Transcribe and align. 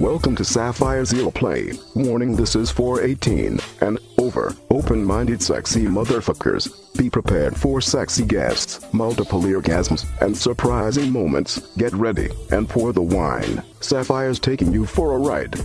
Welcome 0.00 0.34
to 0.36 0.46
Sapphire's 0.46 1.12
Earplay. 1.12 1.78
Warning 1.94 2.34
this 2.34 2.56
is 2.56 2.70
for 2.70 3.02
18 3.02 3.60
and 3.82 3.98
over. 4.16 4.56
Open 4.70 5.04
minded 5.04 5.42
sexy 5.42 5.84
motherfuckers. 5.84 6.96
Be 6.96 7.10
prepared 7.10 7.54
for 7.54 7.82
sexy 7.82 8.24
guests, 8.24 8.90
multiple 8.94 9.42
orgasms, 9.42 10.06
and 10.22 10.34
surprising 10.34 11.12
moments. 11.12 11.76
Get 11.76 11.92
ready 11.92 12.30
and 12.50 12.66
pour 12.66 12.94
the 12.94 13.02
wine. 13.02 13.62
Sapphire's 13.80 14.40
taking 14.40 14.72
you 14.72 14.86
for 14.86 15.16
a 15.16 15.18
ride. 15.18 15.60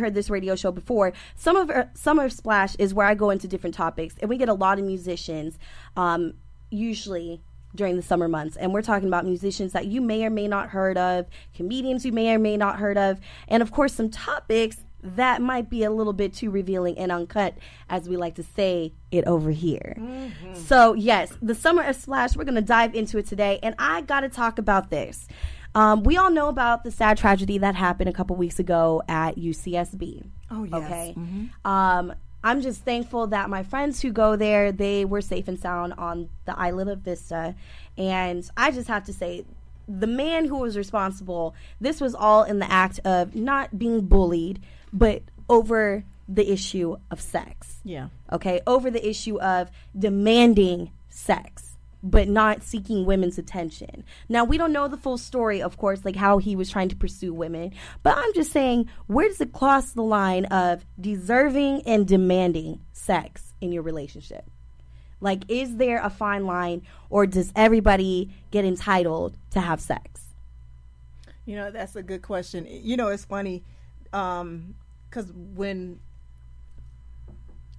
Heard 0.00 0.14
this 0.14 0.28
radio 0.28 0.56
show 0.56 0.72
before, 0.72 1.12
Summer 1.36 1.90
Summer 1.94 2.28
Splash 2.28 2.74
is 2.76 2.92
where 2.92 3.06
I 3.06 3.14
go 3.14 3.30
into 3.30 3.46
different 3.46 3.74
topics, 3.74 4.16
and 4.20 4.28
we 4.28 4.36
get 4.36 4.48
a 4.48 4.54
lot 4.54 4.78
of 4.78 4.84
musicians, 4.84 5.58
um, 5.96 6.34
usually 6.70 7.40
during 7.74 7.94
the 7.94 8.02
summer 8.02 8.26
months, 8.26 8.56
and 8.56 8.72
we're 8.72 8.82
talking 8.82 9.06
about 9.06 9.24
musicians 9.24 9.72
that 9.72 9.86
you 9.86 10.00
may 10.00 10.24
or 10.24 10.30
may 10.30 10.48
not 10.48 10.70
heard 10.70 10.98
of, 10.98 11.26
comedians 11.54 12.04
you 12.04 12.10
may 12.10 12.34
or 12.34 12.38
may 12.38 12.56
not 12.56 12.80
heard 12.80 12.98
of, 12.98 13.20
and 13.46 13.62
of 13.62 13.70
course 13.70 13.94
some 13.94 14.10
topics 14.10 14.78
that 15.02 15.40
might 15.40 15.70
be 15.70 15.82
a 15.84 15.90
little 15.90 16.12
bit 16.12 16.34
too 16.34 16.50
revealing 16.50 16.98
and 16.98 17.10
uncut, 17.12 17.54
as 17.88 18.08
we 18.08 18.16
like 18.16 18.34
to 18.34 18.42
say 18.42 18.92
it 19.10 19.24
over 19.24 19.50
here. 19.50 19.94
Mm-hmm. 19.98 20.54
So 20.54 20.94
yes, 20.94 21.32
the 21.40 21.54
summer 21.54 21.82
of 21.82 21.96
splash, 21.96 22.36
we're 22.36 22.44
gonna 22.44 22.60
dive 22.60 22.94
into 22.94 23.18
it 23.18 23.26
today, 23.26 23.60
and 23.62 23.74
I 23.78 24.00
got 24.02 24.20
to 24.20 24.28
talk 24.28 24.58
about 24.58 24.90
this. 24.90 25.28
Um, 25.74 26.02
we 26.02 26.16
all 26.16 26.30
know 26.30 26.48
about 26.48 26.84
the 26.84 26.90
sad 26.90 27.16
tragedy 27.16 27.58
that 27.58 27.74
happened 27.74 28.08
a 28.08 28.12
couple 28.12 28.36
weeks 28.36 28.58
ago 28.58 29.02
at 29.08 29.36
UCSB. 29.36 30.26
Oh 30.50 30.64
yes. 30.64 30.74
Okay. 30.74 31.14
Mm-hmm. 31.16 31.70
Um, 31.70 32.14
I'm 32.42 32.62
just 32.62 32.82
thankful 32.84 33.28
that 33.28 33.50
my 33.50 33.62
friends 33.62 34.00
who 34.00 34.12
go 34.12 34.34
there, 34.34 34.72
they 34.72 35.04
were 35.04 35.20
safe 35.20 35.46
and 35.46 35.58
sound 35.58 35.92
on 35.94 36.30
the 36.46 36.58
island 36.58 36.90
of 36.90 37.00
Vista, 37.00 37.54
and 37.96 38.48
I 38.56 38.70
just 38.70 38.88
have 38.88 39.04
to 39.04 39.12
say. 39.12 39.44
The 39.88 40.06
man 40.06 40.44
who 40.44 40.58
was 40.58 40.76
responsible, 40.76 41.52
this 41.80 42.00
was 42.00 42.14
all 42.14 42.44
in 42.44 42.60
the 42.60 42.70
act 42.70 43.00
of 43.04 43.34
not 43.34 43.76
being 43.76 44.02
bullied, 44.02 44.60
but 44.92 45.24
over 45.48 46.04
the 46.28 46.48
issue 46.52 46.96
of 47.10 47.20
sex. 47.20 47.80
Yeah. 47.82 48.10
Okay. 48.30 48.60
Over 48.68 48.88
the 48.88 49.04
issue 49.08 49.40
of 49.40 49.68
demanding 49.98 50.92
sex 51.08 51.69
but 52.02 52.28
not 52.28 52.62
seeking 52.62 53.04
women's 53.04 53.38
attention. 53.38 54.04
Now, 54.28 54.44
we 54.44 54.56
don't 54.58 54.72
know 54.72 54.88
the 54.88 54.96
full 54.96 55.18
story, 55.18 55.60
of 55.60 55.76
course, 55.76 56.04
like 56.04 56.16
how 56.16 56.38
he 56.38 56.56
was 56.56 56.70
trying 56.70 56.88
to 56.88 56.96
pursue 56.96 57.34
women, 57.34 57.72
but 58.02 58.16
I'm 58.16 58.32
just 58.34 58.52
saying, 58.52 58.88
where 59.06 59.28
does 59.28 59.40
it 59.40 59.52
cross 59.52 59.92
the 59.92 60.02
line 60.02 60.46
of 60.46 60.84
deserving 61.00 61.82
and 61.82 62.06
demanding 62.06 62.80
sex 62.92 63.52
in 63.60 63.72
your 63.72 63.82
relationship? 63.82 64.44
Like, 65.20 65.44
is 65.48 65.76
there 65.76 66.02
a 66.02 66.08
fine 66.08 66.46
line, 66.46 66.82
or 67.10 67.26
does 67.26 67.52
everybody 67.54 68.32
get 68.50 68.64
entitled 68.64 69.36
to 69.50 69.60
have 69.60 69.80
sex? 69.80 70.28
You 71.44 71.56
know, 71.56 71.70
that's 71.70 71.96
a 71.96 72.02
good 72.02 72.22
question. 72.22 72.66
You 72.68 72.96
know, 72.96 73.08
it's 73.08 73.24
funny 73.24 73.62
because 74.04 74.40
um, 74.40 74.74
when, 75.54 76.00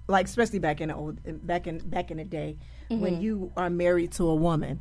like, 0.08 0.26
especially 0.26 0.58
back 0.58 0.80
in 0.80 0.88
the 0.88 0.94
old, 0.94 1.18
back 1.46 1.66
in 1.66 1.78
back 1.78 2.10
in 2.10 2.16
the 2.16 2.24
day, 2.24 2.56
mm-hmm. 2.90 3.02
when 3.02 3.20
you 3.20 3.52
are 3.56 3.70
married 3.70 4.12
to 4.12 4.28
a 4.28 4.34
woman, 4.34 4.80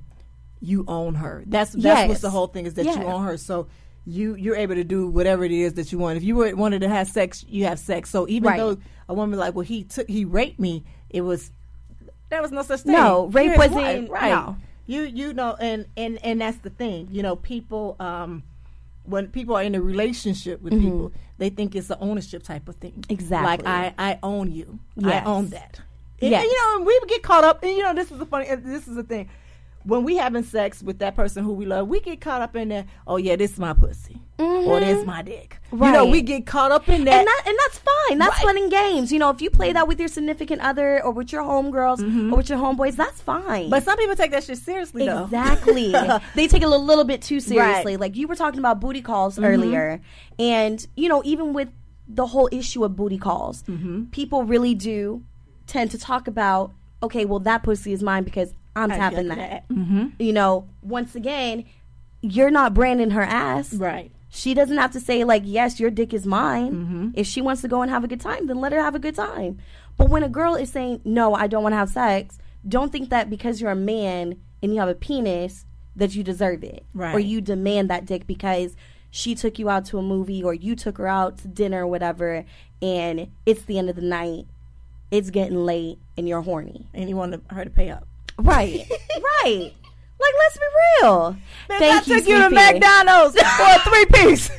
you 0.60 0.86
own 0.88 1.16
her. 1.16 1.44
That's 1.48 1.72
that's 1.72 1.84
yes. 1.84 2.10
what's 2.10 2.22
the 2.22 2.30
whole 2.30 2.48
thing 2.48 2.66
is 2.66 2.76
that 2.76 2.86
yeah. 2.86 3.00
you 3.00 3.06
own 3.06 3.24
her. 3.26 3.38
So 3.38 3.68
you 4.06 4.36
you're 4.36 4.56
able 4.56 4.76
to 4.76 4.84
do 4.84 5.08
whatever 5.08 5.44
it 5.44 5.52
is 5.52 5.74
that 5.74 5.92
you 5.92 5.98
want. 5.98 6.18
If 6.18 6.24
you 6.24 6.36
were, 6.36 6.56
wanted 6.56 6.82
to 6.82 6.90
have 6.90 7.08
sex, 7.08 7.46
you 7.48 7.66
have 7.66 7.80
sex. 7.80 8.10
So 8.10 8.28
even 8.28 8.50
right. 8.50 8.58
though 8.58 8.78
a 9.08 9.14
woman 9.14 9.38
like, 9.38 9.56
well, 9.56 9.66
he 9.66 9.84
took 9.84 10.08
he 10.08 10.26
raped 10.26 10.60
me, 10.60 10.84
it 11.10 11.22
was 11.22 11.52
there 12.30 12.42
was 12.42 12.52
no 12.52 12.64
such 12.64 12.82
thing. 12.82 12.94
No, 12.94 13.28
rape 13.28 13.58
wasn't 13.58 14.10
right. 14.10 14.30
No. 14.30 14.58
You 14.88 15.02
you 15.04 15.34
know, 15.34 15.56
and 15.60 15.86
and 15.96 16.18
and 16.24 16.42
that's 16.42 16.58
the 16.58 16.70
thing. 16.70 17.10
You 17.12 17.24
know, 17.24 17.36
people 17.36 17.96
um 18.00 18.44
when 19.04 19.28
people 19.28 19.56
are 19.56 19.64
in 19.64 19.76
a 19.76 19.82
relationship 19.82 20.62
with 20.62 20.74
mm-hmm. 20.74 20.84
people, 20.84 21.12
they 21.38 21.50
think 21.50 21.76
it's 21.76 21.88
the 21.88 22.00
ownership 22.00 22.44
type 22.44 22.68
of 22.68 22.76
thing. 22.76 23.04
Exactly. 23.10 23.66
Like 23.66 23.66
I 23.66 23.94
I 23.98 24.20
own 24.24 24.52
you. 24.52 24.80
Yes. 24.96 25.26
I 25.26 25.30
own 25.30 25.50
that. 25.50 25.80
Yeah. 26.20 26.44
you 26.44 26.78
know, 26.78 26.86
we 26.86 27.00
get 27.08 27.24
caught 27.24 27.44
up, 27.44 27.64
and 27.64 27.72
you 27.72 27.82
know, 27.82 27.96
this 27.96 28.12
is 28.12 28.20
the 28.20 28.26
funny. 28.26 28.54
This 28.56 28.88
is 28.88 28.96
the 28.96 29.04
thing. 29.04 29.30
When 29.84 30.04
we 30.04 30.18
having 30.18 30.44
sex 30.44 30.84
with 30.84 31.00
that 31.00 31.16
person 31.16 31.44
who 31.44 31.54
we 31.54 31.66
love, 31.66 31.88
we 31.88 32.00
get 32.00 32.22
caught 32.22 32.42
up 32.42 32.56
in 32.56 32.70
that. 32.70 32.88
Oh 33.08 33.18
yeah, 33.18 33.36
this 33.36 33.54
is 33.54 33.60
my 33.60 33.74
pussy, 33.74 34.22
mm-hmm. 34.38 34.68
or 34.68 34.80
this 34.80 35.00
is 35.00 35.06
my 35.06 35.22
dick. 35.22 35.60
Right. 35.72 35.88
You 35.88 35.94
know, 35.94 36.06
we 36.06 36.22
get 36.22 36.46
caught 36.46 36.72
up 36.72 36.88
in 36.90 37.06
that, 37.06 37.14
and, 37.14 37.28
that, 37.28 37.44
and 37.46 37.58
that's 37.66 37.80
fine. 37.80 38.18
That's 38.18 38.36
right. 38.38 38.44
fun 38.44 38.58
and 38.58 38.72
games. 38.72 39.12
You 39.12 39.20
know, 39.20 39.30
if 39.30 39.42
you 39.42 39.50
play 39.50 39.74
that 39.74 39.88
with 39.88 40.00
your 40.00 40.10
significant 40.10 40.62
other, 40.62 41.04
or 41.04 41.12
with 41.12 41.32
your 41.32 41.44
homegirls, 41.44 42.00
mm-hmm. 42.00 42.34
or 42.34 42.38
with 42.38 42.50
your 42.50 42.60
homeboys, 42.60 42.96
that's 42.96 43.22
fine. 43.22 43.70
But 43.70 43.84
some 43.84 43.98
people 43.98 44.16
take 44.16 44.32
that 44.32 44.44
shit 44.44 44.58
seriously, 44.58 45.06
though. 45.06 45.26
Exactly. 45.26 45.92
they 46.36 46.48
take 46.48 46.62
it 46.62 46.68
a 46.68 46.78
little 46.78 47.06
bit 47.06 47.22
too 47.22 47.40
seriously. 47.40 47.94
Right. 47.94 48.00
Like 48.00 48.16
you 48.16 48.28
were 48.28 48.36
talking 48.36 48.60
about 48.60 48.80
booty 48.80 49.02
calls 49.02 49.36
mm-hmm. 49.36 49.46
earlier, 49.46 50.02
and 50.38 50.86
you 50.96 51.10
know, 51.10 51.22
even 51.26 51.54
with 51.54 51.70
the 52.08 52.28
whole 52.28 52.50
issue 52.52 52.84
of 52.84 52.96
booty 52.96 53.18
calls, 53.18 53.64
mm-hmm. 53.64 54.06
people 54.06 54.44
really 54.44 54.76
do 54.76 55.24
tend 55.68 55.92
to 55.92 55.98
talk 55.98 56.28
about, 56.28 56.74
okay, 57.02 57.26
well, 57.26 57.40
that 57.40 57.64
pussy 57.64 57.94
is 57.94 58.04
mine 58.04 58.24
because 58.24 58.54
I'm 58.76 58.92
I 58.92 58.98
tapping 58.98 59.28
that. 59.28 59.38
that. 59.38 59.70
Mm-hmm. 59.70 60.08
You 60.20 60.34
know, 60.34 60.68
once 60.82 61.16
again, 61.16 61.66
you're 62.22 62.52
not 62.52 62.74
branding 62.74 63.12
her 63.12 63.24
ass. 63.24 63.74
Right. 63.74 64.12
She 64.30 64.54
doesn't 64.54 64.78
have 64.78 64.92
to 64.92 65.00
say, 65.00 65.24
like, 65.24 65.44
yes, 65.46 65.80
your 65.80 65.90
dick 65.90 66.14
is 66.14 66.26
mine. 66.26 66.72
Mm-hmm. 66.72 67.10
If 67.16 67.28
she 67.28 67.42
wants 67.42 67.62
to 67.64 67.68
go 67.68 67.82
and 67.82 67.92
have 67.92 68.04
a 68.04 68.08
good 68.08 68.22
time, 68.22 68.48
then 68.48 68.62
let 68.62 68.72
her 68.72 68.82
have 68.82 68.96
a 68.96 69.00
good 69.00 69.16
time. 69.16 69.60
But 69.98 70.10
when 70.10 70.24
a 70.24 70.30
girl 70.30 70.56
is 70.56 70.72
saying, 70.72 71.02
no, 71.04 71.34
I 71.34 71.48
don't 71.48 71.64
want 71.64 71.74
to 71.74 71.78
have 71.78 71.90
sex, 71.90 72.40
don't 72.68 72.92
think 72.92 73.10
that 73.10 73.30
because 73.30 73.60
you're 73.60 73.72
a 73.72 73.76
man 73.76 74.40
and 74.64 74.74
you 74.74 74.80
have 74.80 74.88
a 74.88 74.96
penis 74.96 75.66
that 75.98 76.16
you 76.16 76.24
deserve 76.24 76.64
it. 76.64 76.86
Right. 76.94 77.14
Or 77.14 77.20
you 77.20 77.42
demand 77.42 77.90
that 77.90 78.06
dick 78.06 78.26
because 78.26 78.78
she 79.10 79.36
took 79.36 79.60
you 79.60 79.70
out 79.70 79.84
to 79.86 79.98
a 79.98 80.02
movie 80.02 80.42
or 80.42 80.54
you 80.54 80.76
took 80.76 80.98
her 80.98 81.08
out 81.08 81.40
to 81.40 81.50
dinner 81.50 81.84
or 81.84 81.88
whatever 81.88 82.46
and 82.82 83.28
it's 83.46 83.64
the 83.64 83.78
end 83.78 83.90
of 83.90 83.98
the 83.98 84.02
night 84.02 84.46
it's 85.12 85.30
getting 85.30 85.66
late 85.66 86.00
and 86.18 86.28
you're 86.28 86.42
horny 86.42 86.88
and 86.94 87.10
you 87.10 87.18
want 87.18 87.44
her 87.52 87.64
to 87.66 87.70
pay 87.70 87.90
up. 87.90 88.08
Right, 88.42 88.90
right. 89.44 89.74
Like, 90.22 90.34
let's 90.40 90.58
be 90.58 90.66
real. 91.02 91.32
Man, 91.70 91.80
Thank 91.80 92.08
I 92.08 92.12
you, 92.14 92.20
took 92.20 92.30
you 92.30 92.38
to 92.38 92.50
McDonald's 92.50 93.36
for 93.36 93.66
a 93.66 93.80
three 93.90 94.06
piece. 94.06 94.52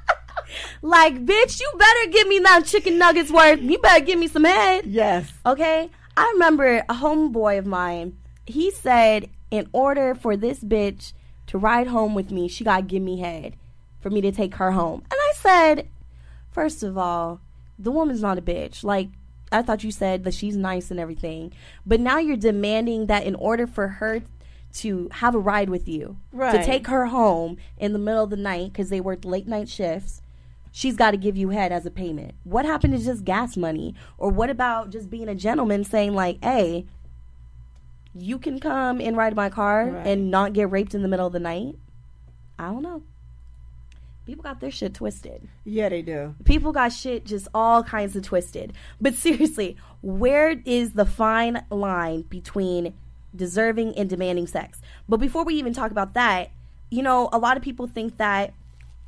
like, 0.82 1.26
bitch, 1.26 1.60
you 1.60 1.72
better 1.78 2.10
give 2.10 2.26
me 2.26 2.38
that 2.38 2.64
chicken 2.64 2.98
nuggets 2.98 3.30
worth. 3.30 3.60
You 3.60 3.78
better 3.78 4.04
give 4.04 4.18
me 4.18 4.28
some 4.28 4.44
head. 4.44 4.86
Yes. 4.86 5.30
Okay. 5.44 5.90
I 6.16 6.30
remember 6.32 6.78
a 6.78 6.94
homeboy 6.94 7.58
of 7.58 7.66
mine. 7.66 8.16
He 8.46 8.70
said, 8.70 9.28
in 9.50 9.68
order 9.72 10.14
for 10.14 10.36
this 10.36 10.60
bitch 10.60 11.12
to 11.48 11.58
ride 11.58 11.88
home 11.88 12.14
with 12.14 12.30
me, 12.30 12.48
she 12.48 12.64
got 12.64 12.76
to 12.78 12.82
give 12.82 13.02
me 13.02 13.20
head 13.20 13.56
for 14.00 14.10
me 14.10 14.20
to 14.22 14.32
take 14.32 14.54
her 14.54 14.72
home. 14.72 15.02
And 15.10 15.18
I 15.20 15.32
said, 15.34 15.88
first 16.50 16.82
of 16.82 16.96
all, 16.96 17.40
the 17.78 17.90
woman's 17.90 18.22
not 18.22 18.38
a 18.38 18.42
bitch. 18.42 18.82
Like, 18.82 19.08
I 19.50 19.62
thought 19.62 19.84
you 19.84 19.90
said 19.90 20.24
that 20.24 20.34
she's 20.34 20.56
nice 20.56 20.90
and 20.90 21.00
everything, 21.00 21.52
but 21.86 22.00
now 22.00 22.18
you're 22.18 22.36
demanding 22.36 23.06
that 23.06 23.24
in 23.24 23.34
order 23.34 23.66
for 23.66 23.88
her 23.88 24.22
to 24.74 25.08
have 25.12 25.34
a 25.34 25.38
ride 25.38 25.70
with 25.70 25.88
you, 25.88 26.18
right. 26.32 26.52
to 26.52 26.64
take 26.64 26.86
her 26.88 27.06
home 27.06 27.56
in 27.78 27.92
the 27.92 27.98
middle 27.98 28.24
of 28.24 28.30
the 28.30 28.36
night 28.36 28.72
because 28.72 28.90
they 28.90 29.00
worked 29.00 29.24
late 29.24 29.48
night 29.48 29.68
shifts, 29.68 30.20
she's 30.70 30.96
got 30.96 31.12
to 31.12 31.16
give 31.16 31.36
you 31.36 31.50
head 31.50 31.72
as 31.72 31.86
a 31.86 31.90
payment. 31.90 32.34
What 32.44 32.66
happened 32.66 32.96
to 32.96 33.04
just 33.04 33.24
gas 33.24 33.56
money? 33.56 33.94
Or 34.18 34.30
what 34.30 34.50
about 34.50 34.90
just 34.90 35.08
being 35.08 35.28
a 35.28 35.34
gentleman 35.34 35.84
saying 35.84 36.14
like, 36.14 36.42
"Hey, 36.44 36.86
you 38.14 38.38
can 38.38 38.60
come 38.60 39.00
and 39.00 39.16
ride 39.16 39.34
my 39.34 39.48
car 39.48 39.90
right. 39.90 40.06
and 40.06 40.30
not 40.30 40.52
get 40.52 40.70
raped 40.70 40.94
in 40.94 41.02
the 41.02 41.08
middle 41.08 41.26
of 41.26 41.32
the 41.32 41.40
night"? 41.40 41.76
I 42.58 42.66
don't 42.66 42.82
know 42.82 43.02
people 44.28 44.42
got 44.42 44.60
their 44.60 44.70
shit 44.70 44.92
twisted. 44.92 45.48
Yeah, 45.64 45.88
they 45.88 46.02
do. 46.02 46.34
People 46.44 46.70
got 46.70 46.92
shit 46.92 47.24
just 47.24 47.48
all 47.54 47.82
kinds 47.82 48.14
of 48.14 48.22
twisted. 48.22 48.74
But 49.00 49.14
seriously, 49.14 49.78
where 50.02 50.60
is 50.66 50.92
the 50.92 51.06
fine 51.06 51.64
line 51.70 52.22
between 52.28 52.92
deserving 53.34 53.96
and 53.96 54.10
demanding 54.10 54.46
sex? 54.46 54.82
But 55.08 55.16
before 55.16 55.44
we 55.44 55.54
even 55.54 55.72
talk 55.72 55.90
about 55.90 56.12
that, 56.12 56.50
you 56.90 57.02
know, 57.02 57.30
a 57.32 57.38
lot 57.38 57.56
of 57.56 57.62
people 57.62 57.86
think 57.86 58.18
that 58.18 58.52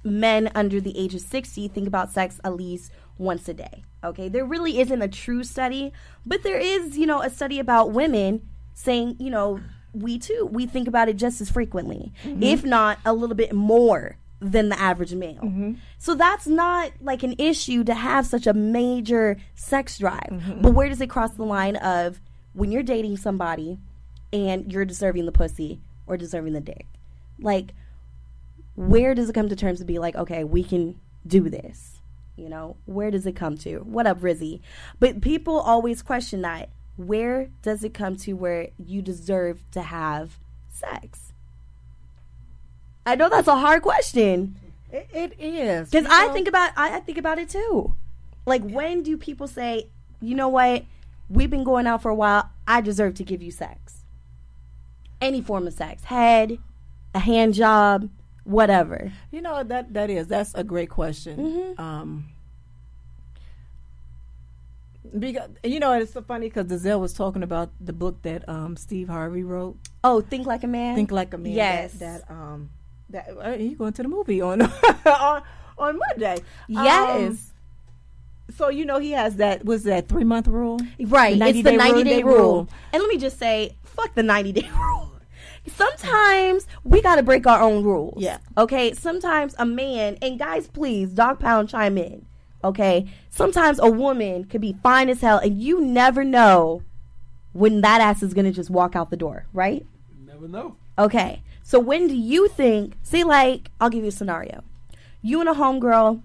men 0.03 0.51
under 0.55 0.81
the 0.81 0.99
age 0.99 1.15
of 1.15 1.21
60 1.21 1.69
think 1.69 1.87
about 1.87 2.11
sex 2.11 2.41
at 2.43 2.55
least 2.55 2.91
once 3.19 3.47
a 3.47 3.53
day. 3.53 3.85
Okay, 4.03 4.31
there 4.31 4.47
really 4.47 4.81
isn't 4.81 5.03
a 5.03 5.09
true 5.09 5.45
study, 5.45 5.93
but 6.25 6.43
there 6.43 6.59
is, 6.59 6.97
you 6.97 7.05
know, 7.05 7.21
a 7.21 7.29
study 7.29 7.59
about 7.59 7.93
women 7.93 8.49
saying, 8.73 9.17
you 9.19 9.29
know, 9.29 9.61
we 9.93 10.19
too, 10.19 10.49
we 10.51 10.65
think 10.65 10.89
about 10.89 11.11
it 11.11 11.17
just 11.17 11.43
as 11.43 11.51
frequently, 11.51 12.11
mm-hmm. 12.25 12.43
if 12.43 12.65
not 12.65 12.99
a 13.05 13.13
little 13.13 13.37
bit 13.37 13.53
more 13.53 14.17
than 14.41 14.71
the 14.71 14.81
average 14.81 15.15
male. 15.15 15.41
Mm-hmm. 15.43 15.75
So 15.99 16.15
that's 16.15 16.47
not 16.47 16.93
like 17.01 17.23
an 17.23 17.35
issue 17.39 17.85
to 17.85 17.95
have 17.95 18.27
such 18.27 18.47
a 18.47 18.55
major 18.55 19.37
sex 19.55 19.99
drive. 19.99 20.31
Mm-hmm. 20.31 20.63
But 20.63 20.73
where 20.73 20.89
does 20.89 21.01
it 21.01 21.11
cross 21.11 21.33
the 21.33 21.45
line 21.45 21.77
of 21.77 22.21
when 22.55 22.73
you're 22.73 22.83
dating 22.83 23.19
somebody 23.19 23.79
and 24.33 24.73
you're 24.73 24.87
deserving 24.87 25.27
the 25.27 25.33
pussy 25.33 25.81
or 26.07 26.17
deserving 26.17 26.55
the 26.55 26.61
dick? 26.61 26.87
Like, 27.39 27.73
where 28.77 29.15
does 29.15 29.29
it 29.29 29.35
come 29.35 29.49
to 29.49 29.57
terms 29.57 29.79
to 29.81 29.85
be 29.85 29.99
like, 29.99 30.17
okay, 30.17 30.43
we 30.45 30.65
can 30.65 30.99
do 31.27 31.51
this? 31.51 32.01
You 32.37 32.49
know, 32.49 32.77
where 32.87 33.11
does 33.11 33.27
it 33.27 33.37
come 33.37 33.59
to? 33.59 33.81
What 33.81 34.07
up, 34.07 34.21
Rizzy? 34.21 34.61
But 34.99 35.21
people 35.21 35.61
always 35.61 36.01
question 36.01 36.41
that. 36.43 36.71
Where 36.97 37.51
does 37.61 37.85
it 37.85 37.93
come 37.93 38.17
to 38.19 38.33
where 38.33 38.69
you 38.79 39.03
deserve 39.03 39.63
to 39.73 39.83
have 39.83 40.39
sex? 40.69 41.30
I 43.07 43.15
know 43.17 43.29
that's 43.29 43.49
a 43.49 43.57
hard 43.57 43.83
question 43.83 44.57
It, 44.93 45.09
it 45.13 45.41
is 45.41 45.91
because 45.91 46.07
I 46.11 46.27
know? 46.27 46.33
think 46.33 46.49
about 46.49 46.73
I, 46.77 46.97
I 46.97 47.01
think 47.01 47.19
about 47.19 47.39
it 47.39 47.49
too. 47.49 47.95
Like 48.47 48.63
when 48.63 49.03
do 49.03 49.17
people 49.17 49.47
say, 49.49 49.87
you 50.21 50.35
know 50.35 50.49
what, 50.49 50.85
we've 51.29 51.51
been 51.51 51.65
going 51.65 51.87
out 51.87 52.03
for 52.03 52.11
a 52.11 52.15
while, 52.15 52.51
I 52.67 52.81
deserve 52.81 53.15
to 53.15 53.25
give 53.25 53.43
you 53.43 53.51
sex. 53.51 54.05
Any 55.21 55.41
form 55.43 55.67
of 55.67 55.75
sex, 55.75 56.05
head, 56.05 56.59
a 57.15 57.19
hand 57.19 57.55
job, 57.55 58.09
whatever. 58.45 59.13
You 59.31 59.43
know 59.43 59.63
that 59.63 59.93
that 59.95 60.11
is 60.11 60.27
that's 60.29 60.55
a 60.55 60.65
great 60.65 60.91
question. 60.91 61.37
Mm-hmm. 61.39 61.81
Um, 61.81 62.25
because 65.19 65.49
you 65.65 65.81
know 65.81 65.93
it's 65.93 66.13
so 66.13 66.23
funny 66.23 66.49
because 66.49 66.67
Dazelle 66.67 67.01
was 67.01 67.13
talking 67.13 67.43
about 67.43 67.71
the 67.81 67.93
book 67.93 68.23
that 68.23 68.49
um, 68.49 68.77
Steve 68.77 69.09
Harvey 69.09 69.43
wrote, 69.43 69.77
Oh, 70.05 70.21
think 70.21 70.47
like 70.47 70.63
a 70.65 70.67
man. 70.69 70.95
"Think 70.95 71.11
Like 71.11 71.35
a 71.35 71.39
Man." 71.39 71.53
Yes. 71.53 71.93
that, 71.95 72.27
that 72.27 72.33
um 72.33 72.71
that 73.11 73.29
uh, 73.41 73.53
he 73.53 73.75
going 73.75 73.93
to 73.95 74.03
the 74.03 74.09
movie 74.09 74.41
on 74.41 74.63
on 75.07 75.43
on 75.79 75.99
Monday. 76.09 76.39
Yes. 76.69 77.31
Um, 77.31 77.39
so 78.57 78.69
you 78.69 78.85
know 78.85 78.99
he 78.99 79.13
has 79.13 79.37
that 79.37 79.65
was 79.65 79.85
that 79.85 80.09
three 80.09 80.25
month 80.25 80.47
rule, 80.49 80.81
Right. 80.99 81.39
The 81.39 81.47
it's 81.47 81.63
the 81.63 81.73
90 81.73 81.93
rule, 81.93 82.05
day 82.05 82.11
day 82.17 82.23
rule. 82.23 82.37
rule. 82.37 82.69
And 82.93 83.03
let 83.03 83.09
me 83.09 83.17
just 83.19 83.39
say, 83.39 83.77
fuck 83.85 84.15
the 84.15 84.23
90 84.23 84.53
day 84.53 84.69
rule. 84.77 85.07
Sometimes 85.69 86.67
we 86.85 87.01
got 87.03 87.17
to 87.17 87.23
break 87.23 87.47
our 87.47 87.61
own 87.61 87.85
rules. 87.85 88.15
Yeah. 88.23 88.39
Okay. 88.59 88.93
Sometimes 88.95 89.55
a 89.59 89.67
man, 89.67 90.17
and 90.21 90.39
guys, 90.39 90.67
please, 90.69 91.11
dog 91.11 91.39
pound 91.39 91.69
chime 91.69 91.97
in. 91.99 92.27
Okay. 92.65 93.09
Sometimes 93.31 93.79
a 93.79 93.91
woman 93.91 94.45
could 94.45 94.61
be 94.61 94.75
fine 94.83 95.09
as 95.09 95.21
hell, 95.21 95.39
and 95.39 95.61
you 95.61 95.81
never 95.81 96.25
know 96.25 96.83
when 97.53 97.81
that 97.83 98.01
ass 98.01 98.23
is 98.23 98.35
going 98.35 98.45
to 98.47 98.53
just 98.53 98.71
walk 98.71 98.95
out 98.97 99.11
the 99.11 99.17
door, 99.17 99.47
right? 99.53 99.87
Never 100.27 100.49
know. 100.49 100.77
Okay. 100.99 101.43
So 101.71 101.79
when 101.79 102.09
do 102.09 102.17
you 102.17 102.49
think, 102.49 102.95
see, 103.05 103.23
like, 103.23 103.71
I'll 103.81 103.91
give 103.91 104.03
you 104.03 104.09
a 104.09 104.11
scenario. 104.11 104.65
You 105.23 105.39
and 105.39 105.49
a 105.49 105.53
homegirl 105.53 106.21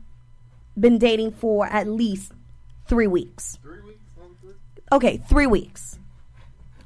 been 0.75 0.97
dating 0.97 1.33
for 1.33 1.67
at 1.67 1.87
least 1.87 2.31
three 2.87 3.05
weeks. 3.05 3.59
Three 3.61 3.79
weeks. 3.81 3.99
Okay, 4.91 5.17
three 5.17 5.45
weeks. 5.45 5.99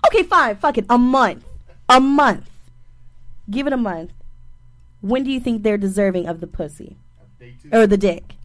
Okay, 0.05 0.23
fine. 0.23 0.57
Fuck 0.57 0.77
it. 0.77 0.85
A 0.89 0.97
month. 0.97 1.45
A 1.87 2.01
month. 2.01 2.49
Give 3.49 3.65
it 3.65 3.71
a 3.71 3.77
month. 3.77 4.11
When 4.99 5.23
do 5.23 5.31
you 5.31 5.39
think 5.39 5.63
they're 5.63 5.77
deserving 5.77 6.27
of 6.27 6.41
the 6.41 6.47
pussy 6.47 6.97
Day 7.39 7.53
two. 7.63 7.69
or 7.71 7.87
the 7.87 7.95
dick? 7.95 8.35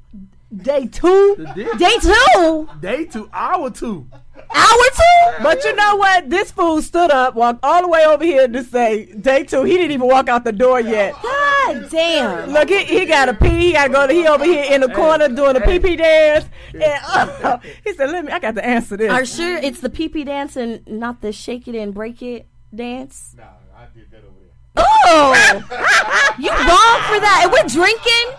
day 0.57 0.87
two. 0.87 1.35
The 1.39 1.53
dick. 1.57 1.77
Day 1.77 1.97
two, 2.01 2.69
Day 2.81 3.05
two. 3.07 3.29
Hour 3.33 3.69
two. 3.69 4.07
Hour 4.37 4.85
two. 4.97 5.43
But 5.43 5.65
you 5.65 5.75
know 5.75 5.97
what? 5.97 6.31
This 6.31 6.51
fool 6.51 6.83
stood 6.83 7.11
up, 7.11 7.35
walked 7.35 7.61
all 7.63 7.83
the 7.83 7.89
way 7.89 8.05
over 8.05 8.25
here 8.25 8.49
to 8.49 8.65
say 8.65 9.07
day 9.07 9.45
two. 9.45 9.65
He 9.65 9.75
didn't 9.75 9.93
even 9.93 10.09
walk 10.09 10.29
out 10.29 10.45
the 10.45 10.53
door 10.53 10.81
yet. 10.81 11.15
God 11.23 11.91
damn. 11.91 12.51
Look, 12.51 12.69
he, 12.69 12.85
he 12.85 13.07
got 13.07 13.27
to 13.27 13.35
pee. 13.35 13.67
He 13.69 13.73
got 13.73 13.87
to 13.89 13.93
go. 13.93 14.07
To, 14.07 14.13
he 14.13 14.27
over 14.27 14.45
here 14.45 14.65
in 14.73 14.81
the 14.81 14.89
corner 14.89 15.29
doing 15.29 15.57
a 15.57 15.61
pee 15.61 15.79
pee 15.79 15.97
dance. 15.97 16.47
And 16.73 16.85
uh, 16.85 17.59
he 17.85 17.95
said, 17.95 18.11
"Let 18.11 18.25
me. 18.25 18.33
I 18.33 18.39
got 18.39 18.55
to 18.55 18.65
answer 18.65 18.97
this." 18.97 19.11
Are 19.11 19.25
sure 19.25 19.57
it's 19.57 19.81
the 19.81 19.91
pee 19.91 20.09
pee 20.09 20.25
dance 20.25 20.57
and 20.57 20.87
not 20.87 21.21
the 21.21 21.33
shake 21.33 21.69
it 21.69 21.77
and 21.77 21.95
break 21.95 22.23
it 22.23 22.47
dance? 22.75 23.35
Nah, 23.37 23.45
I 23.77 23.87
did 23.95 24.11
that 24.11 24.19
over 24.19 24.35
there. 24.41 24.51
Oh, 24.77 25.35
you 26.39 26.51
wrong 26.51 27.01
for 27.09 27.21
that. 27.21 27.41
And 27.45 27.53
we're 27.53 27.69
drinking. 27.69 28.37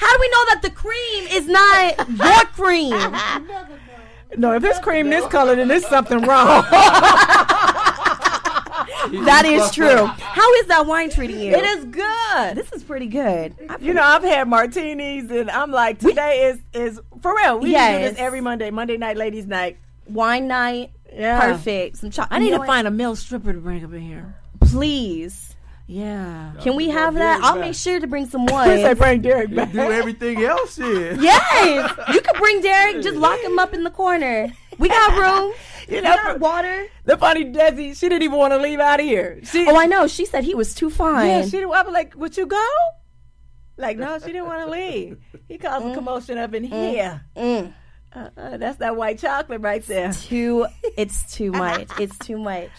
How 0.00 0.14
do 0.14 0.20
we 0.20 0.28
know 0.28 0.44
that 0.46 0.60
the 0.62 0.70
cream 0.70 1.26
is 1.30 1.46
not 1.46 2.08
your 2.08 2.44
cream? 2.54 2.92
no, 4.36 4.52
if 4.54 4.64
it's 4.64 4.78
cream 4.78 5.10
this 5.10 5.26
color, 5.26 5.56
then 5.56 5.68
there's 5.68 5.86
something 5.86 6.20
wrong. 6.22 6.64
That 9.24 9.44
is 9.44 9.70
true. 9.72 10.06
How 10.06 10.54
is 10.54 10.66
that 10.66 10.86
wine 10.86 11.10
treating 11.10 11.40
you? 11.40 11.52
it 11.52 11.64
is 11.64 11.84
good. 11.86 12.56
This 12.56 12.70
is 12.72 12.82
pretty 12.84 13.06
good. 13.06 13.54
I- 13.68 13.76
You 13.80 13.92
know, 13.94 14.02
I've 14.02 14.22
had 14.22 14.46
martinis, 14.46 15.30
and 15.30 15.50
I'm 15.50 15.70
like, 15.72 15.98
today 15.98 16.48
is 16.50 16.58
is 16.72 17.00
for 17.20 17.34
real. 17.34 17.58
We 17.58 17.66
do 17.66 17.70
Yes. 17.72 18.10
this 18.12 18.20
every 18.20 18.40
Monday, 18.40 18.70
Monday 18.70 18.96
night, 18.98 19.16
ladies' 19.16 19.46
night. 19.46 19.78
wine 20.06 20.46
night. 20.48 20.90
Yeah. 21.12 21.40
Perfect. 21.40 21.96
Some 21.98 22.10
chocolate. 22.10 22.36
I 22.36 22.38
need 22.44 22.50
to 22.50 22.64
find 22.64 22.86
a 22.86 22.90
male 22.90 23.16
stripper 23.16 23.52
to 23.52 23.58
bring 23.58 23.84
up 23.84 23.92
in 23.92 24.00
here. 24.02 24.34
Please. 24.60 25.49
Yeah. 25.92 26.52
Can 26.60 26.76
we 26.76 26.88
have 26.90 27.14
that? 27.14 27.42
I'll 27.42 27.54
back. 27.54 27.60
make 27.62 27.74
sure 27.74 27.98
to 27.98 28.06
bring 28.06 28.26
some 28.28 28.42
He 28.46 28.48
said, 28.48 28.84
wine. 28.84 28.96
bring 28.96 29.20
Derek 29.22 29.52
back. 29.54 29.72
Do 29.72 29.80
everything 29.80 30.40
else 30.44 30.76
here. 30.76 31.14
yes. 31.20 31.92
You 32.14 32.20
could 32.20 32.36
bring 32.36 32.60
Derek. 32.60 33.02
Just 33.02 33.16
lock 33.16 33.40
him 33.40 33.58
up 33.58 33.74
in 33.74 33.82
the 33.82 33.90
corner. 33.90 34.52
We 34.78 34.88
got 34.88 35.18
room. 35.18 35.52
You 35.88 35.96
We 35.96 36.00
know, 36.02 36.14
got 36.14 36.38
water. 36.38 36.86
the 37.06 37.16
funny 37.16 37.46
Desi, 37.46 37.96
she 37.98 38.08
didn't 38.08 38.22
even 38.22 38.38
want 38.38 38.52
to 38.52 38.58
leave 38.58 38.78
out 38.78 39.00
of 39.00 39.06
here. 39.06 39.40
She, 39.42 39.66
Oh, 39.66 39.74
I 39.76 39.86
know. 39.86 40.06
She 40.06 40.24
said 40.26 40.44
he 40.44 40.54
was 40.54 40.74
too 40.76 40.90
fine. 40.90 41.26
yeah, 41.26 41.42
she 41.42 41.50
didn't. 41.52 41.72
I 41.72 41.82
was 41.82 41.92
like, 41.92 42.14
would 42.14 42.36
you 42.36 42.46
go? 42.46 42.66
Like, 43.76 43.96
no, 43.96 44.16
she 44.20 44.26
didn't 44.26 44.46
want 44.46 44.64
to 44.66 44.70
leave. 44.70 45.18
He 45.48 45.58
caused 45.58 45.86
a 45.86 45.94
commotion 45.94 46.38
up 46.38 46.54
in 46.54 46.62
here. 46.64 47.22
Mm. 47.36 47.72
Uh, 48.12 48.56
that's 48.56 48.78
that 48.78 48.96
white 48.96 49.18
chocolate 49.18 49.60
right 49.60 49.86
there. 49.86 50.12
too 50.12 50.66
it's 50.96 51.32
too 51.32 51.52
much. 51.64 51.88
It's 51.98 52.18
too 52.18 52.38
much. 52.38 52.70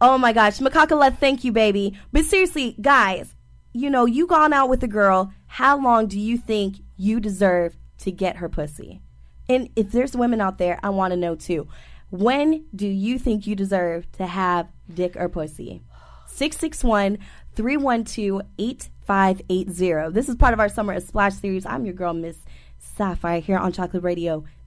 Oh 0.00 0.16
my 0.16 0.32
gosh. 0.32 0.58
Makakala 0.58 1.16
thank 1.18 1.44
you 1.44 1.52
baby. 1.52 1.98
But 2.12 2.24
seriously 2.24 2.76
guys 2.80 3.34
you 3.72 3.88
know 3.90 4.06
you 4.06 4.26
gone 4.26 4.52
out 4.52 4.68
with 4.68 4.82
a 4.82 4.88
girl. 4.88 5.32
How 5.46 5.78
long 5.78 6.06
do 6.06 6.18
you 6.18 6.38
think 6.38 6.76
you 6.96 7.20
deserve 7.20 7.76
to 7.98 8.10
get 8.10 8.36
her 8.36 8.48
pussy? 8.48 9.02
And 9.48 9.68
if 9.76 9.90
there's 9.92 10.16
women 10.16 10.40
out 10.40 10.58
there 10.58 10.78
i 10.82 10.88
want 10.90 11.12
to 11.12 11.16
know 11.16 11.34
too. 11.34 11.68
When 12.10 12.64
do 12.74 12.86
you 12.86 13.18
think 13.18 13.46
you 13.46 13.54
deserve 13.54 14.10
to 14.12 14.26
have 14.26 14.68
dick 14.92 15.14
or 15.16 15.28
pussy? 15.28 15.82
661 16.26 17.18
312 17.54 18.42
8580 18.58 20.12
this 20.14 20.28
is 20.28 20.36
part 20.36 20.54
of 20.54 20.60
our 20.60 20.68
summer 20.68 20.94
of 20.94 21.02
splash 21.02 21.34
series. 21.34 21.66
I'm 21.66 21.84
your 21.84 21.94
girl 21.94 22.14
miss 22.14 22.38
sapphire 22.78 23.40
here 23.40 23.58
on 23.58 23.72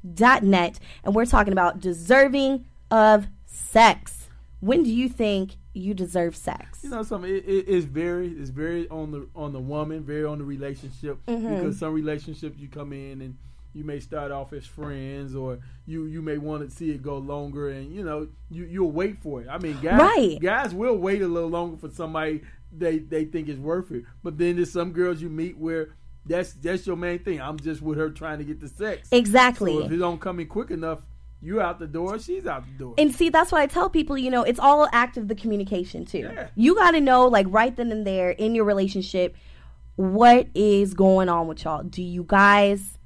chocolateradio.net 0.04 0.80
and 1.04 1.16
we're 1.16 1.26
talking 1.26 1.54
about 1.54 1.80
deserving 1.80 2.66
of 2.92 3.28
sex 3.46 4.28
when 4.60 4.84
do 4.84 4.92
you 4.94 5.10
think 5.10 5.58
you 5.74 5.94
deserve 5.94 6.36
sex 6.36 6.80
You 6.84 6.90
know 6.92 7.04
something? 7.04 7.30
It, 7.30 7.44
it, 7.46 7.66
it's 7.68 7.86
very, 7.86 8.28
it's 8.30 8.50
very 8.52 8.88
on 8.90 9.12
the 9.12 9.28
on 9.36 9.52
the 9.54 9.60
woman, 9.60 10.04
very 10.04 10.24
on 10.24 10.38
the 10.38 10.44
relationship. 10.46 11.18
Mm-hmm. 11.26 11.56
Because 11.56 11.80
some 11.80 11.94
relationships 11.94 12.60
you 12.60 12.70
come 12.70 12.94
in 12.94 13.22
and 13.22 13.38
you 13.74 13.84
may 13.84 14.00
start 14.00 14.32
off 14.32 14.54
as 14.54 14.66
friends, 14.68 15.36
or 15.36 15.60
you 15.88 16.06
you 16.06 16.22
may 16.22 16.38
want 16.38 16.64
to 16.70 16.74
see 16.74 16.92
it 16.92 17.02
go 17.02 17.18
longer, 17.18 17.72
and 17.72 17.92
you 17.94 18.04
know 18.04 18.28
you 18.52 18.66
you'll 18.66 18.92
wait 18.92 19.22
for 19.24 19.42
it. 19.42 19.48
I 19.50 19.58
mean, 19.58 19.80
guys, 19.82 20.00
Right. 20.00 20.38
guys 20.40 20.74
will 20.76 20.96
wait 20.96 21.24
a 21.24 21.28
little 21.28 21.50
longer 21.50 21.76
for 21.76 21.90
somebody 21.90 22.44
they 22.72 23.00
they 23.00 23.26
think 23.26 23.50
is 23.50 23.58
worth 23.58 23.92
it. 23.92 24.04
But 24.22 24.38
then 24.38 24.58
there's 24.58 24.72
some 24.72 24.92
girls 24.92 25.22
you 25.24 25.30
meet 25.30 25.58
where 25.58 25.90
that's 26.26 26.54
that's 26.54 26.88
your 26.88 26.96
main 26.96 27.20
thing. 27.20 27.42
I'm 27.42 27.60
just 27.60 27.82
with 27.82 27.98
her 27.98 28.10
trying 28.10 28.38
to 28.40 28.44
get 28.44 28.60
the 28.60 28.70
sex. 28.70 29.10
exactly 29.12 29.74
So 29.74 29.86
if 29.86 29.92
it 29.92 29.98
don't 29.98 30.22
come 30.22 30.40
in 30.40 30.48
quick 30.48 30.72
enough, 30.72 31.00
you 31.42 31.60
out 31.60 31.78
the 31.78 31.88
door, 31.88 32.18
she's 32.20 32.48
out 32.48 32.64
the 32.66 32.72
door. 32.72 32.96
And 32.98 33.14
see, 33.14 33.30
that's 33.30 33.52
what 33.52 33.62
I 33.62 33.68
tell 33.68 33.90
people, 33.90 34.18
you 34.18 34.32
know, 34.32 34.44
it's 34.44 34.60
all 34.60 34.88
act 34.94 35.18
of 35.18 35.28
the 35.28 35.36
communication 35.36 36.06
too. 36.06 36.32
Yeah. 36.34 36.48
You 36.56 36.76
got 36.76 36.92
to 36.92 37.02
know, 37.02 37.28
like, 37.28 37.48
right 37.50 37.76
then 37.76 37.92
and 37.92 38.08
there 38.08 38.30
in 38.30 38.56
your 38.56 38.64
relationship, 38.64 39.36
what 39.96 40.48
is 40.56 40.94
going 40.94 41.28
on 41.28 41.48
with 41.48 41.66
y'all. 41.66 41.84
Do 41.84 42.02
you 42.02 42.24
guys, 42.26 42.98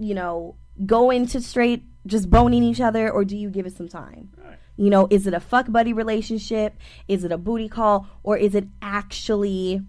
you 0.00 0.14
know, 0.14 0.56
go 0.84 1.10
into 1.10 1.40
straight 1.40 1.84
just 2.06 2.28
boning 2.28 2.64
each 2.64 2.80
other 2.80 3.08
or 3.08 3.24
do 3.24 3.36
you 3.36 3.50
give 3.50 3.66
it 3.66 3.76
some 3.76 3.88
time? 3.88 4.30
Right. 4.36 4.58
You 4.76 4.90
know, 4.90 5.06
is 5.08 5.28
it 5.28 5.34
a 5.34 5.40
fuck 5.40 5.70
buddy 5.70 5.92
relationship? 5.92 6.76
Is 7.06 7.22
it 7.22 7.30
a 7.30 7.38
booty 7.38 7.68
call? 7.68 8.08
Or 8.24 8.36
is 8.36 8.56
it 8.56 8.66
actually, 8.82 9.80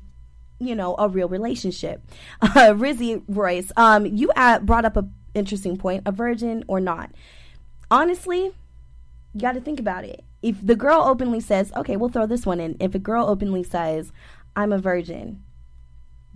you 0.59 0.75
know, 0.75 0.95
a 0.97 1.07
real 1.09 1.27
relationship? 1.27 2.01
Uh, 2.41 2.73
Rizzy 2.73 3.21
Royce, 3.27 3.71
um, 3.75 4.05
you 4.05 4.29
uh, 4.35 4.59
brought 4.59 4.85
up 4.85 4.95
an 4.97 5.13
interesting 5.33 5.77
point: 5.77 6.03
a 6.05 6.11
virgin 6.11 6.63
or 6.67 6.79
not. 6.79 7.11
Honestly, 7.91 8.51
you 9.33 9.41
got 9.41 9.53
to 9.53 9.61
think 9.61 9.79
about 9.79 10.03
it. 10.05 10.23
If 10.41 10.65
the 10.65 10.75
girl 10.75 11.01
openly 11.03 11.39
says, 11.39 11.71
"Okay, 11.75 11.97
we'll 11.97 12.09
throw 12.09 12.25
this 12.25 12.45
one 12.45 12.59
in," 12.59 12.77
if 12.79 12.95
a 12.95 12.99
girl 12.99 13.27
openly 13.27 13.63
says, 13.63 14.11
"I'm 14.55 14.71
a 14.71 14.77
virgin," 14.77 15.43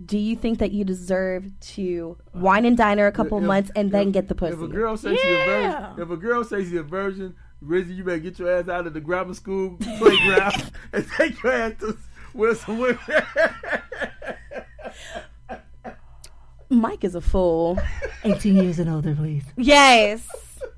do 0.04 0.18
you 0.18 0.36
think 0.36 0.58
that 0.58 0.72
you 0.72 0.84
deserve 0.84 1.58
to 1.60 2.16
wine 2.34 2.64
and 2.64 2.76
dine 2.76 2.98
her 2.98 3.06
a 3.06 3.12
couple 3.12 3.38
If- 3.38 3.44
months 3.44 3.70
and 3.76 3.90
then 3.92 4.10
get 4.10 4.28
the 4.28 4.34
pussy? 4.34 4.54
If 4.54 4.62
a 4.62 4.68
girl 4.68 4.96
says 4.96 5.18
she's 5.18 5.30
a 5.30 5.44
virgin, 5.44 6.02
if 6.02 6.10
a 6.10 6.16
girl 6.16 6.44
says 6.44 6.64
she's 6.64 6.74
a 6.78 6.82
virgin, 6.82 7.34
Rizzy, 7.64 7.96
you 7.96 8.04
better 8.04 8.18
get 8.18 8.38
your 8.38 8.50
ass 8.50 8.68
out 8.68 8.86
of 8.86 8.94
the 8.94 9.00
grammar 9.00 9.34
school 9.34 9.76
playground 9.98 10.72
and 10.92 11.06
take 11.16 11.42
your 11.42 11.52
ass 11.52 11.74
to 11.80 11.96
with 12.34 12.60
some 12.60 12.78
women. 12.78 12.98
Mike 16.68 17.02
is 17.04 17.14
a 17.14 17.20
fool. 17.20 17.78
18 18.24 18.54
years 18.56 18.78
and 18.78 18.88
older, 18.88 19.14
please. 19.14 19.44
Yes. 19.56 20.26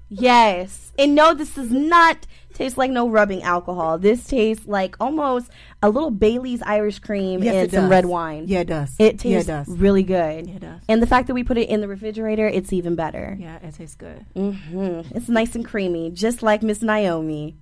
Yes. 0.09 0.93
And 0.99 1.15
no, 1.15 1.35
this 1.35 1.55
does 1.55 1.71
not 1.71 2.27
taste 2.55 2.77
like 2.79 2.91
no 2.91 3.09
rubbing 3.09 3.43
alcohol. 3.43 3.99
This 3.99 4.27
tastes 4.27 4.67
like 4.67 4.97
almost 5.01 5.51
a 5.83 5.91
little 5.91 6.11
Bailey's 6.11 6.63
Irish 6.63 6.99
cream 6.99 7.43
Yes, 7.43 7.55
and 7.55 7.71
some 7.71 7.83
does. 7.85 7.91
red 7.91 8.07
wine. 8.07 8.45
Yeah, 8.47 8.61
it 8.61 8.67
does. 8.69 8.95
It 8.99 9.19
tastes 9.19 9.25
yeah, 9.27 9.39
it 9.61 9.65
does. 9.65 9.69
really 9.69 10.03
good. 10.03 10.47
Yeah, 10.47 10.55
it 10.57 10.61
does. 10.61 10.81
And 10.89 11.03
the 11.03 11.07
fact 11.07 11.27
that 11.29 11.35
we 11.35 11.45
put 11.45 11.59
it 11.59 11.69
in 11.69 11.81
the 11.83 11.89
refrigerator, 11.89 12.47
it's 12.47 12.73
even 12.73 12.95
better. 12.95 13.37
Yeah, 13.39 13.57
it 13.63 13.75
tastes 13.75 13.97
good. 13.97 14.25
hmm 14.35 15.01
It's 15.15 15.29
nice 15.29 15.55
and 15.55 15.65
creamy, 15.65 16.11
just 16.11 16.43
like 16.43 16.63
Miss 16.63 16.79
Nyomi. 16.81 17.55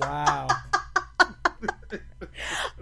Wow. 0.00 0.48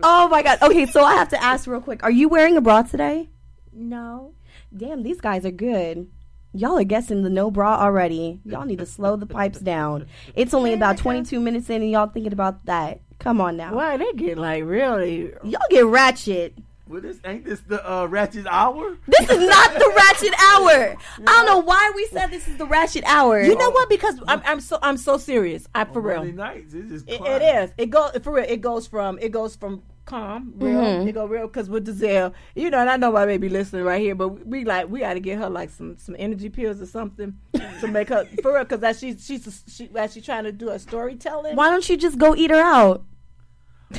Oh 0.02 0.28
my 0.28 0.42
god. 0.42 0.58
Okay, 0.62 0.86
so 0.86 1.02
I 1.02 1.14
have 1.14 1.28
to 1.30 1.42
ask 1.42 1.66
real 1.66 1.80
quick. 1.80 2.02
Are 2.02 2.10
you 2.10 2.28
wearing 2.28 2.56
a 2.56 2.60
bra 2.60 2.82
today? 2.82 3.28
No. 3.72 4.34
Damn, 4.76 5.02
these 5.02 5.20
guys 5.20 5.44
are 5.44 5.50
good. 5.50 6.08
Y'all 6.54 6.78
are 6.78 6.84
guessing 6.84 7.22
the 7.22 7.30
no 7.30 7.50
bra 7.50 7.78
already. 7.80 8.40
Y'all 8.44 8.64
need 8.64 8.78
to 8.78 8.86
slow 8.86 9.16
the 9.16 9.26
pipes 9.26 9.60
down. 9.60 10.06
It's 10.34 10.54
only 10.54 10.72
about 10.72 10.96
22 10.96 11.40
minutes 11.40 11.68
in 11.68 11.82
and 11.82 11.90
y'all 11.90 12.06
thinking 12.08 12.32
about 12.32 12.64
that. 12.66 13.00
Come 13.18 13.40
on 13.40 13.56
now. 13.56 13.74
Why 13.74 13.96
they 13.96 14.12
get 14.14 14.38
like 14.38 14.64
really? 14.64 15.32
Y'all 15.44 15.60
get 15.70 15.84
ratchet. 15.84 16.54
Well, 16.88 17.00
this 17.02 17.18
ain't 17.24 17.44
this 17.44 17.60
the 17.60 17.78
uh, 17.90 18.06
Ratchet 18.06 18.46
Hour? 18.46 18.96
This 19.06 19.28
is 19.30 19.46
not 19.48 19.74
the 19.74 19.92
ratchet 19.96 20.34
hour. 20.42 20.96
I 21.26 21.32
don't 21.32 21.46
know 21.46 21.58
why 21.58 21.92
we 21.94 22.06
said 22.06 22.28
this 22.28 22.48
is 22.48 22.56
the 22.56 22.66
ratchet 22.66 23.04
hour. 23.04 23.40
You 23.42 23.56
know 23.56 23.70
what? 23.70 23.88
Because 23.88 24.18
I'm, 24.26 24.40
I'm 24.44 24.60
so 24.60 24.78
I'm 24.82 24.96
so 24.96 25.18
serious. 25.18 25.68
I 25.74 25.84
for 25.84 26.00
real. 26.00 26.24
Nights, 26.24 26.74
it's 26.74 26.90
just 26.90 27.08
It, 27.08 27.18
climb. 27.18 27.42
it 27.42 27.44
is. 27.44 27.72
It 27.76 27.90
goes 27.90 28.12
for 28.22 28.32
real. 28.32 28.46
It 28.48 28.60
goes 28.60 28.86
from 28.86 29.18
it 29.20 29.30
goes 29.30 29.54
from 29.56 29.82
calm, 30.06 30.54
real. 30.56 30.80
Mm-hmm. 30.80 31.08
It 31.08 31.12
go 31.12 31.26
real 31.26 31.46
because 31.46 31.68
with 31.68 31.84
Giselle, 31.86 32.32
you 32.54 32.70
know, 32.70 32.78
and 32.78 32.88
I 32.88 32.96
know 32.96 33.12
my 33.12 33.26
baby 33.26 33.50
listening 33.50 33.84
right 33.84 34.00
here, 34.00 34.14
but 34.14 34.46
we 34.46 34.64
like 34.64 34.88
we 34.88 35.00
got 35.00 35.14
to 35.14 35.20
get 35.20 35.38
her 35.38 35.50
like 35.50 35.68
some 35.70 35.96
some 35.98 36.16
energy 36.18 36.48
pills 36.48 36.80
or 36.80 36.86
something 36.86 37.36
to 37.80 37.86
make 37.88 38.08
her 38.08 38.24
for 38.42 38.54
real 38.54 38.64
because 38.64 38.82
as 38.82 38.98
she's 38.98 39.24
she's 39.24 39.62
she 39.68 39.90
as 39.94 40.14
she 40.14 40.20
trying 40.22 40.44
to 40.44 40.52
do 40.52 40.70
a 40.70 40.78
storytelling. 40.78 41.54
Why 41.54 41.70
don't 41.70 41.86
you 41.88 41.96
just 41.98 42.18
go 42.18 42.34
eat 42.34 42.50
her 42.50 42.56
out? 42.60 43.04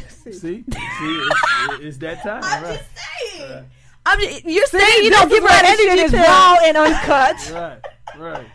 See, 0.09 0.31
see, 0.33 0.63
it's, 0.67 1.79
it's 1.81 1.97
that 1.97 2.21
time, 2.23 2.41
I'm 2.43 2.63
right? 2.63 2.81
saying. 3.33 3.65
I'm 4.05 4.19
just, 4.19 4.45
you're 4.45 4.65
saying 4.67 5.03
you 5.03 5.09
don't 5.09 5.29
give 5.29 5.43
her 5.43 5.49
why 5.49 5.57
an 5.59 5.63
that 5.63 5.77
shit 5.77 5.89
energy 5.89 6.03
is 6.05 6.11
pill. 6.11 6.23
raw 6.23 6.57
and 6.63 6.77
uncut 6.77 7.51
Right, 8.15 8.17
right. 8.17 8.47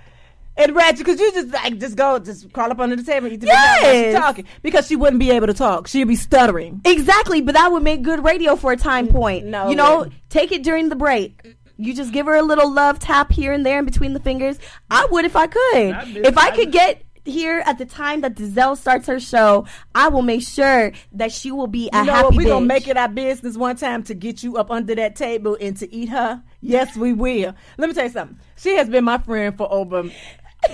and 0.56 0.74
ratchet 0.74 0.98
because 0.98 1.20
you 1.20 1.32
just 1.32 1.48
like 1.52 1.78
just 1.78 1.96
go 1.96 2.18
just 2.18 2.52
crawl 2.52 2.70
up 2.70 2.78
under 2.80 2.96
the 2.96 3.02
table 3.02 3.26
and 3.26 3.34
eat 3.34 3.40
the 3.40 3.46
Yes. 3.46 3.82
yes. 3.82 4.04
she's 4.06 4.20
talking 4.20 4.44
because 4.62 4.86
she 4.86 4.96
wouldn't 4.96 5.20
be 5.20 5.30
able 5.32 5.46
to 5.48 5.54
talk. 5.54 5.86
She'd 5.88 6.04
be 6.04 6.16
stuttering. 6.16 6.80
Exactly, 6.84 7.40
but 7.40 7.54
that 7.54 7.70
would 7.72 7.82
make 7.82 8.02
good 8.02 8.24
radio 8.24 8.56
for 8.56 8.72
a 8.72 8.76
time 8.76 9.08
mm, 9.08 9.12
point. 9.12 9.44
No, 9.46 9.68
you 9.70 9.76
know, 9.76 10.02
it- 10.02 10.12
take 10.28 10.50
it 10.52 10.62
during 10.62 10.88
the 10.88 10.96
break. 10.96 11.56
You 11.76 11.92
just 11.92 12.12
give 12.12 12.26
her 12.26 12.36
a 12.36 12.42
little 12.42 12.72
love 12.72 13.00
tap 13.00 13.32
here 13.32 13.52
and 13.52 13.66
there 13.66 13.80
in 13.80 13.84
between 13.84 14.12
the 14.12 14.20
fingers. 14.20 14.58
I 14.90 15.06
would 15.10 15.24
if 15.24 15.34
I 15.34 15.48
could. 15.48 15.90
I 15.92 16.04
miss- 16.04 16.28
If 16.28 16.38
I 16.38 16.46
I 16.46 16.50
could 16.52 16.68
miss- 16.68 16.74
get 16.74 17.02
here 17.24 17.62
at 17.66 17.78
the 17.78 17.86
time 17.86 18.20
that 18.22 18.36
Giselle 18.38 18.76
starts 18.76 19.06
her 19.06 19.18
show, 19.20 19.66
I 19.94 20.08
will 20.08 20.22
make 20.22 20.42
sure 20.42 20.92
that 21.12 21.32
she 21.32 21.50
will 21.50 21.66
be 21.66 21.88
a 21.92 21.98
You 22.00 22.04
know 22.04 22.12
happy 22.12 22.24
what? 22.26 22.36
We're 22.36 22.48
gonna 22.48 22.66
make 22.66 22.86
it 22.88 22.96
our 22.96 23.08
business 23.08 23.56
one 23.56 23.76
time 23.76 24.02
to 24.04 24.14
get 24.14 24.42
you 24.42 24.56
up 24.56 24.70
under 24.70 24.94
that 24.94 25.16
table 25.16 25.56
and 25.60 25.76
to 25.78 25.92
eat 25.94 26.08
her. 26.10 26.42
Yes, 26.60 26.96
we 26.96 27.12
will. 27.12 27.54
Let 27.78 27.88
me 27.88 27.94
tell 27.94 28.04
you 28.04 28.10
something. 28.10 28.38
She 28.56 28.76
has 28.76 28.88
been 28.88 29.04
my 29.04 29.18
friend 29.18 29.56
for 29.56 29.70
over 29.72 29.98
uh, 29.98 30.08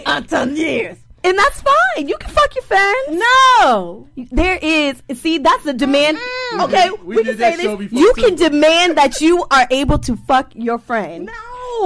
a 0.06 0.22
ton 0.22 0.56
years. 0.56 0.98
and 1.24 1.36
that's 1.38 1.60
fine. 1.62 2.08
You 2.08 2.16
can 2.16 2.30
fuck 2.30 2.54
your 2.54 2.64
fans. 2.64 3.22
No. 3.60 4.08
There 4.16 4.58
is, 4.62 5.02
see, 5.14 5.38
that's 5.38 5.66
a 5.66 5.72
demand. 5.72 6.16
Mm-hmm. 6.18 6.60
Okay, 6.62 6.90
We 7.04 7.16
we, 7.16 7.22
did 7.22 7.26
can 7.26 7.38
that 7.38 7.56
say 7.56 7.62
show 7.64 7.76
this. 7.76 7.88
before, 7.90 7.98
You 8.00 8.14
too. 8.14 8.22
can 8.22 8.34
demand 8.36 8.96
that 8.98 9.20
you 9.20 9.44
are 9.50 9.66
able 9.70 9.98
to 10.00 10.16
fuck 10.16 10.52
your 10.54 10.78
friend. 10.78 11.26
No. 11.26 11.32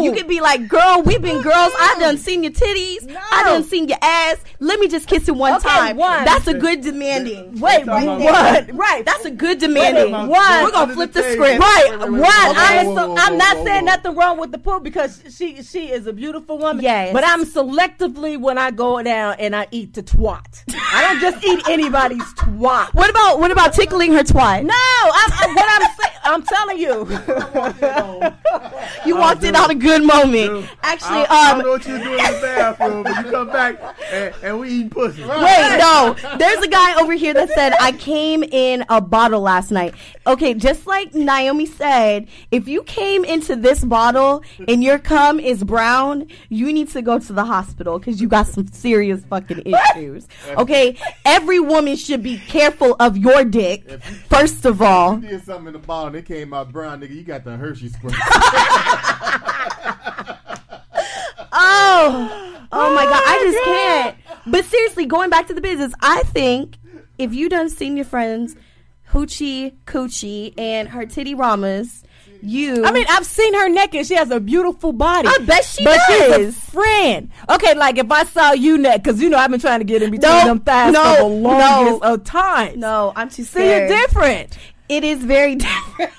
You 0.02 0.12
could 0.12 0.26
be 0.28 0.40
like, 0.40 0.68
girl, 0.68 1.02
we've 1.04 1.22
been 1.22 1.40
girls. 1.42 1.72
I 1.78 1.96
done 1.98 2.18
seen 2.18 2.42
your 2.42 2.52
titties. 2.52 3.06
No. 3.06 3.20
I 3.32 3.44
done 3.44 3.62
seen 3.64 3.88
your 3.88 3.98
ass. 4.02 4.36
Let 4.60 4.80
me 4.80 4.88
just 4.88 5.06
kiss 5.08 5.28
it 5.28 5.36
one 5.36 5.54
Okay, 5.54 5.68
time. 5.68 5.96
one. 5.96 6.24
That's 6.24 6.46
a 6.46 6.54
good 6.54 6.80
demanding. 6.80 7.60
Wait, 7.60 7.84
Talking 7.84 8.06
what? 8.08 8.66
What? 8.68 8.74
Right. 8.74 9.04
That's 9.04 9.24
a 9.24 9.30
good 9.30 9.58
demanding. 9.58 10.12
One. 10.12 10.28
We're 10.30 10.70
gonna 10.70 10.94
flip 10.94 11.12
the 11.12 11.22
the 11.22 11.32
script. 11.32 11.60
Right, 11.60 11.96
one. 11.98 12.14
I 12.24 12.74
am 12.80 12.86
whoa, 12.86 12.94
so, 12.96 13.08
whoa, 13.08 13.16
I'm 13.18 13.32
whoa, 13.32 13.38
not 13.38 13.56
saying 13.64 13.84
nothing 13.84 14.14
wrong 14.16 14.38
with 14.38 14.52
the 14.52 14.58
poop 14.58 14.82
because 14.82 15.22
she 15.30 15.62
she 15.62 15.90
is 15.90 16.06
a 16.06 16.12
beautiful 16.12 16.58
woman. 16.58 16.82
Yes. 16.82 17.12
but 17.12 17.24
I'm 17.24 17.44
selectively 17.44 18.38
when 18.40 18.58
I 18.58 18.70
go 18.70 19.02
down 19.02 19.36
and 19.38 19.54
I 19.54 19.66
eat 19.70 19.94
the 19.94 20.02
twat. 20.02 20.64
I 20.92 21.02
don't 21.02 21.20
just 21.20 21.44
eat 21.44 21.60
anybody's 21.68 22.22
twat. 22.34 22.92
What 22.94 23.10
about 23.10 23.38
what 23.40 23.50
about 23.50 23.72
tickling 23.74 24.12
her 24.12 24.22
twat? 24.22 24.64
No, 24.64 24.74
I'm, 24.74 25.32
I'm- 25.32 25.54
what 25.54 25.82
I'm 25.82 25.90
saying, 26.00 26.14
I'm 26.26 26.42
telling 26.42 26.78
you. 26.78 27.06
you 29.06 29.16
walked 29.16 29.44
in 29.44 29.54
on 29.56 29.70
a 29.74 29.78
good 29.78 30.02
moment. 30.02 30.68
Actually, 30.82 31.26
I, 31.26 31.26
I 31.28 31.52
don't 31.52 31.58
know 31.58 31.64
um, 31.64 31.70
what 31.70 31.86
you 31.86 31.98
doing 31.98 32.18
in 32.18 32.32
the 32.32 32.40
bathroom, 32.40 33.02
but 33.02 33.24
you 33.24 33.30
come 33.30 33.48
back 33.48 33.96
and, 34.12 34.34
and 34.42 34.60
we 34.60 34.70
eating 34.70 34.90
pussy. 34.90 35.22
Wait, 35.22 35.76
no. 35.78 36.16
There's 36.38 36.64
a 36.64 36.68
guy 36.68 37.00
over 37.00 37.12
here 37.12 37.34
that 37.34 37.50
said 37.50 37.74
I 37.80 37.92
came 37.92 38.42
in 38.42 38.84
a 38.88 39.00
bottle 39.00 39.40
last 39.40 39.70
night. 39.70 39.94
Okay, 40.26 40.54
just 40.54 40.86
like 40.86 41.12
Nyomi 41.12 41.68
said, 41.68 42.28
if 42.50 42.68
you 42.68 42.82
came 42.84 43.24
into 43.24 43.56
this 43.56 43.84
bottle 43.84 44.42
and 44.66 44.82
your 44.82 44.98
cum 44.98 45.38
is 45.38 45.62
brown, 45.62 46.28
you 46.48 46.72
need 46.72 46.88
to 46.90 47.02
go 47.02 47.18
to 47.18 47.32
the 47.32 47.44
hospital 47.44 47.98
because 47.98 48.20
you 48.20 48.28
got 48.28 48.46
some 48.46 48.66
serious 48.68 49.22
fucking 49.24 49.62
issues. 49.66 50.26
Okay, 50.48 50.96
every 51.24 51.60
woman 51.60 51.96
should 51.96 52.22
be 52.22 52.38
careful 52.38 52.96
of 53.00 53.16
your 53.16 53.44
dick. 53.44 53.88
First 54.28 54.64
of 54.64 54.80
all, 54.80 55.20
You 55.20 55.28
did 55.28 55.44
something 55.44 55.68
in 55.68 55.72
the 55.74 55.78
ball 55.78 56.06
and 56.06 56.16
it 56.16 56.24
came 56.26 56.54
out 56.54 56.72
brown, 56.72 57.00
nigga. 57.00 57.14
You 57.14 57.22
got 57.22 57.44
the 57.44 57.56
Hershey 57.56 57.88
squirt. 57.88 58.14
Oh, 61.56 62.66
oh 62.72 62.94
my 62.94 63.04
god, 63.04 63.22
I 63.24 63.38
just 63.44 63.58
oh, 63.60 63.64
can't. 63.64 64.16
But 64.46 64.64
seriously, 64.64 65.06
going 65.06 65.30
back 65.30 65.46
to 65.48 65.54
the 65.54 65.60
business, 65.60 65.92
I 66.00 66.22
think 66.24 66.76
if 67.18 67.32
you 67.32 67.48
done 67.48 67.70
seen 67.70 67.96
your 67.96 68.04
friends 68.04 68.56
Hoochie 69.12 69.74
Coochie 69.86 70.58
and 70.58 70.88
her 70.88 71.06
titty 71.06 71.34
ramas, 71.34 72.02
you. 72.42 72.84
I 72.84 72.90
mean, 72.92 73.06
I've 73.08 73.24
seen 73.24 73.54
her 73.54 73.68
naked. 73.68 74.06
She 74.06 74.14
has 74.16 74.30
a 74.30 74.40
beautiful 74.40 74.92
body. 74.92 75.28
I 75.28 75.38
bet 75.46 75.64
she 75.64 75.84
but 75.84 75.98
she's 76.08 76.20
a 76.22 76.28
does. 76.38 76.58
friend. 76.58 77.30
Okay, 77.48 77.74
like 77.74 77.98
if 77.98 78.10
I 78.10 78.24
saw 78.24 78.52
you 78.52 78.76
naked, 78.76 79.02
because 79.04 79.22
you 79.22 79.30
know 79.30 79.38
I've 79.38 79.50
been 79.50 79.60
trying 79.60 79.80
to 79.80 79.84
get 79.84 80.02
in 80.02 80.10
between 80.10 80.30
No, 80.30 80.44
them 80.44 80.60
thighs 80.60 80.92
no, 80.92 81.14
for 81.14 81.22
the 81.22 81.28
longest 81.28 82.02
no. 82.02 82.14
of 82.14 82.24
time. 82.24 82.80
no, 82.80 83.12
I'm 83.14 83.30
too 83.30 83.44
so 83.44 83.60
you're 83.62 83.86
different. 83.86 84.58
It 84.88 85.04
is 85.04 85.22
very 85.22 85.54
different. 85.54 86.12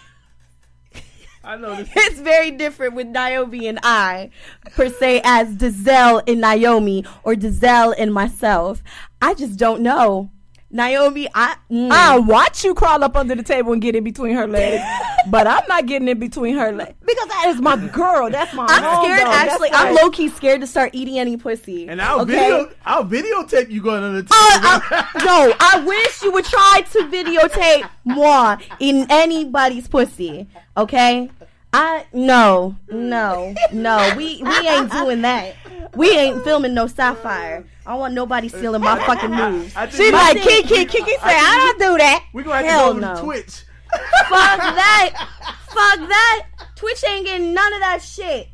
I 1.45 1.57
know 1.57 1.75
this. 1.75 1.89
It's 1.95 2.19
very 2.19 2.51
different 2.51 2.95
with 2.95 3.07
Nyomi 3.07 3.69
and 3.69 3.79
I, 3.83 4.31
per 4.75 4.89
se, 4.89 5.21
as 5.23 5.55
Giselle 5.59 6.19
and 6.27 6.43
Nyomi 6.43 7.07
or 7.23 7.39
Giselle 7.39 7.93
and 7.97 8.13
myself. 8.13 8.81
I 9.21 9.33
just 9.33 9.57
don't 9.57 9.81
know. 9.81 10.31
Nyomi, 10.73 11.27
I. 11.33 11.55
mm. 11.71 11.89
I'll 11.91 12.23
watch 12.23 12.63
you 12.65 12.73
crawl 12.73 13.01
up 13.03 13.15
under 13.15 13.33
the 13.35 13.43
table 13.43 13.71
and 13.71 13.81
get 13.81 13.95
in 13.95 14.03
between 14.03 14.35
her 14.35 14.45
legs, 14.47 14.83
but 15.29 15.47
I'm 15.47 15.63
not 15.69 15.85
getting 15.85 16.07
in 16.09 16.19
between 16.19 16.57
her 16.57 16.71
legs 16.73 16.95
because 16.99 17.27
that 17.29 17.45
is 17.55 17.61
my 17.61 17.77
girl. 17.77 18.29
That's 18.29 18.53
my. 18.53 18.65
I'm 18.67 19.03
scared. 19.03 19.21
homegirl. 19.21 19.25
Actually, 19.33 19.69
like- 19.69 19.85
I'm 19.85 19.95
low 19.95 20.09
key 20.09 20.27
scared 20.27 20.61
to 20.61 20.67
start 20.67 20.89
eating 20.93 21.17
any 21.17 21.37
pussy. 21.37 21.87
And 21.87 22.01
I'll 22.01 22.21
okay? 22.21 22.33
video, 22.33 22.71
I'll 22.85 23.05
videotape 23.05 23.69
you 23.69 23.81
going 23.81 24.03
on 24.03 24.15
the 24.15 24.27
Oh, 24.31 24.59
I- 24.63 25.23
no, 25.23 25.53
I 25.59 25.85
wish 25.85 26.21
you 26.23 26.31
would 26.33 26.45
try 26.45 26.81
to 26.91 26.99
videotape 27.03 27.87
moi 28.03 28.57
in 28.79 29.05
anybody's 29.09 29.87
pussy. 29.87 30.47
Okay, 30.77 31.29
I 31.73 32.05
no, 32.13 32.75
no, 32.89 33.53
no. 33.71 34.13
We 34.17 34.41
we 34.43 34.67
ain't 34.67 34.91
doing 34.91 35.21
that. 35.21 35.55
We 35.95 36.11
ain't 36.11 36.43
filming 36.43 36.73
no 36.73 36.87
sapphire. 36.87 37.65
I 37.85 37.91
don't 37.91 37.99
want 37.99 38.13
nobody 38.13 38.49
stealing 38.49 38.81
my 38.81 38.97
fucking 39.05 39.31
moves. 39.31 39.73
She 39.95 40.11
like 40.11 40.41
Kiki. 40.41 40.85
Kiki 40.85 41.11
say 41.11 41.17
I 41.23 41.75
don't 41.77 41.91
do 41.91 41.97
that. 41.97 42.25
We 42.33 42.43
gonna 42.43 42.55
have 42.57 42.65
Hell 42.65 42.93
to 42.93 42.99
go 42.99 43.07
no. 43.07 43.15
to 43.15 43.21
Twitch. 43.21 43.63
Fuck 43.91 44.29
that. 44.29 45.27
Fuck 45.67 46.09
that. 46.09 46.45
Twitch 46.75 47.03
ain't 47.07 47.25
getting 47.25 47.53
none 47.53 47.73
of 47.73 47.79
that 47.79 48.01
shit. 48.01 48.49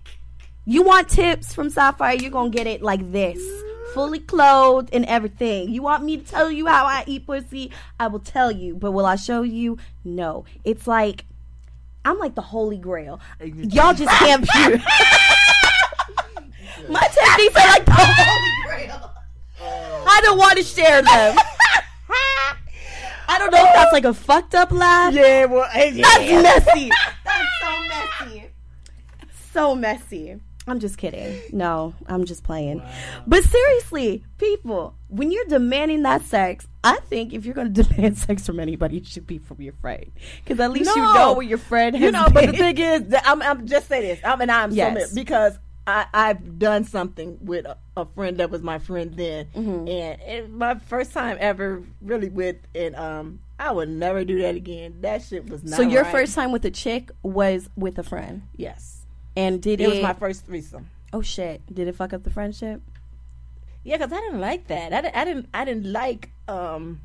You 0.65 0.83
want 0.83 1.09
tips 1.09 1.53
from 1.55 1.69
Sapphire, 1.71 2.15
you're 2.15 2.29
gonna 2.31 2.51
get 2.51 2.67
it 2.67 2.81
like 2.83 3.11
this. 3.11 3.41
Fully 3.93 4.19
clothed 4.19 4.89
and 4.93 5.05
everything. 5.05 5.69
You 5.69 5.81
want 5.81 6.03
me 6.03 6.17
to 6.17 6.23
tell 6.23 6.51
you 6.51 6.67
how 6.67 6.85
I 6.85 7.03
eat 7.07 7.25
pussy? 7.25 7.71
I 7.99 8.07
will 8.07 8.19
tell 8.19 8.51
you. 8.51 8.75
But 8.75 8.91
will 8.91 9.05
I 9.05 9.15
show 9.15 9.41
you? 9.41 9.77
No. 10.03 10.45
It's 10.63 10.87
like 10.87 11.25
I'm 12.03 12.17
like 12.17 12.35
the 12.35 12.41
holy 12.41 12.77
grail. 12.77 13.19
Y'all 13.43 13.93
just 13.93 14.11
can't 14.17 14.41
view. 14.41 14.71
My 16.89 17.01
titties 17.01 17.55
are 17.55 17.67
like 17.67 17.85
the 17.85 17.93
holy 17.95 18.51
grail. 18.65 19.11
I 19.61 20.21
don't 20.23 20.37
want 20.37 20.57
to 20.57 20.63
share 20.63 21.01
them. 21.01 21.37
I 23.27 23.37
don't 23.37 23.51
know 23.51 23.63
if 23.65 23.73
that's 23.73 23.93
like 23.93 24.05
a 24.05 24.13
fucked 24.13 24.55
up 24.55 24.71
laugh. 24.71 25.13
Yeah, 25.13 25.45
well, 25.45 25.69
yeah. 25.73 26.01
That's 26.01 26.65
messy. 26.65 26.89
That's 27.23 27.47
so 27.61 27.87
messy. 27.87 28.49
So 29.53 29.75
messy. 29.75 30.39
I'm 30.71 30.79
just 30.79 30.97
kidding. 30.97 31.39
No, 31.51 31.93
I'm 32.07 32.25
just 32.25 32.43
playing. 32.43 32.81
But 33.27 33.43
seriously, 33.43 34.23
people, 34.37 34.95
when 35.09 35.31
you're 35.31 35.45
demanding 35.45 36.03
that 36.03 36.23
sex, 36.23 36.65
I 36.83 36.97
think 37.09 37.33
if 37.33 37.45
you're 37.45 37.53
going 37.53 37.73
to 37.73 37.83
demand 37.83 38.17
sex 38.17 38.45
from 38.45 38.59
anybody, 38.59 38.97
it 38.97 39.05
should 39.05 39.27
be 39.27 39.37
from 39.37 39.61
your 39.61 39.73
friend. 39.73 40.11
Because 40.43 40.59
at 40.59 40.71
least 40.71 40.95
you 40.95 41.01
know 41.01 41.33
where 41.33 41.45
your 41.45 41.57
friend 41.57 41.95
has 41.95 42.03
You 42.03 42.11
know, 42.11 42.27
but 42.33 42.45
the 42.47 42.53
thing 42.53 42.77
is, 42.77 43.07
that 43.09 43.23
I'm, 43.27 43.41
I'm 43.41 43.67
just 43.67 43.87
say 43.87 44.01
this. 44.01 44.19
I'm 44.23 44.41
and 44.41 44.51
I'm 44.51 44.71
Yes. 44.71 44.89
so 44.89 44.99
mad 44.99 45.07
because 45.13 45.59
I, 45.85 46.05
I've 46.13 46.57
done 46.59 46.85
something 46.85 47.37
with 47.41 47.65
a, 47.65 47.75
a 47.97 48.05
friend 48.05 48.37
that 48.37 48.49
was 48.49 48.61
my 48.61 48.79
friend 48.79 49.13
then, 49.15 49.47
Mm-hmm. 49.55 49.87
and 49.87 50.21
it, 50.21 50.49
my 50.49 50.75
first 50.75 51.11
time 51.11 51.37
ever 51.39 51.83
really 52.01 52.29
with, 52.29 52.55
and 52.73 52.95
um, 52.95 53.39
I 53.59 53.71
would 53.71 53.89
never 53.89 54.23
do 54.23 54.41
that 54.43 54.55
again. 54.55 54.97
That 55.01 55.23
shit 55.23 55.49
was 55.49 55.63
not. 55.63 55.77
So 55.77 55.81
your 55.83 56.03
right. 56.03 56.11
first 56.11 56.35
time 56.35 56.51
with 56.51 56.63
a 56.65 56.71
chick 56.71 57.09
was 57.23 57.67
with 57.75 57.97
a 57.99 58.03
friend, 58.03 58.43
yes, 58.55 59.00
and 59.35 59.61
did 59.61 59.81
it 59.81 59.85
it? 59.85 59.89
was 59.89 60.01
my 60.01 60.13
first 60.13 60.45
threesome. 60.45 60.89
oh 61.13 61.21
shit! 61.21 61.61
Did 61.73 61.87
it 61.87 61.95
fuck 61.95 62.13
up 62.13 62.23
the 62.23 62.29
friendship? 62.31 62.81
Yeah, 63.83 63.97
because 63.97 64.13
I 64.13 64.21
didn't 64.21 64.41
like 64.41 64.67
that. 64.67 64.93
I, 64.93 65.01
di- 65.01 65.13
I 65.13 65.25
didn't. 65.25 65.49
I 65.53 65.65
didn't 65.65 65.91
like. 65.91 66.29
Um, 66.47 67.01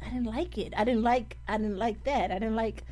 I 0.00 0.06
didn't 0.08 0.24
like 0.24 0.56
it. 0.56 0.72
I 0.76 0.84
didn't 0.84 1.02
like. 1.02 1.36
I 1.46 1.56
didn't 1.58 1.76
like 1.78 2.04
that. 2.04 2.30
I 2.30 2.34
didn't 2.38 2.56
like. 2.56 2.84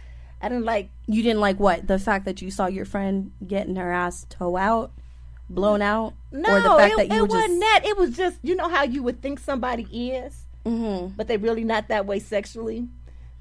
I 0.43 0.49
didn't 0.49 0.65
like. 0.65 0.91
You 1.07 1.23
didn't 1.23 1.41
like 1.41 1.59
what? 1.59 1.87
The 1.87 1.99
fact 1.99 2.25
that 2.27 2.43
you 2.43 2.51
saw 2.51 2.67
your 2.67 2.85
friend 2.85 3.33
getting 3.47 3.77
her 3.77 3.91
ass 3.93 4.27
toe 4.29 4.57
out, 4.57 4.93
blown 5.49 5.81
out, 5.83 6.15
No, 6.31 6.55
or 6.57 6.61
the 6.61 6.69
fact 6.77 6.93
it, 6.95 7.09
that 7.09 7.15
you 7.17 7.25
it 7.25 7.31
wasn't 7.31 7.49
just 7.49 7.61
that. 7.61 7.81
It 7.87 7.97
was 7.97 8.17
just 8.17 8.39
you 8.43 8.55
know 8.57 8.69
how 8.69 8.83
you 8.85 9.03
would 9.03 9.23
think 9.23 9.39
somebody 9.41 9.85
is, 10.13 10.45
Mhm. 10.67 11.17
but 11.17 11.27
they're 11.29 11.39
really 11.39 11.65
not 11.65 11.89
that 11.89 12.05
way 12.07 12.19
sexually. 12.19 12.89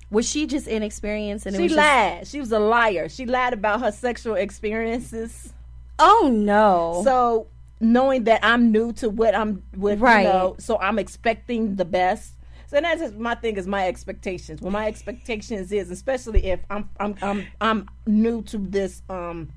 Was 0.09 0.27
she 0.29 0.45
just 0.47 0.67
inexperienced 0.67 1.45
and 1.45 1.55
it 1.55 1.57
She 1.59 1.63
was 1.63 1.71
just- 1.73 1.77
lied. 1.77 2.27
She 2.27 2.39
was 2.39 2.51
a 2.51 2.59
liar. 2.59 3.09
She 3.09 3.25
lied 3.25 3.53
about 3.53 3.81
her 3.81 3.91
sexual 3.91 4.35
experiences. 4.35 5.53
oh 5.99 6.29
no! 6.33 7.01
So 7.03 7.47
knowing 7.79 8.23
that 8.25 8.39
I'm 8.43 8.71
new 8.71 8.91
to 8.93 9.09
what 9.09 9.35
I'm 9.35 9.63
with, 9.75 9.99
Right. 9.99 10.23
you 10.23 10.29
know, 10.29 10.55
so 10.59 10.77
I'm 10.79 10.97
expecting 10.99 11.75
the 11.75 11.85
best. 11.85 12.33
So 12.67 12.81
that's 12.81 12.99
just 13.01 13.15
my 13.15 13.35
thing 13.35 13.55
is 13.57 13.65
my 13.67 13.87
expectations. 13.87 14.61
Well, 14.61 14.71
my 14.71 14.87
expectations 14.87 15.71
is 15.71 15.89
especially 15.91 16.45
if 16.47 16.59
I'm 16.69 16.89
I'm 16.99 17.15
I'm 17.21 17.47
I'm 17.61 17.89
new 18.05 18.41
to 18.43 18.57
this 18.57 19.01
um 19.09 19.49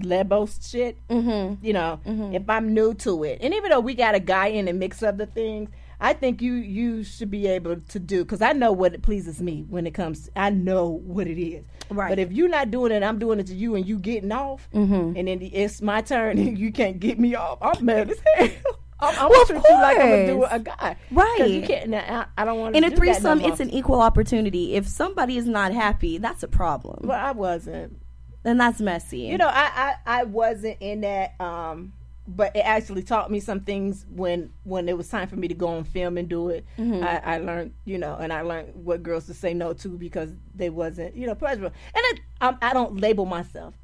Lebos 0.00 0.70
shit. 0.70 0.96
mm-hmm. 1.08 1.64
You 1.64 1.72
know, 1.72 2.00
if 2.34 2.48
I'm 2.50 2.74
new 2.74 2.92
to 2.94 3.24
it, 3.24 3.38
and 3.40 3.54
even 3.54 3.70
though 3.70 3.80
we 3.80 3.94
got 3.94 4.14
a 4.14 4.20
guy 4.20 4.48
in 4.48 4.68
and 4.68 4.78
mix 4.78 5.02
of 5.02 5.16
the 5.16 5.26
things, 5.26 5.70
I 6.00 6.12
think 6.12 6.42
you 6.42 6.52
you 6.54 7.02
should 7.04 7.30
be 7.30 7.46
able 7.46 7.76
to 7.76 7.98
do 7.98 8.24
because 8.24 8.42
I 8.42 8.52
know 8.52 8.72
what 8.72 8.92
it 8.94 9.02
pleases 9.02 9.40
me 9.40 9.64
when 9.68 9.86
it 9.86 9.92
comes. 9.94 10.28
I 10.36 10.50
know 10.50 10.88
what 11.04 11.26
it 11.26 11.40
is. 11.42 11.64
Right. 11.90 12.08
But 12.10 12.18
if 12.18 12.32
you're 12.32 12.48
not 12.48 12.70
doing 12.70 12.92
it, 12.92 13.02
I'm 13.02 13.18
doing 13.18 13.40
it 13.40 13.46
to 13.48 13.54
you, 13.54 13.74
and 13.76 13.86
you 13.86 13.98
getting 13.98 14.32
off, 14.32 14.68
Mm-hmm. 14.74 15.16
and 15.16 15.28
then 15.28 15.38
it's 15.40 15.80
my 15.80 16.00
turn, 16.02 16.38
and 16.38 16.58
you 16.58 16.70
can't 16.72 16.98
get 17.00 17.18
me 17.18 17.34
off. 17.34 17.58
I'm 17.62 17.84
mad 17.84 18.10
as 18.10 18.18
hell. 18.34 18.48
I'm, 19.00 19.14
I'm 19.18 19.28
Well, 19.30 19.44
treat 19.44 19.62
you 19.68 19.74
like 19.74 19.98
I'm 19.98 20.08
gonna 20.08 20.26
do 20.26 20.44
a 20.44 20.58
guy, 20.58 20.96
Right. 21.10 21.46
you 21.50 21.62
can't. 21.62 21.94
I, 21.94 22.26
I 22.38 22.44
don't 22.46 22.58
want. 22.58 22.76
In 22.76 22.84
a 22.84 22.90
threesome, 22.90 23.40
no 23.40 23.48
it's 23.48 23.60
an 23.60 23.68
equal 23.70 24.00
opportunity. 24.00 24.74
If 24.74 24.88
somebody 24.88 25.36
is 25.36 25.46
not 25.46 25.72
happy, 25.74 26.16
that's 26.18 26.42
a 26.42 26.48
problem. 26.48 27.06
Well, 27.06 27.22
I 27.22 27.32
wasn't. 27.32 28.00
Then 28.42 28.56
that's 28.58 28.80
messy. 28.80 29.20
You 29.20 29.36
know, 29.38 29.48
I, 29.48 29.94
I 30.06 30.20
I 30.20 30.24
wasn't 30.24 30.78
in 30.80 31.02
that. 31.02 31.34
Um, 31.40 31.92
but 32.28 32.54
it 32.56 32.60
actually 32.60 33.02
taught 33.02 33.30
me 33.30 33.40
some 33.40 33.60
things 33.60 34.04
when 34.10 34.50
when 34.64 34.88
it 34.88 34.96
was 34.96 35.08
time 35.08 35.28
for 35.28 35.36
me 35.36 35.48
to 35.48 35.54
go 35.54 35.68
on 35.68 35.84
film 35.84 36.18
and 36.18 36.28
do 36.28 36.48
it. 36.48 36.64
Mm-hmm. 36.78 37.04
I, 37.04 37.34
I 37.34 37.38
learned, 37.38 37.72
you 37.84 37.98
know, 37.98 38.16
and 38.18 38.32
I 38.32 38.40
learned 38.42 38.74
what 38.74 39.02
girls 39.02 39.26
to 39.26 39.34
say 39.34 39.54
no 39.54 39.72
to 39.74 39.88
because 39.90 40.30
they 40.54 40.70
wasn't, 40.70 41.14
you 41.16 41.26
know, 41.26 41.34
pleasurable. 41.34 41.74
And 41.94 42.04
it, 42.10 42.20
um, 42.40 42.58
I 42.62 42.72
don't 42.72 43.00
label 43.00 43.26
myself 43.26 43.74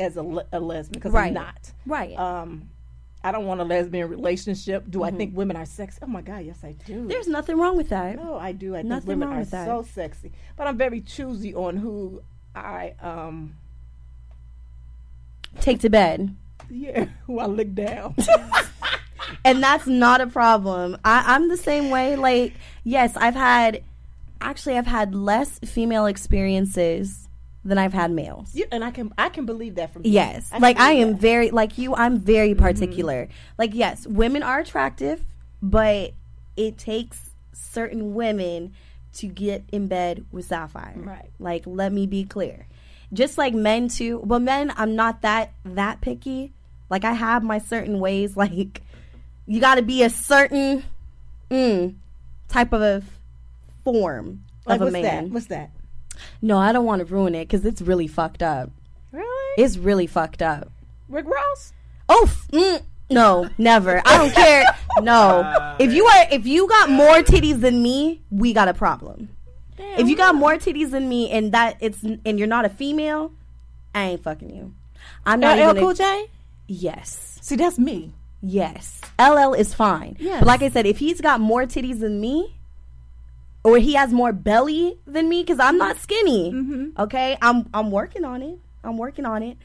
as 0.00 0.16
a, 0.16 0.22
a 0.52 0.58
lesbian 0.58 0.94
because 0.94 1.12
Right. 1.12 1.28
I'm 1.28 1.34
not. 1.34 1.72
right? 1.86 2.18
Um, 2.18 2.68
I 3.24 3.30
don't 3.30 3.46
want 3.46 3.60
a 3.60 3.64
lesbian 3.64 4.08
relationship. 4.08 4.84
Do 4.90 5.04
I 5.04 5.12
think 5.12 5.36
women 5.36 5.56
are 5.56 5.64
sexy? 5.64 6.00
Oh 6.02 6.08
my 6.08 6.22
god, 6.22 6.44
yes 6.44 6.58
I 6.64 6.72
do. 6.72 6.94
Mm-hmm. 6.94 7.06
There's 7.08 7.28
nothing 7.28 7.56
wrong 7.56 7.76
with 7.76 7.90
that. 7.90 8.16
No, 8.16 8.34
I 8.36 8.50
do. 8.50 8.74
I 8.74 8.82
think 8.82 9.06
women 9.06 9.28
are 9.28 9.44
so 9.44 9.86
sexy, 9.94 10.32
but 10.56 10.66
I'm 10.66 10.76
very 10.76 11.00
choosy 11.02 11.54
on 11.54 11.76
who 11.76 12.20
I 12.56 12.94
um 13.00 13.54
Take 15.60 15.80
to 15.80 15.90
bed. 15.90 16.34
Yeah 16.72 17.06
who 17.26 17.38
I 17.38 17.46
look 17.46 17.74
down. 17.74 18.16
and 19.44 19.62
that's 19.62 19.86
not 19.86 20.20
a 20.20 20.26
problem. 20.26 20.96
I, 21.04 21.34
I'm 21.34 21.48
the 21.48 21.56
same 21.56 21.90
way. 21.90 22.16
Like, 22.16 22.54
yes, 22.84 23.12
I've 23.16 23.34
had, 23.34 23.82
actually, 24.40 24.78
I've 24.78 24.86
had 24.86 25.14
less 25.14 25.58
female 25.60 26.06
experiences 26.06 27.28
than 27.64 27.78
I've 27.78 27.92
had 27.92 28.10
males. 28.10 28.54
You, 28.54 28.66
and 28.72 28.84
I 28.84 28.90
can 28.90 29.12
I 29.16 29.28
can 29.28 29.46
believe 29.46 29.76
that 29.76 29.92
from 29.92 30.04
you. 30.04 30.12
Yes, 30.12 30.50
can 30.50 30.60
like 30.60 30.78
I 30.78 30.92
am 30.92 31.08
that. 31.08 31.12
Mm-hmm. 31.14 31.20
very 31.20 31.50
like 31.50 31.78
you. 31.78 31.94
I'm 31.94 32.18
very 32.18 32.54
particular. 32.54 33.28
Like, 33.58 33.74
yes, 33.74 34.06
women 34.06 34.42
are 34.42 34.58
attractive, 34.58 35.24
but 35.62 36.12
it 36.56 36.76
takes 36.78 37.30
certain 37.52 38.14
women 38.14 38.72
to 39.14 39.26
get 39.26 39.62
in 39.70 39.86
bed 39.86 40.24
with 40.32 40.46
Sapphire. 40.46 40.94
Right. 40.96 41.30
Like, 41.38 41.64
let 41.66 41.92
me 41.92 42.06
be 42.06 42.24
clear. 42.24 42.66
Just 43.12 43.36
like 43.36 43.54
men 43.54 43.88
too. 43.88 44.22
But 44.24 44.40
men, 44.40 44.72
I'm 44.76 44.96
not 44.96 45.22
that 45.22 45.52
that 45.64 46.00
picky. 46.00 46.52
Like, 46.92 47.04
I 47.04 47.12
have 47.14 47.42
my 47.42 47.58
certain 47.58 47.98
ways. 48.00 48.36
Like, 48.42 48.82
you 49.46 49.60
got 49.60 49.74
to 49.76 49.82
be 49.82 50.02
a 50.02 50.10
certain 50.10 50.84
mm, 51.50 51.94
type 52.48 52.72
of 52.72 52.80
a 52.82 53.02
form 53.82 54.44
Like, 54.66 54.76
of 54.76 54.82
a 54.82 54.84
what's 54.84 54.92
man. 54.92 55.02
that? 55.02 55.32
What's 55.32 55.46
that? 55.46 55.70
No, 56.40 56.58
I 56.58 56.70
don't 56.72 56.84
want 56.84 57.00
to 57.00 57.06
ruin 57.06 57.34
it 57.34 57.46
because 57.48 57.64
it's 57.64 57.80
really 57.82 58.06
fucked 58.06 58.42
up. 58.42 58.70
Really? 59.10 59.62
It's 59.62 59.78
really 59.78 60.06
fucked 60.06 60.42
up. 60.42 60.70
Rick 61.08 61.26
Ross? 61.26 61.72
Oh 62.08 62.24
f- 62.26 62.48
mm, 62.52 62.82
no, 63.10 63.48
never. 63.58 64.02
I 64.04 64.18
don't 64.18 64.32
care. 64.32 64.64
No, 65.00 65.74
if 65.78 65.90
you 65.90 66.04
are 66.04 66.26
if 66.30 66.46
you 66.46 66.68
got 66.68 66.90
more 66.90 67.22
titties 67.22 67.62
than 67.62 67.82
me, 67.82 68.20
we 68.30 68.52
got 68.52 68.68
a 68.68 68.74
problem. 68.74 69.30
If 69.78 70.06
you 70.06 70.14
got 70.16 70.34
more 70.34 70.56
titties 70.56 70.90
than 70.90 71.08
me 71.08 71.30
and 71.30 71.52
that 71.52 71.78
it's 71.80 72.02
and 72.02 72.38
you're 72.38 72.46
not 72.46 72.66
a 72.66 72.68
female, 72.68 73.32
I 73.94 74.02
ain't 74.10 74.22
fucking 74.22 74.54
you. 74.54 74.74
I'm 75.24 75.40
not 75.40 75.56
LL 75.58 75.62
even. 75.62 75.76
Cool 75.78 75.90
a, 75.90 75.94
J? 75.94 76.26
Yes, 76.72 77.38
See, 77.42 77.56
that's 77.56 77.78
me. 77.78 78.12
yes. 78.40 79.00
LL 79.18 79.52
is 79.54 79.74
fine. 79.74 80.16
Yes. 80.18 80.40
But 80.40 80.46
like 80.48 80.62
I 80.62 80.70
said, 80.70 80.86
if 80.86 80.98
he's 80.98 81.20
got 81.20 81.40
more 81.40 81.64
titties 81.64 82.00
than 82.00 82.20
me, 82.20 82.56
or 83.64 83.78
he 83.78 83.94
has 83.94 84.12
more 84.12 84.32
belly 84.32 84.98
than 85.06 85.28
me, 85.28 85.42
because 85.42 85.60
I'm 85.60 85.78
not 85.78 85.96
skinny. 85.98 86.92
Okay, 86.98 87.36
I'm 87.42 87.68
I'm 87.72 87.90
working 87.90 88.24
on 88.24 88.42
it. 88.42 88.58
I'm 88.82 88.96
working 88.98 89.24
on 89.26 89.42
it. 89.42 89.56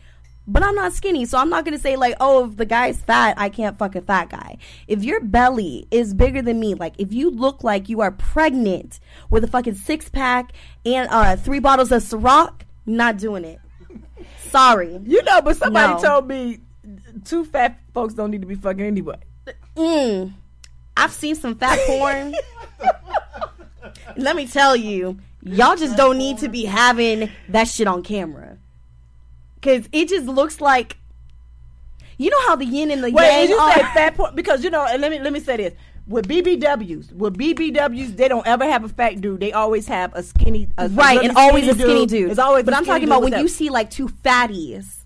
But 0.50 0.64
I'm 0.64 0.76
not 0.76 0.94
skinny, 0.94 1.26
so 1.26 1.38
I'm 1.38 1.50
not 1.50 1.66
gonna 1.66 1.80
say 1.80 1.96
like, 1.98 2.16
oh, 2.22 2.46
if 2.46 2.56
the 2.58 2.66
guy's 2.66 3.02
fat, 3.02 3.34
I 3.38 3.50
can't 3.50 3.78
fuck 3.78 3.96
a 3.96 4.02
fat 4.02 4.30
guy. 4.30 4.58
If 4.88 5.04
your 5.04 5.20
belly 5.20 5.88
is 5.92 6.14
bigger 6.14 6.42
than 6.42 6.60
me, 6.60 6.74
like 6.76 6.94
if 7.00 7.12
you 7.12 7.30
look 7.32 7.64
like 7.64 7.90
you 7.90 8.00
are 8.02 8.12
pregnant 8.12 9.00
with 9.30 9.44
a 9.44 9.48
fucking 9.48 9.76
six 9.76 10.08
pack 10.10 10.52
and 10.86 11.10
uh, 11.12 11.36
three 11.36 11.60
bottles 11.60 11.92
of 11.92 12.02
Ciroc, 12.04 12.62
not 12.86 13.18
doing 13.18 13.44
it. 13.44 13.60
Sorry. 14.50 15.00
You 15.04 15.22
know, 15.24 15.42
but 15.42 15.58
somebody 15.58 15.94
No. 15.96 16.00
told 16.00 16.28
me 16.28 16.60
two 17.26 17.46
fat 17.46 17.80
folks 17.94 18.14
don't 18.14 18.32
need 18.32 18.42
to 18.42 18.48
be 18.48 18.56
fucking 18.56 18.82
anyway. 18.82 19.18
Mm. 19.76 20.34
I've 20.96 21.12
seen 21.12 21.36
some 21.36 21.56
fat 21.56 21.80
porn. 21.86 22.36
Let 24.18 24.36
me 24.36 24.48
tell 24.48 24.76
you, 24.76 25.20
y'all 25.44 25.76
just 25.76 25.96
don't 25.96 26.18
need 26.18 26.40
to 26.40 26.50
be 26.50 26.66
having 26.66 27.30
that 27.50 27.68
shit 27.68 27.88
on 27.88 28.04
camera. 28.04 28.58
Cause 29.62 29.88
it 29.92 30.10
just 30.10 30.26
looks 30.28 30.62
like 30.62 30.98
you 32.18 32.30
know 32.30 32.42
how 32.48 32.56
the 32.56 32.66
yin 32.66 32.90
and 32.90 33.04
the 33.04 33.12
Wait, 33.12 33.24
yang 33.24 33.42
did 33.42 33.50
you 33.52 33.58
are. 33.58 33.74
say 33.74 33.82
fat 33.82 34.16
porn? 34.16 34.36
Because 34.36 34.64
you 34.64 34.70
know, 34.70 34.86
and 34.86 35.02
let 35.02 35.12
me 35.12 35.20
let 35.20 35.34
me 35.34 35.40
say 35.40 35.58
this. 35.58 35.74
With 36.08 36.26
BBWs, 36.26 37.12
with 37.12 37.38
BBWs, 37.38 38.16
they 38.16 38.30
don't 38.30 38.48
ever 38.48 38.64
have 38.64 38.86
a 38.86 38.90
fat 38.90 39.20
dude. 39.20 39.42
They 39.42 39.52
always 39.52 39.88
have 39.88 40.14
a 40.16 40.24
skinny, 40.24 40.70
a, 40.78 40.88
right, 40.88 41.22
and 41.22 41.36
always 41.36 41.68
a 41.68 41.74
skinny 41.74 42.06
dude. 42.06 42.32
It's 42.32 42.40
always, 42.40 42.64
but 42.64 42.74
I'm 42.74 42.86
talking 42.86 43.04
about 43.04 43.24
when 43.24 43.34
you 43.34 43.50
see 43.50 43.70
like 43.70 43.90
two 43.90 44.08
fatties 44.08 44.97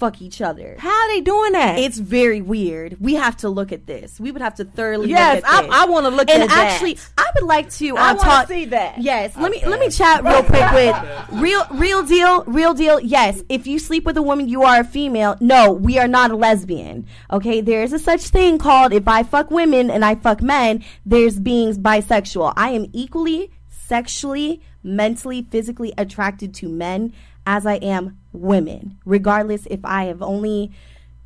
fuck 0.00 0.22
each 0.22 0.40
other. 0.40 0.76
how 0.78 0.88
are 0.88 1.08
they 1.08 1.20
doing 1.20 1.52
that? 1.52 1.78
It's 1.78 1.98
very 1.98 2.40
weird. 2.40 2.96
We 2.98 3.14
have 3.14 3.36
to 3.38 3.50
look 3.50 3.70
at 3.70 3.86
this. 3.86 4.18
We 4.18 4.32
would 4.32 4.40
have 4.40 4.54
to 4.56 4.64
thoroughly 4.64 5.10
yes, 5.10 5.36
look 5.36 5.44
at 5.44 5.52
I, 5.52 5.62
this. 5.62 5.70
I 5.72 5.84
want 5.86 6.06
to 6.06 6.10
look 6.10 6.30
and 6.30 6.42
at 6.42 6.48
that. 6.48 6.58
And 6.58 6.68
actually, 6.68 6.98
I 7.18 7.26
would 7.34 7.44
like 7.44 7.70
to. 7.72 7.96
I 7.96 8.00
uh, 8.00 8.14
wanna 8.14 8.18
talk. 8.18 8.48
see 8.48 8.64
that. 8.64 9.00
Yes, 9.00 9.36
let 9.36 9.52
me 9.52 9.62
let 9.64 9.78
me 9.78 9.90
chat 9.90 10.24
real 10.24 10.42
quick 10.42 10.72
with 10.72 11.40
real 11.40 11.66
real 11.72 12.02
deal, 12.02 12.44
real 12.44 12.74
deal. 12.74 12.98
Yes, 12.98 13.42
if 13.48 13.66
you 13.66 13.78
sleep 13.78 14.04
with 14.04 14.16
a 14.16 14.22
woman, 14.22 14.48
you 14.48 14.62
are 14.62 14.80
a 14.80 14.84
female. 14.84 15.36
No, 15.40 15.70
we 15.70 15.98
are 15.98 16.08
not 16.08 16.30
a 16.30 16.36
lesbian. 16.36 17.06
Okay, 17.30 17.60
there 17.60 17.82
is 17.82 17.92
a 17.92 17.98
such 17.98 18.22
thing 18.22 18.58
called 18.58 18.92
if 18.94 19.06
I 19.06 19.22
fuck 19.22 19.50
women 19.50 19.90
and 19.90 20.04
I 20.04 20.14
fuck 20.14 20.40
men, 20.40 20.82
there's 21.04 21.38
being 21.38 21.74
bisexual. 21.74 22.54
I 22.56 22.70
am 22.70 22.86
equally 22.92 23.50
sexually, 23.68 24.62
mentally, 24.82 25.46
physically 25.50 25.92
attracted 25.98 26.54
to 26.54 26.68
men 26.68 27.12
as 27.46 27.66
I 27.66 27.74
am 27.74 28.19
women, 28.32 28.98
regardless 29.04 29.66
if 29.70 29.80
I 29.84 30.04
have 30.04 30.22
only 30.22 30.70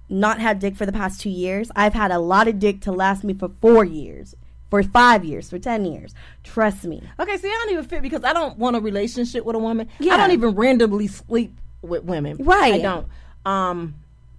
not 0.09 0.39
had 0.39 0.59
dick 0.59 0.77
for 0.77 0.87
the 0.87 0.93
past 0.93 1.21
two 1.21 1.31
years. 1.31 1.71
I've 1.75 1.95
had 1.95 2.11
a 2.11 2.19
lot 2.19 2.49
of 2.49 2.59
dick 2.59 2.81
to 2.83 2.93
last 2.93 3.25
me 3.25 3.35
for 3.35 3.51
four 3.61 3.85
years, 3.85 4.35
for 4.71 4.83
five 4.83 5.25
years, 5.25 5.49
for 5.51 5.59
ten 5.59 5.85
years. 5.85 6.15
Trust 6.43 6.85
me. 6.85 7.03
Okay, 7.19 7.37
see, 7.39 7.49
I 7.49 7.59
don't 7.63 7.73
even 7.73 7.85
fit 7.85 8.03
because 8.03 8.23
I 8.25 8.33
don't 8.33 8.59
want 8.59 8.77
a 8.77 8.81
relationship 8.81 9.45
with 9.45 9.57
a 9.57 9.59
woman. 9.59 9.89
Yeah. 9.99 10.15
I 10.15 10.17
don't 10.19 10.33
even 10.33 10.55
randomly 10.55 11.07
sleep 11.07 11.57
with 11.83 12.05
women. 12.05 12.37
Right. 12.39 12.75
I 12.75 12.79
don't. 12.79 13.07
Um, 13.47 13.95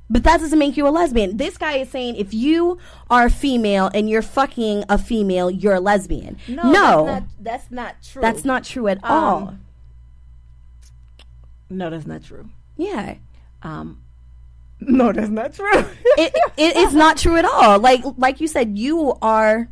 But 0.09 0.23
that 0.23 0.39
doesn't 0.39 0.57
make 0.59 0.77
you 0.77 0.87
a 0.87 0.89
lesbian. 0.89 1.37
This 1.37 1.57
guy 1.57 1.77
is 1.77 1.89
saying 1.89 2.15
if 2.17 2.31
you 2.33 2.77
are 3.09 3.25
a 3.25 3.29
female 3.29 3.89
and 3.93 4.07
you're 4.09 4.21
fucking 4.21 4.83
a 4.89 4.97
female, 4.99 5.49
you're 5.49 5.73
a 5.75 5.79
lesbian. 5.79 6.37
no, 6.47 6.71
no, 6.71 7.05
that's 7.05 7.09
not, 7.09 7.23
that's 7.41 7.71
not 7.71 7.95
true. 8.03 8.21
that's 8.21 8.45
not 8.45 8.63
true 8.63 8.87
at 8.87 9.03
Um, 9.03 9.11
all. 9.11 9.53
No, 11.69 11.89
that's 11.89 12.05
not 12.05 12.23
true. 12.23 12.49
Yeah. 12.77 13.15
Um, 13.63 14.01
No, 14.79 15.11
that's 15.11 15.29
not 15.29 15.53
true. 15.53 15.71
it, 16.17 16.33
it 16.57 16.75
it's 16.77 16.93
not 16.93 17.17
true 17.17 17.37
at 17.37 17.45
all. 17.45 17.79
Like 17.79 18.03
like 18.17 18.41
you 18.41 18.47
said, 18.47 18.77
you 18.77 19.13
are, 19.21 19.69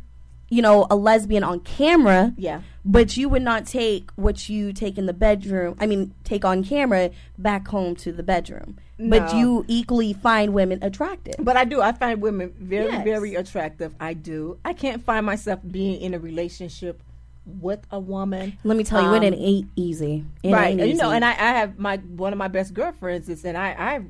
you 0.48 0.62
know, 0.62 0.86
a 0.90 0.96
lesbian 0.96 1.44
on 1.44 1.60
camera. 1.60 2.32
Yeah. 2.36 2.62
But 2.86 3.16
you 3.16 3.28
would 3.30 3.42
not 3.42 3.66
take 3.66 4.10
what 4.16 4.48
you 4.48 4.72
take 4.72 4.98
in 4.98 5.06
the 5.06 5.12
bedroom. 5.14 5.76
I 5.80 5.86
mean, 5.86 6.12
take 6.22 6.44
on 6.44 6.62
camera 6.64 7.10
back 7.38 7.66
home 7.68 7.96
to 7.96 8.12
the 8.12 8.22
bedroom. 8.22 8.76
But 8.98 9.34
you 9.34 9.64
equally 9.68 10.12
find 10.12 10.52
women 10.54 10.78
attractive. 10.82 11.34
But 11.38 11.56
I 11.56 11.64
do. 11.64 11.80
I 11.80 11.92
find 11.92 12.20
women 12.22 12.54
very, 12.58 12.86
Yes. 12.92 13.04
very 13.04 13.34
attractive. 13.34 13.94
I 13.98 14.14
do. 14.14 14.58
I 14.64 14.72
can't 14.72 15.02
find 15.02 15.24
myself 15.26 15.60
being 15.68 16.00
in 16.00 16.14
a 16.14 16.18
relationship 16.18 17.02
with 17.46 17.80
a 17.90 17.98
woman. 18.00 18.56
Let 18.64 18.76
me 18.76 18.84
tell 18.84 19.02
you, 19.02 19.12
it 19.14 19.18
Um, 19.18 19.24
ain't 19.24 19.34
ain't 19.36 19.70
easy. 19.76 20.24
It 20.42 20.52
right. 20.52 20.70
ain't 20.72 20.80
And, 20.80 20.90
you 20.90 20.96
know, 20.96 21.10
and 21.10 21.24
I, 21.24 21.30
I 21.32 21.34
have 21.58 21.78
my 21.78 21.98
one 21.98 22.32
of 22.32 22.38
my 22.38 22.48
best 22.48 22.72
girlfriends 22.74 23.28
is, 23.28 23.44
and 23.44 23.56
I 23.58 23.68
I 23.78 24.02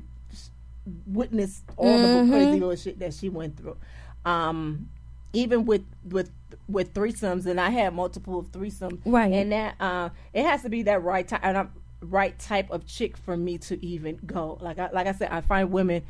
witnessed 1.07 1.63
all 1.77 1.85
Mm-hmm. 1.87 2.29
the 2.31 2.37
crazy 2.37 2.59
little 2.59 2.75
shit 2.75 2.99
that 2.99 3.13
she 3.13 3.29
went 3.29 3.57
through. 3.57 3.77
Um, 4.25 4.89
even 5.33 5.65
with 5.65 5.83
with 6.09 6.31
with 6.67 6.93
threesomes, 6.93 7.45
and 7.45 7.59
I 7.59 7.69
had 7.69 7.93
multiple 7.93 8.43
threesomes. 8.51 8.99
Right. 9.05 9.31
And 9.33 9.51
that 9.51 9.75
uh, 9.79 10.09
it 10.33 10.43
has 10.43 10.61
to 10.63 10.69
be 10.69 10.83
that 10.83 11.03
right 11.03 11.27
time, 11.27 11.41
and 11.43 11.57
I'm, 11.57 11.71
right 12.01 12.37
type 12.39 12.69
of 12.71 12.85
chick 12.85 13.17
for 13.17 13.35
me 13.35 13.57
to 13.57 13.83
even 13.85 14.19
go. 14.25 14.57
Like 14.61 14.79
I 14.79 14.89
like 14.91 15.07
I 15.07 15.11
said, 15.11 15.29
I 15.31 15.41
find 15.41 15.71
women, 15.71 16.03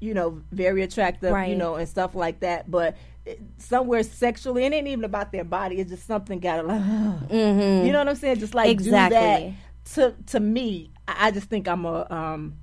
you 0.00 0.14
know, 0.14 0.40
very 0.52 0.82
attractive, 0.82 1.30
you 1.48 1.56
know, 1.56 1.74
and 1.74 1.88
stuff 1.88 2.14
like 2.14 2.40
that. 2.40 2.70
But 2.70 2.94
it- 2.94 2.96
somewhere 3.58 4.02
sexually, 4.02 4.64
it 4.64 4.72
ain't 4.72 4.86
even 4.88 5.04
about 5.04 5.32
their 5.32 5.44
body. 5.44 5.76
It's 5.80 5.90
just 5.90 6.06
something 6.06 6.38
got 6.40 6.56
to 6.56 6.62
like. 6.62 6.82
You 7.30 7.92
know 7.92 7.98
what 7.98 8.08
I'm 8.08 8.16
saying? 8.16 8.38
Just 8.38 8.54
like 8.54 8.68
Mm-hmm. 8.68 8.80
Exactly. 8.86 9.18
do 9.18 9.54
that. 10.06 10.14
To 10.14 10.14
to 10.32 10.40
me, 10.40 10.90
I, 11.06 11.28
I 11.28 11.30
just 11.30 11.48
think 11.48 11.66
I'm 11.68 11.84
a 11.84 12.06
um, 12.10 12.56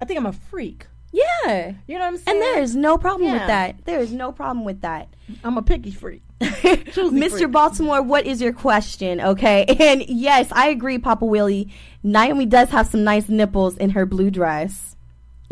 I 0.00 0.04
think 0.04 0.18
I'm 0.18 0.26
a 0.26 0.32
freak. 0.32 0.86
yeah. 1.12 1.72
You 1.86 1.94
know 1.98 2.00
what 2.00 2.06
I'm 2.08 2.16
saying? 2.16 2.36
And 2.36 2.42
there 2.42 2.62
is 2.62 2.74
no 2.74 2.96
problem 2.98 3.32
with 3.32 3.46
that. 3.46 3.84
There 3.84 4.00
is 4.00 4.12
no 4.12 4.32
problem 4.32 4.64
with 4.64 4.80
that. 4.80 5.08
I'm 5.44 5.58
a 5.58 5.62
picky 5.62 5.90
freak. 5.90 6.22
Mr. 6.40 7.30
freak. 7.30 7.50
Baltimore, 7.52 8.02
what 8.02 8.26
is 8.26 8.40
your 8.40 8.52
question? 8.52 9.20
Okay. 9.20 9.64
And 9.80 10.04
yes, 10.08 10.48
I 10.52 10.68
agree, 10.68 10.98
Papa 10.98 11.24
Willie. 11.24 11.72
Nyomi 12.04 12.48
does 12.48 12.70
have 12.70 12.86
some 12.88 13.04
nice 13.04 13.28
nipples 13.28 13.76
in 13.76 13.90
her 13.90 14.06
blue 14.06 14.30
dress. 14.30 14.96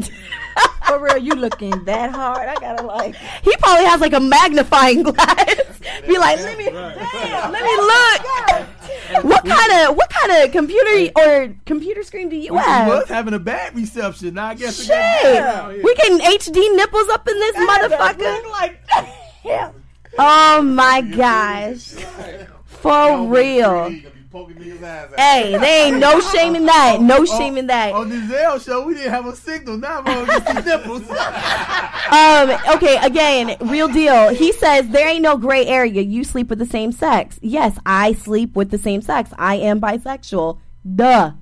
For 0.86 0.98
real, 0.98 1.18
you 1.18 1.34
looking 1.34 1.84
that 1.84 2.10
hard? 2.10 2.48
I 2.48 2.54
gotta 2.56 2.84
like. 2.84 3.14
He 3.42 3.54
probably 3.58 3.84
has 3.84 4.00
like 4.00 4.12
a 4.12 4.18
magnifying 4.20 5.02
glass. 5.04 5.54
Be 6.06 6.18
like, 6.18 6.38
let 6.40 6.58
me, 6.58 6.64
damn, 6.66 7.52
let 7.52 7.62
me 7.62 7.76
look. 7.76 9.24
What 9.24 9.44
kind 9.46 9.72
of 9.88 9.96
what 9.96 10.10
kind 10.10 10.32
of 10.44 10.50
computer 10.52 11.12
or 11.16 11.54
computer 11.64 12.02
screen 12.02 12.28
do 12.28 12.36
you 12.36 12.52
We 12.52 12.56
was 12.58 12.64
have? 12.66 13.08
having 13.08 13.34
a 13.34 13.38
bad 13.38 13.76
reception. 13.76 14.34
Now 14.34 14.46
I 14.46 14.54
guess 14.54 14.80
it 14.88 14.90
out 14.90 15.22
Shit, 15.22 15.74
here. 15.76 15.84
we 15.84 15.94
getting 15.94 16.18
HD 16.18 16.76
nipples 16.76 17.08
up 17.08 17.26
in 17.28 17.34
this 17.38 17.56
motherfucker. 17.56 18.50
Like, 18.50 18.80
yeah. 19.44 19.70
Oh 20.18 20.60
my 20.62 21.02
gosh, 21.02 21.94
for 22.66 23.26
real. 23.28 23.94
Hey, 25.16 25.58
they 25.58 25.86
ain't 25.86 25.98
no 25.98 26.20
shame 26.32 26.54
in 26.54 26.66
that. 26.66 27.00
No 27.00 27.24
shame 27.24 27.56
in 27.56 27.66
that. 27.66 27.92
On 27.94 28.08
the 28.08 28.26
Zell 28.28 28.58
show, 28.58 28.86
we 28.86 28.94
didn't 28.94 29.10
have 29.10 29.26
a 29.26 29.34
signal. 29.34 29.76
Now 29.76 30.02
I'm 30.04 30.26
gonna 30.26 30.46
see 30.46 30.70
nipples. 30.70 31.10
Um, 31.10 32.76
okay, 32.76 32.98
again, 33.02 33.56
real 33.68 33.88
deal. 33.88 34.28
He 34.28 34.52
says 34.52 34.88
there 34.88 35.08
ain't 35.08 35.22
no 35.22 35.36
gray 35.36 35.66
area. 35.66 36.02
You 36.02 36.22
sleep 36.24 36.48
with 36.48 36.58
the 36.58 36.66
same 36.66 36.92
sex. 36.92 37.38
Yes, 37.42 37.78
I 37.84 38.12
sleep 38.12 38.54
with 38.54 38.70
the 38.70 38.78
same 38.78 39.02
sex. 39.02 39.30
I 39.36 39.56
am 39.56 39.80
bisexual. 39.80 40.58
Duh. 40.94 41.32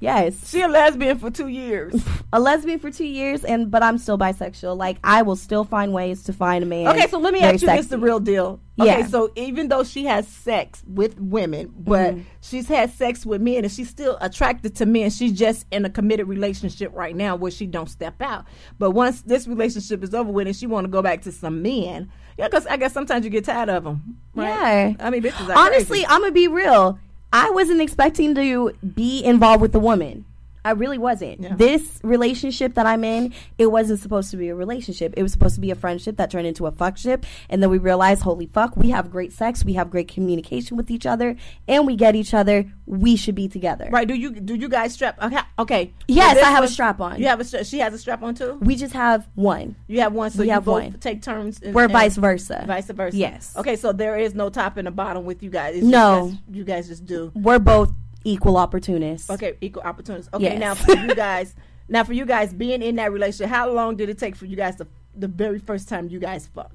Yes. 0.00 0.48
She 0.50 0.62
a 0.62 0.68
lesbian 0.68 1.18
for 1.18 1.30
two 1.30 1.48
years. 1.48 1.94
A 2.32 2.38
lesbian 2.40 2.78
for 2.78 2.90
two 2.92 3.04
years 3.06 3.44
and 3.44 3.70
but 3.70 3.82
I'm 3.82 3.98
still 3.98 4.16
bisexual. 4.16 4.76
Like 4.76 4.98
I 5.04 5.22
will 5.22 5.34
still 5.36 5.64
find 5.64 5.92
ways 5.92 6.22
to 6.24 6.32
find 6.32 6.62
a 6.62 6.66
man. 6.66 6.86
Okay, 6.88 7.06
so 7.08 7.18
let 7.18 7.34
me 7.34 7.40
ask 7.40 7.60
you 7.60 7.66
this: 7.68 7.88
the 7.88 7.98
real 7.98 8.20
deal. 8.20 8.60
Okay, 8.80 9.00
Yeah. 9.00 9.06
so 9.08 9.30
even 9.34 9.66
though 9.68 9.82
she 9.84 10.04
has 10.04 10.26
sex 10.28 10.82
with 10.86 11.18
women, 11.20 11.74
but 11.76 12.14
Mm-hmm. 12.14 12.20
she's 12.40 12.68
had 12.68 12.90
sex 12.92 13.26
with 13.26 13.42
men, 13.42 13.64
and 13.64 13.70
she's 13.72 13.90
still 13.90 14.16
attracted 14.20 14.76
to 14.76 14.86
men. 14.86 15.10
She's 15.10 15.32
just 15.32 15.66
in 15.72 15.84
a 15.84 15.90
committed 15.90 16.28
relationship 16.28 16.92
right 16.94 17.14
now 17.16 17.34
where 17.36 17.50
she 17.50 17.66
don't 17.66 17.90
step 17.90 18.22
out. 18.22 18.44
But 18.78 18.92
once 18.92 19.22
this 19.22 19.46
relationship 19.48 20.02
is 20.04 20.14
over 20.14 20.30
with, 20.30 20.46
and 20.46 20.54
she 20.56 20.66
want 20.68 20.84
to 20.84 20.88
go 20.88 21.02
back 21.02 21.22
to 21.22 21.32
some 21.32 21.62
men, 21.62 22.10
yeah, 22.38 22.46
because 22.46 22.64
I 22.68 22.76
guess 22.76 22.92
sometimes 22.92 23.24
you 23.24 23.30
get 23.30 23.44
tired 23.44 23.68
of 23.68 23.82
them. 23.84 24.18
Right? 24.36 24.48
Yeah. 24.48 24.94
I 25.06 25.10
mean, 25.10 25.22
bitches 25.22 25.48
are 25.48 25.58
Honestly, 25.58 25.98
crazy. 25.98 26.06
I'm 26.06 26.20
gonna 26.20 26.30
be 26.32 26.46
real. 26.48 26.98
I 27.32 27.50
wasn't 27.50 27.80
expecting 27.80 28.34
to 28.34 28.72
be 28.94 29.22
involved 29.22 29.62
with 29.62 29.74
a 29.74 29.78
woman. 29.78 30.24
I 30.64 30.72
really 30.72 30.98
wasn't. 30.98 31.40
Yeah. 31.40 31.54
This 31.56 31.98
relationship 32.02 32.74
that 32.74 32.86
I'm 32.86 33.02
in, 33.04 33.32
it 33.58 33.66
wasn't 33.72 34.00
supposed 34.00 34.30
to 34.32 34.36
be 34.36 34.48
a 34.48 34.54
relationship. 34.54 35.14
It 35.16 35.22
was 35.22 35.32
supposed 35.32 35.54
to 35.54 35.60
be 35.60 35.70
a 35.70 35.74
friendship 35.74 36.16
that 36.18 36.30
turned 36.30 36.46
into 36.46 36.66
a 36.66 36.72
fuckship. 36.72 37.24
And 37.48 37.62
then 37.62 37.70
we 37.70 37.78
realized, 37.78 38.22
holy 38.22 38.46
fuck, 38.46 38.76
we 38.76 38.90
have 38.90 39.10
great 39.10 39.32
sex, 39.32 39.64
we 39.64 39.72
have 39.74 39.90
great 39.90 40.08
communication 40.08 40.76
with 40.76 40.90
each 40.90 41.06
other, 41.06 41.36
and 41.66 41.86
we 41.86 41.96
get 41.96 42.14
each 42.14 42.34
other. 42.34 42.66
We 42.86 43.14
should 43.16 43.34
be 43.36 43.46
together. 43.48 43.88
right? 43.92 44.06
Do 44.06 44.14
you 44.14 44.32
do 44.32 44.54
you 44.56 44.68
guys 44.68 44.92
strap? 44.92 45.22
Okay, 45.22 45.38
okay. 45.60 45.92
Yes, 46.08 46.34
this 46.34 46.44
I 46.44 46.50
have 46.50 46.64
a 46.64 46.68
strap 46.68 47.00
on. 47.00 47.20
You 47.20 47.26
have 47.28 47.38
a 47.40 47.44
stra- 47.44 47.64
she 47.64 47.78
has 47.78 47.94
a 47.94 47.98
strap 47.98 48.22
on 48.22 48.34
too. 48.34 48.58
We 48.60 48.74
just 48.76 48.92
have 48.94 49.28
one. 49.36 49.76
You 49.86 50.00
have 50.00 50.12
one, 50.12 50.30
so 50.32 50.40
We 50.40 50.46
you 50.46 50.52
have 50.52 50.64
both 50.64 50.82
one. 50.82 50.92
take 50.94 51.22
turns. 51.22 51.60
and- 51.62 51.72
We're 51.74 51.84
and 51.84 51.92
vice 51.92 52.16
versa. 52.16 52.64
Vice 52.66 52.88
versa. 52.90 53.16
Yes. 53.16 53.54
Okay, 53.56 53.76
so 53.76 53.92
there 53.92 54.16
is 54.18 54.34
no 54.34 54.50
top 54.50 54.76
and 54.76 54.88
a 54.88 54.90
bottom 54.90 55.24
with 55.24 55.42
you 55.42 55.50
guys. 55.50 55.76
It's 55.76 55.86
No. 55.86 56.30
just, 56.32 56.42
you 56.56 56.64
guys 56.64 56.88
just 56.88 57.06
do. 57.06 57.30
We're 57.34 57.60
both 57.60 57.92
equal 58.24 58.56
opportunists. 58.56 59.30
Okay, 59.30 59.54
equal 59.60 59.82
opportunists. 59.82 60.30
Okay, 60.34 60.44
Yes. 60.44 60.60
now 60.60 60.74
for 60.74 60.92
you 60.96 61.14
guys, 61.14 61.54
now 61.88 62.04
for 62.04 62.12
you 62.12 62.24
guys 62.26 62.52
being 62.52 62.82
in 62.82 62.96
that 62.96 63.12
relationship, 63.12 63.48
how 63.54 63.70
long 63.70 63.96
did 63.96 64.08
it 64.08 64.18
take 64.18 64.36
for 64.36 64.46
you 64.46 64.56
guys 64.56 64.76
to 64.76 64.86
the 65.16 65.28
very 65.28 65.58
first 65.58 65.88
time 65.88 66.08
you 66.08 66.18
guys 66.20 66.46
fucked? 66.46 66.74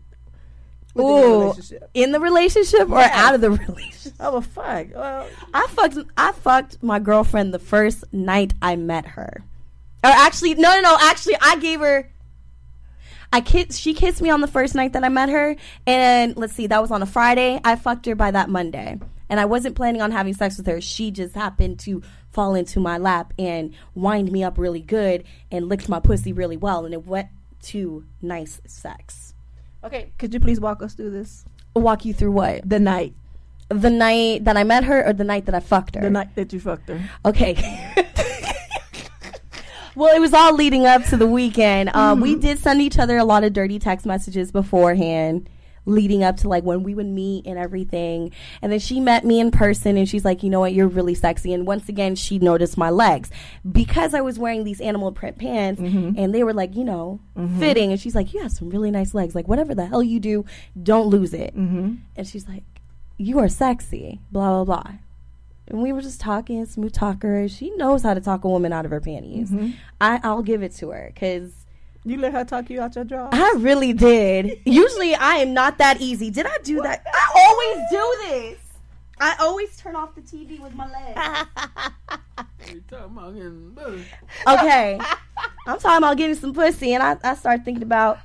The 0.95 1.01
Ooh, 1.03 1.41
relationship. 1.41 1.89
in 1.93 2.11
the 2.13 2.19
relationship 2.21 2.89
or 2.89 2.99
Yes. 2.99 3.11
out 3.13 3.35
of 3.35 3.41
the 3.41 3.51
relationship? 3.67 4.13
Oh 4.19 4.31
well, 4.33 4.41
fuck. 4.41 4.87
Well, 4.95 5.27
I 5.53 5.67
fucked 5.69 5.97
I 6.17 6.31
fucked 6.31 6.81
my 6.81 6.99
girlfriend 6.99 7.53
the 7.53 7.59
first 7.59 8.05
night 8.13 8.53
I 8.61 8.75
met 8.77 9.05
her. 9.07 9.43
Or 10.03 10.09
actually 10.09 10.53
no 10.55 10.73
no 10.75 10.81
no, 10.81 10.97
actually 11.01 11.35
I 11.41 11.57
gave 11.57 11.81
her 11.81 12.09
I 13.33 13.41
kiss 13.41 13.75
she 13.77 13.93
kissed 13.93 14.21
me 14.21 14.29
on 14.29 14.39
the 14.39 14.47
first 14.47 14.73
night 14.73 14.93
that 14.93 15.03
I 15.03 15.09
met 15.09 15.27
her 15.29 15.57
and 15.85 16.37
let's 16.37 16.53
see, 16.53 16.67
that 16.67 16.81
was 16.81 16.91
on 16.91 17.01
a 17.01 17.05
Friday. 17.05 17.59
I 17.65 17.75
fucked 17.75 18.05
her 18.05 18.15
by 18.15 18.31
that 18.31 18.49
Monday. 18.49 18.97
And 19.29 19.39
I 19.39 19.45
wasn't 19.45 19.75
planning 19.75 20.01
on 20.01 20.11
having 20.11 20.33
sex 20.33 20.57
with 20.57 20.67
her. 20.67 20.79
She 20.81 21.09
just 21.11 21.33
happened 21.35 21.79
to 21.79 22.01
fall 22.31 22.53
into 22.55 22.79
my 22.79 22.97
lap 22.97 23.33
and 23.39 23.73
wind 23.95 24.31
me 24.31 24.43
up 24.43 24.57
really 24.57 24.81
good 24.81 25.23
and 25.51 25.67
licked 25.69 25.89
my 25.89 25.99
pussy 25.99 26.31
really 26.33 26.57
well 26.57 26.85
and 26.85 26.93
it 26.93 27.05
went 27.07 27.29
to 27.63 28.05
nice 28.21 28.61
sex. 28.67 29.33
okay. 29.83 30.11
Could 30.19 30.33
you 30.33 30.39
please 30.39 30.59
walk 30.59 30.81
us 30.83 30.93
through 30.93 31.11
this? 31.11 31.45
Walk 31.75 32.05
you 32.05 32.13
through 32.13 32.31
what? 32.31 32.69
The 32.69 32.79
night, 32.79 33.13
The 33.69 33.89
night 33.89 34.43
that 34.45 34.57
I 34.57 34.63
met 34.63 34.83
her 34.83 35.03
or 35.07 35.13
the 35.13 35.23
night 35.23 35.45
that 35.47 35.55
I 35.55 35.59
fucked 35.59 35.95
her? 35.95 36.01
the 36.01 36.09
night 36.11 36.35
that 36.35 36.53
you 36.53 36.59
fucked 36.59 36.89
her. 36.89 37.01
Okay. 37.25 37.55
well, 39.95 40.15
it 40.15 40.19
was 40.19 40.33
all 40.33 40.53
leading 40.53 40.85
up 40.85 41.03
to 41.05 41.17
the 41.17 41.25
weekend. 41.27 41.89
Um, 41.95 42.19
We 42.19 42.35
did 42.35 42.59
send 42.59 42.81
each 42.81 42.99
other 42.99 43.17
a 43.17 43.23
lot 43.23 43.43
of 43.43 43.53
dirty 43.53 43.79
text 43.79 44.05
messages 44.05 44.51
beforehand, 44.51 45.49
leading 45.85 46.23
up 46.23 46.37
to 46.37 46.49
like 46.49 46.63
when 46.63 46.83
we 46.83 46.95
would 46.95 47.05
meet 47.05 47.45
and 47.45 47.57
everything. 47.57 48.31
And 48.61 48.71
then 48.71 48.79
she 48.79 48.99
met 48.99 49.25
me 49.25 49.39
in 49.39 49.51
person 49.51 49.97
and 49.97 50.07
she's 50.07 50.25
like, 50.25 50.43
you 50.43 50.49
know 50.49 50.59
what, 50.59 50.73
you're 50.73 50.87
really 50.87 51.15
sexy. 51.15 51.53
And 51.53 51.65
once 51.65 51.87
again, 51.89 52.15
she 52.15 52.39
noticed 52.39 52.77
my 52.77 52.89
legs 52.89 53.29
because 53.69 54.13
I 54.13 54.21
was 54.21 54.39
wearing 54.39 54.63
these 54.63 54.81
animal 54.81 55.11
print 55.11 55.37
pants 55.37 55.81
mm-hmm. 55.81 56.17
and 56.17 56.33
they 56.33 56.43
were 56.43 56.53
like, 56.53 56.75
you 56.75 56.83
know, 56.83 57.19
mm-hmm. 57.37 57.59
fitting. 57.59 57.91
And 57.91 57.99
she's 57.99 58.15
like, 58.15 58.33
you 58.33 58.41
have 58.41 58.51
some 58.51 58.69
really 58.69 58.91
nice 58.91 59.13
legs. 59.13 59.35
Like, 59.35 59.47
whatever 59.47 59.75
the 59.75 59.85
hell 59.85 60.03
you 60.03 60.19
do, 60.19 60.45
don't 60.81 61.07
lose 61.07 61.33
it. 61.33 61.55
Mm-hmm. 61.55 61.95
And 62.15 62.27
she's 62.27 62.47
like, 62.47 62.63
you 63.17 63.39
are 63.39 63.49
sexy, 63.49 64.19
blah, 64.31 64.63
blah, 64.63 64.81
blah. 64.81 64.93
And 65.67 65.81
we 65.81 65.91
were 65.91 66.01
just 66.01 66.21
talking, 66.21 66.63
smooth 66.65 66.93
talker. 66.93 67.47
She 67.47 67.71
knows 67.71 68.03
how 68.03 68.13
to 68.13 68.21
talk 68.21 68.43
a 68.43 68.49
woman 68.49 68.71
out 68.71 68.85
of 68.85 68.91
her 68.91 69.01
panties. 69.01 69.49
Mm-hmm. 69.49 69.71
I, 69.99 70.19
I'll 70.23 70.43
give 70.43 70.61
it 70.61 70.73
to 70.75 70.89
her 70.89 71.11
because 71.13 71.64
You 72.05 72.17
let 72.17 72.33
her 72.33 72.45
talk 72.45 72.69
you 72.69 72.81
out 72.81 72.95
your 72.95 73.03
draw. 73.03 73.29
I 73.31 73.55
really 73.57 73.91
did. 73.91 74.61
Usually, 74.63 75.15
I 75.15 75.37
am 75.37 75.55
not 75.55 75.79
that 75.79 75.99
easy. 75.99 76.29
Did 76.29 76.45
I 76.45 76.57
do 76.63 76.79
that? 76.83 77.03
I 77.11 77.31
always 77.35 77.89
do 77.89 78.29
this. 78.29 78.59
I 79.19 79.35
always 79.39 79.75
turn 79.77 79.95
off 79.95 80.13
the 80.13 80.21
TV 80.21 80.59
with 80.59 80.75
my 80.75 80.87
legs. 80.91 81.49
You 82.71 82.81
talking 82.89 83.17
about 83.17 83.35
getting 83.35 83.71
better. 83.71 84.01
Okay, 84.47 84.99
I'm 85.67 85.79
talking 85.79 85.97
about 85.97 86.17
getting 86.17 86.35
some 86.35 86.53
pussy, 86.53 86.93
and 86.93 87.03
I, 87.03 87.15
I 87.23 87.35
start 87.35 87.63
thinking 87.63 87.83
about, 87.83 88.17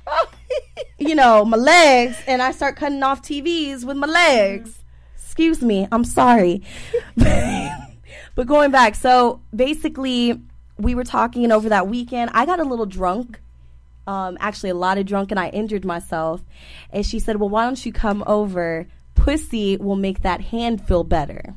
you 0.97 1.13
know, 1.13 1.45
my 1.45 1.57
legs, 1.57 2.17
and 2.27 2.41
I 2.41 2.51
start 2.51 2.75
cutting 2.75 3.03
off 3.03 3.21
TVs 3.21 3.85
with 3.85 3.97
my 3.97 4.07
legs. 4.07 4.83
Excuse 5.15 5.61
me, 5.61 5.87
I'm 5.91 6.03
sorry. 6.03 6.63
but 7.15 8.47
going 8.47 8.71
back, 8.71 8.95
so 8.95 9.41
basically, 9.55 10.41
we 10.77 10.95
were 10.95 11.03
talking 11.03 11.43
and 11.43 11.53
over 11.53 11.69
that 11.69 11.87
weekend. 11.87 12.31
I 12.33 12.45
got 12.45 12.59
a 12.59 12.65
little 12.65 12.87
drunk, 12.87 13.39
um, 14.11 14.37
actually 14.41 14.69
a 14.71 14.75
lot 14.75 14.97
of 14.97 15.05
drunk, 15.05 15.31
and 15.31 15.39
I 15.39 15.47
injured 15.49 15.85
myself. 15.85 16.41
And 16.91 17.05
she 17.05 17.17
said, 17.19 17.37
"Well, 17.37 17.49
why 17.49 17.63
don't 17.65 17.83
you 17.85 17.93
come 17.93 18.23
over? 18.27 18.87
Pussy 19.15 19.77
will 19.77 19.95
make 19.95 20.21
that 20.21 20.41
hand 20.41 20.85
feel 20.85 21.03
better." 21.03 21.55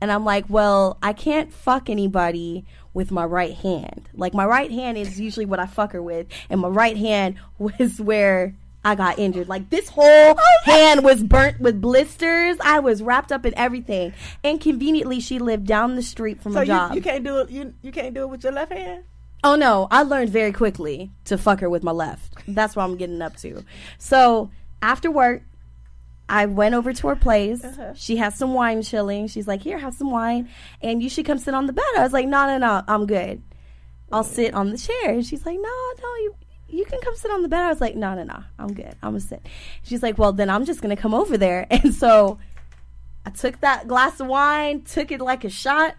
And 0.00 0.10
I'm 0.10 0.24
like, 0.24 0.46
well, 0.48 0.98
I 1.00 1.12
can't 1.12 1.52
fuck 1.52 1.88
anybody 1.88 2.64
with 2.92 3.12
my 3.12 3.24
right 3.24 3.54
hand. 3.54 4.08
Like 4.14 4.34
my 4.34 4.44
right 4.44 4.70
hand 4.70 4.98
is 4.98 5.20
usually 5.20 5.46
what 5.46 5.60
I 5.60 5.66
fuck 5.66 5.92
her 5.92 6.02
with, 6.02 6.26
and 6.50 6.60
my 6.60 6.68
right 6.68 6.96
hand 6.96 7.36
was 7.58 8.00
where 8.00 8.54
I 8.84 8.96
got 8.96 9.20
injured. 9.20 9.48
Like 9.48 9.70
this 9.70 9.88
whole 9.88 10.36
hand 10.64 11.04
was 11.04 11.22
burnt 11.22 11.60
with 11.60 11.80
blisters. 11.80 12.56
I 12.60 12.80
was 12.80 13.00
wrapped 13.00 13.30
up 13.30 13.46
in 13.46 13.54
everything. 13.56 14.12
And 14.42 14.60
conveniently, 14.60 15.20
she 15.20 15.38
lived 15.38 15.66
down 15.66 15.94
the 15.94 16.02
street 16.02 16.42
from 16.42 16.52
So 16.54 16.58
a 16.58 16.62
you, 16.62 16.66
job. 16.66 16.94
you 16.96 17.00
can't 17.00 17.22
do 17.24 17.38
it. 17.38 17.50
You 17.50 17.72
you 17.80 17.92
can't 17.92 18.12
do 18.12 18.22
it 18.22 18.28
with 18.30 18.42
your 18.42 18.52
left 18.52 18.72
hand. 18.72 19.04
Oh 19.44 19.56
no, 19.56 19.88
I 19.90 20.02
learned 20.02 20.30
very 20.30 20.52
quickly 20.52 21.10
to 21.24 21.36
fuck 21.36 21.60
her 21.60 21.68
with 21.68 21.82
my 21.82 21.90
left. 21.90 22.34
That's 22.46 22.76
what 22.76 22.84
I'm 22.84 22.96
getting 22.96 23.20
up 23.20 23.36
to. 23.38 23.64
So 23.98 24.50
after 24.80 25.10
work, 25.10 25.42
I 26.28 26.46
went 26.46 26.74
over 26.74 26.92
to 26.92 27.08
her 27.08 27.16
place. 27.16 27.64
Uh-huh. 27.64 27.92
She 27.94 28.16
has 28.16 28.36
some 28.36 28.54
wine 28.54 28.82
chilling. 28.82 29.26
She's 29.26 29.48
like, 29.48 29.62
"Here, 29.62 29.78
have 29.78 29.94
some 29.94 30.10
wine, 30.10 30.48
and 30.80 31.02
you 31.02 31.08
should 31.08 31.26
come 31.26 31.38
sit 31.38 31.54
on 31.54 31.66
the 31.66 31.72
bed." 31.72 31.84
I 31.96 32.02
was 32.02 32.12
like, 32.12 32.26
"No, 32.26 32.46
no, 32.46 32.58
no, 32.58 32.82
I'm 32.86 33.06
good. 33.06 33.42
I'll 34.12 34.24
sit 34.24 34.54
on 34.54 34.70
the 34.70 34.78
chair." 34.78 35.10
And 35.10 35.26
she's 35.26 35.44
like, 35.44 35.56
"No, 35.56 35.92
no, 36.02 36.08
you." 36.16 36.34
You 36.68 36.86
can 36.86 37.00
come 37.02 37.14
sit 37.14 37.30
on 37.30 37.42
the 37.42 37.48
bed. 37.48 37.60
I 37.60 37.68
was 37.68 37.82
like, 37.82 37.96
no, 37.96 38.14
no, 38.14 38.24
no, 38.24 38.44
I'm 38.58 38.72
good. 38.72 38.96
I'm 39.02 39.10
gonna 39.10 39.20
sit. 39.20 39.44
She's 39.82 40.02
like, 40.02 40.16
well, 40.16 40.32
then 40.32 40.48
I'm 40.48 40.64
just 40.64 40.80
gonna 40.80 40.96
come 40.96 41.12
over 41.12 41.36
there. 41.36 41.66
And 41.70 41.92
so 41.94 42.38
I 43.26 43.30
took 43.30 43.60
that 43.60 43.86
glass 43.88 44.20
of 44.20 44.26
wine, 44.26 44.80
took 44.80 45.12
it 45.12 45.20
like 45.20 45.44
a 45.44 45.50
shot. 45.50 45.96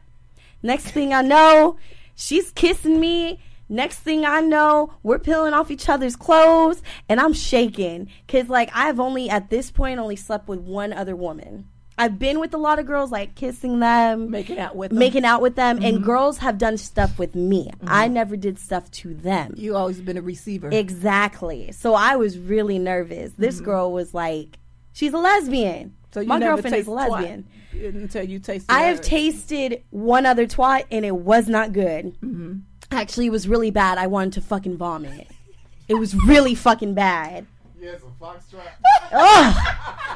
Next 0.64 0.86
thing 0.88 1.14
I 1.14 1.22
know, 1.22 1.78
she's 2.16 2.52
kissing 2.52 3.00
me. 3.00 3.40
Next 3.70 4.00
thing 4.00 4.26
I 4.26 4.42
know, 4.42 4.94
we're 5.04 5.20
peeling 5.20 5.54
off 5.54 5.72
each 5.72 5.90
other's 5.90 6.16
clothes 6.16 6.82
and 7.10 7.20
I'm 7.20 7.34
shaking. 7.34 8.10
Cause 8.28 8.50
like 8.50 8.70
I've 8.74 9.00
only 9.00 9.30
at 9.30 9.50
this 9.50 9.72
point 9.72 10.00
only 10.00 10.16
slept 10.16 10.48
with 10.48 10.60
one 10.60 10.94
other 10.94 11.16
woman. 11.16 11.68
I've 11.98 12.18
been 12.18 12.40
with 12.40 12.54
a 12.54 12.58
lot 12.58 12.80
of 12.80 12.86
girls 12.86 13.12
like 13.12 13.36
kissing 13.36 13.80
them, 13.80 14.32
Making 14.32 14.58
out 14.60 14.76
with 14.76 14.90
them. 14.90 15.00
making 15.00 15.26
out 15.26 15.42
with 15.42 15.56
them, 15.56 15.78
and 15.78 15.98
mm-hmm. 15.98 16.06
girls 16.06 16.40
have 16.40 16.58
done 16.58 16.78
stuff 16.78 17.20
with 17.20 17.36
me. 17.36 17.70
I 17.86 18.06
mm-hmm. 18.06 18.14
never 18.14 18.36
did 18.36 18.58
stuff 18.58 18.90
to 18.92 19.14
them. 19.14 19.54
You 19.56 19.76
always 19.76 20.02
been 20.02 20.18
a 20.18 20.22
receiver. 20.22 20.70
Exactly. 20.72 21.72
So 21.72 21.94
I 21.94 22.16
was 22.16 22.38
really 22.38 22.80
nervous. 22.80 23.34
This 23.34 23.58
mm-hmm. 23.58 23.66
girl 23.66 23.92
was 23.92 24.14
like, 24.14 24.58
she's 24.92 25.14
a 25.14 25.20
lesbian. 25.20 25.96
So 26.14 26.20
you 26.22 26.28
My 26.28 26.38
never 26.38 26.62
girlfriend 26.62 26.76
is 26.76 26.80
taste 26.86 26.88
a 26.88 26.92
lesbian. 26.92 27.48
until 27.74 28.24
you 28.24 28.40
taste. 28.40 28.66
I 28.70 28.84
have 28.84 29.02
tasted 29.02 29.84
one 29.90 30.26
other 30.26 30.46
twat 30.46 30.86
and 30.92 31.04
it 31.06 31.16
was 31.16 31.48
not 31.48 31.74
good. 31.74 32.16
Mm-hmm. 32.22 32.60
Actually, 32.92 33.26
it 33.26 33.32
was 33.32 33.48
really 33.48 33.72
bad. 33.72 33.98
I 33.98 34.08
wanted 34.08 34.34
to 34.34 34.42
fucking 34.42 34.78
vomit. 34.78 35.28
It 35.88 35.96
was 35.96 36.14
really 36.16 36.54
fucking 36.56 36.94
bad. 36.94 37.48
Yes, 37.80 38.02
a 38.02 38.24
foxtrot. 38.24 38.62
Ugh. 39.12 39.56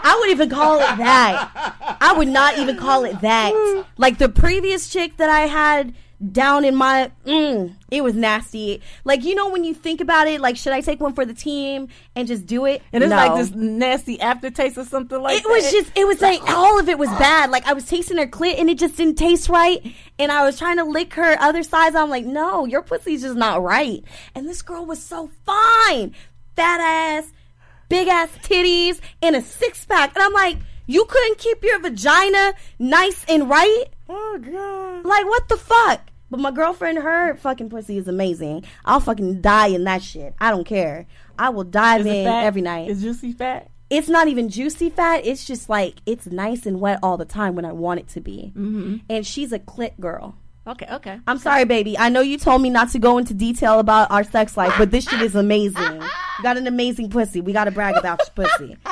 I 0.03 0.17
would 0.19 0.29
even 0.29 0.49
call 0.49 0.75
it 0.79 0.97
that. 0.97 1.97
I 1.99 2.13
would 2.17 2.29
not 2.29 2.57
even 2.59 2.77
call 2.77 3.03
it 3.03 3.19
that. 3.21 3.53
Like 3.97 4.19
the 4.19 4.29
previous 4.29 4.89
chick 4.89 5.17
that 5.17 5.29
I 5.29 5.41
had 5.47 5.95
down 6.31 6.65
in 6.65 6.75
my, 6.75 7.11
mm, 7.25 7.75
it 7.91 8.03
was 8.03 8.15
nasty. 8.15 8.81
Like 9.03 9.23
you 9.23 9.35
know 9.35 9.49
when 9.49 9.63
you 9.63 9.73
think 9.75 10.01
about 10.01 10.27
it, 10.27 10.41
like 10.41 10.57
should 10.57 10.73
I 10.73 10.81
take 10.81 10.99
one 10.99 11.13
for 11.13 11.25
the 11.25 11.33
team 11.33 11.89
and 12.15 12.27
just 12.27 12.45
do 12.47 12.65
it? 12.65 12.81
and 12.91 13.03
it's 13.03 13.09
No. 13.11 13.15
like 13.17 13.35
this 13.37 13.51
nasty 13.51 14.19
aftertaste 14.19 14.77
or 14.79 14.85
something 14.85 15.21
like 15.21 15.37
It 15.37 15.43
that. 15.43 15.49
was 15.49 15.71
just, 15.71 15.91
it 15.95 16.07
was 16.07 16.19
like 16.21 16.41
all 16.49 16.79
of 16.79 16.89
it 16.89 16.97
was 16.97 17.09
bad. 17.09 17.51
Like 17.51 17.67
I 17.67 17.73
was 17.73 17.85
tasting 17.85 18.17
her 18.17 18.25
clit 18.25 18.59
and 18.59 18.67
it 18.69 18.79
just 18.79 18.97
didn't 18.97 19.17
taste 19.19 19.47
right. 19.47 19.93
And 20.17 20.31
I 20.31 20.43
was 20.43 20.57
trying 20.57 20.77
to 20.77 20.83
lick 20.85 21.13
her 21.13 21.37
other 21.39 21.61
sides. 21.61 21.95
I'm 21.95 22.09
like, 22.09 22.25
no, 22.25 22.65
your 22.65 22.81
pussy's 22.81 23.21
just 23.21 23.35
not 23.35 23.61
right. 23.61 24.03
And 24.33 24.49
this 24.49 24.63
girl 24.63 24.85
was 24.85 25.03
so 25.03 25.29
fine, 25.45 26.15
fat 26.55 26.79
ass, 26.81 27.31
big 27.89 28.07
ass 28.07 28.29
titties, 28.41 28.99
and 29.21 29.35
a 29.35 29.41
six 29.41 29.85
pack. 29.85 30.15
And 30.15 30.23
I'm 30.23 30.33
like, 30.33 30.57
you 30.87 31.05
couldn't 31.05 31.37
keep 31.37 31.63
your 31.63 31.79
vagina 31.79 32.53
nice 32.79 33.23
and 33.29 33.49
right? 33.49 33.83
Oh 34.09 34.39
god. 34.41 35.05
Like 35.05 35.25
what 35.25 35.47
the 35.49 35.57
fuck? 35.57 36.01
But 36.29 36.39
my 36.41 36.51
girlfriend, 36.51 36.97
her 36.97 37.35
fucking 37.35 37.69
pussy 37.69 37.97
is 37.97 38.07
amazing. 38.07 38.65
I'll 38.85 38.99
fucking 38.99 39.41
die 39.41 39.67
in 39.67 39.85
that 39.85 40.03
shit. 40.03 40.33
I 40.41 40.51
don't 40.51 40.65
care. 40.65 41.05
I 41.39 41.49
will 41.49 41.63
dive 41.63 42.01
Is 42.01 42.07
it 42.07 42.15
in 42.15 42.25
fat? 42.25 42.43
every 42.43 42.61
night 42.61 42.89
Is 42.89 43.01
juicy 43.01 43.31
fat? 43.31 43.69
it's 43.89 44.09
not 44.09 44.27
even 44.27 44.49
juicy 44.49 44.89
fat. 44.89 45.25
It's 45.25 45.45
just 45.45 45.69
like 45.69 45.95
it's 46.05 46.25
nice 46.27 46.65
and 46.65 46.81
wet 46.81 46.99
all 47.01 47.15
the 47.17 47.25
time 47.25 47.55
when 47.55 47.63
I 47.65 47.71
want 47.71 48.01
it 48.01 48.07
to 48.09 48.21
be. 48.21 48.51
Mm-hmm. 48.57 48.97
And 49.09 49.25
she's 49.25 49.51
a 49.53 49.59
clit 49.59 49.99
girl. 49.99 50.35
Okay, 50.67 50.87
okay. 50.91 51.19
I'm 51.25 51.37
sorry, 51.37 51.63
baby. 51.63 51.97
I 51.97 52.09
know 52.09 52.19
you 52.19 52.37
told 52.37 52.61
me 52.61 52.69
not 52.69 52.89
to 52.91 52.99
go 52.99 53.17
into 53.17 53.33
detail 53.33 53.79
about 53.79 54.11
our 54.11 54.25
sex 54.25 54.57
life, 54.57 54.73
but 54.77 54.91
this 54.91 55.05
shit 55.05 55.21
is 55.21 55.33
amazing. 55.33 56.01
You 56.01 56.43
got 56.43 56.57
an 56.57 56.67
amazing 56.67 57.09
pussy. 57.09 57.39
We 57.39 57.53
got 57.53 57.65
to 57.65 57.71
brag 57.71 57.95
about 57.95 58.19
your 58.19 58.45
pussy. 58.47 58.75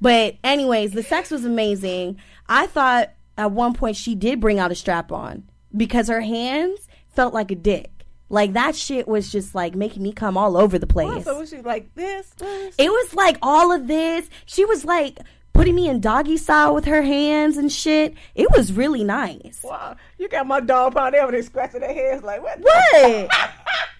But 0.00 0.36
anyways, 0.44 0.92
the 0.92 1.02
sex 1.02 1.28
was 1.32 1.44
amazing. 1.44 2.18
I 2.48 2.68
thought 2.68 3.10
at 3.38 3.52
one 3.52 3.72
point 3.72 3.96
she 3.96 4.14
did 4.14 4.40
bring 4.40 4.58
out 4.58 4.70
a 4.70 4.74
strap 4.74 5.10
on 5.12 5.44
because 5.74 6.08
her 6.08 6.20
hands 6.20 6.86
felt 7.08 7.32
like 7.32 7.50
a 7.50 7.54
dick. 7.54 7.90
Like 8.28 8.52
that 8.52 8.76
shit 8.76 9.08
was 9.08 9.32
just 9.32 9.54
like 9.54 9.74
making 9.74 10.02
me 10.02 10.12
come 10.12 10.36
all 10.36 10.58
over 10.58 10.78
the 10.78 10.86
place. 10.86 11.26
Oh, 11.26 11.32
so 11.32 11.38
was 11.40 11.48
she 11.50 11.62
like 11.62 11.94
this? 11.94 12.28
this? 12.36 12.74
It 12.76 12.90
was 12.90 13.14
like 13.14 13.38
all 13.40 13.72
of 13.72 13.86
this. 13.86 14.28
She 14.44 14.66
was 14.66 14.84
like 14.84 15.18
putting 15.54 15.74
me 15.74 15.88
in 15.88 16.00
doggy 16.00 16.36
style 16.36 16.74
with 16.74 16.84
her 16.84 17.00
hands 17.02 17.56
and 17.56 17.72
shit. 17.72 18.14
It 18.34 18.50
was 18.50 18.70
really 18.72 19.02
nice. 19.02 19.60
Wow, 19.64 19.96
you 20.18 20.28
got 20.28 20.46
my 20.46 20.60
dog 20.60 20.94
pound 20.94 21.14
there 21.14 21.24
when 21.24 21.34
they 21.34 21.42
scratching 21.42 21.80
their 21.80 21.94
heads 21.94 22.22
like 22.22 22.42
what? 22.42 22.60
What? 22.60 23.28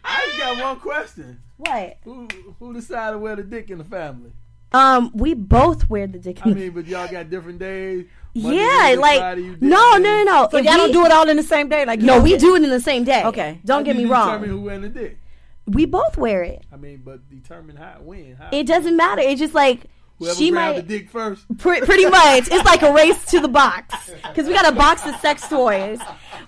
I 0.05 0.27
just 0.27 0.39
got 0.39 0.63
one 0.63 0.81
question. 0.81 1.41
what? 1.57 1.97
Who 2.05 2.29
who 2.59 2.75
decided 2.75 3.13
to 3.13 3.19
wear 3.19 3.37
the 3.37 3.43
dick 3.45 3.71
in 3.71 3.79
the 3.79 3.85
family? 3.85 4.33
Um, 4.73 5.11
we 5.15 5.33
both 5.33 5.89
wear 5.89 6.07
the 6.07 6.19
dick. 6.19 6.41
I 6.45 6.51
the- 6.51 6.55
mean, 6.55 6.71
but 6.73 6.87
y'all 6.87 7.09
got 7.09 7.31
different 7.31 7.59
days. 7.59 8.05
Monday, 8.43 8.57
yeah, 8.59 8.67
Wednesday, 8.67 8.97
like 8.97 9.19
Friday, 9.21 9.41
you 9.43 9.57
no, 9.61 9.93
no, 9.93 9.99
no, 9.99 10.25
no. 10.25 10.49
So 10.51 10.57
If 10.59 10.65
y'all 10.65 10.75
we- 10.75 10.79
don't 10.81 10.93
do 10.93 11.05
it 11.07 11.13
all 11.13 11.29
in 11.29 11.37
the 11.37 11.43
same 11.43 11.69
day? 11.69 11.85
Like 11.85 12.01
No, 12.01 12.15
don't 12.15 12.23
we 12.23 12.37
do 12.37 12.55
it 12.57 12.63
in 12.63 12.71
the 12.71 12.81
same 12.81 13.05
day. 13.05 13.23
Okay. 13.25 13.61
Don't 13.65 13.79
How 13.81 13.83
get 13.85 13.97
me 13.97 14.05
wrong. 14.05 14.29
Determine 14.29 14.51
who 14.51 14.61
wearing 14.63 14.83
the 14.83 14.89
dick. 14.89 15.19
We 15.67 15.85
both 15.85 16.17
wear 16.17 16.43
it. 16.43 16.65
I 16.73 16.77
mean, 16.77 17.03
but 17.05 17.29
determine 17.29 17.77
how, 17.77 17.97
when, 18.03 18.37
how. 18.37 18.49
It 18.53 18.67
doesn't 18.67 18.97
matter. 18.97 19.21
It's 19.21 19.39
just 19.41 19.55
like 19.55 19.83
Whoever 20.19 20.35
she 20.37 20.51
grabbed 20.51 20.77
might. 20.77 20.87
the 20.89 20.99
dick 20.99 21.11
first. 21.11 21.45
Pre- 21.59 21.81
pretty 21.81 22.07
much. 22.07 22.49
It's 22.51 22.65
like 22.65 22.83
a 22.83 22.93
race 22.93 23.25
to 23.27 23.41
the 23.41 23.49
box 23.49 24.11
because 24.29 24.47
we 24.49 24.53
got 24.53 24.69
a 24.69 24.75
box 24.75 25.07
of 25.07 25.15
sex 25.17 25.49
toys. 25.49 26.01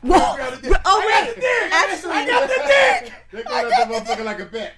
Well, 0.02 0.36
the 0.36 0.68
dick. 0.68 0.76
oh 0.84 1.00
I 1.00 1.08
got 1.08 1.26
wait, 1.26 1.34
the 1.34 1.40
dick. 1.40 1.72
actually, 1.72 2.12
I 2.12 2.26
got 2.26 2.48
the 2.48 2.62
dick. 2.66 3.12
They 3.32 3.42
got 3.44 3.68
that 3.68 3.88
motherfucker 3.88 4.24
like 4.24 4.40
a 4.40 4.46
bet. 4.46 4.74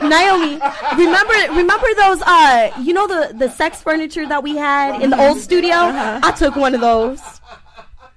Nyomi, 0.00 0.98
remember 0.98 1.54
remember 1.54 1.86
those 1.96 2.20
uh 2.22 2.70
you 2.80 2.92
know 2.94 3.06
the 3.06 3.34
the 3.34 3.48
sex 3.50 3.80
furniture 3.82 4.26
that 4.26 4.42
we 4.42 4.56
had 4.56 5.00
in 5.02 5.10
the 5.10 5.20
old 5.20 5.38
studio? 5.38 5.76
I 5.76 6.32
took 6.32 6.56
one 6.56 6.74
of 6.74 6.80
those. 6.80 7.20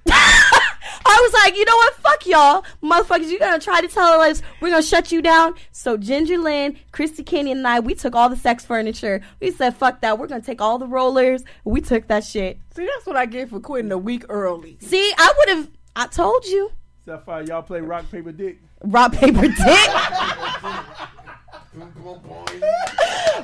I 1.06 1.20
was 1.22 1.32
like, 1.42 1.56
you 1.56 1.64
know 1.64 1.76
what? 1.76 1.94
Fuck 1.94 2.26
y'all, 2.26 2.64
motherfuckers. 2.82 3.30
You 3.30 3.38
gonna 3.38 3.58
try 3.58 3.80
to 3.80 3.88
tell 3.88 4.20
us 4.20 4.42
we're 4.60 4.70
gonna 4.70 4.82
shut 4.82 5.12
you 5.12 5.22
down? 5.22 5.54
So 5.72 5.96
Ginger 5.96 6.38
Lynn, 6.38 6.76
Christy 6.92 7.22
Canyon, 7.22 7.58
and 7.58 7.66
I, 7.66 7.80
we 7.80 7.94
took 7.94 8.14
all 8.14 8.28
the 8.28 8.36
sex 8.36 8.64
furniture. 8.64 9.20
We 9.40 9.50
said, 9.50 9.76
fuck 9.76 10.00
that. 10.00 10.18
We're 10.18 10.26
gonna 10.26 10.42
take 10.42 10.60
all 10.60 10.78
the 10.78 10.86
rollers. 10.86 11.44
We 11.64 11.80
took 11.80 12.08
that 12.08 12.24
shit. 12.24 12.58
See, 12.74 12.86
that's 12.86 13.06
what 13.06 13.16
I 13.16 13.26
get 13.26 13.50
for 13.50 13.60
quitting 13.60 13.92
a 13.92 13.98
week 13.98 14.24
early. 14.28 14.78
See, 14.80 15.12
I 15.16 15.32
would 15.38 15.48
have. 15.56 15.70
I 15.96 16.06
told 16.06 16.44
you. 16.44 16.72
Sapphire, 17.04 17.42
y'all 17.42 17.62
play 17.62 17.80
rock 17.80 18.10
paper 18.10 18.32
dick. 18.32 18.60
Rock 18.82 19.12
paper 19.12 19.42
dick. 19.42 19.58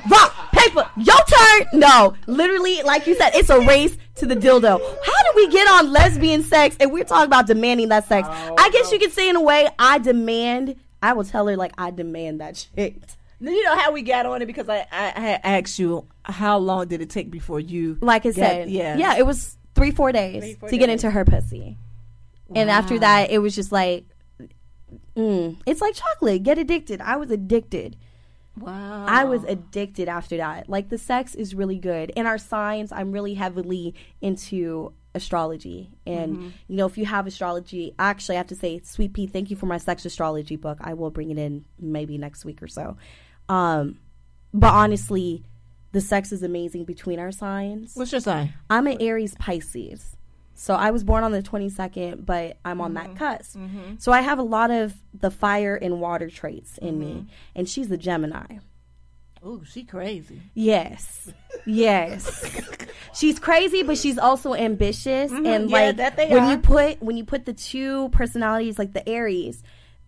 Rock, 0.09 0.50
your 0.97 1.17
turn. 1.17 1.67
No, 1.73 2.15
literally, 2.27 2.81
like 2.83 3.07
you 3.07 3.15
said, 3.15 3.31
it's 3.33 3.49
a 3.49 3.59
race 3.59 3.97
to 4.15 4.25
the 4.25 4.35
dildo. 4.35 4.79
How 4.79 5.23
do 5.23 5.31
we 5.35 5.47
get 5.49 5.67
on 5.67 5.91
lesbian 5.91 6.43
sex 6.43 6.75
and 6.79 6.91
we're 6.91 7.03
talking 7.03 7.25
about 7.25 7.47
demanding 7.47 7.89
that 7.89 8.07
sex? 8.07 8.27
Oh, 8.29 8.55
I 8.57 8.69
guess 8.69 8.87
no. 8.87 8.93
you 8.93 8.99
could 8.99 9.11
say 9.11 9.29
in 9.29 9.35
a 9.35 9.41
way, 9.41 9.67
I 9.79 9.99
demand. 9.99 10.75
I 11.01 11.13
will 11.13 11.23
tell 11.23 11.47
her 11.47 11.57
like 11.57 11.73
I 11.77 11.91
demand 11.91 12.41
that 12.41 12.57
shit. 12.57 13.17
You 13.39 13.63
know 13.63 13.75
how 13.75 13.91
we 13.91 14.03
got 14.03 14.27
on 14.27 14.43
it 14.43 14.45
because 14.45 14.69
I, 14.69 14.85
I, 14.91 15.39
I 15.43 15.59
asked 15.59 15.79
you 15.79 16.05
how 16.23 16.59
long 16.59 16.87
did 16.87 17.01
it 17.01 17.09
take 17.09 17.31
before 17.31 17.59
you 17.59 17.97
Like 17.99 18.27
I 18.27 18.31
said, 18.31 18.69
yeah 18.69 18.95
yeah, 18.97 19.17
it 19.17 19.25
was 19.25 19.57
three, 19.73 19.89
four 19.89 20.11
days 20.11 20.43
Three, 20.43 20.53
four 20.55 20.69
to 20.69 20.77
get 20.77 20.89
into 20.89 21.09
her 21.09 21.25
pussy, 21.25 21.77
and 22.53 22.69
after 22.69 22.99
that, 22.99 23.31
it 23.31 23.39
was 23.39 23.55
just 23.55 23.71
like, 23.71 24.05
mm, 25.15 25.57
it's 25.65 25.81
like 25.81 25.95
chocolate. 25.95 26.43
Get 26.43 26.59
addicted. 26.59 27.01
I 27.01 27.15
was 27.15 27.31
addicted. 27.31 27.97
Wow 28.57 29.05
I 29.07 29.23
was 29.23 29.43
addicted 29.43 30.07
after 30.09 30.37
that. 30.37 30.69
Like 30.69 30.89
the 30.89 30.97
sex 30.97 31.35
is 31.35 31.55
really 31.55 31.79
good. 31.79 32.11
And 32.15 32.27
our 32.27 32.37
signs, 32.37 32.91
I'm 32.91 33.11
really 33.11 33.33
heavily 33.33 33.95
into 34.19 34.93
astrology. 35.13 35.91
And 36.05 36.53
you 36.67 36.77
know, 36.77 36.85
if 36.85 36.97
you 36.97 37.05
have 37.05 37.27
astrology, 37.27 37.93
actually 37.99 38.35
I 38.35 38.39
have 38.39 38.47
to 38.47 38.55
say, 38.55 38.81
Sweet 38.83 39.13
Pea, 39.13 39.27
thank 39.27 39.49
you 39.49 39.55
for 39.55 39.65
my 39.65 39.77
sex 39.77 40.05
astrology 40.05 40.55
book. 40.55 40.77
I 40.81 40.93
will 40.93 41.11
bring 41.11 41.31
it 41.31 41.37
in 41.37 41.65
maybe 41.79 42.17
next 42.17 42.45
week 42.45 42.61
or 42.61 42.67
so. 42.67 42.97
Um 43.49 43.99
but 44.53 44.73
honestly, 44.73 45.43
the 45.93 46.01
sex 46.01 46.31
is 46.31 46.43
amazing 46.43 46.85
between 46.85 47.19
our 47.19 47.31
signs. 47.31 47.95
what's 47.95 48.11
your 48.11 48.21
sign 48.21 48.53
I'm 48.69 48.87
an 48.87 49.01
Aries 49.01 49.35
Pisces. 49.35 50.17
So 50.53 50.75
I 50.75 50.91
was 50.91 51.03
born 51.03 51.23
on 51.23 51.31
the 51.31 51.41
22nd, 51.41 52.25
but 52.25 52.57
I'm 52.63 52.81
on 52.81 52.93
that 52.93 53.15
cusp. 53.15 53.57
So 53.99 54.11
I 54.11 54.21
have 54.21 54.37
a 54.37 54.43
lot 54.43 54.69
of 54.71 54.93
the 55.13 55.31
fire 55.31 55.75
and 55.75 55.99
water 55.99 56.29
traits 56.29 56.77
in 56.77 56.99
me. 56.99 57.25
And 57.55 57.67
she's 57.67 57.89
a 57.91 57.97
Gemini. 57.97 58.59
Oh, 59.43 59.63
she 59.63 59.83
crazy. 59.83 60.39
Yes. 60.53 61.33
Yes. 61.65 62.45
she's 63.15 63.39
crazy, 63.39 63.81
but 63.81 63.97
she's 63.97 64.19
also 64.19 64.53
ambitious 64.53 65.31
and 65.31 65.45
Mm-hmm. 65.45 65.69
Yeah, 65.69 65.77
like 65.87 65.97
that 65.97 66.15
they 66.15 66.29
when 66.29 66.43
are. 66.43 66.51
you 66.51 66.57
put 66.59 67.01
when 67.01 67.17
you 67.17 67.23
put 67.23 67.45
the 67.45 67.53
two 67.53 68.09
personalities 68.09 68.77
like 68.77 68.93
the 68.93 69.07
Aries, 69.09 69.63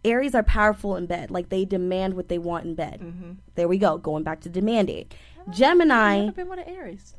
Aries 0.06 0.36
are 0.36 0.43
powerful 0.43 0.95
in 0.97 1.08
bed. 1.08 1.32
Like 1.32 1.49
they 1.49 1.65
demand 1.65 2.13
what 2.13 2.27
they 2.27 2.38
want 2.38 2.65
in 2.65 2.75
bed. 2.75 2.99
Mm-hmm. 3.01 3.32
There 3.56 3.67
we 3.67 3.79
go, 3.79 3.97
going 3.97 4.23
back 4.23 4.41
to 4.41 4.49
demanding. 4.49 5.08
Gemini, 5.49 6.19
Never 6.19 6.32
been 6.34 6.49
with 6.49 6.60
an 6.60 6.69
Aries. 6.71 7.15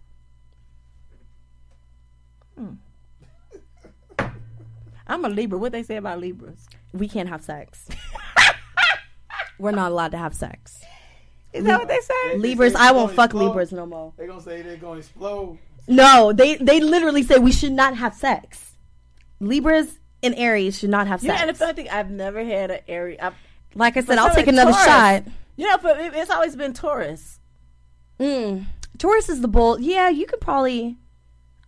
Hmm. 2.57 2.75
I'm 5.07 5.25
a 5.25 5.29
Libra. 5.29 5.59
What 5.59 5.73
they 5.73 5.83
say 5.83 5.97
about 5.97 6.21
Libras? 6.21 6.67
we 6.93 7.09
can't 7.09 7.29
have 7.29 7.43
sex. 7.43 7.89
We're 9.59 9.73
not 9.73 9.91
allowed 9.93 10.13
to 10.13 10.19
have 10.19 10.35
sex. 10.35 10.81
Is 11.53 11.65
that 11.65 11.79
what 11.79 11.89
they 11.89 12.01
say? 12.01 12.37
Libras, 12.39 12.73
say 12.73 12.79
I 12.81 12.93
won't 12.93 13.13
fuck 13.13 13.27
explode. 13.31 13.47
Libras 13.47 13.73
no 13.73 13.87
more. 13.87 14.13
They're 14.17 14.27
gonna 14.27 14.41
say 14.41 14.63
they're 14.63 14.77
gonna 14.77 14.99
explode. 15.01 15.59
No, 15.87 16.33
they 16.33 16.57
they 16.57 16.81
literally 16.81 17.23
say 17.23 17.39
we 17.39 17.53
should 17.53 17.73
not 17.73 17.97
have 17.97 18.15
sex. 18.15 18.73
Libras 19.41 19.99
and 20.23 20.35
Aries 20.37 20.79
should 20.79 20.91
not 20.91 21.07
have 21.07 21.23
You 21.23 21.29
know, 21.29 21.35
sex. 21.35 21.43
and 21.47 21.51
the 21.55 21.59
funny 21.59 21.73
thing, 21.75 21.89
I've 21.91 22.11
never 22.11 22.45
had 22.45 22.71
an 22.71 22.81
Aries. 22.89 23.19
I've, 23.21 23.35
like 23.75 23.97
I 23.97 24.01
said, 24.01 24.19
I'll 24.19 24.35
take 24.35 24.47
another 24.47 24.73
Taurus. 24.73 24.85
shot. 24.87 25.25
you 25.57 25.69
know, 25.69 25.77
but 25.79 26.01
it, 26.01 26.15
it's 26.15 26.31
always 26.31 26.57
been 26.57 26.73
Taurus. 26.73 27.39
Mm. 28.19 28.65
Taurus 28.99 29.29
is 29.29 29.41
the 29.41 29.49
bull. 29.49 29.79
Yeah, 29.79 30.09
you 30.09 30.27
could 30.27 30.41
probably. 30.41 30.97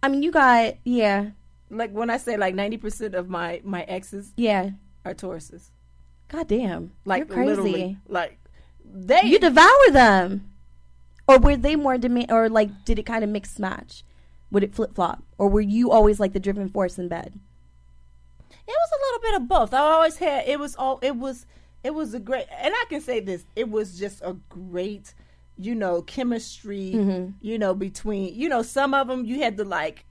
I 0.03 0.09
mean, 0.09 0.23
you 0.23 0.33
got 0.33 0.75
yeah, 0.85 1.31
Like 1.71 1.91
when 1.93 2.11
I 2.11 2.17
say 2.17 2.37
like 2.37 2.55
ninety 2.55 2.77
percent 2.77 3.15
of 3.15 3.29
my 3.29 3.61
my 3.65 3.83
exes 3.83 4.33
yeah. 4.37 4.71
are 5.05 5.15
Tauruses. 5.15 5.71
God 6.29 6.49
damn, 6.49 6.93
Like 7.05 7.29
you're 7.29 7.37
crazy. 7.57 7.99
like 8.09 8.39
they. 8.85 9.23
You 9.23 9.39
devour 9.39 9.91
them, 9.93 10.51
or 11.29 11.39
were 11.39 11.57
they 11.57 11.77
more 11.77 11.99
demand, 11.99 12.31
or 12.33 12.49
like 12.49 12.85
did 12.85 12.99
it 12.99 13.07
kind 13.07 13.23
of 13.25 13.31
mix 13.31 13.59
match? 13.59 14.03
Would 14.51 14.63
it 14.65 14.75
flip 14.75 14.95
flop, 14.95 15.23
or 15.39 15.49
were 15.49 15.61
you 15.61 15.91
always 15.91 16.19
like 16.21 16.33
the 16.33 16.41
driven 16.41 16.69
force 16.69 16.99
in 16.99 17.09
bed? 17.09 17.39
It 18.51 18.75
was 18.75 18.91
a 18.93 19.03
little 19.05 19.21
bit 19.21 19.43
of 19.43 19.49
both. 19.49 19.75
I 19.75 19.79
always 19.79 20.17
had 20.19 20.49
it 20.49 20.59
was 20.59 20.75
all 20.77 20.99
it 21.03 21.17
was 21.17 21.47
it 21.85 21.95
was 21.95 22.15
a 22.15 22.21
great 22.21 22.47
and 22.59 22.75
I 22.75 22.85
can 22.89 23.01
say 23.01 23.21
this, 23.21 23.45
it 23.55 23.69
was 23.71 23.99
just 23.99 24.21
a 24.23 24.37
great, 24.49 25.15
you 25.57 25.75
know, 25.75 26.03
chemistry, 26.03 26.93
Mm-hmm. 26.95 27.31
you 27.41 27.59
know, 27.59 27.75
between 27.75 28.35
you 28.35 28.49
know, 28.49 28.63
some 28.63 28.95
of 28.95 29.07
them 29.09 29.25
you 29.25 29.41
had 29.41 29.57
to 29.59 29.65
like 29.65 30.05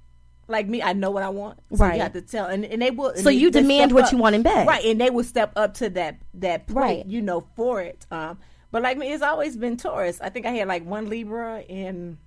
like 0.47 0.67
me, 0.67 0.81
I 0.83 0.93
know 0.93 1.09
what 1.11 1.23
I 1.23 1.29
want. 1.29 1.59
So 1.71 1.77
Right. 1.85 1.95
you 1.95 2.01
have 2.01 2.13
to 2.13 2.21
tell 2.21 2.45
and, 2.47 2.63
and 2.65 2.81
they 2.81 2.91
will 2.91 3.09
and 3.09 3.17
So 3.19 3.25
they- 3.25 3.33
you 3.35 3.49
they 3.51 3.61
demand 3.61 3.91
what 3.93 4.05
up. 4.05 4.11
you 4.11 4.17
want 4.17 4.35
in 4.35 4.43
bed. 4.43 4.67
Right, 4.67 4.83
and 4.85 4.99
they 5.01 5.09
will 5.09 5.23
step 5.23 5.51
up 5.55 5.73
to 5.75 5.89
that 5.91 6.17
that 6.35 6.67
plate, 6.67 6.75
Right. 6.75 7.05
you 7.05 7.21
know, 7.21 7.45
for 7.55 7.81
it. 7.81 8.05
Um 8.11 8.37
but 8.71 8.83
like 8.83 8.97
me, 8.97 9.11
it's 9.11 9.23
always 9.23 9.55
been 9.57 9.77
Taurus. 9.77 10.19
I 10.21 10.29
think 10.29 10.45
I 10.45 10.51
had 10.51 10.67
like 10.67 10.85
one 10.85 11.09
Libra 11.09 11.59
and 11.69 12.17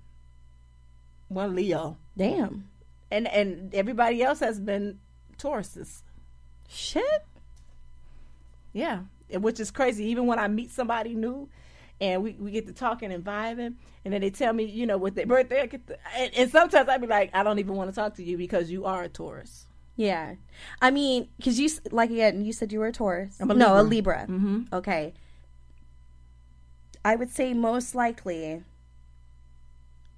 one 1.27 1.55
Leo. 1.55 1.97
Damn, 2.17 2.67
And 3.11 3.27
and 3.27 3.73
everybody 3.73 4.21
else 4.23 4.39
has 4.39 4.59
been 4.59 4.99
Tauruses. 5.37 6.01
shit. 6.67 7.03
Yeah, 8.73 9.01
which 9.31 9.59
is 9.59 9.71
crazy. 9.71 10.05
Even 10.05 10.27
when 10.27 10.37
I 10.39 10.47
meet 10.47 10.71
somebody 10.71 11.13
new, 11.15 11.49
and 12.01 12.23
we, 12.23 12.33
we 12.33 12.51
get 12.51 12.67
to 12.67 12.73
talking 12.73 13.11
and 13.11 13.23
vibing, 13.23 13.75
and 14.05 14.13
then 14.13 14.21
they 14.21 14.29
tell 14.29 14.53
me, 14.53 14.63
you 14.63 14.85
know, 14.85 14.97
what 14.97 15.15
their 15.15 15.25
birthday, 15.25 15.61
I 15.61 15.65
get 15.65 15.85
to- 15.87 15.97
and, 16.15 16.33
and 16.35 16.51
sometimes 16.51 16.87
I'd 16.89 17.01
be 17.01 17.07
like, 17.07 17.29
I 17.33 17.43
don't 17.43 17.59
even 17.59 17.75
want 17.75 17.89
to 17.89 17.95
talk 17.95 18.15
to 18.15 18.23
you 18.23 18.37
because 18.37 18.71
you 18.71 18.85
are 18.85 19.03
a 19.03 19.09
Taurus. 19.09 19.65
Yeah, 19.95 20.35
I 20.81 20.91
mean, 20.91 21.27
because 21.37 21.59
you 21.59 21.69
like 21.91 22.09
again, 22.09 22.45
you 22.45 22.53
said 22.53 22.71
you 22.71 22.79
were 22.79 22.87
a 22.87 22.91
Taurus. 22.93 23.37
A 23.41 23.45
no, 23.45 23.73
a 23.73 23.83
Libra. 23.83 23.83
Libra. 23.83 24.27
Mm-hmm. 24.29 24.61
Okay. 24.73 25.13
I 27.03 27.15
would 27.17 27.29
say 27.31 27.53
most 27.53 27.95
likely, 27.95 28.63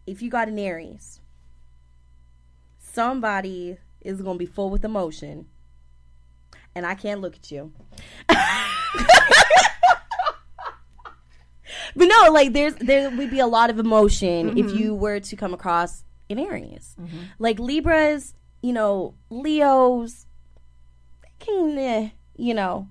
if 0.06 0.22
you 0.22 0.30
got 0.30 0.48
an 0.50 0.60
Aries, 0.60 1.20
somebody 2.80 3.78
is 4.02 4.22
gonna 4.22 4.38
be 4.38 4.46
full 4.46 4.70
with 4.70 4.86
emotion, 4.86 5.48
and 6.76 6.86
I 6.86 6.94
can't 6.94 7.22
look 7.22 7.36
at 7.36 7.50
you. 7.52 7.72
But 11.95 12.06
no, 12.06 12.32
like 12.32 12.54
there's 12.54 12.75
there 12.75 13.10
would 13.10 13.30
be 13.30 13.39
a 13.39 13.47
lot 13.47 13.69
of 13.69 13.80
emotion 13.80 14.58
if 14.58 14.67
mm-hmm. 14.67 14.77
you 14.77 14.95
were 14.95 15.19
to 15.19 15.36
come 15.36 15.54
across 15.54 16.04
an 16.30 16.39
Aries. 16.39 16.95
Mm-hmm. 16.99 17.17
Like 17.39 17.60
Libras, 17.60 18.34
you 18.62 18.73
know, 18.73 19.15
Leos, 19.30 20.25
can, 21.39 21.77
eh, 21.77 22.10
you 22.36 22.54
know, 22.54 22.88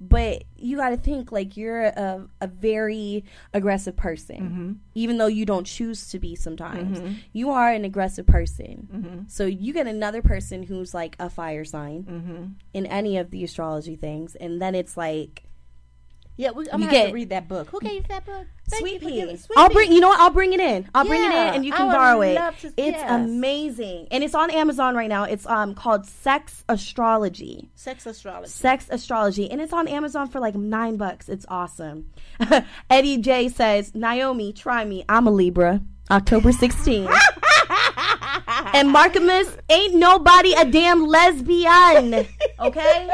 but 0.00 0.44
you 0.56 0.78
got 0.78 0.90
to 0.90 0.96
think 0.96 1.30
like 1.30 1.58
you're 1.58 1.82
a, 1.82 2.26
a 2.40 2.46
very 2.46 3.24
aggressive 3.52 3.96
person, 3.96 4.36
mm-hmm. 4.36 4.72
even 4.94 5.18
though 5.18 5.26
you 5.26 5.44
don't 5.44 5.66
choose 5.66 6.08
to 6.08 6.18
be 6.18 6.34
sometimes. 6.34 7.00
You 7.32 7.50
are 7.50 7.70
an 7.70 7.84
aggressive 7.84 8.26
person. 8.26 9.26
So 9.28 9.44
you 9.44 9.74
get 9.74 9.86
another 9.86 10.22
person 10.22 10.62
who's 10.62 10.94
like 10.94 11.16
a 11.18 11.28
fire 11.28 11.66
sign 11.66 12.56
in 12.72 12.86
any 12.86 13.18
of 13.18 13.30
the 13.30 13.44
astrology 13.44 13.94
things, 13.94 14.34
and 14.36 14.60
then 14.60 14.74
it's 14.74 14.96
like, 14.96 15.44
Yeah, 16.40 16.52
we, 16.52 16.64
I'm 16.70 16.80
You 16.80 16.86
gonna 16.86 16.98
have 16.98 17.08
to 17.08 17.12
read 17.12 17.28
that 17.28 17.48
book. 17.48 17.68
Who 17.68 17.80
gave 17.80 17.92
you 17.92 18.02
that 18.08 18.24
book? 18.24 18.46
Thank 18.66 18.80
Sweet 18.80 19.00
pea. 19.02 19.36
I'll 19.58 19.68
Pea. 19.68 19.74
bring. 19.74 19.92
You 19.92 20.00
know 20.00 20.08
what? 20.08 20.20
I'll 20.20 20.30
bring 20.30 20.54
it 20.54 20.60
in. 20.60 20.88
I'll 20.94 21.04
bring 21.04 21.22
it 21.22 21.26
in, 21.26 21.54
and 21.54 21.66
you 21.66 21.72
can 21.72 21.92
borrow 21.92 22.22
it. 22.22 22.34
to- 22.60 22.68
it's 22.78 22.96
yes. 22.96 23.10
amazing, 23.10 24.08
and 24.10 24.24
it's 24.24 24.34
on 24.34 24.50
Amazon 24.50 24.94
right 24.94 25.08
now. 25.10 25.24
It's 25.24 25.44
um 25.46 25.74
called 25.74 26.06
Sex 26.06 26.64
Astrology. 26.66 27.68
Sex 27.74 28.06
astrology. 28.06 28.48
Sex 28.48 28.86
Astrology, 28.90 29.50
and 29.50 29.60
it's 29.60 29.74
on 29.74 29.86
Amazon 29.86 30.28
for 30.28 30.40
like 30.40 30.54
nine 30.54 30.96
bucks. 30.96 31.28
It's 31.28 31.44
awesome. 31.48 32.06
Eddie 32.90 33.18
J 33.18 33.50
says, 33.50 33.92
Nyomi, 33.92 34.56
try 34.56 34.86
me. 34.86 35.04
I'm 35.10 35.26
a 35.26 35.30
Libra. 35.30 35.82
October 36.10 36.52
16th. 36.52 37.14
and 38.74 38.94
Markimus 38.94 39.56
ain't 39.68 39.94
nobody 39.94 40.54
a 40.54 40.64
damn 40.64 41.06
lesbian. 41.06 42.26
Okay? 42.60 43.08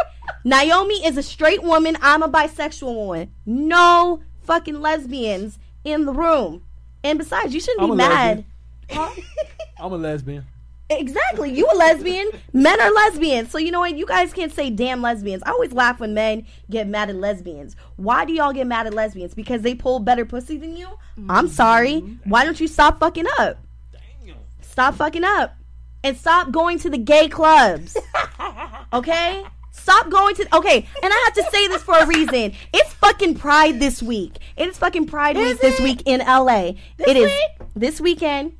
Nyomi 0.45 1.07
is 1.07 1.16
a 1.16 1.23
straight 1.23 1.62
woman. 1.62 1.97
I'm 2.01 2.23
a 2.25 2.29
bisexual 2.29 2.95
woman. 2.95 3.31
No 3.47 4.23
fucking 4.42 4.81
lesbians 4.81 5.61
in 5.85 6.05
the 6.05 6.12
room. 6.12 6.62
And 7.05 7.16
besides, 7.16 7.55
you 7.55 7.61
shouldn't 7.61 7.83
I'm 7.83 7.90
be 7.90 7.97
mad. 7.97 8.45
lesbian. 8.90 9.25
I'm 9.79 9.92
a 9.92 9.97
lesbian. 9.97 10.45
Exactly. 10.88 11.53
You 11.53 11.69
a 11.73 11.77
lesbian. 11.77 12.31
Men 12.53 12.81
are 12.81 12.92
lesbians. 12.92 13.51
So 13.51 13.59
you 13.59 13.73
know 13.73 13.81
what? 13.81 13.97
You 13.97 14.07
guys 14.07 14.33
can't 14.33 14.53
say 14.53 14.71
damn 14.71 15.03
lesbians. 15.03 15.42
I 15.45 15.51
always 15.51 15.73
laugh 15.73 15.99
when 15.99 16.14
men 16.14 16.47
get 16.71 16.87
mad 16.87 17.11
at 17.11 17.16
lesbians. 17.16 17.75
Why 17.97 18.25
do 18.25 18.33
y'all 18.33 18.53
get 18.53 18.66
mad 18.66 18.87
at 18.87 18.95
lesbians? 18.95 19.35
Because 19.35 19.62
they 19.62 19.75
pull 19.75 19.99
better 19.99 20.25
pussy 20.25 20.57
than 20.57 20.77
you? 20.77 20.88
I'm 21.29 21.47
mm-hmm. 21.47 21.47
sorry. 21.49 22.01
Why 22.25 22.45
don't 22.45 22.61
you 22.61 22.69
stop 22.69 23.01
fucking 23.01 23.27
up? 23.38 23.59
Stop 24.77 24.95
fucking 24.97 25.25
up. 25.25 25.57
And 26.05 26.19
stop 26.19 26.51
going 26.51 26.79
to 26.81 26.91
the 26.91 26.99
gay 26.99 27.29
clubs. 27.29 27.97
Okay? 28.93 29.43
Stop 29.73 30.09
going 30.11 30.35
to 30.37 30.57
okay, 30.57 30.77
and 31.03 31.12
I 31.12 31.23
have 31.27 31.35
to 31.45 31.51
say 31.51 31.67
this 31.69 31.83
for 31.83 31.99
a 31.99 32.07
reason. 32.07 32.53
It's 32.73 32.95
fucking 32.95 33.35
Pride 33.35 33.81
this 33.81 34.01
week. 34.03 34.39
It 34.57 34.69
is 34.69 34.79
fucking 34.79 35.07
Pride 35.07 35.37
week 35.37 35.61
this 35.61 35.81
week 35.81 36.03
in 36.07 36.21
LA. 36.21 36.73
This 36.97 37.09
it 37.09 37.17
is 37.17 37.27
week? 37.27 37.69
this 37.75 38.01
weekend. 38.01 38.53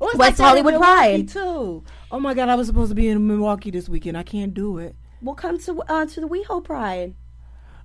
Oh, 0.00 0.12
West 0.16 0.38
Hollywood 0.38 0.74
Pride. 0.74 1.28
too. 1.28 1.84
Oh 2.10 2.18
my 2.18 2.34
God, 2.34 2.48
I 2.48 2.56
was 2.56 2.66
supposed 2.66 2.90
to 2.90 2.94
be 2.96 3.08
in 3.08 3.24
Milwaukee 3.26 3.70
this 3.70 3.88
weekend. 3.88 4.18
I 4.18 4.24
can't 4.24 4.52
do 4.52 4.78
it. 4.78 4.96
We'll 5.22 5.36
come 5.36 5.58
to 5.60 5.80
uh, 5.82 6.06
to 6.06 6.20
the 6.20 6.28
WeHo 6.28 6.62
Pride. 6.64 7.14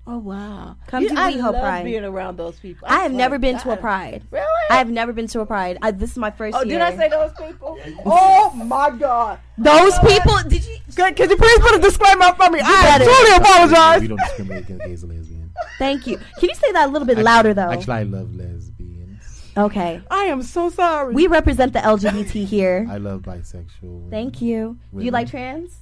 Oh 0.06 0.18
wow, 0.18 0.76
Come 0.88 1.08
to 1.08 1.14
I 1.18 1.32
WeHo 1.34 1.44
love 1.54 1.56
Pride. 1.62 1.86
being 1.86 2.04
around 2.04 2.38
those 2.38 2.60
people. 2.60 2.88
I 2.90 3.04
have 3.04 3.14
never 3.14 3.36
to 3.36 3.40
been 3.40 3.60
to 3.60 3.72
a 3.72 3.78
pride. 3.78 4.24
Really? 4.32 4.46
I 4.70 4.78
have 4.78 4.90
never 4.90 5.14
been 5.14 5.28
to 5.28 5.42
a 5.42 5.46
pride. 5.46 5.78
I, 5.82 5.92
this 5.92 6.12
is 6.12 6.18
my 6.18 6.32
first 6.32 6.56
Oh, 6.58 6.64
year. 6.64 6.80
did 6.80 6.82
I 6.82 6.96
say 6.96 7.10
those 7.10 7.32
people? 7.34 7.78
Oh 8.06 8.52
my 8.56 8.90
God! 8.92 9.40
those 9.58 9.98
people? 10.00 10.38
Did 10.48 10.66
you? 10.66 10.78
Could, 10.96 11.16
could 11.16 11.30
you 11.30 11.38
please 11.38 11.60
put 11.60 11.76
a 11.76 11.80
disclaimer 11.80 12.34
for 12.36 12.50
me? 12.50 12.60
I 12.64 12.82
better. 12.84 13.04
truly 13.06 13.36
apologize. 13.38 14.02
We 14.02 14.08
don't 14.08 14.18
discriminate 14.20 14.64
against 14.66 14.86
gays 14.86 15.04
or 15.04 15.08
lesbians. 15.08 15.52
Thank 15.80 16.08
you. 16.08 16.18
Can 16.40 16.50
you 16.50 16.56
say 16.56 16.72
that 16.72 16.88
a 16.90 16.92
little 16.92 17.08
bit 17.08 17.18
louder 17.20 17.54
though? 17.54 17.72
Actually, 17.72 17.94
I 17.94 18.04
love 18.04 18.34
lesbians. 18.36 19.52
okay. 19.58 20.02
I 20.10 20.24
am 20.26 20.42
so 20.44 20.70
sorry. 20.70 21.14
We 21.14 21.28
represent 21.28 21.74
the 21.74 21.80
LGBT 21.80 22.46
here. 22.46 22.88
I 22.90 22.98
love 22.98 23.22
bisexual. 23.22 24.10
Thank 24.10 24.42
you. 24.42 24.78
Do 24.98 25.04
you 25.04 25.12
like 25.12 25.30
trans? 25.30 25.80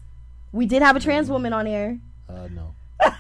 We 0.52 0.66
did 0.66 0.82
have 0.82 0.96
a 0.96 1.00
trans 1.00 1.30
woman 1.30 1.54
on 1.54 1.68
air. 1.68 2.00
Uh, 2.28 2.48
no. 2.52 2.76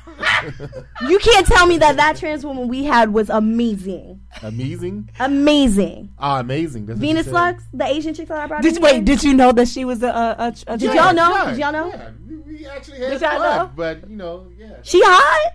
You 1.07 1.19
can't 1.19 1.45
tell 1.47 1.65
me 1.67 1.77
that 1.79 1.97
that 1.97 2.17
trans 2.17 2.45
woman 2.45 2.67
we 2.67 2.83
had 2.83 3.11
was 3.13 3.29
amazing. 3.29 4.21
Amazing. 4.43 5.09
Amazing. 5.19 6.13
Ah, 6.19 6.39
amazing. 6.39 6.85
That's 6.85 6.99
Venus. 6.99 7.27
Lux, 7.27 7.63
the 7.73 7.85
Asian 7.85 8.13
chick 8.13 8.27
that 8.27 8.37
I 8.43 8.47
brought 8.47 8.61
did 8.61 8.75
in 8.77 8.81
wait? 8.81 8.93
here. 8.95 9.03
Did 9.03 9.23
you 9.23 9.33
know 9.33 9.51
that 9.51 9.67
she 9.67 9.85
was 9.85 10.01
a 10.03 10.07
a, 10.07 10.35
a, 10.39 10.55
a 10.67 10.77
Did 10.77 10.93
y'all 10.93 11.13
know? 11.13 11.45
Did 11.49 11.57
y'all 11.59 11.71
know? 11.71 11.87
Yeah, 11.89 12.09
we, 12.27 12.35
we 12.37 12.65
actually 12.67 12.99
had 12.99 13.09
Did 13.11 13.21
y'all 13.21 13.37
fun, 13.39 13.57
know? 13.57 13.71
but 13.75 14.09
you 14.09 14.15
know, 14.17 14.47
yeah. 14.57 14.77
She 14.83 15.01
hot? 15.03 15.53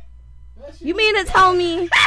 Yeah, 0.60 0.72
she- 0.78 0.84
You 0.86 0.96
mean 0.96 1.16
to 1.24 1.30
tell 1.30 1.52
me? 1.54 1.88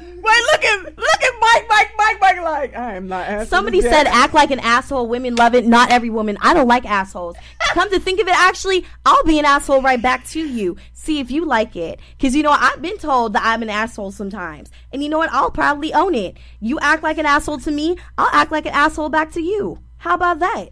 Wait, 0.00 0.42
look 0.52 0.64
at 0.64 0.84
look 0.84 1.22
at 1.22 1.32
Mike, 1.40 1.66
Mike, 1.68 1.90
Mike, 1.96 2.20
Mike. 2.20 2.40
Like 2.42 2.76
I 2.76 2.94
am 2.94 3.08
not. 3.08 3.26
answering 3.28 3.48
Somebody 3.48 3.80
said 3.80 4.06
act 4.06 4.34
like 4.34 4.50
an 4.50 4.60
asshole. 4.60 5.06
Women 5.06 5.34
love 5.34 5.54
it. 5.54 5.66
Not 5.66 5.90
every 5.90 6.10
woman. 6.10 6.38
I 6.40 6.54
don't 6.54 6.68
like 6.68 6.84
assholes. 6.84 7.36
Come 7.74 7.90
to 7.90 7.98
think 7.98 8.20
of 8.20 8.28
it, 8.28 8.34
actually, 8.36 8.84
I'll 9.04 9.24
be 9.24 9.38
an 9.40 9.44
asshole 9.44 9.82
right 9.82 10.00
back 10.00 10.24
to 10.28 10.40
you. 10.40 10.76
See 10.92 11.18
if 11.18 11.30
you 11.30 11.44
like 11.44 11.74
it. 11.74 11.98
Because 12.16 12.34
you 12.36 12.42
know, 12.42 12.52
I've 12.56 12.80
been 12.80 12.98
told 12.98 13.32
that 13.32 13.42
I'm 13.44 13.62
an 13.62 13.70
asshole 13.70 14.12
sometimes. 14.12 14.70
And 14.92 15.02
you 15.02 15.08
know 15.08 15.18
what? 15.18 15.32
I'll 15.32 15.50
probably 15.50 15.92
own 15.92 16.14
it. 16.14 16.36
You 16.60 16.78
act 16.80 17.02
like 17.02 17.18
an 17.18 17.26
asshole 17.26 17.58
to 17.58 17.70
me, 17.70 17.96
I'll 18.16 18.30
act 18.32 18.52
like 18.52 18.66
an 18.66 18.72
asshole 18.72 19.08
back 19.08 19.32
to 19.32 19.42
you. 19.42 19.80
How 19.98 20.14
about 20.14 20.38
that? 20.38 20.68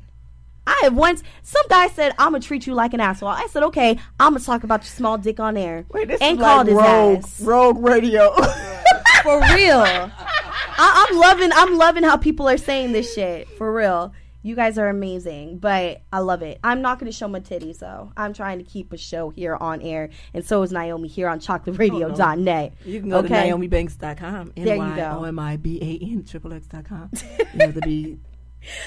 I 0.66 0.81
have 0.85 0.95
once, 0.95 1.23
some 1.43 1.66
guy 1.68 1.89
said, 1.89 2.12
I'm 2.18 2.31
going 2.31 2.43
to 2.43 2.47
treat 2.47 2.66
you 2.68 2.75
like 2.75 2.95
an 2.95 3.01
asshole. 3.01 3.31
I 3.31 3.49
said, 3.51 3.64
okay, 3.64 3.99
I'm 4.20 4.33
going 4.33 4.41
to 4.41 4.47
talk 4.47 4.62
about 4.62 4.83
your 4.83 4.91
small 4.91 5.18
dick 5.18 5.41
on 5.41 5.57
air. 5.57 5.85
Wait, 5.91 6.07
this 6.07 6.20
and 6.20 6.39
is 6.39 6.45
called 6.45 6.68
like 6.68 7.16
his 7.16 7.25
ass. 7.25 7.41
rogue 7.41 7.79
radio. 7.85 8.33
For 9.23 9.41
real. 9.55 9.85
I, 9.85 11.07
I'm 11.09 11.16
loving 11.18 11.51
I'm 11.55 11.77
loving 11.77 12.03
how 12.03 12.16
people 12.16 12.49
are 12.49 12.57
saying 12.57 12.93
this 12.93 13.14
shit. 13.14 13.49
For 13.59 13.73
real. 13.73 14.12
You 14.45 14.57
guys 14.57 14.77
are 14.77 14.89
amazing, 14.89 15.59
but 15.59 16.03
I 16.12 16.18
love 16.18 16.43
it. 16.43 16.59
I'm 16.64 16.83
not 16.83 16.99
going 16.99 17.11
to 17.11 17.16
show 17.16 17.29
my 17.29 17.39
titties 17.39 17.79
though. 17.79 18.12
I'm 18.16 18.35
trying 18.35 18.59
to 18.59 18.64
keep 18.64 18.93
a 18.93 18.97
show 18.97 19.31
here 19.31 19.55
on 19.55 19.81
air, 19.81 20.11
and 20.35 20.45
so 20.45 20.62
is 20.62 20.73
Nyomi 20.73 21.07
here 21.09 21.29
on 21.29 21.39
oh, 21.39 21.41
ChocolateRadio.net. 21.41 22.73
You 22.85 23.01
can 23.01 23.11
go 23.11 23.23
to 23.23 23.27
Okay. 23.29 23.51
NyomiBanxxx.com. 23.51 24.53
There 24.57 24.75
you 24.75 24.97
go. 24.97 24.97
Y 24.97 25.16
O 25.18 25.23
M 25.25 25.39
I 25.39 25.57
B 25.59 25.79
A 25.81 26.05
N 26.05 26.25
triple 26.25 26.53
X 26.55 26.66
dot 26.66 26.85
com. 26.87 27.11
You 27.55 27.61
have 27.61 27.75
to 27.75 27.81
be 27.83 28.18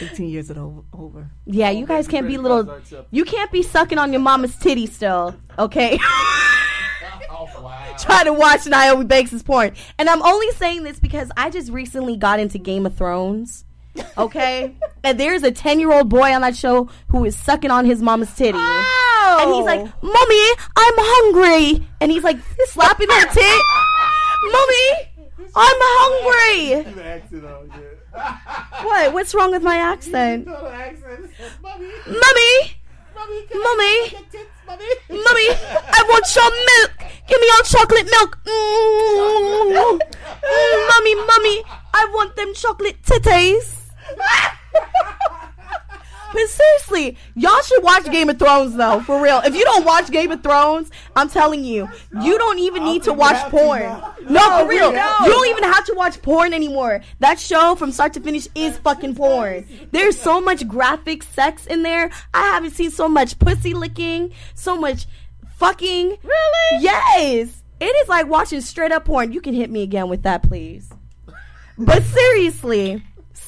18 0.01 0.27
years 0.27 0.49
and 0.49 0.59
o- 0.59 0.83
over. 0.91 1.31
Yeah, 1.45 1.69
you 1.69 1.85
guys 1.85 2.07
can't 2.07 2.27
be 2.27 2.37
little. 2.37 2.65
cards 2.65 2.91
are 2.91 2.97
accepted. 2.97 3.15
You 3.15 3.23
can't 3.23 3.51
be 3.51 3.63
sucking 3.63 3.97
on 3.97 4.11
your 4.11 4.21
mama's 4.21 4.57
titty 4.57 4.87
still, 4.87 5.35
okay? 5.57 5.97
Trying 7.99 8.25
to 8.25 8.33
watch 8.33 8.61
Nyomi 8.61 9.07
Banks' 9.07 9.41
porn, 9.43 9.71
and 9.97 10.09
I'm 10.09 10.21
only 10.21 10.51
saying 10.51 10.83
this 10.83 10.99
because 10.99 11.31
I 11.37 11.49
just 11.49 11.71
recently 11.71 12.17
got 12.17 12.39
into 12.39 12.57
Game 12.57 12.85
of 12.85 12.95
Thrones. 12.95 13.65
Okay, 14.17 14.75
and 15.03 15.19
there's 15.19 15.43
a 15.43 15.51
ten 15.51 15.79
year 15.79 15.91
old 15.91 16.09
boy 16.09 16.33
on 16.33 16.41
that 16.41 16.55
show 16.55 16.89
who 17.09 17.23
is 17.25 17.35
sucking 17.35 17.71
on 17.71 17.85
his 17.85 18.01
mama's 18.01 18.33
titty, 18.35 18.57
and 18.57 19.53
he's 19.53 19.65
like, 19.65 19.81
oh. 19.81 19.93
"Mommy, 20.01 20.65
I'm 20.75 20.93
hungry," 20.97 21.87
and 22.01 22.11
he's 22.11 22.23
like 22.23 22.37
slapping 22.65 23.09
her 23.09 23.25
tit. 23.27 23.61
Mommy, 24.51 25.11
I'm 25.55 25.77
hungry. 25.79 26.91
The 26.93 27.05
accent 27.05 27.45
on 27.45 27.69
yeah. 27.69 28.37
What? 28.83 29.13
What's 29.13 29.33
wrong 29.33 29.51
with 29.51 29.63
my 29.63 29.77
accent? 29.77 30.45
No, 30.45 30.61
the 30.63 30.71
accent. 30.71 31.31
Mommy, 31.61 31.87
Mommy, 33.15 33.45
mommy, 33.53 34.17
can 34.65 34.77
Mommy. 34.77 34.83
I 34.83 34.87
get 34.87 35.07
tits, 35.07 35.25
mommy? 35.25 35.47
Mommy, 35.47 35.47
I 35.93 36.03
want 36.09 36.35
your 36.35 36.51
milk. 36.51 36.91
Give 37.27 37.39
me 37.41 37.47
your 37.47 37.63
chocolate 37.63 38.09
milk. 38.09 38.37
Mm. 38.45 39.99
Mm, 40.45 40.89
mommy, 40.89 41.15
mommy, 41.15 41.63
I 41.93 42.05
want 42.13 42.35
them 42.35 42.53
chocolate 42.53 43.01
titties. 43.03 43.81
But 46.35 46.49
seriously, 46.49 47.17
y'all 47.35 47.61
should 47.61 47.81
watch 47.81 48.11
Game 48.11 48.27
of 48.27 48.37
Thrones 48.37 48.75
though, 48.75 48.99
for 48.99 49.21
real. 49.21 49.39
If 49.45 49.55
you 49.55 49.63
don't 49.63 49.85
watch 49.85 50.11
Game 50.11 50.31
of 50.31 50.43
Thrones, 50.43 50.91
I'm 51.15 51.29
telling 51.29 51.63
you, 51.63 51.87
you 52.21 52.37
don't 52.37 52.59
even 52.59 52.83
need 52.83 53.03
to 53.03 53.13
watch 53.13 53.37
porn. 53.49 53.83
No, 54.29 54.59
for 54.59 54.67
real. 54.67 54.91
You 54.91 55.31
don't 55.31 55.47
even 55.47 55.63
have 55.63 55.85
to 55.85 55.93
watch 55.95 56.21
porn 56.21 56.53
anymore. 56.53 56.99
That 57.19 57.39
show 57.39 57.75
from 57.75 57.93
start 57.93 58.11
to 58.15 58.19
finish 58.19 58.49
is 58.53 58.77
fucking 58.79 59.15
porn. 59.15 59.65
There's 59.91 60.19
so 60.19 60.41
much 60.41 60.67
graphic 60.67 61.23
sex 61.23 61.65
in 61.67 61.83
there. 61.83 62.11
I 62.33 62.41
haven't 62.47 62.71
seen 62.71 62.91
so 62.91 63.07
much 63.07 63.39
pussy 63.39 63.73
licking, 63.73 64.33
so 64.55 64.75
much 64.75 65.05
fucking. 65.55 66.17
Really? 66.21 66.83
Yes. 66.83 67.63
It 67.79 67.85
is 67.85 68.09
like 68.09 68.27
watching 68.27 68.59
straight 68.59 68.91
up 68.91 69.05
porn. 69.05 69.31
You 69.31 69.39
can 69.39 69.53
hit 69.53 69.69
me 69.71 69.83
again 69.83 70.09
with 70.09 70.23
that, 70.23 70.43
please. 70.43 70.89
But 71.77 72.03
seriously, 72.03 73.01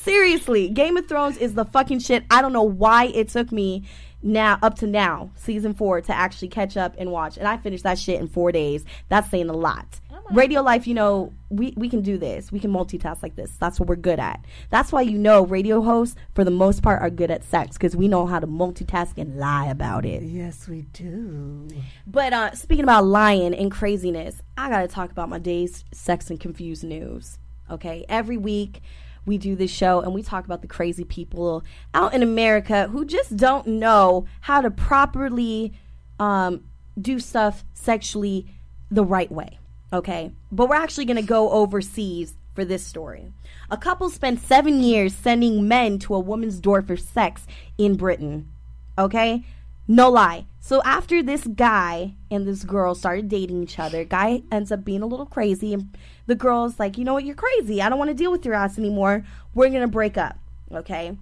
seriously, 0.08 0.70
Game 0.70 0.98
of 0.98 1.08
Thrones 1.08 1.38
is 1.38 1.54
the 1.54 1.66
fucking 1.66 2.00
shit. 2.00 2.24
I 2.32 2.42
don't 2.42 2.54
know 2.54 2.64
why 2.64 3.06
it 3.06 3.30
took 3.30 3.52
me 3.52 3.84
now 4.24 4.58
up 4.62 4.76
to 4.80 4.88
now, 4.88 5.32
season 5.36 5.74
four, 5.74 6.02
to 6.02 6.14
actually 6.14 6.48
catch 6.50 6.78
up 6.78 6.96
and 6.98 7.12
watch. 7.12 7.38
And 7.38 7.48
I 7.48 7.58
finished 7.58 7.84
that 7.84 8.00
shit 8.00 8.20
in 8.20 8.28
four 8.28 8.52
days. 8.52 8.84
That's 9.10 9.30
saying 9.30 9.50
a 9.50 9.54
lot. 9.54 10.00
Radio 10.30 10.62
life, 10.62 10.88
you 10.88 10.94
know, 10.94 11.32
we, 11.50 11.74
we 11.78 11.88
can 11.88 12.02
do 12.02 12.18
this. 12.18 12.52
We 12.52 12.60
can 12.60 12.72
multitask 12.72 13.24
like 13.24 13.38
this. 13.38 13.52
That's 13.58 13.80
what 13.80 13.88
we're 13.88 13.96
good 13.96 14.20
at. 14.20 14.44
That's 14.70 14.92
why 14.92 15.02
you 15.04 15.18
know 15.18 15.46
radio 15.46 15.82
hosts, 15.82 16.18
for 16.36 16.44
the 16.44 16.52
most 16.52 16.84
part, 16.84 17.02
are 17.02 17.10
good 17.10 17.32
at 17.32 17.46
sex 17.46 17.78
because 17.78 17.96
we 17.96 18.10
know 18.10 18.26
how 18.26 18.40
to 18.40 18.48
multitask 18.48 19.18
and 19.18 19.38
lie 19.38 19.68
about 19.68 20.06
it. 20.06 20.24
Yes, 20.24 20.68
we 20.68 20.82
do. 20.82 21.70
But 22.06 22.34
uh, 22.34 22.52
speaking 22.56 22.84
about 22.84 23.06
lying 23.06 23.54
and 23.54 23.72
craziness, 23.72 24.42
I 24.58 24.70
gotta 24.70 24.90
talk 24.90 25.12
about 25.12 25.30
my 25.30 25.40
day's 25.40 25.86
sex 25.94 26.30
and 26.30 26.40
confused 26.40 26.84
news. 26.84 27.40
Okay, 27.72 28.06
every 28.10 28.38
week 28.38 28.82
we 29.28 29.38
do 29.38 29.56
this 29.56 29.70
show 29.70 30.00
and 30.00 30.14
we 30.14 30.24
talk 30.24 30.46
about 30.46 30.62
the 30.62 30.68
crazy 30.68 31.04
people 31.04 31.64
out 31.94 32.14
in 32.14 32.24
America 32.24 32.88
who 32.88 33.06
just 33.06 33.38
don't 33.38 33.68
know 33.68 34.26
how 34.42 34.62
to 34.62 34.72
properly 34.72 35.74
um, 36.20 36.64
do 37.00 37.20
stuff 37.20 37.64
sexually 37.74 38.48
the 38.90 39.04
right 39.04 39.32
way. 39.32 39.60
Okay, 39.94 40.32
but 40.52 40.68
we're 40.68 40.76
actually 40.76 41.06
gonna 41.06 41.22
go 41.22 41.52
overseas 41.52 42.36
for 42.56 42.66
this 42.66 42.84
story. 42.84 43.32
A 43.70 43.78
couple 43.78 44.10
spent 44.10 44.40
seven 44.40 44.82
years 44.82 45.14
sending 45.14 45.68
men 45.68 46.00
to 46.00 46.16
a 46.16 46.20
woman's 46.20 46.60
door 46.60 46.82
for 46.82 46.98
sex 46.98 47.46
in 47.78 47.96
Britain. 47.96 48.50
Okay? 48.98 49.46
No 49.88 50.10
lie. 50.10 50.46
So 50.60 50.82
after 50.84 51.24
this 51.24 51.48
guy 51.48 52.16
and 52.30 52.46
this 52.46 52.64
girl 52.64 52.94
started 52.94 53.30
dating 53.30 53.64
each 53.64 53.80
other, 53.80 54.04
guy 54.04 54.44
ends 54.52 54.72
up 54.72 54.84
being 54.84 55.02
a 55.02 55.08
little 55.08 55.26
crazy 55.26 55.74
and 55.74 55.96
the 56.26 56.36
girl's 56.36 56.78
like, 56.78 56.98
"You 56.98 57.06
know 57.06 57.14
what? 57.14 57.24
You're 57.24 57.36
crazy. 57.36 57.82
I 57.82 57.88
don't 57.88 57.98
want 57.98 58.10
to 58.10 58.14
deal 58.14 58.32
with 58.32 58.46
your 58.46 58.54
ass 58.54 58.78
anymore. 58.78 59.26
We're 59.54 59.70
going 59.70 59.82
to 59.82 59.88
break 59.88 60.18
up." 60.18 60.38
Okay? 60.74 61.18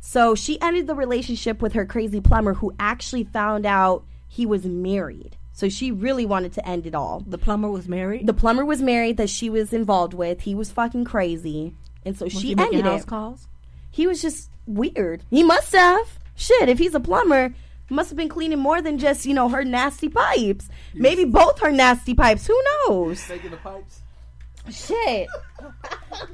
So 0.00 0.34
she 0.34 0.60
ended 0.60 0.86
the 0.86 0.94
relationship 0.94 1.62
with 1.62 1.74
her 1.74 1.86
crazy 1.86 2.20
plumber 2.20 2.54
who 2.54 2.74
actually 2.78 3.24
found 3.24 3.66
out 3.66 4.04
he 4.26 4.46
was 4.46 4.64
married. 4.64 5.36
So 5.52 5.68
she 5.68 5.90
really 5.90 6.24
wanted 6.24 6.52
to 6.54 6.68
end 6.68 6.86
it 6.86 6.94
all. 6.94 7.24
The 7.26 7.38
plumber 7.38 7.68
was 7.68 7.88
married. 7.88 8.26
The 8.26 8.32
plumber 8.32 8.64
was 8.64 8.80
married 8.80 9.16
that 9.16 9.30
she 9.30 9.50
was 9.50 9.72
involved 9.72 10.14
with. 10.14 10.42
He 10.42 10.54
was 10.54 10.70
fucking 10.70 11.04
crazy. 11.04 11.74
And 12.04 12.16
so 12.16 12.26
was 12.26 12.32
she 12.32 12.48
he 12.48 12.58
ended 12.58 12.84
house 12.84 13.02
it 13.02 13.06
calls? 13.06 13.48
he 13.90 14.06
was 14.06 14.22
just 14.22 14.50
weird. 14.66 15.24
He 15.30 15.42
must 15.42 15.72
have. 15.72 16.18
Shit, 16.36 16.68
if 16.68 16.78
he's 16.78 16.94
a 16.94 17.00
plumber, 17.00 17.54
must 17.88 18.10
have 18.10 18.16
been 18.16 18.28
cleaning 18.28 18.58
more 18.58 18.82
than 18.82 18.98
just, 18.98 19.26
you 19.26 19.34
know, 19.34 19.48
her 19.48 19.64
nasty 19.64 20.08
pipes. 20.08 20.68
Maybe 20.94 21.24
both 21.24 21.60
her 21.60 21.70
nasty 21.70 22.14
pipes. 22.14 22.46
Who 22.46 22.60
knows? 22.86 23.26
Taking 23.26 23.50
the 23.50 23.56
pipes. 23.56 24.00
Shit. 24.70 25.28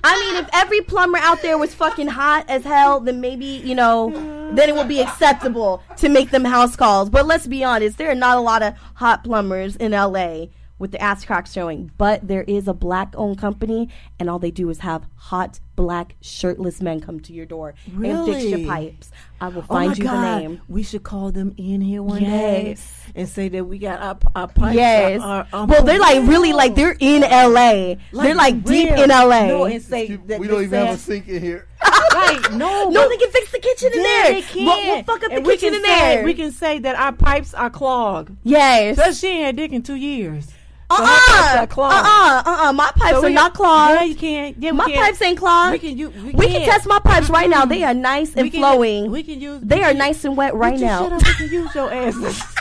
I 0.03 0.21
mean, 0.21 0.43
if 0.43 0.49
every 0.53 0.81
plumber 0.81 1.19
out 1.19 1.41
there 1.43 1.57
was 1.57 1.75
fucking 1.75 2.09
hot 2.09 2.47
as 2.49 2.65
hell, 2.65 3.01
then 3.01 3.21
maybe, 3.21 3.47
you 3.47 3.75
know, 3.75 4.11
then 4.53 4.69
it 4.69 4.75
would 4.75 4.89
be 4.89 5.01
acceptable 5.01 5.83
to 5.99 6.09
make 6.09 6.31
them 6.31 6.45
house 6.45 6.75
calls. 6.75 7.11
But 7.11 7.27
let's 7.27 7.47
be 7.47 7.63
honest, 7.63 7.97
there 7.99 8.11
are 8.11 8.17
not 8.17 8.37
a 8.37 8.41
lot 8.41 8.63
of 8.63 8.75
hot 8.95 9.25
plumbers 9.25 9.77
in 9.77 9.93
LA 9.93 10.47
with 10.79 10.91
the 10.91 11.01
ass 11.01 11.25
cracks 11.25 11.53
showing. 11.53 11.93
But 11.97 12.27
there 12.27 12.43
is 12.43 12.67
a 12.67 12.75
black 12.75 13.15
owned 13.17 13.39
company, 13.39 13.89
and 14.19 14.29
all 14.29 14.41
they 14.41 14.51
do 14.51 14.69
is 14.69 14.81
have 14.81 15.07
hot, 15.15 15.61
black, 15.77 16.15
shirtless 16.21 16.81
men 16.81 17.01
come 17.01 17.21
to 17.21 17.33
your 17.33 17.47
door 17.47 17.75
and 17.95 18.27
fix 18.27 18.45
your 18.45 18.67
pipes. 18.67 19.11
I 19.41 19.49
will 19.49 19.63
Oh 19.69 19.75
find 19.75 19.99
you 19.99 20.05
God. 20.05 20.15
the 20.23 20.39
name. 20.41 20.61
We 20.69 20.83
should 20.83 21.03
call 21.03 21.33
them 21.33 21.55
in 21.57 21.81
here 21.81 22.03
one 22.03 22.23
Yes. 22.23 22.31
day 22.33 23.13
and 23.17 23.29
say 23.29 23.49
that 23.49 23.65
we 23.65 23.79
got 23.79 24.01
our, 24.01 24.19
our 24.35 24.49
pipes. 24.49 24.77
Yes. 24.77 25.21
Are, 25.21 25.47
are, 25.53 25.67
well, 25.67 25.83
they're 25.83 25.99
like 26.01 26.27
really 26.29 26.53
like 26.53 26.75
they're 26.75 26.97
in 26.99 27.23
LA. 27.23 27.97
Like 28.13 28.27
they're 28.27 28.35
like 28.35 28.65
deep 28.65 28.91
in 28.91 29.09
LA. 29.11 29.47
No, 29.47 29.65
and 29.65 29.83
say 29.83 30.07
We 30.09 30.17
don't 30.27 30.59
they 30.59 30.65
even 30.65 30.87
have 30.87 30.95
a 30.95 30.99
sink 30.99 31.29
in 31.29 31.43
here. 31.43 31.67
right. 32.15 32.41
No, 32.53 32.89
no, 32.91 33.03
but- 33.03 33.09
they 33.09 33.17
can 33.19 33.31
fix 33.31 33.51
the 33.53 33.59
kitchen 33.59 33.91
in 33.93 33.99
Yeah, 33.99 34.05
there. 34.05 34.33
They 34.35 34.43
can. 34.43 34.65
We'll, 34.65 34.83
we'll 34.87 35.03
fuck 35.03 35.25
up 35.25 35.33
And 35.33 35.45
the 35.45 35.51
kitchen 35.51 35.71
can 35.71 35.79
in 35.81 35.85
say, 35.85 36.15
there. 36.17 36.25
We 36.25 36.35
can 36.35 36.53
say 36.53 36.79
that 36.79 36.95
our 36.97 37.13
pipes 37.13 37.53
are 37.55 37.71
clogged. 37.71 38.37
yes. 38.45 38.97
So 38.97 39.13
she 39.13 39.29
ain't 39.29 39.45
had 39.47 39.57
dick 39.57 39.73
in 39.73 39.83
two 39.83 39.97
years. 39.97 40.49
Uh 40.95 40.97
So 40.97 41.05
her 41.05 41.11
pipes 41.11 41.55
uh-uh. 41.55 41.63
are 41.63 41.67
clogged. 41.67 42.07
uh 42.07 42.43
uh 42.51 42.69
uh 42.69 42.73
My 42.73 42.91
pipes 42.97 43.21
So 43.21 43.27
are 43.27 43.31
not 43.31 43.55
clogged. 43.55 43.95
Yeah, 44.01 44.05
you 44.05 44.15
can't. 44.15 44.57
Yeah, 44.59 44.73
my 44.73 44.87
can. 44.87 45.03
pipes 45.05 45.23
ain't 45.23 45.39
clogged. 45.39 45.73
We 45.73 45.79
can. 45.89 45.99
You, 45.99 46.11
we, 46.11 46.33
We 46.33 46.47
can 46.49 46.63
test 46.63 46.87
my 46.87 46.99
pipes 46.99 47.29
right 47.31 47.49
now. 47.51 47.65
They 47.65 47.83
are 47.83 47.95
nice 47.95 48.35
and 48.35 48.43
We 48.45 48.51
can- 48.51 48.61
flowing. 48.61 49.11
We 49.11 49.23
can 49.23 49.41
use. 49.41 49.61
they 49.63 49.83
are 49.83 49.95
nice 49.95 50.25
and 50.25 50.37
wet 50.37 50.55
right 50.55 50.79
now. 50.79 51.05
Shut 51.09 51.13
up. 51.15 51.27
We 51.27 51.35
can 51.35 51.51
use 51.53 51.75
your 51.75 51.93
asses. 51.93 52.43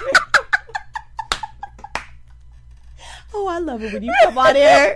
Oh, 3.35 3.47
I 3.47 3.57
love 3.57 3.81
it 3.81 3.91
when 3.91 4.03
you 4.03 4.13
come 4.23 4.37
on 4.37 4.53
here. 4.55 4.95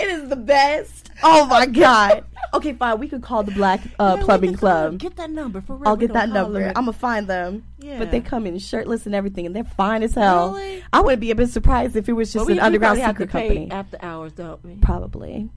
It 0.00 0.08
is 0.08 0.28
the 0.28 0.34
best. 0.36 1.10
Oh 1.22 1.46
my 1.46 1.66
god. 1.66 2.24
Okay, 2.56 2.72
fine. 2.72 2.98
We 2.98 3.08
could 3.08 3.22
call 3.22 3.42
the 3.42 3.52
Black 3.52 3.80
uh, 3.98 4.16
Yeah, 4.18 4.24
Plumbing 4.24 4.52
call- 4.54 4.58
Club. 4.58 4.98
Get 4.98 5.16
that 5.16 5.30
number 5.30 5.60
for 5.60 5.76
real. 5.76 5.88
I'll 5.88 5.96
get 5.96 6.12
that 6.14 6.28
number. 6.28 6.58
holler 6.60 6.68
I'm 6.76 6.84
gonna 6.86 6.92
find 6.92 7.26
them. 7.26 7.64
Yeah. 7.78 7.98
But 7.98 8.10
they 8.10 8.20
come 8.20 8.46
in 8.46 8.58
shirtless 8.58 9.06
and 9.06 9.14
everything, 9.14 9.46
and 9.46 9.54
they're 9.54 9.64
fine 9.64 10.02
as 10.02 10.14
hell. 10.14 10.54
Really? 10.54 10.82
I 10.92 11.00
wouldn't 11.00 11.20
be 11.20 11.30
a 11.30 11.34
bit 11.34 11.48
surprised 11.50 11.96
if 11.96 12.08
it 12.08 12.12
was 12.14 12.32
just 12.32 12.46
we- 12.46 12.54
an 12.54 12.60
underground 12.60 12.98
secret 13.00 13.30
company. 13.30 13.70
after 13.70 13.98
hours, 14.02 14.32
don't 14.32 14.62
we? 14.64 14.76
Probably. 14.76 15.50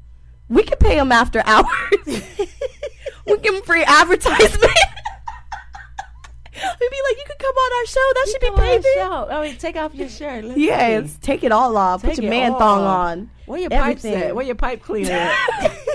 We 0.49 0.63
could 0.63 0.79
pay 0.79 0.95
them 0.95 1.11
after 1.11 1.41
hours. 1.45 1.67
we 2.05 3.37
give 3.37 3.53
them 3.53 3.61
free 3.63 3.83
advertisement. 3.83 4.73
We'd 6.79 6.89
be 6.91 6.97
like, 7.07 7.17
you 7.17 7.23
could 7.27 7.39
come 7.39 7.55
on 7.55 7.79
our 7.79 7.85
show. 7.85 8.07
That 8.13 8.27
should 8.31 8.41
be 8.41 8.47
on, 8.47 8.57
paving. 8.57 9.31
I 9.37 9.41
mean, 9.41 9.57
take 9.57 9.75
off 9.77 9.95
your 9.95 10.09
shirt. 10.09 10.43
Let's 10.45 10.59
Yes, 10.59 11.11
see. 11.11 11.17
take 11.21 11.43
it 11.43 11.51
all 11.51 11.77
off. 11.77 12.03
Put 12.03 12.17
your 12.17 12.29
man 12.29 12.51
thong 12.53 12.81
off. 12.83 13.07
on. 13.07 13.31
Where 13.45 13.59
your 13.59 13.69
pipes 13.69 14.03
Everything. 14.05 14.29
at? 14.29 14.35
Where 14.35 14.45
your 14.45 14.55
pipe 14.55 14.83
cleaner 14.83 15.11
at? 15.11 15.77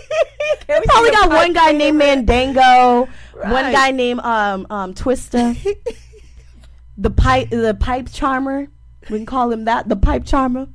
They 0.66 0.80
probably 0.86 1.10
got 1.10 1.28
one 1.28 1.52
guy 1.52 1.72
named 1.72 2.00
Mandango, 2.00 3.06
one 3.34 3.72
guy 3.72 3.90
named 3.90 4.20
um 4.20 4.66
um 4.70 4.94
Twister, 4.94 5.54
the 6.96 7.10
pipe 7.10 7.50
the 7.50 7.76
pipe 7.78 8.08
charmer. 8.10 8.68
We 9.10 9.18
can 9.18 9.26
call 9.26 9.50
him 9.52 9.66
that, 9.66 9.90
the 9.90 9.96
pipe 9.96 10.24
charmer. 10.24 10.68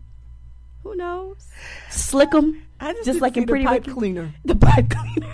Who 0.83 0.95
knows? 0.95 1.47
Slickum, 1.89 2.61
I 2.79 2.93
just 2.93 3.05
didn't 3.05 3.21
like 3.21 3.35
in 3.37 3.45
the 3.45 3.51
Pretty 3.51 3.65
pipe 3.65 3.85
cleaner. 3.85 4.31
the 4.45 4.55
pipe 4.55 4.89
cleaner. 4.91 5.33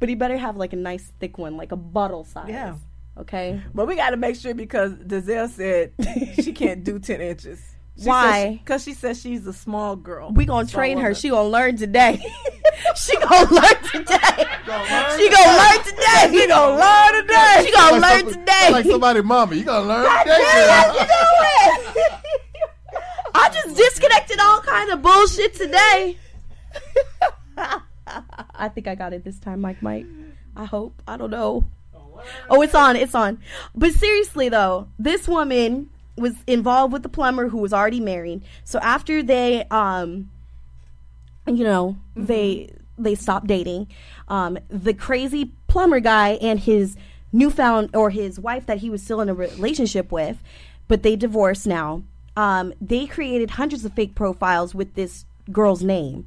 but 0.00 0.08
he 0.08 0.14
better 0.14 0.38
have 0.38 0.56
like 0.56 0.72
a 0.72 0.76
nice 0.76 1.04
thick 1.20 1.36
one, 1.36 1.58
like 1.58 1.72
a 1.72 1.76
bottle 1.76 2.24
size. 2.24 2.48
Yeah. 2.48 2.76
Okay. 3.18 3.60
But 3.74 3.86
we 3.86 3.96
got 3.96 4.10
to 4.10 4.16
make 4.16 4.36
sure 4.36 4.52
because 4.54 4.92
Dazelle 4.94 5.48
said 5.48 5.92
she 6.42 6.52
can't 6.52 6.84
do 6.84 6.98
10 6.98 7.20
inches. 7.20 7.60
She 7.98 8.04
Why? 8.08 8.60
Because 8.62 8.82
she 8.84 8.92
says 8.92 9.18
she's 9.20 9.46
a 9.46 9.54
small 9.54 9.96
girl. 9.96 10.30
We 10.30 10.44
gonna 10.44 10.68
Small 10.68 10.78
train 10.80 10.98
her. 10.98 11.04
woman. 11.04 11.14
She 11.14 11.30
gonna 11.30 11.48
learn 11.48 11.76
today. 11.78 12.18
she 12.94 13.16
gonna 13.16 13.50
learn 13.50 13.82
today. 13.84 14.44
She 15.16 15.30
gonna 15.30 15.56
learn 15.56 15.82
today. 15.82 16.28
She 16.28 16.46
gonna 16.46 16.76
learn 16.76 17.22
today. 17.22 17.62
She 17.64 17.72
gonna 17.72 17.98
Like 17.98 18.02
learn 18.24 18.32
some- 18.34 18.40
today. 18.40 18.68
Like 18.70 18.84
somebody, 18.84 19.22
mama, 19.22 19.54
you 19.54 19.64
gotta 19.64 19.86
learn 19.86 20.04
today, 20.18 20.38
Yeah, 20.42 20.92
you 20.92 20.98
know 20.98 21.06
it. 21.96 22.12
I 23.34 23.48
just 23.50 23.74
disconnected 23.76 24.40
all 24.40 24.60
kind 24.60 24.90
of 24.90 25.00
bullshit 25.00 25.54
today. 25.54 26.18
I 27.56 28.68
think 28.74 28.88
I 28.88 28.94
got 28.94 29.14
it 29.14 29.24
this 29.24 29.38
time, 29.38 29.62
Mike. 29.62 29.82
Mike. 29.82 30.04
I 30.54 30.66
hope. 30.66 31.02
I 31.08 31.16
don't 31.16 31.30
know. 31.30 31.64
Oh, 32.50 32.62
it's 32.62 32.74
on. 32.74 32.96
It's 32.96 33.14
on. 33.14 33.38
But 33.74 33.92
seriously, 33.92 34.48
though, 34.48 34.88
this 34.98 35.28
woman 35.28 35.90
was 36.16 36.34
involved 36.46 36.92
with 36.92 37.02
the 37.02 37.08
plumber 37.08 37.48
who 37.48 37.58
was 37.58 37.72
already 37.72 38.00
married. 38.00 38.42
So 38.64 38.78
after 38.80 39.22
they, 39.22 39.64
um, 39.70 40.30
you 41.46 41.64
know, 41.64 41.96
they 42.14 42.72
they 42.98 43.14
stopped 43.14 43.46
dating. 43.46 43.88
Um, 44.28 44.58
the 44.68 44.94
crazy 44.94 45.52
plumber 45.68 46.00
guy 46.00 46.30
and 46.40 46.58
his 46.58 46.96
newfound 47.32 47.94
or 47.94 48.10
his 48.10 48.40
wife 48.40 48.66
that 48.66 48.78
he 48.78 48.88
was 48.88 49.02
still 49.02 49.20
in 49.20 49.28
a 49.28 49.34
relationship 49.34 50.10
with, 50.10 50.38
but 50.88 51.02
they 51.02 51.16
divorced 51.16 51.66
now. 51.66 52.02
Um, 52.36 52.72
they 52.80 53.06
created 53.06 53.52
hundreds 53.52 53.84
of 53.84 53.92
fake 53.92 54.14
profiles 54.14 54.74
with 54.74 54.94
this 54.94 55.24
girl's 55.50 55.82
name 55.82 56.26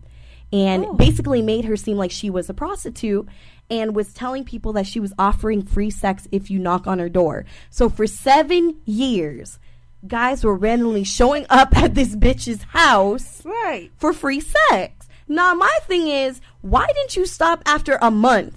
and 0.51 0.97
basically 0.97 1.41
made 1.41 1.65
her 1.65 1.75
seem 1.75 1.97
like 1.97 2.11
she 2.11 2.29
was 2.29 2.49
a 2.49 2.53
prostitute 2.53 3.27
and 3.69 3.95
was 3.95 4.13
telling 4.13 4.43
people 4.43 4.73
that 4.73 4.87
she 4.87 4.99
was 4.99 5.13
offering 5.19 5.61
free 5.63 5.89
sex 5.89 6.27
if 6.31 6.49
you 6.49 6.59
knock 6.59 6.87
on 6.87 6.99
her 6.99 7.09
door. 7.09 7.45
So 7.69 7.89
for 7.89 8.07
seven 8.07 8.77
years, 8.85 9.59
guys 10.07 10.43
were 10.43 10.55
randomly 10.55 11.03
showing 11.03 11.45
up 11.49 11.75
at 11.77 11.93
this 11.95 12.15
bitch's 12.15 12.63
house 12.63 13.43
Right. 13.45 13.91
for 13.97 14.13
free 14.13 14.39
sex. 14.41 15.07
Now, 15.27 15.53
my 15.53 15.77
thing 15.83 16.07
is, 16.07 16.41
why 16.61 16.87
didn't 16.87 17.15
you 17.15 17.25
stop 17.25 17.61
after 17.65 17.99
a 18.01 18.09
month? 18.09 18.55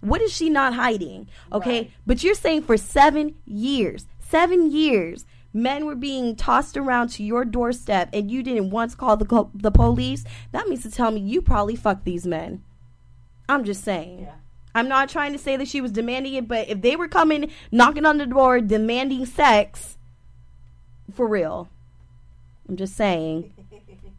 What 0.00 0.22
is 0.22 0.32
she 0.34 0.48
not 0.48 0.72
hiding? 0.74 1.28
Okay, 1.52 1.90
but 2.06 2.24
you're 2.24 2.34
saying 2.34 2.62
for 2.62 2.78
seven 2.78 3.34
years, 3.44 4.06
seven 4.20 4.70
years, 4.70 5.26
men 5.52 5.84
were 5.84 5.94
being 5.96 6.36
tossed 6.36 6.78
around 6.78 7.08
to 7.10 7.22
your 7.22 7.44
doorstep, 7.44 8.08
and 8.14 8.30
you 8.30 8.42
didn't 8.42 8.70
once 8.70 8.94
call 8.94 9.18
the 9.18 9.26
co- 9.26 9.50
the 9.52 9.70
police. 9.70 10.24
That 10.52 10.68
means 10.68 10.84
to 10.84 10.90
tell 10.90 11.10
me 11.10 11.20
you 11.20 11.42
probably 11.42 11.76
fucked 11.76 12.06
these 12.06 12.26
men. 12.26 12.62
I'm 13.50 13.64
just 13.64 13.82
saying. 13.82 14.28
I'm 14.76 14.88
not 14.88 15.08
trying 15.08 15.32
to 15.32 15.38
say 15.38 15.56
that 15.56 15.66
she 15.66 15.80
was 15.80 15.90
demanding 15.90 16.34
it, 16.34 16.46
but 16.46 16.68
if 16.68 16.80
they 16.82 16.94
were 16.94 17.08
coming, 17.08 17.50
knocking 17.72 18.06
on 18.06 18.18
the 18.18 18.26
door, 18.26 18.60
demanding 18.60 19.26
sex, 19.26 19.98
for 21.12 21.26
real. 21.26 21.68
I'm 22.68 22.76
just 22.76 22.96
saying. 22.96 23.52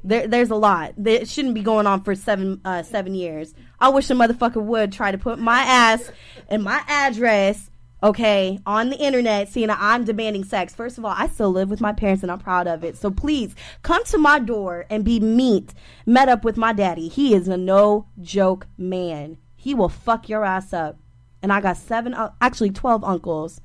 There, 0.03 0.27
there's 0.27 0.49
a 0.49 0.55
lot. 0.55 0.93
That 0.97 1.27
shouldn't 1.27 1.53
be 1.53 1.61
going 1.61 1.85
on 1.85 2.01
for 2.01 2.15
seven, 2.15 2.59
uh, 2.65 2.81
seven 2.81 3.13
years. 3.13 3.53
I 3.79 3.89
wish 3.89 4.09
a 4.09 4.15
motherfucker 4.15 4.59
would 4.59 4.91
try 4.91 5.11
to 5.11 5.17
put 5.19 5.37
my 5.37 5.59
ass 5.61 6.11
and 6.47 6.63
my 6.63 6.81
address, 6.87 7.69
okay, 8.03 8.59
on 8.65 8.89
the 8.89 8.97
internet, 8.97 9.49
seeing 9.49 9.67
that 9.67 9.77
I'm 9.79 10.03
demanding 10.05 10.43
sex. 10.43 10.73
First 10.73 10.97
of 10.97 11.05
all, 11.05 11.13
I 11.15 11.27
still 11.27 11.51
live 11.51 11.69
with 11.69 11.81
my 11.81 11.93
parents 11.93 12.23
and 12.23 12.31
I'm 12.31 12.39
proud 12.39 12.67
of 12.67 12.83
it. 12.83 12.97
So 12.97 13.11
please 13.11 13.55
come 13.83 14.03
to 14.05 14.17
my 14.17 14.39
door 14.39 14.85
and 14.89 15.05
be 15.05 15.19
meet, 15.19 15.73
met 16.05 16.29
up 16.29 16.43
with 16.43 16.57
my 16.57 16.73
daddy. 16.73 17.07
He 17.07 17.33
is 17.33 17.47
a 17.47 17.57
no 17.57 18.07
joke 18.21 18.67
man. 18.77 19.37
He 19.55 19.75
will 19.75 19.89
fuck 19.89 20.29
your 20.29 20.43
ass 20.43 20.73
up. 20.73 20.97
And 21.43 21.51
I 21.51 21.61
got 21.61 21.77
seven, 21.77 22.13
uh, 22.13 22.31
actually 22.39 22.71
twelve 22.71 23.03
uncles, 23.03 23.61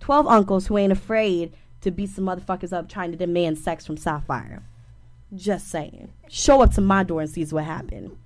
twelve 0.00 0.26
uncles 0.26 0.66
who 0.66 0.78
ain't 0.78 0.92
afraid 0.92 1.52
to 1.82 1.90
beat 1.90 2.10
some 2.10 2.24
motherfuckers 2.24 2.72
up 2.72 2.88
trying 2.88 3.10
to 3.10 3.18
demand 3.18 3.58
sex 3.58 3.86
from 3.86 3.96
Sapphire. 3.96 4.62
Just 5.34 5.68
saying. 5.68 6.12
Show 6.28 6.62
up 6.62 6.72
to 6.74 6.80
my 6.80 7.02
door 7.02 7.22
and 7.22 7.30
sees 7.30 7.52
what 7.52 7.64
happened. 7.64 8.16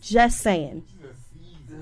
Just 0.00 0.40
saying. 0.40 0.84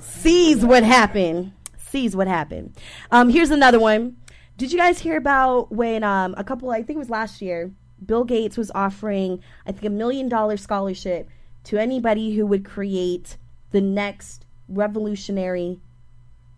Sees 0.01 0.64
what 0.64 0.84
happened. 0.84 1.53
Sees 1.93 2.16
what 2.16 2.26
happened. 2.26 2.74
Um, 3.11 3.28
here's 3.28 3.51
another 3.51 3.78
one. 3.78 4.16
Did 4.57 4.72
you 4.72 4.78
guys 4.78 4.99
hear 4.99 5.18
about 5.18 5.70
when 5.70 6.03
um, 6.03 6.34
a 6.38 6.43
couple, 6.43 6.70
I 6.70 6.82
think 6.82 6.97
it 6.97 6.99
was 7.01 7.11
last 7.11 7.43
year, 7.43 7.70
Bill 8.05 8.24
Gates 8.24 8.57
was 8.57 8.70
offering, 8.74 9.43
I 9.66 9.72
think, 9.72 9.84
a 9.84 9.90
million 9.90 10.26
dollar 10.26 10.57
scholarship 10.57 11.28
to 11.64 11.76
anybody 11.76 12.34
who 12.34 12.47
would 12.47 12.64
create 12.64 13.36
the 13.72 13.82
next 13.82 14.47
revolutionary 14.68 15.80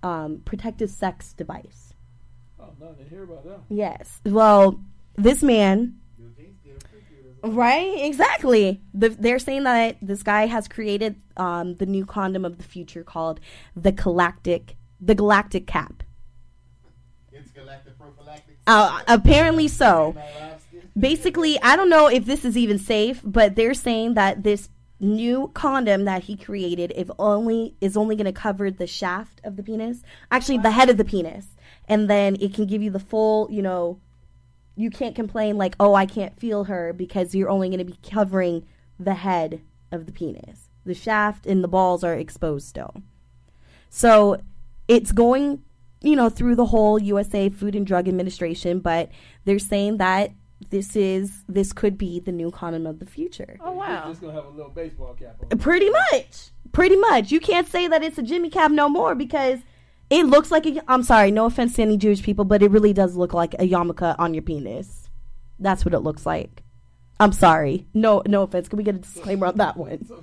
um, 0.05 0.41
protective 0.45 0.89
sex 0.89 1.33
device. 1.33 1.95
Oh 2.61 2.71
no, 2.81 2.91
I 2.91 2.93
didn't 2.93 3.11
hear 3.11 3.25
about 3.25 3.45
that. 3.45 3.59
Yes. 3.69 4.21
Well, 4.25 4.81
this 5.17 5.43
man. 5.43 5.97
Right, 7.43 7.97
exactly. 7.99 8.81
The, 8.95 9.09
they're 9.09 9.41
saying 9.41 9.65
that 9.65 9.97
this 10.01 10.23
guy 10.23 10.47
has 10.47 10.67
created 10.69 11.17
um, 11.37 11.75
the 11.75 11.87
new 11.87 12.07
condom 12.07 12.45
of 12.45 12.57
the 12.57 12.65
future 12.65 13.03
called 13.03 13.39
the 13.77 13.93
galactic, 13.93 14.77
the 15.05 15.15
galactic 15.15 15.67
cap. 15.67 16.03
Intergalactic 17.33 17.99
prophylactic. 17.99 18.57
Uh, 18.67 19.01
apparently 19.09 19.69
so. 19.69 20.17
Basically, 20.99 21.61
I 21.61 21.77
don't 21.77 21.91
know 21.91 22.07
if 22.07 22.25
this 22.25 22.45
is 22.45 22.57
even 22.57 22.79
safe, 22.79 23.21
but 23.25 23.57
they're 23.57 23.75
saying 23.75 24.15
that 24.15 24.45
this 24.45 24.69
new 25.01 25.51
condom 25.55 26.05
that 26.05 26.25
he 26.25 26.37
created 26.37 26.93
if 26.95 27.11
only 27.19 27.75
is 27.81 27.97
only 27.97 28.17
going 28.17 28.27
to 28.27 28.33
cover 28.33 28.71
the 28.71 28.87
shaft 28.87 29.41
of 29.45 29.57
the 29.57 29.63
penis, 29.63 30.03
actually 30.31 30.59
the 30.59 30.71
head 30.71 30.89
of 30.89 30.97
the 30.97 31.05
penis, 31.05 31.47
and 31.89 32.09
then 32.09 32.37
it 32.41 32.55
can 32.55 32.67
give 32.67 32.83
you 32.83 32.91
the 32.91 33.01
full, 33.01 33.49
you 33.51 33.61
know, 33.61 33.99
you 34.77 34.91
can't 34.91 35.15
complain 35.15 35.57
like, 35.57 35.77
"Oh, 35.79 35.95
I 35.95 36.07
can't 36.07 36.39
feel 36.39 36.65
her" 36.65 36.93
because 36.93 37.35
you're 37.35 37.51
only 37.51 37.69
going 37.69 37.79
to 37.79 37.85
be 37.85 37.99
covering 38.09 38.67
the 38.99 39.15
head 39.15 39.61
of 39.93 40.07
the 40.07 40.13
penis. 40.13 40.69
The 40.85 40.95
shaft 40.95 41.47
and 41.47 41.63
the 41.63 41.69
balls 41.69 42.03
are 42.05 42.15
exposed 42.15 42.67
still. 42.69 42.95
So, 43.89 44.41
it's 44.89 45.13
going, 45.13 45.63
you 46.01 46.17
know, 46.17 46.29
through 46.29 46.57
the 46.57 46.67
whole 46.67 46.99
USA 46.99 47.49
Food 47.49 47.75
and 47.75 47.87
Drug 47.87 48.09
Administration, 48.09 48.81
but 48.81 49.11
they're 49.45 49.59
saying 49.59 49.99
that 49.99 50.33
this 50.71 50.97
is 50.97 51.45
this 51.49 51.73
could 51.73 51.99
be 51.99 52.21
the 52.21 52.33
new 52.33 52.51
condom 52.51 52.87
of 52.87 52.99
the 52.99 53.07
future. 53.07 53.59
Oh, 53.61 53.73
wow. 53.73 54.09
Just 54.09 54.21
gonna 54.21 54.33
have 54.33 54.47
a 54.47 54.51
little 54.51 54.71
baseball 54.71 55.15
cap 55.15 55.37
on. 55.51 55.59
Pretty 55.59 55.91
much. 55.91 56.51
Pretty 56.73 56.97
much. 56.97 57.31
You 57.31 57.41
can't 57.41 57.69
say 57.69 57.89
that 57.89 58.03
it's 58.03 58.19
a 58.19 58.23
Jimmy 58.23 58.51
Cab 58.51 58.71
no 58.71 58.89
more 58.89 59.15
because 59.15 59.61
it 60.11 60.27
looks 60.27 60.51
like 60.51 60.67
a. 60.67 60.83
I'm 60.89 61.03
sorry, 61.03 61.31
no 61.31 61.47
offense 61.47 61.77
to 61.77 61.83
any 61.83 61.97
Jewish 61.97 62.23
people, 62.23 62.45
but 62.45 62.63
it 62.63 62.71
really 62.71 62.93
does 62.93 63.17
look 63.17 63.35
like 63.35 63.55
a 63.55 63.69
yarmulke 63.69 64.15
on 64.19 64.35
your 64.35 64.43
penis. 64.43 65.09
That's 65.59 65.85
what 65.85 65.95
it 65.95 66.01
looks 66.01 66.27
like. 66.27 66.63
I'm 67.21 67.33
sorry. 67.33 67.87
No, 67.95 68.23
no 68.27 68.43
offense. 68.43 68.69
Can 68.69 68.77
we 68.77 68.83
get 68.83 68.97
a 68.97 68.99
disclaimer 68.99 69.47
on 69.47 69.57
that 69.57 69.77
one? 69.77 70.07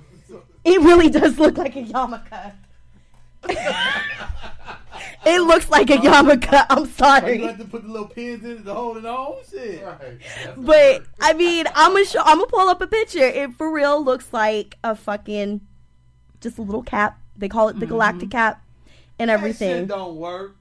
It 0.64 0.80
really 0.80 1.10
does 1.10 1.40
look 1.40 1.58
like 1.58 1.74
a 1.74 1.82
yarmulke. 1.82 2.52
it 5.26 5.40
looks 5.40 5.68
like 5.70 5.90
a 5.90 5.96
yarmulke. 5.96 6.66
I'm 6.70 6.86
sorry. 6.86 7.34
You 7.34 7.38
sorry. 7.40 7.46
have 7.46 7.58
to 7.58 7.64
put 7.64 7.82
the 7.84 7.88
little 7.90 8.08
pins 8.08 8.44
in 8.44 8.50
it 8.58 8.64
to 8.64 8.74
hold 8.74 8.96
it 8.98 9.04
on. 9.06 9.36
Shit. 9.50 9.84
Right. 9.84 10.18
But 10.56 11.04
I 11.20 11.32
mean, 11.34 11.66
I'm 11.74 11.92
gonna 11.92 12.04
show, 12.04 12.20
I'm 12.24 12.38
gonna 12.38 12.46
pull 12.48 12.68
up 12.68 12.80
a 12.80 12.86
picture. 12.86 13.20
It 13.24 13.54
for 13.54 13.70
real 13.72 14.02
looks 14.04 14.32
like 14.32 14.78
a 14.84 14.94
fucking 14.96 15.60
just 16.40 16.58
a 16.58 16.62
little 16.62 16.82
cap. 16.82 17.20
They 17.36 17.48
call 17.48 17.68
it 17.68 17.78
the 17.80 17.86
galactic 17.86 18.30
cap 18.30 18.62
and 19.18 19.28
That 19.30 19.34
everything. 19.34 19.82
shit 19.82 19.88
don't 19.88 20.16
work. 20.16 20.56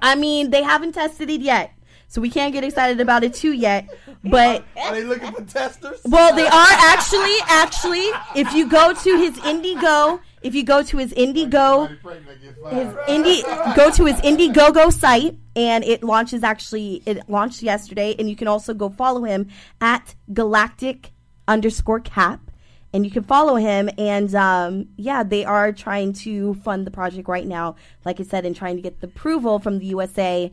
I 0.00 0.14
mean, 0.14 0.50
they 0.50 0.62
haven't 0.62 0.92
tested 0.92 1.28
it 1.28 1.40
yet, 1.42 1.72
so 2.08 2.20
we 2.20 2.30
can't 2.30 2.52
get 2.52 2.64
excited 2.64 3.00
about 3.00 3.24
it 3.24 3.34
too 3.34 3.52
yet. 3.52 3.88
But 4.24 4.64
Are 4.76 4.92
they 4.94 5.04
looking 5.04 5.32
for 5.32 5.42
testers? 5.42 6.00
well, 6.04 6.34
they 6.34 6.46
are 6.46 6.66
actually 6.70 7.36
actually. 7.48 8.08
If 8.36 8.52
you 8.54 8.68
go 8.68 8.94
to 8.94 9.16
his 9.18 9.36
Indigo, 9.44 10.20
if 10.42 10.54
you 10.54 10.64
go 10.64 10.82
to 10.82 10.96
his 10.96 11.12
Indigo 11.12 11.86
Somebody 11.86 11.96
pregnant 11.96 12.42
get 12.42 12.72
his 12.72 12.94
indie 13.08 13.76
go 13.76 13.90
to 13.90 14.04
his 14.04 14.16
indiegogo 14.16 14.92
site 14.92 15.36
and 15.54 15.84
it 15.84 16.02
launches 16.02 16.42
actually 16.42 17.02
it 17.06 17.28
launched 17.28 17.62
yesterday 17.62 18.14
and 18.18 18.28
you 18.28 18.36
can 18.36 18.48
also 18.48 18.74
go 18.74 18.88
follow 18.88 19.24
him 19.24 19.48
at 19.80 20.14
galactic 20.32 21.12
underscore 21.48 22.00
cap 22.00 22.50
and 22.92 23.04
you 23.04 23.10
can 23.10 23.22
follow 23.22 23.56
him 23.56 23.90
and 23.98 24.34
um, 24.34 24.88
yeah 24.96 25.22
they 25.22 25.44
are 25.44 25.72
trying 25.72 26.12
to 26.12 26.54
fund 26.54 26.86
the 26.86 26.90
project 26.90 27.28
right 27.28 27.46
now 27.46 27.74
like 28.04 28.20
i 28.20 28.22
said 28.22 28.46
and 28.46 28.54
trying 28.54 28.76
to 28.76 28.82
get 28.82 29.00
the 29.00 29.06
approval 29.06 29.58
from 29.58 29.78
the 29.78 29.86
usa 29.86 30.52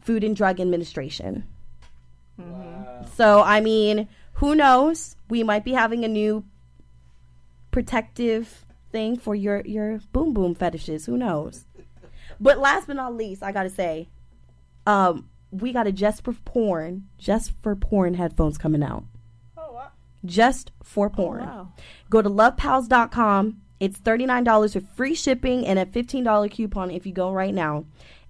Food 0.00 0.24
and 0.24 0.34
Drug 0.36 0.60
Administration. 0.60 1.44
So, 3.14 3.42
I 3.42 3.60
mean, 3.60 4.08
who 4.34 4.54
knows? 4.54 5.16
We 5.28 5.42
might 5.42 5.64
be 5.64 5.72
having 5.72 6.04
a 6.04 6.08
new 6.08 6.44
protective 7.70 8.64
thing 8.98 9.16
for 9.16 9.34
your 9.36 9.62
your 9.64 10.00
boom 10.12 10.34
boom 10.34 10.54
fetishes. 10.56 11.06
Who 11.06 11.16
knows? 11.16 11.66
But 12.40 12.58
last 12.58 12.88
but 12.88 12.96
not 12.96 13.14
least, 13.14 13.44
I 13.44 13.52
gotta 13.52 13.70
say, 13.70 14.08
um, 14.86 15.28
we 15.52 15.72
got 15.72 15.86
a 15.86 15.92
just 15.92 16.24
for 16.24 16.32
porn, 16.32 17.06
just 17.16 17.52
for 17.62 17.76
porn 17.76 18.14
headphones 18.14 18.58
coming 18.58 18.82
out. 18.82 19.04
Oh 19.56 19.72
wow! 19.72 19.90
Just 20.24 20.72
for 20.82 21.08
porn. 21.08 21.44
wow. 21.44 21.72
Go 22.10 22.22
to 22.22 22.28
lovepalz.com. 22.28 23.62
It's 23.78 24.00
$39 24.00 24.74
with 24.74 24.88
free 24.96 25.14
shipping 25.14 25.64
and 25.64 25.78
a 25.78 25.86
$15 25.86 26.50
coupon 26.50 26.90
if 26.90 27.06
you 27.06 27.12
go 27.12 27.30
right 27.30 27.54
now. 27.54 27.84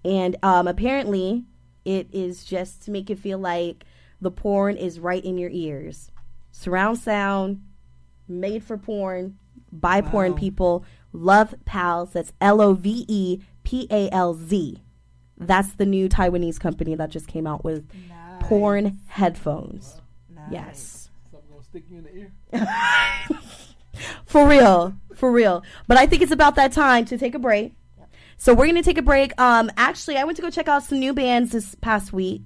And 0.05 0.37
um, 0.43 0.69
apparently, 0.69 1.45
it 1.87 2.09
is 2.13 2.45
just 2.45 2.83
to 2.83 2.91
make 2.91 3.09
it 3.09 3.19
feel 3.19 3.39
like 3.39 3.87
the 4.21 4.31
porn 4.31 4.77
is 4.77 5.01
right 5.01 5.25
in 5.25 5.39
your 5.39 5.49
ears. 5.51 6.11
Surround 6.51 6.99
sound, 6.99 7.63
made 8.29 8.63
for 8.63 8.77
porn, 8.77 9.39
by 9.73 10.01
porn 10.01 10.35
people. 10.35 10.85
Love 11.13 11.55
Palz. 11.65 12.13
That's 12.13 12.33
L 12.41 12.61
O 12.61 12.75
V 12.75 13.05
E 13.09 13.41
P 13.65 13.87
A 13.91 14.11
L 14.11 14.35
Z. 14.35 14.83
That's 15.37 15.73
the 15.73 15.87
new 15.87 16.09
Taiwanese 16.09 16.59
company 16.59 16.95
that 16.97 17.11
just 17.11 17.29
came 17.29 17.47
out 17.47 17.65
with 17.65 17.89
porn 18.41 18.99
headphones. 19.07 20.01
Yes. 20.51 21.11
Something 21.31 21.51
gonna 21.51 21.63
stick 21.63 21.85
you 21.91 21.99
in 21.99 22.05
the 22.05 22.17
ear. 22.17 22.33
For 24.27 24.47
real, 24.47 24.95
for 25.15 25.31
real. 25.33 25.65
But 25.87 25.97
I 25.97 26.07
think 26.07 26.23
it's 26.23 26.33
about 26.33 26.55
that 26.57 26.73
time 26.73 27.05
to 27.07 27.19
take 27.19 27.35
a 27.35 27.39
break. 27.39 27.73
So 28.37 28.55
we're 28.55 28.67
gonna 28.67 28.83
take 28.83 28.99
a 28.99 29.03
break. 29.03 29.39
Um, 29.41 29.71
actually, 29.77 30.17
I 30.17 30.25
went 30.25 30.37
to 30.37 30.43
go 30.43 30.51
check 30.51 30.69
out 30.69 30.85
some 30.85 31.01
new 31.01 31.13
bands 31.13 31.51
this 31.51 31.75
past 31.75 32.13
week, 32.13 32.43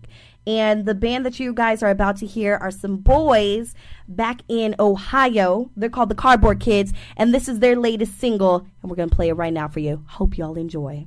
and 0.47 0.87
the 0.87 0.95
band 0.95 1.27
that 1.27 1.39
you 1.39 1.53
guys 1.53 1.83
are 1.83 1.91
about 1.91 2.17
to 2.19 2.27
hear 2.27 2.55
are 2.55 2.71
some 2.71 2.97
boys 2.97 3.75
back 4.17 4.43
in 4.49 4.75
Ohio. 4.79 5.71
They're 5.77 5.89
called 5.89 6.09
the 6.09 6.15
Cardboard 6.15 6.61
Kids, 6.61 6.93
and 7.17 7.35
this 7.35 7.49
is 7.49 7.59
their 7.59 7.77
latest 7.77 8.19
single, 8.19 8.67
and 8.83 8.91
we're 8.91 8.97
gonna 8.97 9.09
play 9.09 9.29
it 9.29 9.35
right 9.35 9.53
now 9.53 9.69
for 9.69 9.81
you. 9.81 10.05
Hope 10.07 10.39
y'all 10.39 10.57
enjoy. 10.57 11.07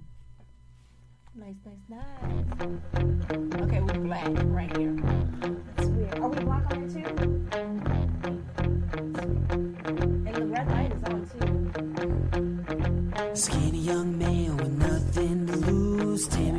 Nice, 1.35 1.55
nice, 1.65 1.77
nice. 1.89 2.01
Okay, 3.61 3.79
we're 3.81 3.99
black 3.99 4.27
right 4.45 4.77
here. 4.77 4.95
That's 5.75 5.89
weird. 5.89 6.19
Are 6.19 6.29
we 6.29 6.39
black 6.43 6.73
on 6.73 6.83
it 6.83 6.91
too? 6.93 7.05
And 10.25 10.35
the 10.35 10.45
red 10.45 10.67
light 10.69 10.91
is 10.91 11.03
on 11.03 11.25
too. 11.29 11.71
Skinny 13.35 13.79
young 13.79 14.17
man 14.17 14.24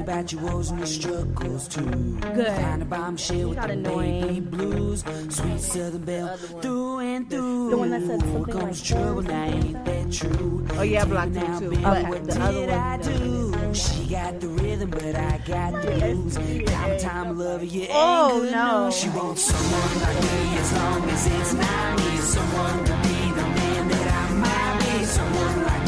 about 0.07 0.31
your 0.33 0.41
woes 0.43 0.71
and 0.71 0.79
your 0.79 0.87
struggles 0.87 1.67
too. 1.67 1.83
Good. 2.21 2.47
Find 2.47 2.83
a 2.83 2.85
bombshell 2.85 3.49
with 3.49 3.59
the 3.61 3.71
annoying. 3.71 4.21
baby 4.21 4.41
blues. 4.41 5.03
Sweet 5.31 5.61
Southern 5.61 6.05
Belle 6.05 6.37
through 6.37 6.99
and 7.01 7.29
through. 7.29 7.71
The 7.71 7.77
one 7.77 7.91
that 7.91 8.03
said 8.03 8.21
something 8.21 8.45
Here 8.45 8.55
comes 8.55 8.91
like, 8.91 9.01
trouble, 9.03 9.23
now 9.23 9.45
ain't 9.45 9.85
that 9.85 10.13
true? 10.13 10.67
Oh, 10.75 10.83
yeah, 10.83 11.03
I 11.03 11.05
blocked 11.07 11.33
Now, 11.33 11.45
him 11.47 11.59
too. 11.59 11.71
baby, 11.71 11.85
Okay. 11.87 12.09
what 12.09 12.25
The 12.25 12.33
did 12.33 12.41
other 12.43 12.61
one, 12.61 12.71
I 12.71 12.97
do? 12.99 13.75
She 13.75 14.05
got 14.09 14.41
the 14.41 14.49
rhythm, 14.49 14.91
but 14.91 15.17
I 15.17 15.39
got 15.45 15.83
the 15.83 15.91
blues. 15.91 16.35
Time 16.37 16.91
and 16.93 17.01
time 17.01 17.39
loving 17.39 17.71
you 17.71 17.87
Oh, 17.91 18.41
good 18.43 18.53
no. 18.53 18.85
news. 18.85 18.97
She 18.97 19.09
wants 19.09 19.43
someone 19.43 20.03
like 20.03 20.23
me 20.23 20.59
as 20.59 20.73
long 20.73 21.11
as 21.11 21.27
it's 21.27 21.53
not 21.55 21.99
me. 21.99 22.17
Someone 22.19 22.79
to 22.85 22.93
be 23.03 23.33
the 23.41 23.47
man 23.59 23.89
that 23.89 24.07
I 24.13 24.35
might 24.35 24.99
be. 24.99 25.05
Someone 25.05 25.63
like 25.65 25.86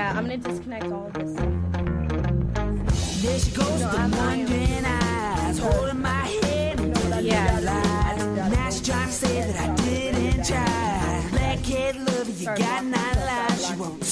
Yeah, 0.00 0.16
I'm 0.16 0.24
gonna 0.24 0.38
disconnect 0.38 0.86
all 0.86 1.08
of 1.08 1.12
this. 1.12 1.32
There 3.22 3.38
she 3.38 3.50
goes 3.50 3.80
with 3.84 3.92
the 3.92 4.16
wondering 4.16 4.84
eyes, 4.86 5.58
holding 5.58 6.00
my 6.00 6.26
head 6.40 6.76
Yeah. 7.20 7.60
lies. 7.70 8.80
Trying 8.80 9.08
to 9.08 9.12
say 9.12 9.36
that 9.42 9.56
I 9.64 9.68
didn't 9.84 10.42
try. 10.46 10.68
Lover, 12.06 12.32
you 12.42 12.46
got 12.46 12.82
nine 12.96 13.18
lives. 13.30 13.64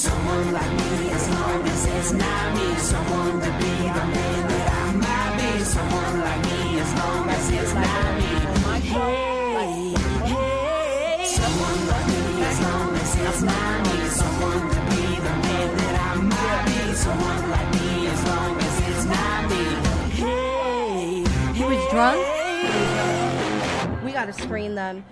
Someone 0.05 0.53
like 0.57 0.73
me 0.79 1.09
as 1.17 1.25
long 1.35 1.61
as 1.73 1.81
it's 1.95 2.11
not 2.21 2.45
me. 2.55 2.67
Someone 2.91 3.35
to 3.45 3.51
be 3.61 3.73
the 3.97 4.05
man 4.15 4.41
that 4.51 4.67
I 4.81 4.85
might 5.03 5.31
be. 5.39 5.51
Someone 5.75 6.15
like 6.27 6.41
me 6.49 6.79
as 6.83 6.91
long 7.01 7.29
as 7.37 7.45
it's 7.59 7.73
not 7.73 8.09
me. 8.19 8.31
Oh 8.61 9.07
hey, 9.07 9.38
drunk? 21.99 22.25
We 24.05 24.13
gotta 24.13 24.31
screen 24.31 24.73
them. 24.73 25.03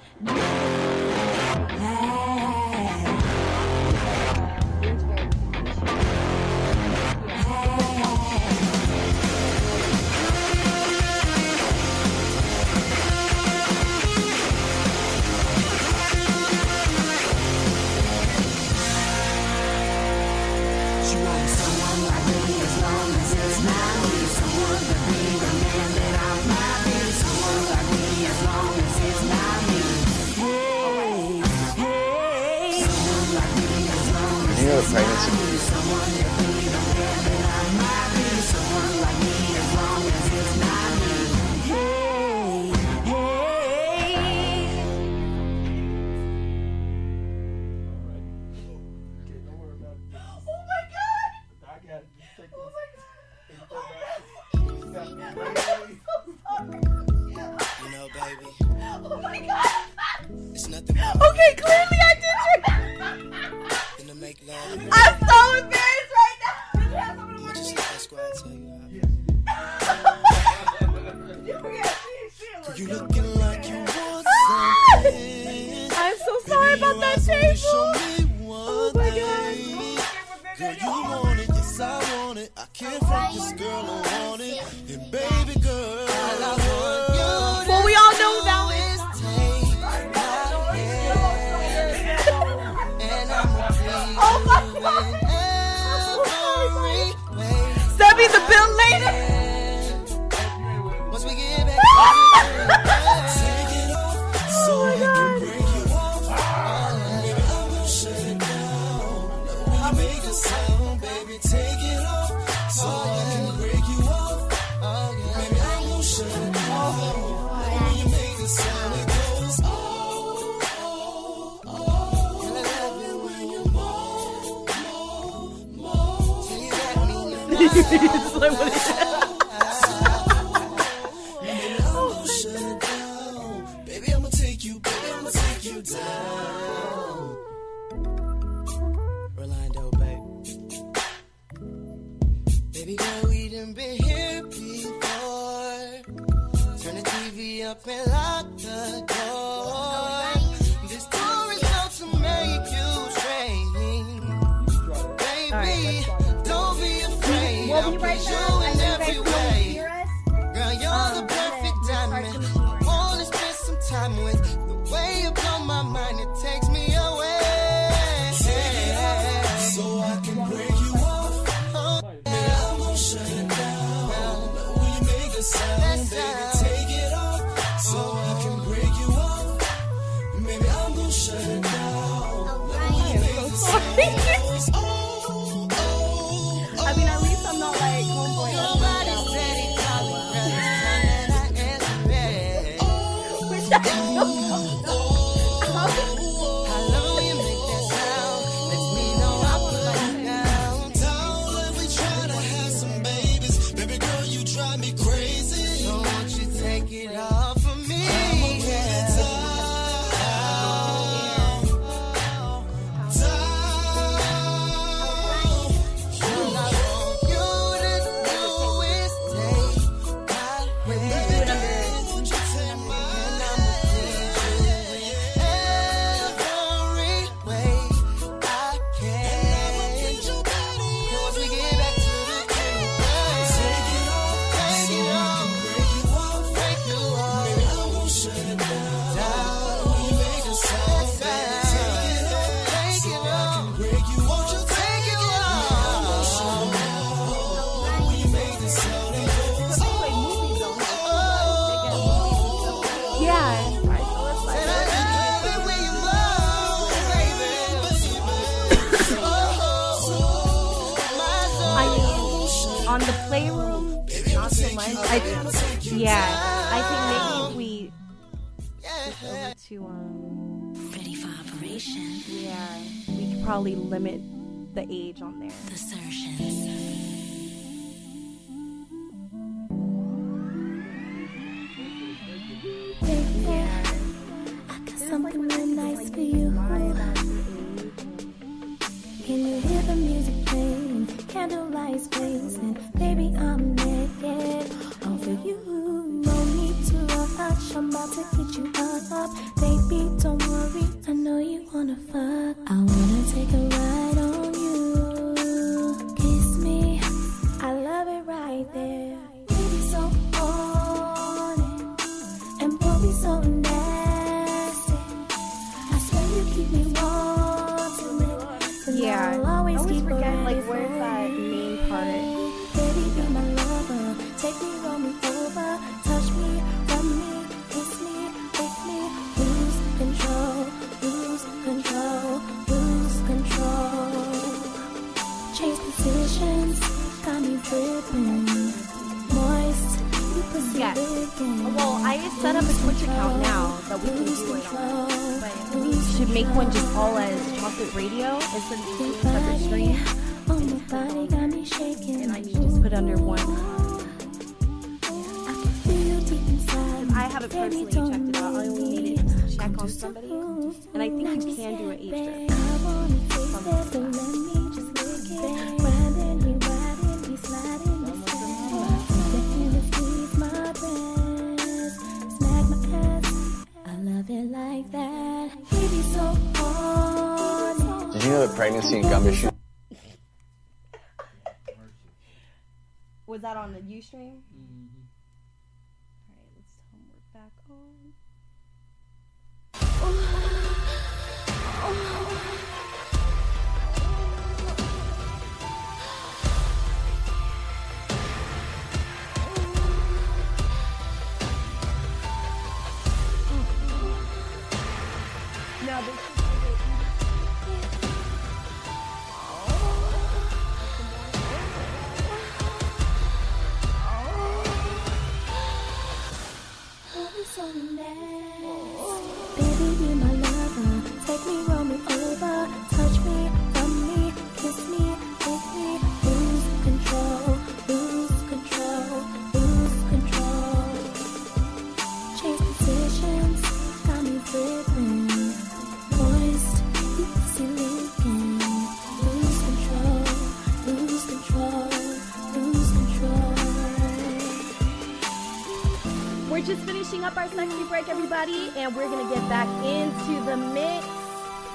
Everybody, 448.37 448.79
and 448.79 448.95
we're 448.95 449.09
gonna 449.09 449.27
get 449.33 449.49
back 449.49 449.67
into 449.83 450.45
the 450.45 450.55
mix. 450.55 451.07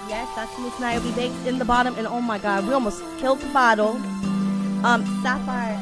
Yes, 0.09 0.29
that's 0.37 0.57
Miss 0.61 0.73
Nyomi 0.75 1.17
Banks 1.17 1.45
in 1.45 1.59
the 1.59 1.65
bottom, 1.65 1.97
and 1.97 2.07
oh 2.07 2.21
my 2.21 2.39
god, 2.39 2.69
we 2.69 2.73
almost 2.73 3.03
killed 3.19 3.41
the 3.41 3.49
bottle. 3.49 3.97
Um, 4.85 5.05
Sapphire. 5.25 5.81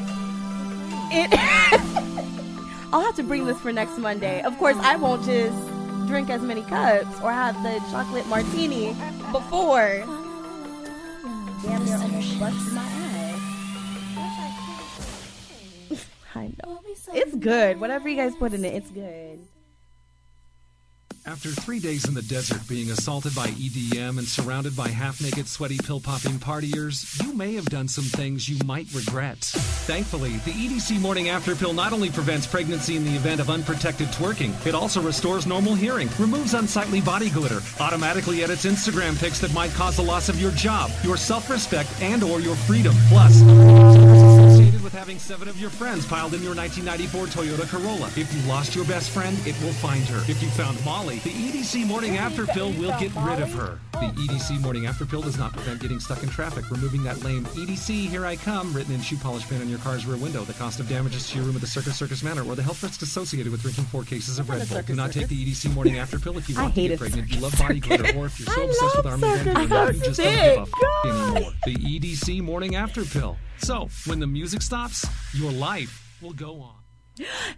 It 1.11 1.29
I'll 2.93 3.01
have 3.01 3.15
to 3.17 3.21
bring 3.21 3.45
this 3.45 3.59
for 3.59 3.71
next 3.71 3.99
Monday. 3.99 4.41
Of 4.41 4.57
course, 4.57 4.75
I 4.77 4.95
won't 4.95 5.23
just 5.23 5.55
drink 6.07 6.31
as 6.31 6.41
many 6.41 6.63
cups 6.63 7.21
or 7.21 7.31
have 7.31 7.61
the 7.61 7.77
chocolate 7.91 8.25
martini 8.25 8.95
before. 9.31 10.03
Damn 11.61 11.85
near 11.85 11.97
almost 11.97 12.39
busted 12.39 12.73
my 12.73 12.81
ass. 12.81 13.39
I 16.35 16.51
know. 16.65 16.81
It's 17.13 17.35
good. 17.35 17.79
Whatever 17.79 18.09
you 18.09 18.15
guys 18.15 18.35
put 18.35 18.53
in 18.53 18.65
it, 18.65 18.73
it's 18.73 18.89
good. 18.89 19.41
After 21.25 21.49
three 21.49 21.79
days 21.79 22.07
in 22.07 22.15
the 22.15 22.23
desert 22.23 22.67
being 22.67 22.89
assaulted 22.89 23.35
by 23.35 23.47
EDM 23.49 24.17
and 24.17 24.27
surrounded 24.27 24.75
by 24.75 24.87
half 24.87 25.21
naked, 25.21 25.47
sweaty, 25.47 25.77
pill 25.77 25.99
popping 25.99 26.39
partiers, 26.39 27.23
you 27.23 27.31
may 27.33 27.53
have 27.53 27.65
done 27.65 27.87
some 27.87 28.05
things 28.05 28.49
you 28.49 28.57
might 28.65 28.87
regret. 28.91 29.37
Thankfully, 29.37 30.37
the 30.37 30.51
EDC 30.51 30.99
Morning 30.99 31.29
After 31.29 31.55
Pill 31.55 31.73
not 31.73 31.93
only 31.93 32.09
prevents 32.09 32.47
pregnancy 32.47 32.95
in 32.95 33.05
the 33.05 33.15
event 33.15 33.39
of 33.39 33.51
unprotected 33.51 34.07
twerking, 34.07 34.53
it 34.65 34.73
also 34.73 34.99
restores 34.99 35.45
normal 35.45 35.75
hearing, 35.75 36.09
removes 36.17 36.55
unsightly 36.55 37.01
body 37.01 37.29
glitter, 37.29 37.61
automatically 37.79 38.43
edits 38.43 38.65
Instagram 38.65 39.17
pics 39.19 39.39
that 39.41 39.53
might 39.53 39.71
cause 39.71 39.95
the 39.95 40.01
loss 40.01 40.27
of 40.27 40.41
your 40.41 40.51
job, 40.51 40.89
your 41.03 41.17
self 41.17 41.51
respect, 41.51 41.89
and 42.01 42.23
or 42.23 42.39
your 42.39 42.55
freedom. 42.55 42.95
Plus, 43.09 43.41
associated 44.81 44.83
with 44.83 44.93
having 44.93 45.19
seven 45.19 45.47
of 45.47 45.59
your 45.59 45.69
friends 45.69 46.05
piled 46.05 46.33
in 46.33 46.41
your 46.41 46.55
1994 46.55 47.27
Toyota 47.27 47.69
Corolla. 47.69 48.07
If 48.15 48.33
you 48.33 48.41
lost 48.49 48.75
your 48.75 48.85
best 48.85 49.11
friend, 49.11 49.37
it 49.45 49.59
will 49.61 49.73
find 49.73 50.03
her. 50.05 50.19
If 50.29 50.41
you 50.41 50.49
found 50.49 50.83
Molly, 50.83 51.19
the 51.19 51.29
EDC 51.31 51.85
Morning 51.85 52.17
After 52.17 52.45
Pill 52.45 52.71
will 52.73 52.97
get 52.99 53.11
rid 53.15 53.41
of 53.41 53.51
her. 53.53 53.79
The 53.93 54.07
EDC 54.07 54.61
Morning 54.61 54.87
After 54.87 55.05
Pill 55.05 55.21
does 55.21 55.37
not 55.37 55.53
prevent 55.53 55.81
getting 55.81 55.99
stuck 55.99 56.23
in 56.23 56.29
traffic, 56.29 56.69
removing 56.71 57.03
that 57.03 57.23
lame 57.23 57.45
EDC 57.45 58.07
Here 58.09 58.25
I 58.25 58.35
Come 58.35 58.73
written 58.73 58.95
in 58.95 59.01
shoe 59.01 59.17
polish 59.17 59.47
paint 59.47 59.61
on 59.61 59.69
your 59.69 59.79
car's 59.79 60.05
rear 60.05 60.17
window, 60.17 60.43
the 60.43 60.53
cost 60.53 60.79
of 60.79 60.89
damages 60.89 61.29
to 61.29 61.37
your 61.37 61.45
room 61.45 61.55
at 61.55 61.61
the 61.61 61.67
Circus 61.67 61.95
Circus 61.97 62.23
Manor, 62.23 62.43
or 62.43 62.55
the 62.55 62.63
health 62.63 62.81
risks 62.81 63.03
associated 63.03 63.51
with 63.51 63.61
drinking 63.61 63.85
four 63.85 64.03
cases 64.03 64.39
of 64.39 64.49
Red 64.49 64.67
Bull. 64.67 64.81
Do 64.81 64.95
not 64.95 65.11
take 65.11 65.27
the 65.27 65.45
EDC 65.45 65.73
Morning 65.75 65.99
After 65.99 66.17
Pill 66.17 66.37
if 66.37 66.49
you 66.49 66.55
want 66.61 66.73
to 66.73 66.87
get 66.87 66.99
pregnant, 66.99 67.29
you 67.29 67.39
love 67.39 67.55
body 67.57 67.79
glitter, 67.79 68.17
or 68.17 68.25
if 68.25 68.39
you're 68.39 68.53
so 68.53 68.63
obsessed 68.65 68.97
with 68.97 69.05
Army 69.05 69.21
Van 69.21 69.93
you 69.93 70.01
just 70.01 70.19
don't 70.19 70.35
give 70.35 70.57
a 70.57 70.65
Circus. 70.65 71.05
anymore. 71.05 71.51
The 71.65 71.75
EDC 71.75 72.41
Morning 72.41 72.75
After 72.75 73.03
Pill. 73.05 73.37
So, 73.63 73.89
when 74.07 74.19
the 74.19 74.25
music 74.25 74.63
stops, 74.63 75.05
your 75.35 75.51
life 75.51 76.17
will 76.19 76.33
go 76.33 76.61
on. 76.61 76.75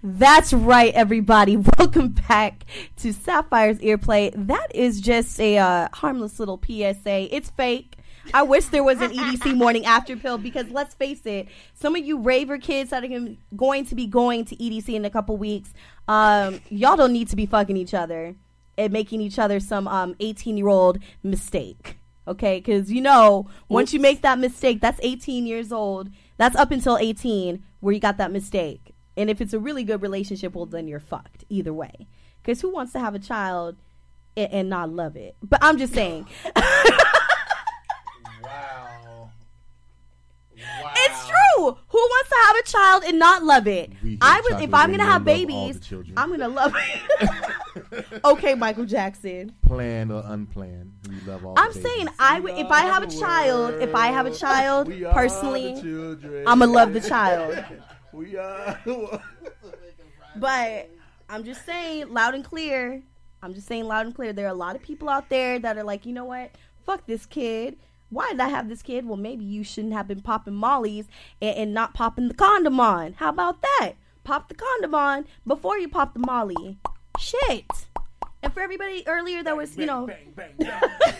That's 0.03 0.51
right, 0.51 0.93
everybody. 0.93 1.55
Welcome 1.79 2.09
back 2.09 2.65
to 2.97 3.13
Sapphire's 3.13 3.77
Earplay. 3.79 4.33
That 4.35 4.75
is 4.75 4.99
just 4.99 5.39
a 5.39 5.57
uh, 5.57 5.87
harmless 5.93 6.39
little 6.39 6.61
PSA. 6.61 7.33
It's 7.33 7.51
fake. 7.51 7.95
I 8.33 8.43
wish 8.43 8.65
there 8.65 8.83
was 8.83 8.99
an 8.99 9.11
EDC 9.17 9.55
morning 9.55 9.85
after 9.85 10.17
pill 10.17 10.37
because 10.37 10.69
let's 10.69 10.93
face 10.93 11.25
it, 11.25 11.47
some 11.73 11.95
of 11.95 12.03
you 12.03 12.19
raver 12.19 12.57
kids 12.57 12.89
that 12.89 13.05
are 13.05 13.37
going 13.55 13.85
to 13.85 13.95
be 13.95 14.05
going 14.05 14.43
to 14.45 14.57
EDC 14.57 14.89
in 14.89 15.05
a 15.05 15.09
couple 15.09 15.37
weeks, 15.37 15.73
um, 16.09 16.59
y'all 16.67 16.97
don't 16.97 17.13
need 17.13 17.29
to 17.29 17.37
be 17.37 17.45
fucking 17.45 17.77
each 17.77 17.93
other 17.93 18.35
and 18.77 18.91
making 18.91 19.21
each 19.21 19.39
other 19.39 19.61
some 19.61 19.87
um 19.87 20.15
18 20.19 20.57
year 20.57 20.67
old 20.67 20.99
mistake. 21.23 21.97
Okay, 22.27 22.59
because 22.59 22.91
you 22.91 23.01
know 23.01 23.49
once 23.67 23.93
you 23.93 23.99
make 23.99 24.21
that 24.21 24.39
mistake, 24.39 24.79
that's 24.79 24.99
18 25.03 25.45
years 25.45 25.71
old. 25.71 26.09
That's 26.37 26.55
up 26.55 26.71
until 26.71 26.97
18 26.97 27.63
where 27.79 27.93
you 27.93 27.99
got 27.99 28.17
that 28.17 28.31
mistake. 28.31 28.95
And 29.15 29.29
if 29.29 29.41
it's 29.41 29.53
a 29.53 29.59
really 29.59 29.83
good 29.83 30.01
relationship, 30.01 30.55
well, 30.55 30.65
then 30.65 30.87
you're 30.87 30.99
fucked 30.99 31.43
either 31.49 31.73
way. 31.73 32.07
Because 32.41 32.61
who 32.61 32.71
wants 32.71 32.93
to 32.93 32.99
have 32.99 33.13
a 33.13 33.19
child 33.19 33.77
and, 34.35 34.51
and 34.51 34.69
not 34.69 34.89
love 34.89 35.15
it? 35.15 35.35
But 35.43 35.59
I'm 35.61 35.77
just 35.77 35.93
saying. 35.93 36.27
Wow. 38.43 38.92
It's 40.95 41.27
true. 41.27 41.77
Who 41.87 41.97
wants 41.97 42.29
to 42.29 42.35
have 42.47 42.55
a 42.55 42.63
child 42.63 43.03
and 43.05 43.19
not 43.19 43.43
love 43.43 43.67
it? 43.67 43.91
I 44.21 44.37
at 44.37 44.43
would. 44.43 44.63
If 44.63 44.73
I'm 44.73 44.91
gonna 44.91 45.03
have 45.05 45.23
babies. 45.23 45.79
I'm 46.17 46.29
gonna 46.29 46.47
love 46.47 46.75
it. 46.75 48.05
okay, 48.25 48.55
Michael 48.55 48.85
Jackson. 48.85 49.53
Planned 49.65 50.11
or 50.11 50.23
unplanned, 50.25 50.93
we 51.09 51.19
love 51.21 51.45
all. 51.45 51.55
I'm 51.57 51.73
the 51.73 51.81
saying. 51.81 52.07
I 52.19 52.39
would. 52.39 52.57
If 52.57 52.71
I 52.71 52.81
have 52.81 53.03
a 53.03 53.07
child, 53.07 53.75
if 53.75 53.93
I 53.95 54.07
have 54.07 54.25
a 54.25 54.31
child, 54.31 54.87
We 54.87 55.03
personally. 55.03 55.75
I'm 56.47 56.59
gonna 56.59 56.67
love 56.67 56.93
the 56.93 57.01
child. 57.01 57.63
We 58.13 58.37
are. 58.37 58.79
But 60.35 60.89
I'm 61.29 61.43
just 61.43 61.65
saying, 61.65 62.11
loud 62.11 62.33
and 62.35 62.43
clear. 62.43 63.01
I'm 63.41 63.53
just 63.53 63.67
saying, 63.67 63.85
loud 63.85 64.05
and 64.07 64.15
clear. 64.15 64.33
There 64.33 64.45
are 64.45 64.49
a 64.49 64.55
lot 64.55 64.75
of 64.75 64.81
people 64.81 65.09
out 65.09 65.29
there 65.29 65.59
that 65.59 65.77
are 65.77 65.83
like, 65.83 66.05
you 66.05 66.13
know 66.13 66.25
what? 66.25 66.51
Fuck 66.85 67.05
this 67.05 67.25
kid. 67.25 67.77
Why 68.13 68.29
did 68.31 68.39
I 68.39 68.49
have 68.49 68.69
this 68.69 68.81
kid? 68.81 69.05
Well, 69.07 69.17
maybe 69.17 69.43
you 69.43 69.63
shouldn't 69.63 69.93
have 69.93 70.07
been 70.07 70.21
popping 70.21 70.53
mollies 70.53 71.07
and, 71.41 71.55
and 71.57 71.73
not 71.73 71.93
popping 71.93 72.27
the 72.27 72.33
condom 72.33 72.79
on. 72.79 73.13
How 73.13 73.29
about 73.29 73.61
that? 73.61 73.93
Pop 74.23 74.49
the 74.49 74.55
condom 74.55 74.93
on 74.93 75.25
before 75.45 75.77
you 75.77 75.87
pop 75.87 76.13
the 76.13 76.19
molly. 76.19 76.77
Shit. 77.19 77.65
And 78.41 78.53
for 78.53 78.61
everybody 78.61 79.03
earlier 79.07 79.41
that 79.43 79.57
was, 79.57 79.77
you 79.77 79.85
know, 79.85 80.07
Bang, 80.07 80.33
bang, 80.35 80.53
bang, 80.57 80.81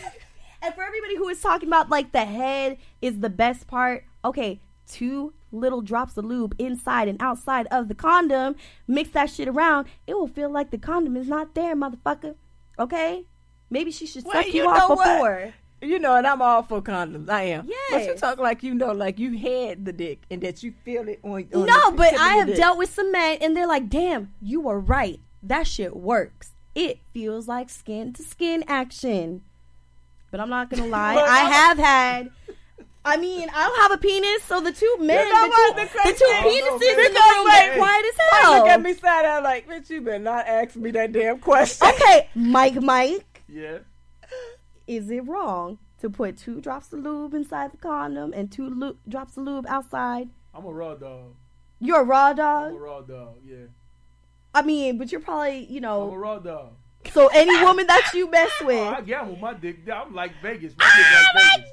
and 0.62 0.74
for 0.74 0.82
everybody 0.82 1.16
who 1.16 1.26
was 1.26 1.40
talking 1.40 1.68
about 1.68 1.90
like 1.90 2.12
the 2.12 2.24
head 2.24 2.78
is 3.02 3.20
the 3.20 3.30
best 3.30 3.66
part, 3.66 4.04
okay, 4.24 4.60
two 4.86 5.32
little 5.50 5.80
drops 5.80 6.16
of 6.16 6.24
lube 6.24 6.54
inside 6.58 7.08
and 7.08 7.20
outside 7.20 7.66
of 7.70 7.88
the 7.88 7.94
condom, 7.94 8.56
mix 8.86 9.10
that 9.10 9.30
shit 9.30 9.48
around, 9.48 9.86
it 10.06 10.14
will 10.14 10.28
feel 10.28 10.50
like 10.50 10.70
the 10.70 10.78
condom 10.78 11.16
is 11.16 11.28
not 11.28 11.54
there, 11.54 11.74
motherfucker. 11.74 12.34
Okay? 12.78 13.24
Maybe 13.70 13.90
she 13.90 14.06
should 14.06 14.24
suck 14.24 14.34
Well, 14.34 14.46
you, 14.46 14.62
you 14.62 14.68
off 14.68 14.90
what? 14.90 15.52
Before. 15.84 15.94
You 15.94 15.98
know, 16.00 16.16
and 16.16 16.26
I'm 16.26 16.42
all 16.42 16.62
for 16.62 16.82
condoms. 16.82 17.28
I 17.30 17.42
am. 17.44 17.66
Yes. 17.68 17.90
But 17.92 18.06
you 18.06 18.14
talk 18.16 18.38
like 18.38 18.62
you 18.62 18.74
know, 18.74 18.92
like 18.92 19.18
you 19.18 19.36
had 19.38 19.84
the 19.84 19.92
dick 19.92 20.20
and 20.30 20.40
that 20.42 20.62
you 20.62 20.72
feel 20.84 21.08
it 21.08 21.20
on. 21.22 21.46
on 21.54 21.66
No, 21.66 21.90
the 21.90 21.96
but 21.96 22.14
I 22.18 22.34
have 22.36 22.48
dick. 22.48 22.56
dealt 22.56 22.78
with 22.78 22.92
some 22.92 23.12
men 23.12 23.38
and 23.40 23.56
they're 23.56 23.66
like, 23.66 23.88
damn, 23.88 24.32
you 24.42 24.60
were 24.60 24.80
right. 24.80 25.20
That 25.42 25.66
shit 25.66 25.94
works. 25.96 26.52
It 26.74 26.98
feels 27.12 27.46
like 27.46 27.70
skin 27.70 28.12
to 28.14 28.22
skin 28.22 28.64
action. 28.66 29.42
But 30.30 30.40
I'm 30.40 30.50
not 30.50 30.68
gonna 30.70 30.86
lie, 30.86 31.14
I 31.14 31.38
have 31.50 31.78
had. 31.78 32.30
I 33.06 33.18
mean, 33.18 33.50
I 33.54 33.66
don't 33.68 33.80
have 33.82 33.92
a 33.92 33.98
penis, 33.98 34.42
so 34.44 34.60
the 34.62 34.72
two 34.72 34.96
men, 34.98 35.26
You 35.26 35.32
know 35.32 35.46
the, 35.46 35.82
two, 35.82 35.98
The 36.04 36.10
the 36.10 36.18
two 36.18 36.24
thing- 36.24 36.42
penises 36.64 36.72
in 36.72 36.96
the 36.96 37.10
Because, 37.12 37.36
room 37.36 37.44
like, 37.44 37.76
quiet 37.76 38.04
as 38.06 38.16
Why 38.16 38.38
hell. 38.40 38.58
Look 38.60 38.68
at 38.68 38.82
me 38.82 38.94
side 38.94 39.24
out 39.26 39.42
like, 39.42 39.68
bitch, 39.68 39.90
you 39.90 40.00
better 40.00 40.18
not 40.18 40.46
ask 40.46 40.74
me 40.74 40.90
that 40.92 41.12
damn 41.12 41.38
question. 41.38 41.86
Okay, 41.86 42.28
Mike, 42.34 42.80
Mike, 42.80 43.42
yeah. 43.46 43.78
Is 44.86 45.10
it 45.10 45.26
wrong 45.26 45.78
to 46.00 46.10
put 46.10 46.36
two 46.36 46.60
drops 46.60 46.92
of 46.92 47.00
lube 47.00 47.34
inside 47.34 47.72
the 47.72 47.76
condom 47.78 48.32
and 48.34 48.50
two 48.50 48.68
lu- 48.68 48.96
drops 49.08 49.36
of 49.36 49.44
lube 49.44 49.66
outside? 49.68 50.28
I'm 50.54 50.64
a 50.64 50.72
raw 50.72 50.94
dog. 50.94 51.34
You're 51.80 52.00
a 52.00 52.04
raw 52.04 52.32
dog. 52.32 52.70
I'm 52.72 52.76
a 52.76 52.80
raw 52.80 53.00
dog. 53.00 53.36
Yeah. 53.44 53.66
I 54.54 54.62
mean, 54.62 54.98
but 54.98 55.10
you're 55.10 55.20
probably, 55.20 55.64
you 55.66 55.80
know. 55.80 56.08
I'm 56.08 56.14
a 56.14 56.18
raw 56.18 56.38
dog. 56.38 56.72
so 57.12 57.28
any 57.28 57.60
woman 57.62 57.86
that 57.88 58.10
you 58.14 58.30
mess 58.30 58.50
Oh, 58.62 58.66
with. 58.66 58.80
I 58.80 59.00
gamble 59.00 59.36
my 59.36 59.54
dick. 59.54 59.88
I'm 59.92 60.14
like 60.14 60.32
Vegas. 60.42 60.72
Oh 60.80 60.84
my 60.84 60.96
dick 60.96 61.06
oh 61.12 61.38
like 61.38 61.52
Vegas. 61.54 61.70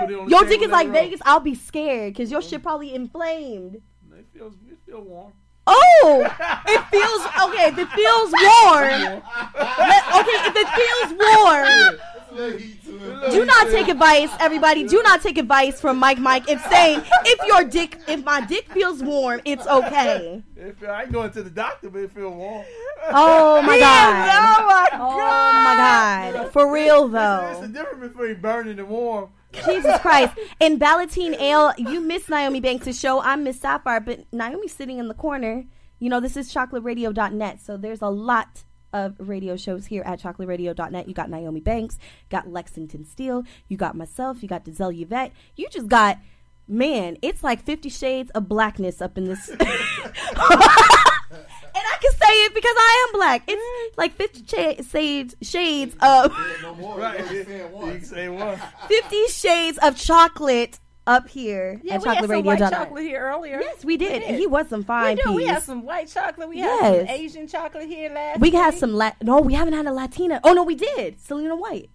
It 0.00 0.18
on 0.18 0.24
the 0.24 0.30
Your 0.30 0.44
dick 0.44 0.62
is 0.62 0.70
like. 0.70 0.88
Vegas. 0.90 1.20
I'll 1.24 1.40
be 1.40 1.54
scared 1.54 2.12
because 2.14 2.30
your 2.30 2.40
shit 2.42 2.62
probably 2.62 2.94
inflamed. 2.94 3.82
It 4.16 4.26
feels, 4.32 4.54
it 4.70 4.78
feels 4.86 5.06
warm. 5.06 5.32
Oh, 5.66 6.22
it 6.66 6.84
feels 6.90 7.26
okay. 7.48 7.68
If 7.68 7.78
it 7.78 7.88
feels 7.90 8.32
warm, 8.32 9.22
let- 9.58 10.06
okay. 10.20 10.38
If 10.48 10.56
it 10.56 10.68
feels 10.68 11.12
warm, 11.20 12.00
do 12.36 13.44
not 13.44 13.68
take 13.68 13.88
advice, 13.88 14.30
everybody. 14.38 14.86
Do 14.86 15.02
not 15.02 15.22
take 15.22 15.38
advice 15.38 15.80
from 15.80 15.98
Mike. 15.98 16.18
Mike, 16.18 16.48
if 16.48 16.60
saying 16.66 17.02
if 17.24 17.46
your 17.46 17.64
dick, 17.64 17.98
if 18.08 18.24
my 18.24 18.40
dick 18.40 18.70
feels 18.72 19.02
warm, 19.02 19.40
it's 19.44 19.66
okay. 19.66 20.42
If 20.56 20.82
I 20.82 21.02
ain't 21.02 21.12
going 21.12 21.30
to 21.32 21.42
the 21.42 21.50
doctor, 21.50 21.90
but 21.90 22.02
it 22.02 22.12
feel 22.12 22.30
warm. 22.30 22.64
Oh 23.10 23.62
my 23.62 23.78
god. 23.80 24.30
Oh, 24.32 24.56
oh 24.60 24.66
my 24.66 24.88
god! 24.90 25.00
Oh 25.00 26.32
my 26.32 26.42
god. 26.42 26.52
For 26.52 26.72
real 26.72 27.08
though. 27.08 27.48
It's 27.50 27.60
though. 27.60 27.66
the 27.66 27.72
difference 27.72 28.12
between 28.12 28.40
burning 28.40 28.78
and 28.78 28.88
warm. 28.88 29.30
Jesus 29.52 29.98
Christ. 30.00 30.38
In 30.60 30.78
Ballotine 30.78 31.40
Ale, 31.40 31.72
you 31.76 32.00
miss 32.00 32.26
Nyomi 32.26 32.62
Banks' 32.62 32.98
show. 32.98 33.20
I'm 33.20 33.44
Miss 33.44 33.60
Sapphire, 33.60 34.00
but 34.00 34.30
Nyomi's 34.30 34.72
sitting 34.72 34.98
in 34.98 35.08
the 35.08 35.14
corner. 35.14 35.64
You 35.98 36.08
know, 36.08 36.20
this 36.20 36.36
is 36.36 36.52
chocolateradio.net, 36.52 37.60
so 37.60 37.76
there's 37.76 38.00
a 38.00 38.08
lot 38.08 38.64
of 38.92 39.14
radio 39.18 39.56
shows 39.56 39.86
here 39.86 40.02
at 40.04 40.20
chocolateradio.net. 40.20 41.08
You 41.08 41.14
got 41.14 41.28
Nyomi 41.30 41.62
Banks, 41.62 41.98
got 42.28 42.48
Lexington 42.50 43.04
Steele, 43.04 43.44
you 43.68 43.76
got 43.76 43.94
myself, 43.96 44.42
you 44.42 44.48
got 44.48 44.64
Dazelle 44.64 44.90
Yvette. 44.90 45.32
You 45.56 45.68
just 45.68 45.88
got, 45.88 46.18
man, 46.68 47.16
it's 47.22 47.42
like 47.44 47.62
50 47.64 47.88
shades 47.88 48.30
of 48.30 48.48
blackness 48.48 49.00
up 49.00 49.16
in 49.18 49.24
this. 49.26 49.48
and 49.50 49.58
I 51.74 51.96
can 52.00 52.12
say 52.12 52.44
it 52.44 52.54
because 52.54 52.74
I 52.76 53.06
am 53.08 53.18
black. 53.18 53.42
It's 53.46 53.96
like 53.98 54.14
50 54.14 54.42
cha- 54.42 54.82
shades, 54.82 55.34
shades 55.42 55.94
of. 56.00 56.32
No 56.62 56.74
more. 56.74 56.98
Right. 56.98 57.18
You 57.20 57.26
only 57.26 57.44
said 57.44 57.70
You 57.70 57.76
one. 57.76 57.92
can 57.92 58.04
say 58.04 58.28
one. 58.28 58.60
50 58.88 59.26
shades 59.28 59.78
of 59.78 59.96
chocolate 59.96 60.78
up 61.10 61.28
here 61.28 61.80
Yeah, 61.82 61.94
at 61.94 62.02
we 62.02 62.08
had 62.08 62.14
Chocolate 62.14 62.20
some 62.22 62.30
Radio. 62.30 62.44
white 62.52 62.58
dot 62.60 62.72
chocolate 62.72 63.02
here 63.04 63.20
earlier. 63.20 63.60
Yes, 63.60 63.84
we 63.84 63.96
did. 63.96 64.22
And 64.22 64.36
he 64.36 64.46
was 64.46 64.68
some 64.68 64.84
fine 64.84 65.16
We 65.16 65.22
do. 65.22 65.32
We 65.32 65.44
had 65.46 65.62
some 65.62 65.84
white 65.84 66.08
chocolate. 66.08 66.48
We 66.48 66.58
had 66.58 66.78
some 67.06 67.08
Asian 67.08 67.46
chocolate 67.48 67.88
here 67.88 68.10
last. 68.10 68.40
We 68.40 68.50
had 68.50 68.70
week. 68.74 68.80
some 68.80 68.94
lat. 68.94 69.16
No, 69.22 69.40
we 69.40 69.54
haven't 69.54 69.74
had 69.74 69.86
a 69.86 69.92
Latina. 69.92 70.40
Oh 70.44 70.52
no, 70.52 70.62
we 70.62 70.74
did. 70.76 71.20
Selena 71.20 71.56
White, 71.56 71.90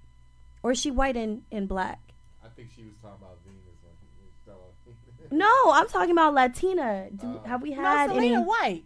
or 0.63 0.72
is 0.72 0.80
she 0.80 0.91
white 0.91 1.16
and, 1.16 1.43
and 1.51 1.68
black? 1.68 1.99
I 2.43 2.49
think 2.49 2.70
she 2.76 2.84
was 2.84 2.93
talking 3.01 3.18
about 3.22 3.38
Venus. 3.45 3.61
When 3.82 3.93
she 4.01 4.07
was 4.22 4.34
talking 4.45 5.26
about- 5.28 5.32
No, 5.32 5.72
I'm 5.72 5.88
talking 5.88 6.11
about 6.11 6.34
Latina. 6.34 7.07
Do, 7.16 7.39
uh, 7.43 7.47
have 7.47 7.61
we 7.61 7.72
No, 7.74 7.82
had 7.82 8.09
Selena 8.09 8.36
any? 8.36 8.43
White. 8.43 8.84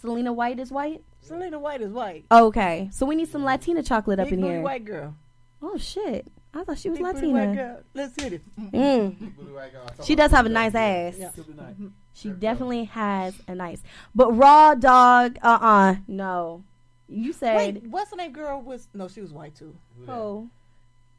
Selena 0.00 0.32
White 0.32 0.58
is 0.58 0.70
white. 0.72 1.02
Selena 1.22 1.58
White 1.58 1.82
is 1.82 1.92
white. 1.92 2.24
Okay, 2.32 2.88
so 2.92 3.06
we 3.06 3.14
need 3.14 3.28
some 3.28 3.44
Latina 3.44 3.82
chocolate 3.82 4.18
up 4.18 4.32
in 4.32 4.40
booty 4.40 4.52
here. 4.54 4.62
white 4.62 4.84
girl. 4.84 5.14
Oh 5.62 5.76
shit! 5.76 6.26
I 6.52 6.64
thought 6.64 6.78
she 6.78 6.88
was 6.90 6.98
Big 6.98 7.06
booty 7.14 7.26
white 7.28 7.40
Latina. 7.48 7.54
girl. 7.54 7.80
Let's 7.94 8.20
hit 8.22 8.32
it. 8.34 8.42
Mm. 8.72 9.36
Blue 9.36 9.54
White 9.54 9.72
Girl, 9.72 9.82
I 9.86 9.92
talk 9.94 10.06
She 10.06 10.14
does 10.16 10.30
have 10.32 10.46
a 10.46 10.48
nice 10.48 10.74
ass. 10.74 11.16
Girl. 11.16 11.32
Till 11.34 11.44
tonight. 11.44 11.76
She 12.12 12.30
definitely 12.30 12.84
has 12.84 13.34
a 13.46 13.54
nice. 13.54 13.82
But 14.14 14.32
raw 14.36 14.74
dog, 14.74 15.38
uh 15.42 15.58
uh 15.60 15.94
no. 16.08 16.64
You 17.08 17.32
said 17.32 17.56
Wait, 17.56 17.86
what's 17.86 18.10
the 18.10 18.16
name? 18.16 18.32
Girl 18.32 18.60
was 18.60 18.88
no, 18.94 19.06
she 19.08 19.20
was 19.20 19.32
white 19.32 19.54
too. 19.54 19.76
oh, 20.08 20.48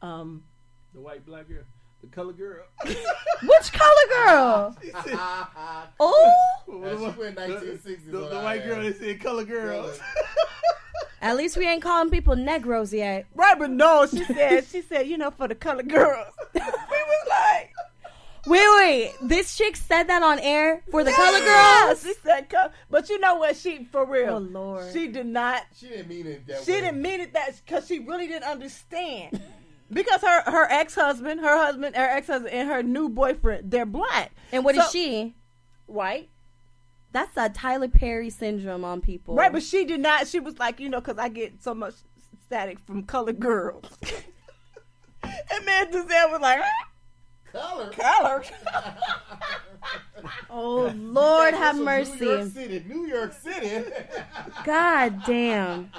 Um, 0.02 0.42
The 0.94 1.00
white 1.00 1.24
black 1.26 1.48
girl, 1.48 1.64
the 2.02 2.08
color 2.08 2.32
girl. 2.34 2.64
which 2.84 3.72
color 3.72 4.08
girl? 4.26 4.76
Oh, 6.00 6.34
Now, 6.68 7.12
she 7.12 7.18
went 7.20 7.36
1960s 7.36 8.10
The, 8.10 8.24
on 8.24 8.30
the 8.30 8.36
white 8.36 8.64
girl 8.64 8.78
ass. 8.86 8.94
that 8.94 8.98
said 9.00 9.20
color 9.20 9.44
girls. 9.44 9.98
at 11.22 11.36
least 11.36 11.56
we 11.56 11.66
ain't 11.66 11.80
calling 11.82 12.10
people 12.10 12.34
negros 12.36 12.92
yet. 12.92 13.24
right, 13.34 13.58
but 13.58 13.70
no, 13.70 14.06
she 14.06 14.24
said 14.24 14.64
she 14.66 14.82
said 14.82 15.06
you 15.08 15.16
know 15.16 15.30
for 15.30 15.48
the 15.48 15.54
color 15.54 15.82
girls. 15.82 16.34
we 16.54 16.60
was 16.60 17.28
like 17.28 17.70
Wait, 18.44 18.66
wait. 18.76 19.12
This 19.22 19.56
chick 19.56 19.76
said 19.76 20.04
that 20.08 20.20
on 20.24 20.40
air 20.40 20.82
for 20.90 21.04
the 21.04 21.12
color 21.12 21.38
girls. 21.38 22.02
She 22.02 22.12
said, 22.24 22.50
co- 22.50 22.70
but 22.90 23.08
you 23.08 23.20
know 23.20 23.36
what? 23.36 23.56
She 23.56 23.84
for 23.84 24.04
real. 24.04 24.34
Oh 24.34 24.38
Lord. 24.38 24.92
She 24.92 25.06
did 25.06 25.26
not. 25.26 25.62
She 25.76 25.86
didn't 25.88 26.08
mean 26.08 26.26
it 26.26 26.44
that 26.48 26.64
She 26.64 26.72
way. 26.72 26.80
didn't 26.80 27.00
mean 27.00 27.20
it 27.20 27.32
that 27.34 27.60
because 27.64 27.86
she 27.86 28.00
really 28.00 28.26
didn't 28.26 28.50
understand. 28.50 29.40
Because 29.92 30.22
her 30.22 30.42
her 30.50 30.66
ex 30.72 30.96
husband, 30.96 31.38
her 31.40 31.56
husband, 31.56 31.94
her 31.94 32.02
ex 32.02 32.26
husband, 32.26 32.52
and 32.52 32.68
her 32.68 32.82
new 32.82 33.08
boyfriend, 33.08 33.70
they're 33.70 33.86
black. 33.86 34.32
And 34.50 34.64
what 34.64 34.74
is 34.74 34.84
So- 34.86 34.90
she? 34.90 35.34
White. 35.86 36.30
That's 37.12 37.36
a 37.36 37.48
Tyler 37.48 37.88
Perry 37.88 38.30
syndrome 38.30 38.84
on 38.84 39.00
people. 39.00 39.34
Right, 39.34 39.52
but 39.52 39.62
she 39.62 39.84
did 39.84 40.00
not. 40.00 40.26
She 40.26 40.40
was 40.40 40.58
like, 40.58 40.80
you 40.80 40.88
know, 40.88 41.00
because 41.00 41.18
I 41.18 41.28
get 41.28 41.62
so 41.62 41.74
much 41.74 41.94
static 42.46 42.78
from 42.80 43.04
colored 43.04 43.38
girls. 43.38 43.84
and 45.22 45.64
man, 45.66 45.92
Giselle 45.92 46.30
was 46.30 46.40
like, 46.40 46.60
"Ah, 46.62 46.88
Color. 47.52 47.90
color. 47.90 48.42
oh 50.50 50.92
Lord, 50.96 51.52
have 51.52 51.76
New 51.76 51.84
York 51.84 52.08
mercy. 52.08 52.50
City. 52.50 52.84
New 52.88 53.06
York 53.06 53.34
City. 53.34 53.90
God 54.64 55.22
damn. 55.26 55.90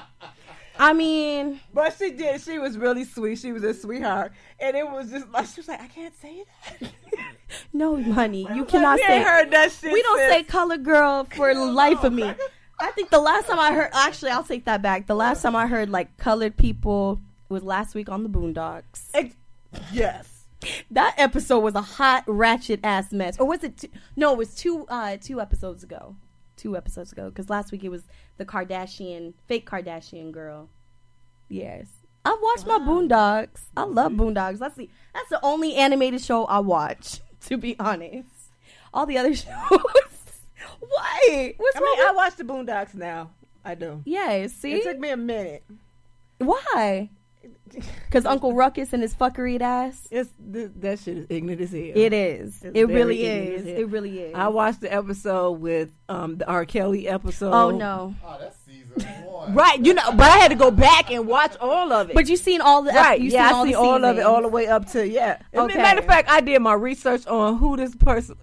I 0.80 0.94
mean, 0.94 1.60
but 1.74 1.96
she 1.98 2.12
did. 2.12 2.42
She 2.42 2.58
was 2.60 2.78
really 2.78 3.06
sweet. 3.06 3.38
She 3.38 3.52
was 3.52 3.64
a 3.64 3.74
sweetheart, 3.74 4.32
and 4.60 4.76
it 4.76 4.90
was 4.90 5.12
just 5.12 5.30
like 5.30 5.46
she 5.48 5.60
was 5.62 5.68
like, 5.68 5.82
I 5.82 5.88
can't 5.88 6.16
say 6.20 6.44
that. 6.80 6.92
no, 7.74 8.02
honey, 8.02 8.48
you 8.54 8.66
cannot 8.66 9.00
say. 9.00 9.22
heard 9.22 9.52
that 9.52 9.72
shit. 9.72 9.94
we 9.94 10.02
don't 10.02 10.20
since- 10.20 10.34
say 10.34 10.44
color 10.44 10.78
girl 10.78 11.26
for 11.36 11.54
the 11.54 11.66
life 11.66 12.04
of 12.04 12.14
me. 12.14 12.34
I 12.80 12.92
think 12.92 13.12
the 13.12 13.20
last 13.22 13.48
time 13.48 13.60
I 13.60 13.72
heard, 13.74 13.92
actually, 13.94 14.32
I'll 14.32 14.44
take 14.44 14.66
that 14.66 14.82
back. 14.82 15.08
The 15.08 15.16
last 15.16 15.42
time 15.42 15.56
I 15.56 15.68
heard 15.68 15.90
like 15.90 16.18
colored 16.18 16.58
people 16.58 17.22
was 17.50 17.64
last 17.64 17.94
week 17.96 18.10
on 18.10 18.24
the 18.24 18.30
Boondocks. 18.30 19.10
Ex- 19.14 19.36
yes. 19.92 20.46
That 20.92 21.14
episode 21.18 21.60
was 21.60 21.76
a 21.76 21.82
hot 21.82 22.24
ratchet 22.26 22.80
ass 22.84 23.12
mess. 23.12 23.40
Or 23.40 23.46
was 23.48 23.64
it? 23.64 23.78
Two, 23.78 23.90
no, 24.16 24.32
it 24.34 24.38
was 24.38 24.56
two 24.56 24.86
uh 24.90 25.18
two 25.22 25.40
episodes 25.40 25.84
ago. 25.84 26.16
Two 26.64 26.78
episodes 26.78 27.12
ago 27.12 27.28
because 27.30 27.50
last 27.50 27.74
week 27.74 27.84
it 27.84 27.90
was 27.90 28.04
the 28.38 28.46
Kardashian 28.46 29.34
fake 29.48 29.70
Kardashian 29.70 30.32
girl. 30.32 30.70
Yes, 31.50 31.88
I've 32.24 32.40
watched 32.42 32.66
my 32.66 32.80
Boondocks. 32.80 33.64
I 33.76 33.84
love 33.84 34.14
Boondocks. 34.14 34.60
That's 34.60 34.76
the 34.78 34.90
that's 35.14 35.28
the 35.28 35.42
only 35.44 35.76
animated 35.76 36.22
show 36.22 36.46
I 36.46 36.60
watch. 36.60 37.20
To 37.48 37.58
be 37.58 37.78
honest, 37.78 38.30
all 38.94 39.06
the 39.06 39.18
other 39.18 39.36
shows. 39.44 39.46
Why? 40.80 41.54
What's 41.58 41.76
I 41.76 41.80
wrong? 41.80 41.96
mean, 41.98 42.08
I 42.08 42.12
watch 42.16 42.36
the 42.38 42.46
Boondocks 42.46 42.96
now. 42.96 43.32
I 43.66 43.76
do. 43.76 44.02
Yeah. 44.06 44.48
See, 44.48 44.72
It 44.76 44.84
took 44.84 44.98
me 45.00 45.10
a 45.10 45.18
minute. 45.18 45.64
why? 46.38 47.10
Because 48.06 48.26
Uncle 48.26 48.54
Ruckus 48.54 48.94
and 48.94 49.02
his 49.02 49.16
fuckery 49.16 49.60
ass. 49.60 50.08
It's 50.12 50.30
th- 50.54 50.72
that 50.76 51.00
shit 51.00 51.18
is 51.18 51.26
ignorant 51.30 51.60
as 51.62 51.72
hell. 51.72 51.82
It 51.82 52.14
is. 52.14 52.62
It's 52.62 52.78
it 52.78 52.84
really 52.84 53.26
is. 53.26 53.66
It 53.66 53.88
really 53.90 54.20
is. 54.20 54.36
I 54.36 54.48
watched 54.50 54.82
the 54.82 54.94
episode 54.94 55.54
with 55.54 55.90
um 56.08 56.38
the 56.38 56.48
R. 56.48 56.66
Kelly 56.66 57.08
episode. 57.08 57.52
oh 57.52 57.72
no. 57.72 58.14
oh, 58.24 58.38
that's 58.40 58.58
season 58.66 59.02
one. 59.26 59.56
Right, 59.56 59.84
you 59.84 59.94
know, 59.96 60.12
but 60.12 60.30
I 60.30 60.38
had 60.38 60.50
to 60.50 60.56
go 60.56 60.70
back 60.70 61.10
and 61.12 61.28
watch 61.28 61.56
all 61.60 61.92
of 61.92 62.10
it. 62.12 62.14
But 62.16 62.30
you 62.30 62.38
seen 62.38 62.62
all 62.62 62.84
the 62.84 62.92
right, 62.92 63.20
you 63.20 63.32
yeah, 63.32 63.48
seen 63.48 63.56
I 63.56 63.58
all 63.58 63.66
see 63.66 63.72
the 63.72 63.78
all 63.80 64.06
of 64.06 64.18
it 64.18 64.22
all 64.22 64.42
the 64.44 64.48
way 64.48 64.68
up 64.68 64.90
to 64.92 65.08
yeah. 65.08 65.40
And 65.52 65.64
Okay. 65.64 65.78
Matter 65.82 66.00
of 66.00 66.06
fact, 66.06 66.30
I 66.30 66.42
did 66.42 66.62
my 66.62 66.74
research 66.74 67.26
on 67.26 67.58
who 67.58 67.76
this 67.76 67.96
person. 67.96 68.36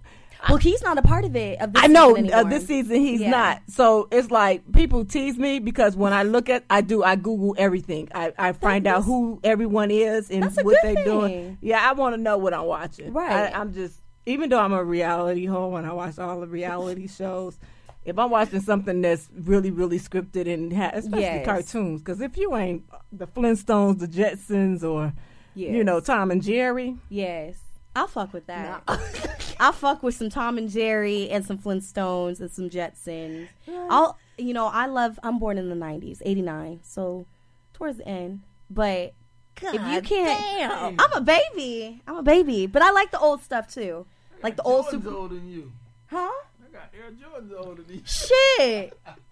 Well, 0.48 0.58
he's 0.58 0.82
not 0.82 0.96
a 0.98 1.02
part 1.02 1.24
of 1.24 1.36
it. 1.36 1.60
Of 1.60 1.72
this 1.74 1.82
I 1.84 1.86
know 1.86 2.14
season 2.14 2.32
uh, 2.32 2.44
this 2.44 2.66
season 2.66 2.96
he's 2.96 3.20
Yeah. 3.20 3.30
not. 3.30 3.62
So 3.68 4.08
it's 4.10 4.30
like 4.30 4.70
people 4.72 5.04
tease 5.04 5.36
me 5.38 5.58
because 5.58 5.96
when 5.96 6.12
I 6.12 6.22
look 6.22 6.48
at, 6.48 6.64
I 6.70 6.80
do, 6.80 7.02
I 7.02 7.16
Google 7.16 7.54
everything. 7.58 8.08
I, 8.14 8.32
I 8.38 8.52
find 8.52 8.86
out 8.86 9.04
who 9.04 9.40
everyone 9.44 9.90
is 9.90 10.30
and 10.30 10.44
what 10.62 10.76
good 10.82 10.96
they 10.96 11.04
doing. 11.04 11.28
thing. 11.30 11.58
Yeah, 11.60 11.86
I 11.88 11.92
want 11.92 12.14
to 12.14 12.20
know 12.20 12.38
what 12.38 12.54
I'm 12.54 12.64
watching. 12.66 13.12
Right. 13.12 13.52
I, 13.54 13.58
I'm 13.60 13.72
just, 13.72 14.00
even 14.26 14.48
though 14.50 14.60
I'm 14.60 14.72
a 14.72 14.82
reality 14.84 15.46
whore 15.46 15.76
and 15.78 15.86
I 15.86 15.92
watch 15.92 16.18
all 16.18 16.40
the 16.40 16.46
reality 16.46 17.06
shows. 17.18 17.58
If 18.02 18.18
I'm 18.18 18.30
watching 18.30 18.60
something 18.60 19.02
that's 19.02 19.28
really, 19.34 19.70
really 19.70 19.98
scripted 20.00 20.50
and 20.52 20.72
ha- 20.72 20.92
especially 20.94 21.20
Yes. 21.20 21.44
cartoons, 21.44 22.00
because 22.00 22.22
if 22.22 22.38
you 22.38 22.56
ain't 22.56 22.84
the 23.12 23.26
Flintstones, 23.26 23.98
the 23.98 24.08
Jetsons, 24.08 24.82
or 24.82 25.12
you 25.54 25.84
know 25.84 26.00
Tom 26.00 26.30
and 26.30 26.42
Jerry, 26.42 26.96
Yes, 27.10 27.56
I'll 27.94 28.06
fuck 28.06 28.32
with 28.32 28.46
that. 28.46 28.82
I'll 29.60 29.72
fuck 29.72 30.02
with 30.02 30.14
some 30.14 30.30
Tom 30.30 30.58
and 30.58 30.70
Jerry 30.70 31.28
and 31.28 31.44
some 31.44 31.58
Flintstones 31.58 32.40
and 32.40 32.50
some 32.50 32.70
Jetsons. 32.70 33.48
I'll, 33.68 34.16
you 34.38 34.54
know, 34.54 34.66
I 34.66 34.86
love. 34.86 35.18
I'm 35.22 35.38
born 35.38 35.58
in 35.58 35.68
the 35.68 35.74
'90s, 35.74 36.22
'89, 36.24 36.80
so 36.82 37.26
towards 37.74 37.98
the 37.98 38.08
end. 38.08 38.40
But 38.70 39.12
if 39.62 39.74
you 39.74 40.00
can't, 40.02 40.40
damn. 40.40 40.96
I'm 40.98 41.12
a 41.12 41.20
baby. 41.20 42.00
I'm 42.06 42.16
a 42.16 42.22
baby, 42.22 42.66
but 42.66 42.82
I 42.82 42.90
like 42.92 43.10
the 43.10 43.18
old 43.18 43.42
stuff 43.42 43.72
too, 43.72 44.06
like 44.42 44.56
the 44.56 44.62
old 44.62 44.84
Jordan's 44.84 45.04
super. 45.04 45.16
older 45.16 45.34
than 45.34 45.50
you. 45.50 45.72
Huh? 46.06 46.16
I 46.16 46.72
got 46.72 46.90
Air 46.94 47.10
Jordan's 47.10 47.52
older 47.52 47.82
than 47.82 47.96
you. 47.96 48.02
Shit. 48.04 48.98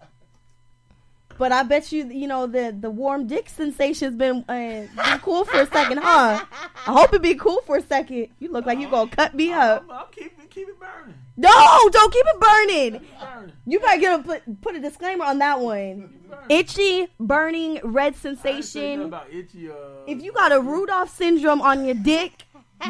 But 1.39 1.53
I 1.53 1.63
bet 1.63 1.91
you, 1.93 2.05
you 2.05 2.27
know, 2.27 2.45
the 2.47 2.75
the 2.77 2.89
warm 2.89 3.25
dick 3.25 3.47
sensation's 3.49 4.15
been 4.15 4.43
uh, 4.49 4.53
been 4.93 5.19
cool 5.21 5.45
for 5.45 5.61
a 5.61 5.65
second, 5.65 5.99
huh? 5.99 6.43
I 6.85 6.91
hope 6.91 7.13
it 7.13 7.21
be 7.21 7.33
cool 7.35 7.61
for 7.65 7.77
a 7.77 7.81
second. 7.81 8.27
You 8.39 8.51
look 8.51 8.65
like 8.65 8.77
you 8.77 8.89
gonna 8.89 9.09
cut 9.09 9.33
me 9.33 9.53
up. 9.53 9.85
I'm, 9.89 9.91
I'm 9.99 10.05
keep 10.11 10.37
it, 10.37 10.49
keep 10.49 10.67
it 10.67 10.77
burning. 10.77 11.15
No, 11.37 11.49
don't 11.93 12.11
keep 12.13 12.25
it 12.27 12.39
burning. 12.41 12.91
Burning. 13.21 13.53
You 13.65 13.79
better 13.79 14.01
get 14.01 14.19
a 14.19 14.23
put 14.23 14.61
put 14.61 14.75
a 14.75 14.81
disclaimer 14.81 15.23
on 15.23 15.37
that 15.39 15.61
one. 15.61 16.13
Itchy, 16.49 17.07
burning, 17.19 17.79
red 17.85 18.03
I 18.03 18.07
ain't 18.07 18.15
say 18.17 18.29
nothing 18.33 18.61
sensation. 18.61 19.01
about 19.03 19.31
itchy. 19.31 19.69
Uh, 19.71 19.73
If 20.07 20.21
you 20.21 20.33
got 20.33 20.51
a 20.51 20.59
Rudolph 20.59 21.09
syndrome 21.09 21.61
on 21.61 21.85
your 21.85 21.95
dick, 21.95 22.33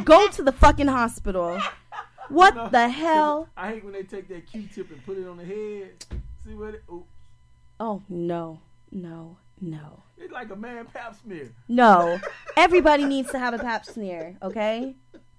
go 0.05 0.27
to 0.27 0.41
the 0.41 0.51
fucking 0.51 0.87
hospital. 0.87 1.61
What 2.29 2.71
the 2.71 2.89
hell? 2.89 3.49
I 3.55 3.73
hate 3.73 3.83
when 3.83 3.93
they 3.93 4.03
take 4.03 4.27
that 4.29 4.47
Q-tip 4.47 4.89
and 4.91 5.05
put 5.05 5.17
it 5.19 5.27
on 5.27 5.37
the 5.37 5.45
head. 5.45 5.91
See 6.43 6.55
what? 6.55 6.73
It, 6.75 6.83
oh, 6.91 7.05
Oh 7.79 8.01
no, 8.09 8.59
no, 8.91 9.37
no. 9.61 10.03
it's 10.17 10.33
like 10.33 10.49
a 10.51 10.55
man 10.55 10.85
pap 10.85 11.15
smear. 11.15 11.53
No. 11.67 12.19
Everybody 12.57 13.05
needs 13.05 13.31
to 13.31 13.39
have 13.39 13.53
a 13.53 13.59
pap 13.59 13.85
smear, 13.85 14.35
okay? 14.41 14.95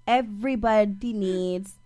Everybody 0.07 1.13
needs. 1.13 1.75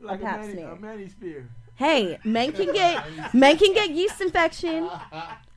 Like 0.00 0.20
a, 0.20 0.24
pap 0.24 0.40
mani, 0.40 0.52
smear. 0.52 0.68
a 0.68 0.76
mani 0.76 1.08
spear. 1.08 1.48
Hey, 1.74 2.18
men 2.22 2.52
can 2.52 2.72
get 2.72 3.34
men 3.34 3.56
can 3.58 3.74
get 3.74 3.90
yeast 3.90 4.20
infection. 4.20 4.88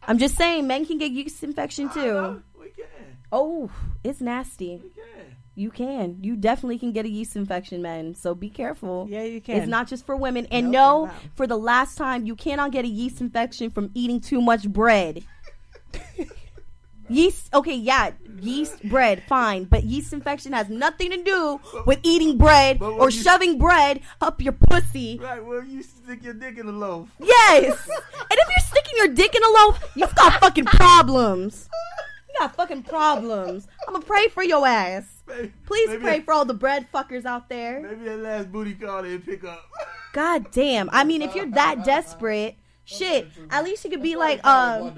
I'm 0.01 0.17
just 0.17 0.35
saying, 0.35 0.65
men 0.65 0.83
can 0.83 0.97
get 0.97 1.11
yeast 1.11 1.43
infection 1.43 1.89
too. 1.91 2.01
know, 2.01 2.41
we 2.59 2.69
can. 2.69 2.85
Oh, 3.31 3.69
it's 4.03 4.19
nasty. 4.19 4.81
We 4.83 4.89
can. 4.89 5.35
You 5.61 5.69
can. 5.69 6.17
You 6.21 6.35
definitely 6.35 6.79
can 6.79 6.91
get 6.91 7.05
a 7.05 7.09
yeast 7.09 7.35
infection, 7.35 7.83
men. 7.83 8.15
So 8.15 8.33
be 8.33 8.49
careful. 8.49 9.05
yeah, 9.07 9.21
you 9.21 9.39
can. 9.39 9.57
It's 9.57 9.67
not 9.67 9.87
just 9.87 10.07
for 10.07 10.15
women. 10.15 10.47
And 10.49 10.71
no, 10.71 11.11
for 11.35 11.45
the 11.45 11.55
last 11.57 11.99
time, 11.99 12.25
you 12.25 12.35
cannot 12.35 12.71
get 12.71 12.83
a 12.83 12.87
yeast 12.87 13.21
infection 13.21 13.69
from 13.69 13.91
eating 13.93 14.19
too 14.19 14.41
much 14.41 14.67
bread. 14.67 15.23
yeast, 17.09 17.53
okay, 17.53 17.75
yeah, 17.75 18.09
yeast 18.39 18.81
bread, 18.89 19.21
fine. 19.27 19.65
But 19.65 19.83
yeast 19.83 20.13
infection 20.13 20.53
has 20.53 20.67
nothing 20.67 21.11
to 21.11 21.21
do 21.23 21.59
with 21.85 21.99
eating 22.01 22.39
bread 22.39 22.81
or 22.81 23.11
you- 23.11 23.21
shoving 23.21 23.59
bread 23.59 24.01
up 24.19 24.41
your 24.41 24.53
pussy. 24.53 25.19
Right, 25.21 25.45
well, 25.45 25.63
you 25.63 25.83
stick 25.83 26.23
your 26.23 26.33
dick 26.33 26.57
in 26.57 26.65
the 26.65 26.71
loaf. 26.71 27.07
Yes! 27.19 27.65
and 27.87 28.31
if 28.31 28.47
you're 28.49 28.65
sticking 28.67 28.97
your 28.97 29.09
dick 29.09 29.35
in 29.35 29.43
a 29.43 29.49
loaf, 29.49 29.79
you've 29.95 30.15
got 30.15 30.39
fucking 30.39 30.65
problems. 30.65 31.69
You 32.33 32.39
got 32.39 32.55
fucking 32.55 32.83
problems. 32.83 33.67
I'm 33.87 33.93
gonna 33.93 34.05
pray 34.05 34.27
for 34.29 34.43
your 34.43 34.65
ass. 34.65 35.23
Please 35.65 35.89
maybe 35.89 36.01
pray 36.01 36.17
that- 36.19 36.25
for 36.25 36.33
all 36.33 36.45
the 36.45 36.53
bread 36.53 36.87
fuckers 36.93 37.25
out 37.25 37.49
there. 37.49 37.81
Maybe 37.81 38.05
that 38.05 38.17
last 38.19 38.51
booty 38.51 38.73
call 38.75 39.03
they 39.03 39.17
pick 39.17 39.43
up. 39.43 39.69
God 40.13 40.51
damn. 40.51 40.89
I 40.91 41.03
mean, 41.03 41.21
if 41.21 41.35
you're 41.35 41.45
that 41.51 41.83
desperate, 41.85 42.55
shit, 42.83 43.27
at 43.49 43.63
least 43.63 43.83
you 43.85 43.89
could 43.91 44.01
be 44.03 44.15
like, 44.17 44.45
um, 44.45 44.81
no, 44.83 44.93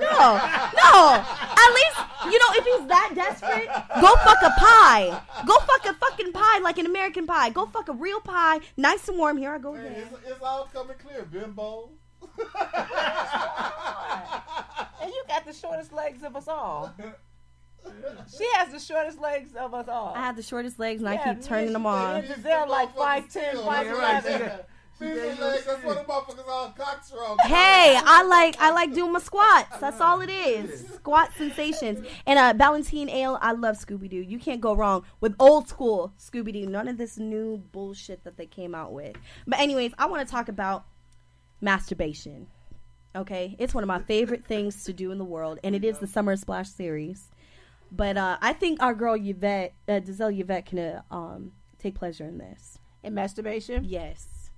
no. 0.00 1.24
At 1.24 1.74
least, 1.74 1.98
you 2.24 2.38
know, 2.38 2.52
if 2.52 2.64
he's 2.64 2.88
that 2.88 3.12
desperate, 3.14 3.68
go 4.00 4.14
fuck 4.24 4.38
a 4.42 4.50
pie. 4.58 5.22
Go 5.46 5.58
fuck 5.60 5.84
a 5.86 5.94
fucking 5.94 6.32
pie 6.32 6.58
like 6.60 6.78
an 6.78 6.86
American 6.86 7.26
pie. 7.26 7.50
Go 7.50 7.66
fuck 7.66 7.88
a 7.88 7.92
real 7.92 8.20
pie, 8.20 8.60
nice 8.76 9.08
and 9.08 9.18
warm. 9.18 9.36
Here 9.36 9.52
I 9.52 9.58
go 9.58 9.74
Man, 9.74 9.84
again. 9.86 10.08
it's, 10.10 10.30
it's 10.30 10.42
all 10.42 10.68
coming 10.72 10.96
clear, 10.98 11.24
bimbo. 11.24 11.90
And 15.02 15.10
you 15.14 15.22
got 15.28 15.44
the 15.46 15.52
shortest 15.52 15.92
legs 15.92 16.22
of 16.22 16.34
us 16.36 16.48
all. 16.48 16.92
She 18.36 18.44
has 18.54 18.72
the 18.72 18.80
shortest 18.80 19.20
legs 19.20 19.50
of 19.54 19.72
us 19.74 19.86
all. 19.88 20.12
I 20.16 20.20
have 20.20 20.34
the 20.36 20.42
shortest 20.42 20.78
legs 20.80 21.00
and 21.00 21.08
I 21.08 21.16
keep 21.18 21.42
turning 21.42 21.72
them 21.72 21.86
on. 21.86 22.22
she- 22.26 22.32
They're 22.40 22.66
like 22.66 22.94
5'10", 22.96 23.54
5'11". 23.54 23.98
right, 23.98 24.22
she 24.24 24.38
got- 24.38 24.68
Big 24.98 25.14
legs, 25.38 25.66
that's 25.66 25.84
what 25.84 25.94
the 25.98 26.10
motherfuckers 26.10 26.48
all 26.48 26.70
cocks 26.70 27.12
wrong. 27.12 27.36
Hey, 27.42 28.00
I 28.02 28.22
like 28.22 28.56
I 28.58 28.70
like 28.70 28.94
doing 28.94 29.12
my 29.12 29.18
squats. 29.18 29.76
That's 29.78 30.00
all 30.00 30.22
it 30.22 30.30
is. 30.30 30.88
Squat 30.94 31.32
sensations. 31.36 32.04
And 32.26 32.38
uh 32.38 32.54
Ballantine 32.54 33.10
Ale, 33.10 33.38
I 33.42 33.52
love 33.52 33.76
Scooby 33.76 34.08
Doo. 34.08 34.16
You 34.16 34.38
can't 34.38 34.62
go 34.62 34.74
wrong 34.74 35.04
with 35.20 35.34
old 35.38 35.68
school 35.68 36.14
Scooby 36.18 36.50
Doo. 36.50 36.64
None 36.66 36.88
of 36.88 36.96
this 36.96 37.18
new 37.18 37.58
bullshit 37.72 38.24
that 38.24 38.38
they 38.38 38.46
came 38.46 38.74
out 38.74 38.92
with. 38.94 39.16
But 39.46 39.60
anyways, 39.60 39.92
I 39.98 40.06
want 40.06 40.26
to 40.26 40.32
talk 40.32 40.48
about 40.48 40.86
masturbation. 41.60 42.46
Okay, 43.14 43.56
it's 43.58 43.72
one 43.72 43.82
of 43.82 43.88
my 43.88 44.00
favorite 44.00 44.44
things 44.44 44.84
to 44.84 44.92
do 44.92 45.10
in 45.10 45.18
the 45.18 45.24
world, 45.24 45.58
and 45.64 45.74
it 45.74 45.84
is 45.84 45.98
the 45.98 46.06
Summer 46.06 46.36
Splash 46.36 46.68
series. 46.68 47.28
But 47.90 48.16
uh, 48.16 48.36
I 48.42 48.52
think 48.52 48.82
our 48.82 48.94
girl 48.94 49.14
Yvette, 49.14 49.72
uh, 49.88 50.00
Giselle 50.04 50.28
Yvette, 50.28 50.66
can 50.66 50.78
uh, 50.78 51.02
um, 51.10 51.52
take 51.78 51.94
pleasure 51.94 52.24
in 52.24 52.38
this. 52.38 52.78
In 53.02 53.14
masturbation? 53.14 53.84
Yes. 53.84 54.50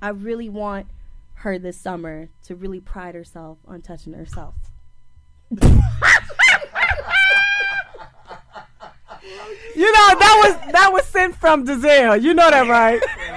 I 0.00 0.10
really 0.10 0.48
want 0.48 0.86
her 1.34 1.58
this 1.58 1.76
summer 1.76 2.28
to 2.44 2.54
really 2.54 2.80
pride 2.80 3.14
herself 3.14 3.58
on 3.66 3.82
touching 3.82 4.12
herself. 4.12 4.54
You 9.76 9.92
know 9.92 10.18
that 10.18 10.40
was 10.44 10.72
that 10.72 10.92
was 10.92 11.04
sent 11.06 11.34
from 11.36 11.66
Giselle. 11.66 12.16
You 12.16 12.32
know 12.34 12.48
that, 12.48 12.68
right? 12.68 13.02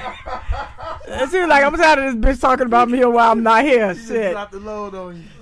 And 1.07 1.31
she 1.31 1.39
was 1.39 1.47
like, 1.47 1.63
"I'm 1.63 1.75
tired 1.77 1.99
of 1.99 2.21
this 2.21 2.37
bitch 2.37 2.41
talking 2.41 2.65
about 2.65 2.89
me 2.89 3.03
while 3.05 3.31
I'm 3.31 3.43
not 3.43 3.63
here." 3.63 3.95
Shit. 3.95 4.31
Drop 4.31 4.51
the 4.51 4.59
load 4.59 4.93
on 4.93 5.15
you. 5.15 5.23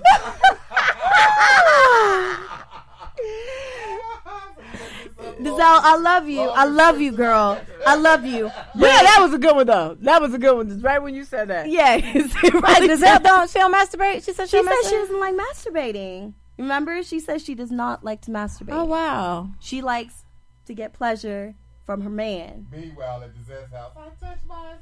Giselle, 5.38 5.80
I 5.82 5.96
love 5.96 6.28
you. 6.28 6.40
I 6.40 6.64
love 6.64 7.00
you, 7.00 7.12
girl. 7.12 7.60
I 7.86 7.96
love 7.96 8.24
you. 8.24 8.46
Yeah, 8.74 9.02
that 9.02 9.18
was 9.20 9.34
a 9.34 9.38
good 9.38 9.54
one 9.54 9.66
though. 9.66 9.96
That 10.00 10.20
was 10.20 10.34
a 10.34 10.38
good 10.38 10.56
one. 10.56 10.68
Just 10.68 10.84
right 10.84 11.02
when 11.02 11.14
you 11.14 11.24
said 11.24 11.48
that. 11.48 11.68
Yeah, 11.68 11.94
Right, 12.54 12.82
Giselle 12.82 13.20
don't 13.20 13.50
she 13.50 13.58
don't 13.58 13.72
masturbate? 13.72 14.24
She 14.24 14.32
said 14.32 14.48
she, 14.48 14.58
She 14.58 14.62
don't 14.62 14.84
says 14.84 14.90
she 14.90 14.96
doesn't 14.96 15.20
like 15.20 15.34
masturbating. 15.34 16.34
Remember, 16.58 17.02
she 17.02 17.20
says 17.20 17.44
she 17.44 17.54
does 17.54 17.70
not 17.70 18.04
like 18.04 18.22
to 18.22 18.30
masturbate. 18.30 18.72
Oh 18.72 18.84
wow. 18.84 19.50
She 19.60 19.82
likes 19.82 20.24
to 20.66 20.74
get 20.74 20.92
pleasure 20.92 21.54
from 21.86 22.00
her 22.00 22.10
man. 22.10 22.66
Meanwhile, 22.72 23.22
at 23.22 23.30
Giselle's 23.36 23.70
house, 23.70 23.92
I 23.96 24.08
touch 24.20 24.38
myself. 24.48 24.80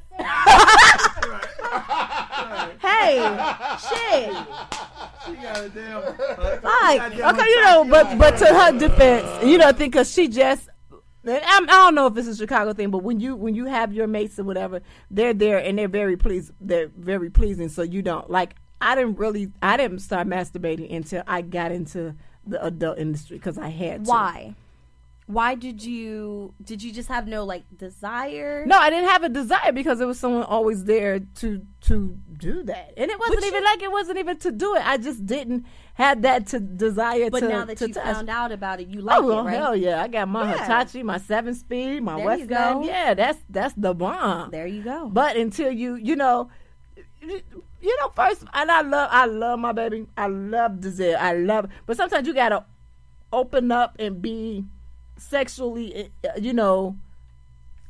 Hey, 2.80 3.18
shit. 3.88 4.30
She 5.26 5.34
got 5.42 5.64
a 5.64 5.68
damn. 5.68 5.98
Uh, 6.02 6.12
Fuck. 6.62 7.12
Okay, 7.34 7.48
you 7.50 7.60
know, 7.62 7.84
but 7.88 8.18
but 8.18 8.38
to 8.38 8.46
her 8.46 8.78
defense, 8.78 9.44
you 9.44 9.58
know, 9.58 9.68
I 9.68 9.72
think 9.72 9.92
because 9.92 10.10
she 10.12 10.28
just. 10.28 10.68
and 11.24 11.40
I'm, 11.44 11.64
I 11.64 11.72
don't 11.72 11.94
know 11.94 12.06
if 12.06 12.16
it's 12.16 12.28
a 12.28 12.36
Chicago 12.36 12.72
thing, 12.72 12.90
but 12.90 13.02
when 13.02 13.20
you 13.20 13.36
when 13.36 13.54
you 13.54 13.66
have 13.66 13.92
your 13.92 14.06
mates 14.06 14.38
or 14.38 14.44
whatever, 14.44 14.80
they're 15.10 15.34
there 15.34 15.58
and 15.58 15.78
they're 15.78 15.88
very 15.88 16.16
pleased. 16.16 16.52
They're 16.60 16.88
very 16.88 17.28
pleasing. 17.30 17.68
So 17.68 17.82
you 17.82 18.00
don't 18.00 18.30
like. 18.30 18.56
I 18.80 18.94
didn't 18.94 19.16
really. 19.18 19.52
I 19.62 19.76
didn't 19.76 19.98
start 19.98 20.26
masturbating 20.26 20.94
until 20.94 21.22
I 21.26 21.42
got 21.42 21.70
into 21.70 22.14
the 22.46 22.64
adult 22.64 22.98
industry 22.98 23.36
because 23.36 23.58
I 23.58 23.68
had 23.68 24.06
to. 24.06 24.10
Why? 24.10 24.54
Why 25.26 25.54
did 25.54 25.82
you? 25.82 26.52
Did 26.62 26.82
you 26.82 26.92
just 26.92 27.08
have 27.08 27.26
no 27.26 27.44
like 27.44 27.62
desire? 27.74 28.64
No, 28.66 28.76
I 28.78 28.90
didn't 28.90 29.08
have 29.08 29.24
a 29.24 29.30
desire 29.30 29.72
because 29.72 29.96
there 29.98 30.06
was 30.06 30.20
someone 30.20 30.42
always 30.42 30.84
there 30.84 31.18
to 31.20 31.62
to 31.82 32.18
do 32.36 32.62
that, 32.64 32.92
and 32.98 33.10
it 33.10 33.18
wasn't 33.18 33.40
But 33.40 33.46
even 33.46 33.60
you- 33.60 33.64
like 33.64 33.82
it 33.82 33.90
wasn't 33.90 34.18
even 34.18 34.36
to 34.40 34.52
do 34.52 34.74
it. 34.76 34.86
I 34.86 34.98
just 34.98 35.24
didn't 35.24 35.64
have 35.94 36.20
that 36.22 36.46
to 36.48 36.60
desire. 36.60 37.30
But 37.30 37.40
to, 37.40 37.48
now 37.48 37.64
that 37.64 37.78
to 37.78 37.88
you 37.88 37.94
touch. 37.94 38.04
found 38.04 38.28
out 38.28 38.52
about 38.52 38.80
it, 38.80 38.88
you 38.88 39.00
like 39.00 39.18
oh 39.18 39.38
it, 39.38 39.42
right? 39.44 39.56
hell 39.56 39.74
yeah! 39.74 40.02
I 40.02 40.08
got 40.08 40.28
my 40.28 40.44
Yeah. 40.44 40.60
Hitachi, 40.60 41.02
my 41.02 41.16
seven 41.16 41.54
speed, 41.54 42.02
my 42.02 42.16
There 42.16 42.26
West 42.26 42.46
go. 42.48 42.82
Yeah, 42.84 43.14
that's 43.14 43.38
that's 43.48 43.72
the 43.78 43.94
bomb. 43.94 44.50
There 44.50 44.66
you 44.66 44.82
go. 44.84 45.08
But 45.08 45.38
until 45.38 45.70
you, 45.72 45.94
you 45.94 46.16
know, 46.16 46.50
you 47.22 47.96
know, 48.00 48.10
first, 48.14 48.44
and 48.52 48.70
I 48.70 48.82
love, 48.82 49.08
I 49.10 49.24
love 49.24 49.58
my 49.58 49.72
baby. 49.72 50.06
I 50.18 50.26
love 50.26 50.82
desire 50.82 51.16
I 51.18 51.32
love, 51.32 51.70
but 51.86 51.96
sometimes 51.96 52.26
you 52.26 52.34
gotta 52.34 52.66
open 53.32 53.72
up 53.72 53.96
and 53.98 54.20
be 54.20 54.64
sexually, 55.16 56.10
uh, 56.24 56.28
you 56.38 56.52
know, 56.52 56.96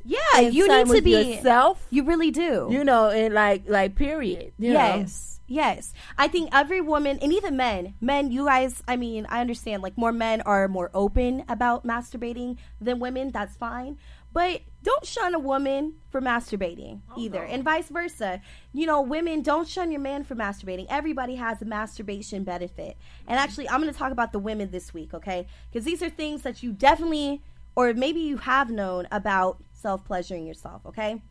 yeah, 0.05 0.41
you 0.41 0.69
need 0.69 0.87
to 0.95 1.03
be 1.03 1.11
yourself. 1.11 1.87
You 1.91 2.05
really 2.05 2.31
do. 2.31 2.69
You 2.71 2.85
know, 2.85 3.09
and 3.09 3.35
like, 3.35 3.65
like, 3.67 3.95
period. 3.97 4.53
You 4.59 4.73
yes. 4.73 5.34
Yes. 5.47 5.93
I 6.17 6.29
think 6.29 6.51
every 6.53 6.81
woman 6.81 7.19
and 7.21 7.33
even 7.33 7.57
men, 7.57 7.95
men, 8.01 8.31
you 8.31 8.47
guys, 8.47 8.83
I 8.89 8.97
mean, 8.97 9.27
I 9.29 9.41
understand 9.41 9.83
like 9.83 9.99
more 9.99 10.13
men 10.13 10.41
are 10.43 10.69
more 10.69 10.91
open 10.95 11.45
about 11.49 11.87
masturbating 11.87 12.57
than 12.81 12.99
women. 12.99 13.31
That's 13.31 13.57
fine. 13.57 13.99
But 14.33 14.63
don't 14.83 15.07
shun 15.07 15.33
a 15.33 15.39
woman 15.39 15.95
for 16.11 16.21
masturbating 16.21 17.03
oh, 17.09 17.21
either, 17.21 17.45
and 17.45 17.63
vice 17.63 17.89
versa. 17.89 18.41
You 18.73 18.85
know, 18.85 19.01
women 19.01 19.43
don't 19.43 19.69
shun 19.69 19.93
your 19.93 20.01
man 20.01 20.25
for 20.25 20.35
masturbating. 20.35 20.87
Everybody 20.91 21.37
has 21.37 21.63
a 21.63 21.65
masturbation 21.65 22.43
benefit. 22.43 22.97
And 23.29 23.39
actually, 23.39 23.69
I'm 23.69 23.81
going 23.81 23.93
to 23.93 23.99
talk 23.99 24.11
about 24.11 24.33
the 24.33 24.41
women 24.41 24.73
this 24.73 24.93
week, 24.93 25.15
okay? 25.15 25.47
Because 25.71 25.85
these 25.85 26.03
are 26.03 26.11
things 26.11 26.43
that 26.43 26.65
you 26.65 26.73
definitely, 26.73 27.43
or 27.77 27.95
maybe 27.95 28.21
you 28.21 28.39
have 28.39 28.71
known 28.71 29.07
about 29.13 29.63
self 29.73 30.05
pleasuring 30.05 30.49
yourself, 30.49 30.85
okay? 30.85 31.23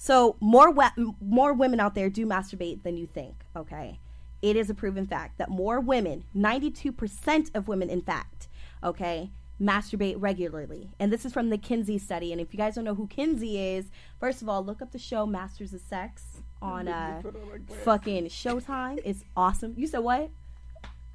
So 0.00 0.36
more 0.40 0.70
we- 0.70 1.12
more 1.20 1.52
women 1.52 1.80
out 1.80 1.94
there 1.94 2.08
do 2.08 2.24
masturbate 2.24 2.82
than 2.84 2.96
you 2.96 3.06
think. 3.06 3.34
Okay, 3.54 3.98
it 4.40 4.56
is 4.56 4.70
a 4.70 4.74
proven 4.74 5.06
fact 5.06 5.38
that 5.38 5.50
more 5.50 5.80
women, 5.80 6.24
ninety 6.32 6.70
two 6.70 6.92
percent 6.92 7.50
of 7.54 7.66
women, 7.68 7.90
in 7.90 8.00
fact, 8.00 8.48
okay, 8.82 9.30
masturbate 9.60 10.14
regularly. 10.18 10.90
And 11.00 11.12
this 11.12 11.24
is 11.24 11.32
from 11.32 11.50
the 11.50 11.58
Kinsey 11.58 11.98
study. 11.98 12.30
And 12.30 12.40
if 12.40 12.54
you 12.54 12.58
guys 12.58 12.76
don't 12.76 12.84
know 12.84 12.94
who 12.94 13.08
Kinsey 13.08 13.58
is, 13.58 13.90
first 14.20 14.40
of 14.40 14.48
all, 14.48 14.64
look 14.64 14.80
up 14.80 14.92
the 14.92 14.98
show 15.00 15.26
Masters 15.26 15.74
of 15.74 15.80
Sex 15.80 16.42
on 16.62 16.86
uh, 16.86 17.20
fucking 17.84 18.26
Showtime. 18.26 19.00
It's 19.04 19.24
awesome. 19.36 19.74
You 19.76 19.88
said 19.88 19.98
what? 19.98 20.30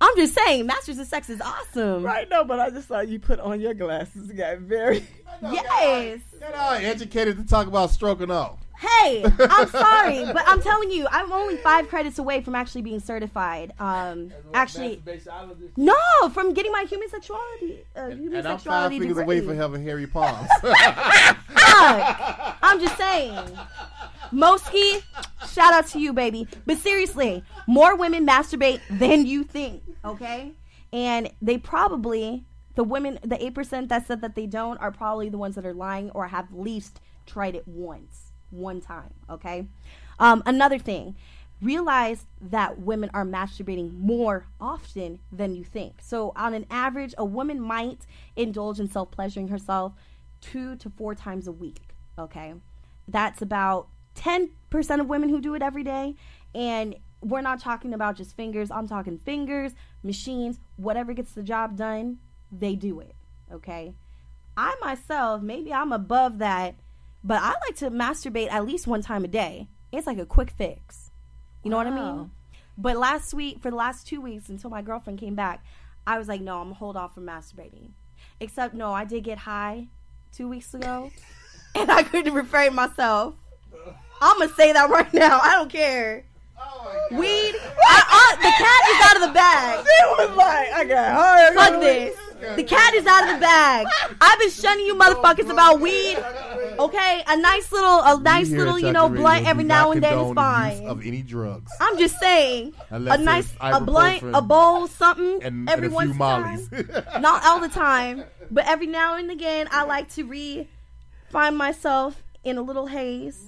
I'm 0.02 0.16
just 0.18 0.34
saying, 0.34 0.66
Masters 0.66 1.00
of 1.00 1.08
Sex 1.08 1.30
is 1.30 1.40
awesome. 1.40 2.04
Right, 2.04 2.30
no, 2.30 2.44
but 2.44 2.60
I 2.60 2.70
just 2.70 2.90
saw 2.90 3.00
you 3.00 3.18
put 3.20 3.40
on 3.40 3.62
your 3.62 3.74
glasses. 3.74 4.28
You 4.28 4.34
got 4.34 4.58
very. 4.58 5.06
Yes. 5.42 6.20
Get 6.38 6.54
all 6.54 6.74
educated 6.74 7.38
to 7.38 7.46
talk 7.46 7.68
about 7.68 7.90
stroking 7.92 8.30
off. 8.30 8.60
Hey, 8.84 9.24
I'm 9.40 9.70
sorry, 9.70 10.26
but 10.26 10.44
I'm 10.46 10.62
telling 10.62 10.92
you, 10.92 11.08
I'm 11.10 11.32
only 11.32 11.58
five 11.58 11.88
credits 11.88 12.20
away 12.20 12.42
from 12.42 12.56
actually 12.56 12.82
being 12.82 13.00
certified. 13.00 13.74
Um, 13.80 14.32
actually, 14.54 15.02
no, 15.78 15.96
from 16.34 16.54
getting 16.54 16.72
my 16.72 16.86
human 16.90 17.10
sexuality, 17.10 17.86
uh, 17.96 18.10
human 18.10 18.36
And 18.40 18.48
I'm 18.48 18.58
five 18.58 18.60
sexuality 18.60 19.00
fingers 19.00 19.18
away 19.18 19.42
from 19.42 19.56
having 19.56 19.84
hairy 19.84 20.08
palms. 20.08 20.50
I'm 21.56 22.80
just 22.80 22.98
saying. 22.98 23.58
Moski, 24.34 25.04
shout 25.52 25.74
out 25.74 25.88
to 25.88 26.00
you, 26.00 26.12
baby. 26.12 26.48
But 26.66 26.78
seriously, 26.80 27.44
more 27.68 27.96
women 27.96 28.26
masturbate 28.26 28.82
than 28.90 29.26
you 29.26 29.44
think, 29.44 29.84
okay? 30.04 30.52
And 30.92 31.30
they 31.42 31.58
probably, 31.58 32.46
the 32.76 32.84
women, 32.84 33.20
the 33.22 33.38
8% 33.38 33.90
that 33.90 34.08
said 34.08 34.22
that 34.22 34.36
they 34.36 34.48
don't 34.48 34.78
are 34.78 34.92
probably 34.92 35.30
the 35.30 35.38
ones 35.38 35.56
that 35.56 35.66
are 35.66 35.74
lying 35.74 36.10
or 36.12 36.28
have 36.28 36.52
least 36.52 37.00
tried 37.26 37.56
it 37.56 37.68
once, 37.68 38.23
one 38.54 38.82
time, 38.82 39.14
okay? 39.30 39.68
Um, 40.20 40.44
another 40.46 40.80
thing, 40.80 41.16
realize 41.62 42.26
that 42.42 42.80
women 42.80 43.10
are 43.14 43.26
masturbating 43.26 43.98
more 43.98 44.48
often 44.60 45.20
than 45.32 45.56
you 45.56 45.64
think. 45.64 45.96
So, 46.02 46.34
on 46.36 46.54
an 46.54 46.66
average, 46.70 47.14
a 47.18 47.26
woman 47.26 47.60
might 47.60 48.06
indulge 48.36 48.80
in 48.80 48.88
self 48.88 49.12
pleasuring 49.12 49.48
herself 49.48 49.94
two 50.42 50.76
to 50.78 50.90
four 50.90 51.16
times 51.16 51.48
a 51.48 51.52
week. 51.52 51.82
Okay. 52.18 52.54
That's 53.08 53.42
about 53.42 53.88
10% 54.16 54.50
of 55.00 55.08
women 55.08 55.30
who 55.30 55.42
do 55.42 55.56
it 55.56 55.62
every 55.62 55.84
day. 55.84 56.16
And 56.54 56.96
we're 57.22 57.42
not 57.42 57.60
talking 57.60 57.94
about 57.94 58.16
just 58.16 58.36
fingers, 58.36 58.70
I'm 58.70 58.88
talking 58.88 59.18
fingers, 59.18 59.74
machines, 60.04 60.60
whatever 60.76 61.14
gets 61.14 61.32
the 61.32 61.44
job 61.44 61.78
done, 61.78 62.20
they 62.52 62.76
do 62.76 63.00
it. 63.00 63.16
Okay. 63.52 63.94
I 64.56 64.76
myself, 64.82 65.42
maybe 65.42 65.74
I'm 65.74 65.92
above 65.92 66.38
that, 66.40 66.76
but 67.24 67.42
I 67.42 67.50
like 67.68 67.76
to 67.78 67.90
masturbate 67.90 68.52
at 68.52 68.66
least 68.66 68.88
one 68.88 69.02
time 69.02 69.24
a 69.24 69.28
day. 69.28 69.68
It's 69.92 70.08
like 70.08 70.18
a 70.20 70.26
quick 70.26 70.52
fix. 70.52 71.12
You 71.64 71.70
know 71.72 71.78
what 71.78 71.88
I 71.88 71.92
mean? 71.92 72.32
But 72.78 72.98
last 72.98 73.34
week, 73.34 73.62
for 73.62 73.70
the 73.70 73.78
last 73.78 74.08
two 74.08 74.20
weeks 74.20 74.50
until 74.50 74.70
my 74.70 74.82
girlfriend 74.82 75.20
came 75.20 75.36
back, 75.36 75.64
I 76.06 76.18
was 76.18 76.28
like, 76.28 76.42
no, 76.42 76.58
I'm 76.58 76.66
gonna 76.66 76.76
hold 76.76 76.98
off 76.98 77.14
from 77.14 77.26
masturbating. 77.26 77.92
Except, 78.40 78.74
no, 78.74 78.92
I 78.92 79.06
did 79.06 79.24
get 79.24 79.38
high 79.38 79.88
two 80.32 80.50
weeks 80.50 80.74
ago, 80.74 81.12
and 81.76 81.92
I 81.92 82.04
couldn't 82.04 82.34
refrain 82.34 82.74
myself. 82.74 83.36
I'm 84.22 84.40
gonna 84.40 84.52
say 84.54 84.74
that 84.74 84.90
right 84.90 85.14
now. 85.14 85.40
I 85.42 85.56
don't 85.56 85.70
care. 85.72 86.26
Oh 86.64 87.08
weed. 87.12 87.56
I, 87.86 88.00
I, 88.10 88.36
the 88.38 88.52
cat 88.64 88.82
is 88.90 89.00
out 89.06 89.16
of 89.22 89.30
the 89.30 89.34
bag. 89.34 89.86
She 89.86 90.28
was 90.28 90.38
like, 90.38 90.72
I 90.74 90.86
got 90.86 91.14
hard. 91.14 91.54
Fuck 91.56 91.82
this. 91.82 92.18
The 92.56 92.64
cat 92.64 92.94
is 92.94 93.06
out 93.06 93.24
of 93.24 93.36
the 93.36 93.40
bag. 93.40 93.88
I've 94.20 94.40
been 94.40 94.50
shunning 94.50 94.86
you 94.86 94.96
motherfuckers 94.96 95.50
about 95.50 95.80
weed. 95.80 96.18
Okay, 96.78 97.24
a 97.28 97.38
nice 97.38 97.72
little, 97.72 98.02
a 98.02 98.20
nice 98.20 98.50
We 98.50 98.58
little, 98.58 98.80
you 98.80 98.92
know, 98.92 99.08
blunt 99.08 99.44
do 99.44 99.50
every 99.50 99.64
now 99.64 99.92
and 99.92 100.04
then 100.04 100.14
is 100.14 100.18
condone 100.18 100.36
the 100.36 100.42
use 100.42 100.80
fine. 100.80 100.88
Of 100.88 101.06
any 101.06 101.22
drugs. 101.22 101.72
I'm 101.80 101.98
just 101.98 102.20
saying, 102.20 102.74
Unless 102.90 103.20
a 103.20 103.24
nice, 103.24 103.56
a 103.62 103.80
blunt, 103.80 104.24
a 104.34 104.42
bowl, 104.42 104.88
something 104.88 105.42
and, 105.44 105.70
every 105.70 105.86
and 105.86 105.94
a 105.94 105.96
once 105.96 106.16
few 106.16 106.16
in 106.16 106.16
a 106.16 106.40
mollies. 106.40 106.70
Not 107.20 107.46
all 107.46 107.60
the 107.62 107.70
time, 107.70 108.26
but 108.52 108.68
every 108.68 108.88
now 108.88 109.16
and 109.16 109.32
again, 109.32 109.68
I 109.72 109.86
like 109.86 110.10
to 110.16 110.24
re 110.24 110.68
find 111.30 111.58
myself 111.58 112.23
in 112.44 112.58
a 112.58 112.62
little 112.62 112.88
haze. 112.88 113.40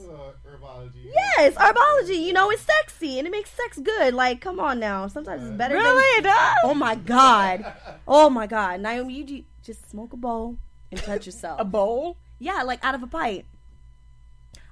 Yes, 1.38 1.54
herbology. 1.56 2.22
You 2.26 2.34
know, 2.34 2.50
it's 2.50 2.62
sexy 2.62 3.18
and 3.20 3.28
it 3.28 3.32
makes 3.32 3.50
sex 3.52 3.78
good. 3.80 4.14
Like, 4.14 4.42
come 4.42 4.60
on 4.60 4.80
now. 4.80 5.08
Sometimes 5.08 5.44
it's 5.44 5.56
better. 5.58 5.76
Really? 5.76 6.22
Than, 6.22 6.32
It 6.32 6.36
does? 6.36 6.58
Oh 6.64 6.74
my 6.74 6.96
god. 6.96 7.74
Oh 8.08 8.30
my 8.30 8.48
god, 8.48 8.82
Nyomi, 8.82 9.14
you 9.14 9.24
ju- 9.26 9.44
just 9.64 9.90
smoke 9.90 10.14
a 10.14 10.18
bowl 10.18 10.58
and 10.92 11.02
touch 11.02 11.26
yourself. 11.26 11.60
A 11.60 11.66
bowl? 11.66 12.18
Yeah, 12.40 12.64
like 12.64 12.84
out 12.84 12.96
of 12.96 13.04
a 13.04 13.08
pipe. 13.08 13.46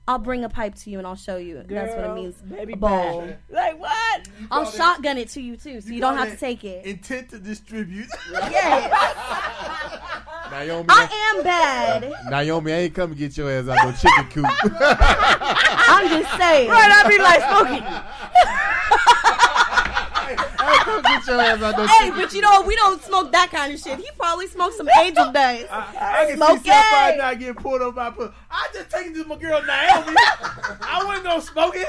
I'll 0.06 0.20
bring 0.20 0.44
a 0.44 0.50
pipe 0.50 0.76
to 0.76 0.90
you 0.90 0.98
and 0.98 1.08
I'll 1.08 1.16
show 1.16 1.38
you. 1.38 1.64
That's 1.66 1.96
what 1.96 2.06
it 2.06 2.14
means. 2.14 2.36
baby 2.36 2.74
a 2.74 2.78
bowl. 2.78 3.26
Like 3.50 3.80
what? 3.80 4.28
I'll 4.52 4.66
shotgun 4.66 5.18
it 5.18 5.30
to 5.30 5.42
you 5.42 5.56
too, 5.56 5.80
so 5.80 5.90
you, 5.90 6.02
don't 6.02 6.18
have 6.18 6.32
to 6.32 6.38
take 6.38 6.66
it. 6.66 6.86
Intent 6.86 7.30
to 7.30 7.40
distribute. 7.40 8.10
Yeah. 8.32 8.90
Nyomi, 10.54 10.86
I 10.90 11.34
am 11.36 11.44
bad. 11.44 12.04
Nyomi, 12.26 12.72
I 12.72 12.76
ain't 12.82 12.94
come 12.94 13.12
to 13.12 13.16
get 13.16 13.36
your 13.38 13.50
ass 13.50 13.68
out 13.68 13.78
no 13.86 13.92
chicken 13.94 14.30
coop. 14.30 14.46
I'm 14.82 16.08
just 16.10 16.38
saying. 16.38 16.70
Right, 16.70 16.92
I 16.92 17.08
be 17.08 17.18
like, 17.18 17.42
Smokey. 17.50 17.80
I 20.86 21.02
get 21.02 21.28
your 21.28 21.42
ass 21.42 21.62
out 21.62 21.78
no 21.78 21.88
Hey, 21.88 22.10
but 22.12 22.34
you 22.34 22.42
know 22.42 22.62
we 22.62 22.76
don't 22.76 23.02
smoke 23.02 23.32
that 23.32 23.50
kind 23.52 23.74
of 23.74 23.80
shit. 23.80 24.00
He 24.00 24.10
probably 24.18 24.48
smoked 24.48 24.76
some 24.76 24.90
angel 25.00 25.32
dust. 25.32 25.66
I 25.72 26.26
can 26.28 26.38
Smoke 26.38 26.60
see 26.60 26.70
Sapphire 26.70 27.18
not 27.18 27.40
getting 27.40 27.56
pulled 27.56 27.82
over 27.82 27.96
by 27.96 28.10
pull. 28.10 28.32
I 28.50 28.68
just 28.74 28.90
take 28.90 29.08
it 29.08 29.14
to 29.16 29.26
my 29.26 29.36
girl 29.36 29.62
Nyomi. 29.62 30.16
I 30.82 31.04
wasn't 31.06 31.26
gonna 31.26 31.42
smoke 31.42 31.76
it. 31.76 31.88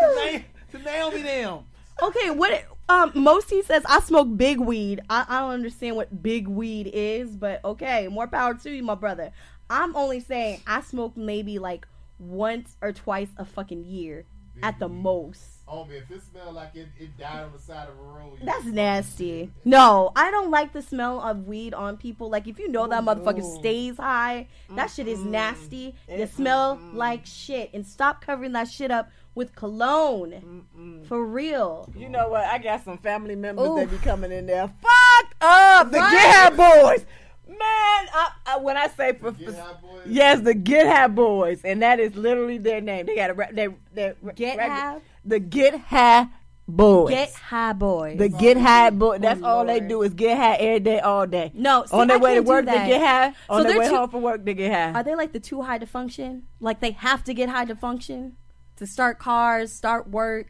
to, 0.00 0.44
to 0.72 0.78
Nyomi 0.78 1.22
them. 1.22 1.60
Okay, 2.02 2.30
what? 2.30 2.64
Um, 2.88 3.12
Mosty 3.12 3.64
says 3.64 3.82
I 3.86 4.00
smoke 4.00 4.36
big 4.36 4.60
weed. 4.60 5.00
I, 5.08 5.24
I 5.28 5.40
don't 5.40 5.52
understand 5.52 5.96
what 5.96 6.22
big 6.22 6.48
weed 6.48 6.90
is, 6.92 7.36
but 7.36 7.64
okay, 7.64 8.08
more 8.08 8.26
power 8.26 8.54
to 8.54 8.70
you, 8.70 8.82
my 8.82 8.94
brother. 8.94 9.32
I'm 9.70 9.96
only 9.96 10.20
saying 10.20 10.60
I 10.66 10.82
smoke 10.82 11.16
maybe 11.16 11.58
like 11.58 11.86
once 12.18 12.76
or 12.82 12.92
twice 12.92 13.28
a 13.38 13.44
fucking 13.44 13.84
year 13.84 14.26
at 14.62 14.78
the 14.78 14.88
most. 14.88 15.42
Oh 15.66 15.84
man, 15.86 15.96
if 15.96 16.10
it 16.10 16.22
smell 16.30 16.52
like 16.52 16.74
it, 16.74 16.88
it 16.98 17.16
died 17.16 17.44
on 17.44 17.52
the 17.52 17.58
side 17.58 17.88
of 17.88 17.98
a 17.98 18.02
road, 18.02 18.38
That's 18.42 18.66
nasty. 18.66 19.50
No, 19.64 20.12
I 20.14 20.30
don't 20.30 20.50
like 20.50 20.74
the 20.74 20.82
smell 20.82 21.20
of 21.20 21.46
weed 21.46 21.72
on 21.72 21.96
people. 21.96 22.28
Like 22.28 22.46
if 22.46 22.58
you 22.58 22.68
know 22.68 22.86
that 22.86 23.02
motherfucker 23.02 23.42
oh, 23.42 23.54
no. 23.54 23.60
stays 23.60 23.96
high, 23.96 24.48
that 24.70 24.90
shit 24.90 25.08
is 25.08 25.20
nasty. 25.20 25.94
You 26.08 26.26
smell 26.26 26.78
like 26.92 27.24
shit, 27.24 27.70
and 27.72 27.86
stop 27.86 28.20
covering 28.20 28.52
that 28.52 28.68
shit 28.68 28.90
up 28.90 29.10
with 29.34 29.54
cologne. 29.54 30.66
For 31.08 31.24
real. 31.24 31.90
You 31.96 32.08
know 32.08 32.28
what? 32.28 32.44
I 32.44 32.58
got 32.58 32.84
some 32.84 32.98
family 32.98 33.34
members 33.34 33.74
that 33.76 33.90
be 33.90 33.98
coming 33.98 34.32
in 34.32 34.46
there. 34.46 34.68
Fucked 34.68 35.34
up. 35.40 35.90
The 35.90 35.98
Right. 35.98 36.12
Get 36.12 36.58
High 36.58 36.92
Boys. 36.92 37.06
Man, 37.46 37.58
I, 37.60 38.30
I, 38.46 38.56
when 38.58 38.76
I 38.76 38.88
say 38.88 39.12
for, 39.12 39.32
Get 39.32 39.54
yes, 40.06 40.40
the 40.40 40.54
Get 40.54 40.86
High 40.86 41.08
Boys, 41.08 41.60
and 41.64 41.82
that 41.82 42.00
is 42.00 42.14
literally 42.16 42.58
their 42.58 42.80
name. 42.80 43.06
They 43.06 43.16
got 43.16 43.30
a 43.30 43.48
they 43.52 43.68
they 43.92 44.14
Get 44.34 44.58
High? 44.58 45.00
the 45.24 45.38
Get 45.40 45.78
High 45.78 46.28
Boys. 46.66 47.10
Get 47.10 47.32
high, 47.34 47.72
boys. 47.74 48.18
the 48.18 48.30
Get 48.30 48.56
High 48.56 48.88
Boy. 48.88 49.18
That's 49.18 49.42
all 49.42 49.66
they 49.66 49.80
do 49.80 50.00
is 50.00 50.14
get 50.14 50.38
high 50.38 50.54
every 50.54 50.80
day, 50.80 50.98
all 51.00 51.26
day. 51.26 51.50
no, 51.52 51.84
see, 51.84 51.94
on 51.94 52.08
their 52.08 52.16
I 52.16 52.20
way 52.20 52.34
to 52.36 52.40
work, 52.40 52.64
they 52.64 52.72
get 52.72 53.02
high. 53.02 53.26
On 53.50 53.58
So 53.60 53.64
their 53.64 53.72
they're 53.72 53.80
way 53.80 53.88
too- 53.90 53.96
home 53.96 54.08
from 54.08 54.22
work, 54.22 54.42
they 54.46 54.54
get 54.54 54.72
high. 54.72 54.98
Are 54.98 55.04
they 55.04 55.14
like 55.14 55.32
the 55.34 55.40
too 55.40 55.60
high 55.60 55.76
to 55.76 55.86
function? 55.86 56.44
Like 56.60 56.80
they 56.80 56.92
have 56.92 57.22
to 57.24 57.34
get 57.34 57.50
high 57.50 57.66
to 57.66 57.76
function 57.76 58.36
to 58.76 58.86
start 58.86 59.18
cars, 59.18 59.72
start 59.72 60.08
work. 60.08 60.46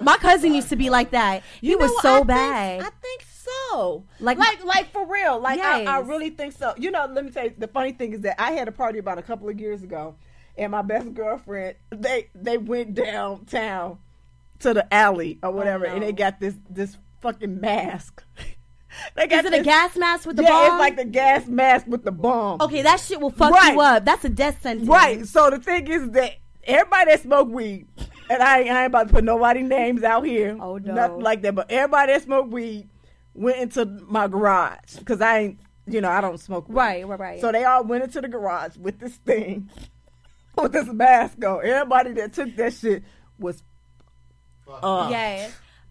My 0.00 0.16
cousin 0.16 0.54
used 0.54 0.68
to 0.70 0.76
be 0.76 0.90
like 0.90 1.10
that. 1.10 1.42
He 1.60 1.68
You 1.70 1.78
know 1.78 1.82
was 1.84 1.90
what? 1.92 2.02
so 2.02 2.12
I 2.12 2.16
think- 2.16 2.26
bad. 2.28 2.80
I 2.80 2.90
think 3.02 3.22
so. 3.72 4.04
Like- 4.20 4.38
Like, 4.38 4.64
like, 4.64 4.92
for 4.92 5.06
real. 5.06 5.40
Like, 5.40 5.60
I, 5.60 5.84
I 5.84 5.98
really 6.00 6.30
think 6.30 6.52
so. 6.52 6.74
You 6.76 6.90
know, 6.90 7.06
let 7.10 7.24
me 7.24 7.30
tell 7.30 7.44
you. 7.44 7.54
The 7.56 7.68
funny 7.68 7.92
thing 7.92 8.12
is 8.12 8.20
that 8.20 8.40
I 8.40 8.52
had 8.52 8.68
a 8.68 8.72
party 8.72 8.98
about 8.98 9.18
a 9.18 9.22
couple 9.22 9.48
of 9.48 9.58
years 9.58 9.82
ago, 9.82 10.14
and 10.56 10.70
my 10.72 10.82
best 10.82 11.14
girlfriend 11.14 11.76
they 11.90 12.28
they 12.34 12.58
went 12.58 12.94
downtown 12.94 13.98
to 14.60 14.74
the 14.74 14.92
alley 14.92 15.38
or 15.42 15.50
whatever, 15.52 15.86
Oh, 15.86 15.90
no. 15.90 15.94
and 15.94 16.02
they 16.02 16.12
got 16.12 16.40
this 16.40 16.54
this 16.68 16.96
fucking 17.20 17.60
mask. 17.60 18.22
they 19.16 19.26
got 19.26 19.44
Is 19.44 19.52
it 19.52 19.60
a 19.60 19.62
gas 19.62 19.96
mask 19.96 20.26
with 20.26 20.36
the 20.36 20.42
yeah, 20.42 20.48
bomb? 20.50 20.64
it's 20.66 20.80
like 20.80 20.96
the 20.96 21.04
gas 21.04 21.46
mask 21.46 21.86
with 21.86 22.04
the 22.04 22.10
bomb. 22.12 22.60
okay, 22.60 22.82
that 22.82 22.98
shit 23.00 23.20
will 23.20 23.30
fuck 23.30 23.52
Right. 23.52 23.74
you 23.74 23.80
up. 23.80 24.04
That's 24.04 24.24
a 24.24 24.28
death 24.28 24.60
sentence. 24.62 24.88
Right. 24.88 25.24
So 25.26 25.50
the 25.50 25.58
thing 25.58 25.86
is 25.88 26.10
that 26.10 26.34
everybody 26.64 27.10
that 27.12 27.22
smoke 27.22 27.48
weed, 27.48 27.86
and 28.30 28.42
I, 28.42 28.60
ain't- 28.60 28.70
I 28.70 28.78
ain't 28.84 28.86
about 28.88 29.08
to 29.08 29.14
put 29.14 29.24
nobody 29.24 29.62
names 29.62 30.02
out 30.02 30.24
here. 30.26 30.56
Oh, 30.60 30.78
no. 30.78 30.94
Nothing 30.94 31.20
like 31.20 31.42
that. 31.42 31.54
But 31.54 31.70
everybody 31.70 32.12
that 32.12 32.22
smoked 32.22 32.50
weed 32.50 32.88
went 33.34 33.58
into 33.58 33.84
my 33.86 34.28
garage 34.28 34.96
because 34.98 35.20
I 35.20 35.38
ain't, 35.38 35.60
you 35.86 36.00
know, 36.00 36.10
I 36.10 36.20
don't 36.20 36.38
smoke. 36.38 36.68
Weed. 36.68 36.74
Right, 36.76 37.06
right, 37.08 37.20
right. 37.20 37.40
So 37.40 37.52
they 37.52 37.64
all 37.64 37.84
went 37.84 38.04
into 38.04 38.20
the 38.20 38.28
garage 38.28 38.76
with 38.76 38.98
this 38.98 39.14
thing, 39.16 39.70
with 40.56 40.72
this 40.72 40.86
mask 40.88 41.42
on. 41.44 41.64
Everybody 41.64 42.12
that 42.14 42.32
took 42.32 42.54
that 42.56 42.72
shit 42.74 43.02
was. 43.38 43.62
Uh, 44.68 45.08
yeah. 45.10 45.50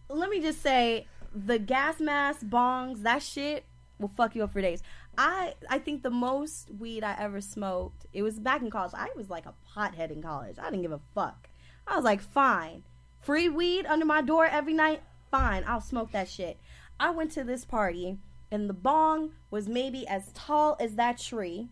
Let 0.10 0.30
me 0.30 0.40
just 0.42 0.62
say, 0.62 1.08
the 1.34 1.60
gas 1.60 2.00
mask, 2.00 2.42
bongs, 2.46 3.04
that 3.04 3.22
shit 3.24 3.66
will 4.00 4.08
fuck 4.10 4.36
you 4.36 4.44
up 4.44 4.52
for 4.54 4.62
days. 4.62 4.82
I 5.18 5.56
I 5.70 5.80
think 5.80 6.04
the 6.04 6.12
most 6.12 6.70
weed 6.78 7.04
I 7.04 7.16
ever 7.20 7.42
smoked, 7.42 8.06
it 8.14 8.22
was 8.22 8.40
back 8.40 8.62
in 8.62 8.70
college. 8.70 8.92
I 8.96 9.08
was 9.16 9.30
like 9.32 9.46
a 9.48 9.54
pothead 9.76 10.12
in 10.12 10.22
college. 10.22 10.58
I 10.62 10.66
didn't 10.70 10.84
give 10.84 10.92
a 10.92 11.00
fuck. 11.16 11.47
I 11.88 11.96
was 11.96 12.04
like, 12.06 12.22
fine. 12.22 12.84
Free 13.22 13.50
weed 13.50 13.86
under 13.86 14.06
my 14.06 14.22
door 14.22 14.46
every 14.46 14.74
night? 14.74 15.02
Fine, 15.32 15.64
I'll 15.68 15.82
smoke 15.82 16.12
that 16.12 16.30
shit. 16.30 16.58
I 17.00 17.10
went 17.12 17.32
to 17.34 17.44
this 17.44 17.66
party 17.66 18.18
and 18.52 18.70
the 18.70 18.74
bong 18.74 19.32
was 19.52 19.68
maybe 19.68 20.08
as 20.08 20.32
tall 20.34 20.78
as 20.80 20.96
that 20.96 21.18
tree. 21.20 21.70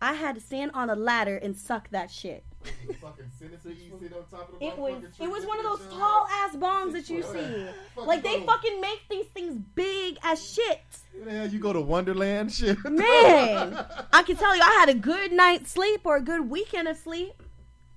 I 0.00 0.14
had 0.14 0.36
to 0.36 0.40
stand 0.40 0.70
on 0.74 0.90
a 0.90 0.94
ladder 0.94 1.36
and 1.36 1.56
suck 1.56 1.90
that 1.90 2.10
shit. 2.10 2.44
Fucking 3.00 3.30
senator, 3.38 3.70
you 3.70 3.98
sit 4.00 4.12
on 4.12 4.24
top 4.30 4.52
of 4.52 4.58
the 4.58 4.66
It 4.66 4.78
was 4.78 5.02
it 5.20 5.28
was 5.30 5.44
one 5.46 5.58
of 5.58 5.64
those 5.64 5.86
tall 5.92 6.26
ass- 6.28 6.56
bongs 6.56 6.92
that 6.92 7.08
you 7.10 7.22
see. 7.22 7.66
Like 7.96 8.22
they 8.22 8.30
Fucking- 8.40 8.46
fucking 8.46 8.80
make 8.80 9.00
these 9.10 9.26
things 9.26 9.58
big 9.74 10.18
as 10.22 10.44
shit. 10.52 10.80
Yeah, 11.26 11.44
you 11.44 11.58
go 11.58 11.72
to 11.72 11.80
Wonderland 11.80 12.52
shit? 12.58 12.78
Man, 12.84 13.84
I 14.12 14.22
can 14.22 14.36
tell 14.36 14.54
you 14.56 14.62
I 14.62 14.76
had 14.80 14.88
a 14.88 14.94
good 14.94 15.32
night's 15.32 15.70
sleep 15.72 16.02
or 16.04 16.16
a 16.16 16.22
good 16.22 16.48
weekend 16.48 16.88
of 16.88 16.96
sleep. 16.96 17.32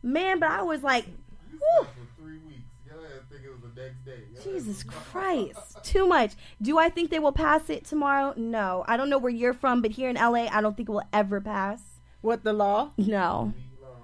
Man, 0.04 0.40
but 0.40 0.50
I 0.50 0.64
was 0.64 0.82
like, 0.84 1.06
whew, 1.62 1.84
For 1.86 2.22
three 2.22 2.38
weeks. 2.40 2.60
Your 2.86 2.98
ass 3.06 3.24
think 3.30 3.44
it 3.46 3.50
was 3.52 3.62
the 3.74 3.82
next 3.82 4.04
day. 4.06 4.24
Your 4.32 4.40
ass 4.40 4.44
Jesus 4.44 4.84
Christ, 4.88 5.78
too 5.84 6.08
much. 6.08 6.34
Do 6.62 6.78
I 6.78 6.90
think 6.90 7.10
they 7.10 7.20
will 7.20 7.32
pass 7.32 7.70
it 7.70 7.86
tomorrow? 7.86 8.34
No. 8.36 8.84
I 8.88 8.98
don't 8.98 9.10
know 9.10 9.18
where 9.18 9.32
you're 9.32 9.54
from, 9.54 9.82
but 9.82 9.92
here 9.92 10.10
in 10.10 10.16
LA, 10.16 10.48
I 10.52 10.62
don't 10.62 10.76
think 10.76 10.90
it 10.90 10.92
will 10.92 11.08
ever 11.14 11.40
pass. 11.40 11.82
What 12.22 12.44
the 12.44 12.54
law? 12.54 12.92
No. 12.98 13.54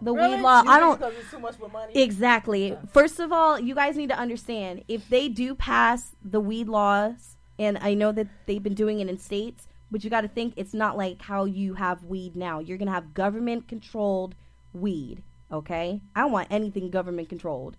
The 0.02 0.14
Really? 0.14 0.36
weed 0.36 0.42
law, 0.44 0.62
You 0.64 0.70
I 0.70 0.80
don't. 0.80 1.00
because 1.00 1.14
it's 1.20 1.32
too 1.32 1.40
much 1.40 1.56
for 1.56 1.70
money. 1.70 1.92
Exactly. 1.96 2.78
First 2.94 3.20
of 3.20 3.32
all, 3.34 3.60
you 3.60 3.74
guys 3.74 3.98
need 3.98 4.10
to 4.10 4.18
understand 4.18 4.84
if 4.88 5.10
they 5.10 5.28
do 5.28 5.56
pass 5.56 6.16
the 6.24 6.40
weed 6.40 6.68
laws, 6.70 7.36
and 7.58 7.80
I 7.82 7.96
know 7.96 8.12
that 8.12 8.28
they've 8.46 8.62
been 8.62 8.76
doing 8.76 9.00
it 9.00 9.10
in 9.10 9.18
states, 9.18 9.68
but 9.90 10.04
you 10.04 10.10
got 10.12 10.22
to 10.22 10.28
think 10.28 10.54
it's 10.56 10.74
not 10.76 10.98
like 10.98 11.24
how 11.24 11.46
you 11.46 11.74
have 11.76 12.04
weed 12.04 12.36
now. 12.36 12.60
You're 12.60 12.78
going 12.78 12.88
to 12.88 12.94
have 12.94 13.16
government 13.16 13.68
controlled 13.68 14.36
weed, 14.72 15.24
okay? 15.52 16.02
I 16.16 16.22
don't 16.22 16.32
want 16.32 16.48
anything 16.52 16.90
government 16.90 17.30
controlled 17.30 17.78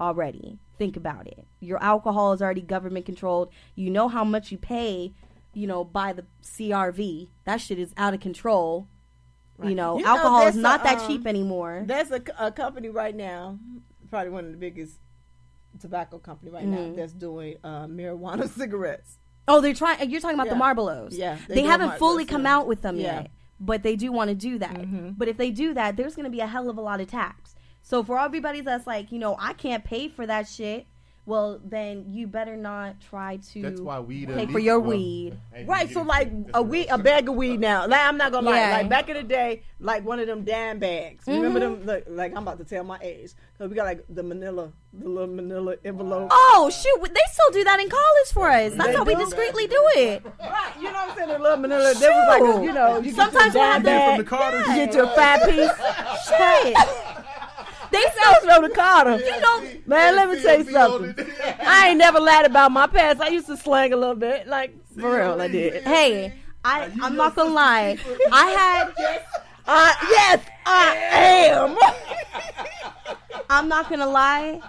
already. 0.00 0.58
Think 0.78 0.96
about 0.96 1.26
it. 1.26 1.46
Your 1.60 1.82
alcohol 1.82 2.32
is 2.32 2.42
already 2.42 2.60
government 2.60 3.06
controlled. 3.06 3.50
You 3.74 3.90
know 3.90 4.08
how 4.08 4.24
much 4.24 4.50
you 4.50 4.58
pay, 4.58 5.12
you 5.52 5.66
know, 5.66 5.84
by 5.84 6.12
the 6.12 6.24
CRV. 6.42 7.28
That 7.44 7.60
shit 7.60 7.78
is 7.78 7.92
out 7.96 8.14
of 8.14 8.20
control. 8.20 8.88
You 9.62 9.76
know, 9.76 9.98
You 9.98 10.02
know, 10.04 10.08
alcohol 10.10 10.48
is 10.48 10.56
not 10.56 10.80
a, 10.80 10.84
that 10.84 10.98
um, 10.98 11.06
cheap 11.06 11.26
anymore. 11.28 11.84
There's 11.86 12.10
a, 12.10 12.20
a 12.40 12.50
company 12.50 12.88
right 12.88 13.14
now, 13.14 13.58
probably 14.10 14.30
one 14.30 14.46
of 14.46 14.50
the 14.50 14.56
biggest 14.58 14.98
tobacco 15.80 16.18
company 16.18 16.50
right 16.50 16.64
now 16.66 16.78
Mhm. 16.78 16.96
that's 16.96 17.12
doing 17.12 17.56
uh, 17.62 17.86
marijuana 17.86 18.48
cigarettes. 18.58 19.18
Oh, 19.46 19.60
they're 19.60 19.72
trying. 19.74 20.10
You're 20.10 20.20
talking 20.20 20.34
about 20.40 20.48
the 20.48 20.56
Yeah. 20.56 20.74
Marlboros. 20.74 21.08
Yeah, 21.16 21.38
they 21.48 21.62
haven't 21.62 21.90
Marlboros, 21.90 21.98
fully 21.98 22.24
come 22.24 22.42
yeah. 22.44 22.56
out 22.56 22.66
with 22.66 22.82
them 22.82 22.98
Yeah. 22.98 23.12
Mm-hmm. 23.14 23.22
yet, 23.22 23.30
but 23.60 23.82
they 23.82 23.96
do 23.96 24.12
want 24.12 24.28
to 24.28 24.34
do 24.34 24.58
that. 24.58 24.74
Mm-hmm. 24.74 25.10
But 25.16 25.28
if 25.28 25.36
they 25.36 25.50
do 25.50 25.74
that, 25.74 25.96
there's 25.96 26.14
going 26.14 26.24
to 26.24 26.30
be 26.30 26.40
a 26.40 26.46
hell 26.46 26.68
of 26.68 26.76
a 26.76 26.80
lot 26.80 27.00
of 27.00 27.08
tax. 27.08 27.54
So 27.82 28.02
for 28.02 28.18
everybody 28.18 28.60
that's 28.60 28.86
like, 28.86 29.12
you 29.12 29.18
know, 29.18 29.36
I 29.38 29.52
can't 29.52 29.84
pay 29.84 30.08
for 30.08 30.26
that 30.26 30.48
shit, 30.48 30.86
well 31.26 31.58
then 31.64 32.04
you 32.08 32.26
better 32.26 32.56
not 32.56 33.00
try 33.00 33.38
to 33.52 33.62
That's 33.62 33.80
why 33.80 33.98
weed 34.00 34.28
pay 34.28 34.46
for 34.46 34.58
your 34.58 34.78
weed. 34.80 35.38
Right, 35.64 35.90
so 35.90 36.02
like 36.02 36.30
a 36.52 36.60
what 36.62 36.70
weed, 36.70 36.88
a 36.88 36.98
bag 36.98 37.28
of 37.28 37.34
weed 37.34 37.60
now. 37.60 37.86
Like, 37.86 38.00
I'm 38.00 38.16
not 38.18 38.32
gonna 38.32 38.50
lie. 38.50 38.56
Yeah. 38.58 38.76
Like 38.78 38.88
back 38.88 39.08
in 39.08 39.16
the 39.16 39.22
day, 39.22 39.62
like 39.80 40.04
one 40.04 40.20
of 40.20 40.26
them 40.26 40.44
damn 40.44 40.78
bags. 40.78 41.24
Remember 41.26 41.60
Mm-hmm. 41.60 41.86
them? 41.86 41.86
Look, 41.86 42.04
like 42.08 42.32
I'm 42.36 42.42
about 42.42 42.58
to 42.58 42.64
tell 42.64 42.84
my 42.84 42.98
age 43.02 43.32
because 43.52 43.70
we 43.70 43.76
got 43.76 43.84
like 43.84 44.04
the 44.08 44.22
Manila, 44.22 44.70
the 44.92 45.08
little 45.08 45.34
Manila 45.34 45.76
envelope. 45.84 46.28
Oh 46.30 46.70
shoot, 46.70 47.00
they 47.02 47.20
still 47.32 47.50
do 47.52 47.64
that 47.64 47.80
in 47.80 47.88
college 47.88 48.32
for 48.32 48.48
us. 48.50 48.74
That's 48.74 48.86
They 48.88 48.94
how 48.94 49.04
we 49.04 49.14
discreetly 49.14 49.66
do 49.66 49.82
it. 49.96 50.24
Right, 50.40 50.72
you 50.76 50.84
know 50.84 50.92
what 50.92 51.10
I'm 51.10 51.16
saying? 51.16 51.28
The 51.28 51.38
little 51.38 51.56
Manila. 51.56 51.94
There 51.94 52.10
was 52.12 52.28
like 52.28 52.42
a, 52.60 52.64
you 52.64 52.72
know, 52.72 52.98
you 53.00 53.12
Sometimes 53.12 53.52
get 53.52 53.54
we'll 53.54 53.62
your 53.62 53.72
have 53.72 53.82
dime 53.82 53.84
them 53.84 53.98
bag, 53.98 54.16
from 54.16 54.24
the 54.24 54.30
Carters. 54.30 54.68
you 54.68 54.74
get 54.74 54.94
your 54.94 55.06
five 55.14 55.42
piece. 55.44 56.26
Shit. 56.28 56.76
They 57.94 58.02
That 58.02 58.12
still 58.14 58.48
was 58.48 58.54
from 58.56 58.68
the 58.68 58.74
Carter. 58.74 59.16
you 59.18 59.40
know 59.40 59.80
Man, 59.86 60.16
let 60.16 60.30
me 60.30 60.42
tell 60.42 60.58
you 60.58 60.70
something. 60.70 61.26
I 61.64 61.88
ain't 61.90 61.98
never 61.98 62.18
lied 62.20 62.46
about 62.46 62.72
my 62.72 62.86
past. 62.86 63.20
I 63.20 63.28
used 63.28 63.46
to 63.46 63.56
slang 63.56 63.92
a 63.92 63.96
little 63.96 64.14
bit, 64.14 64.46
like 64.48 64.74
for 64.98 65.16
real, 65.16 65.40
I 65.40 65.48
did. 65.48 65.82
Hey, 65.84 66.34
I 66.64 66.90
I'm 67.02 67.16
not 67.16 67.34
gonna 67.36 67.50
lie. 67.50 67.98
I 68.32 68.46
had 68.50 69.20
Uh, 69.66 69.92
yes, 70.10 70.44
I 70.66 70.94
am. 71.12 71.78
I'm 73.50 73.68
not 73.68 73.88
gonna 73.88 74.06
lie. 74.06 74.60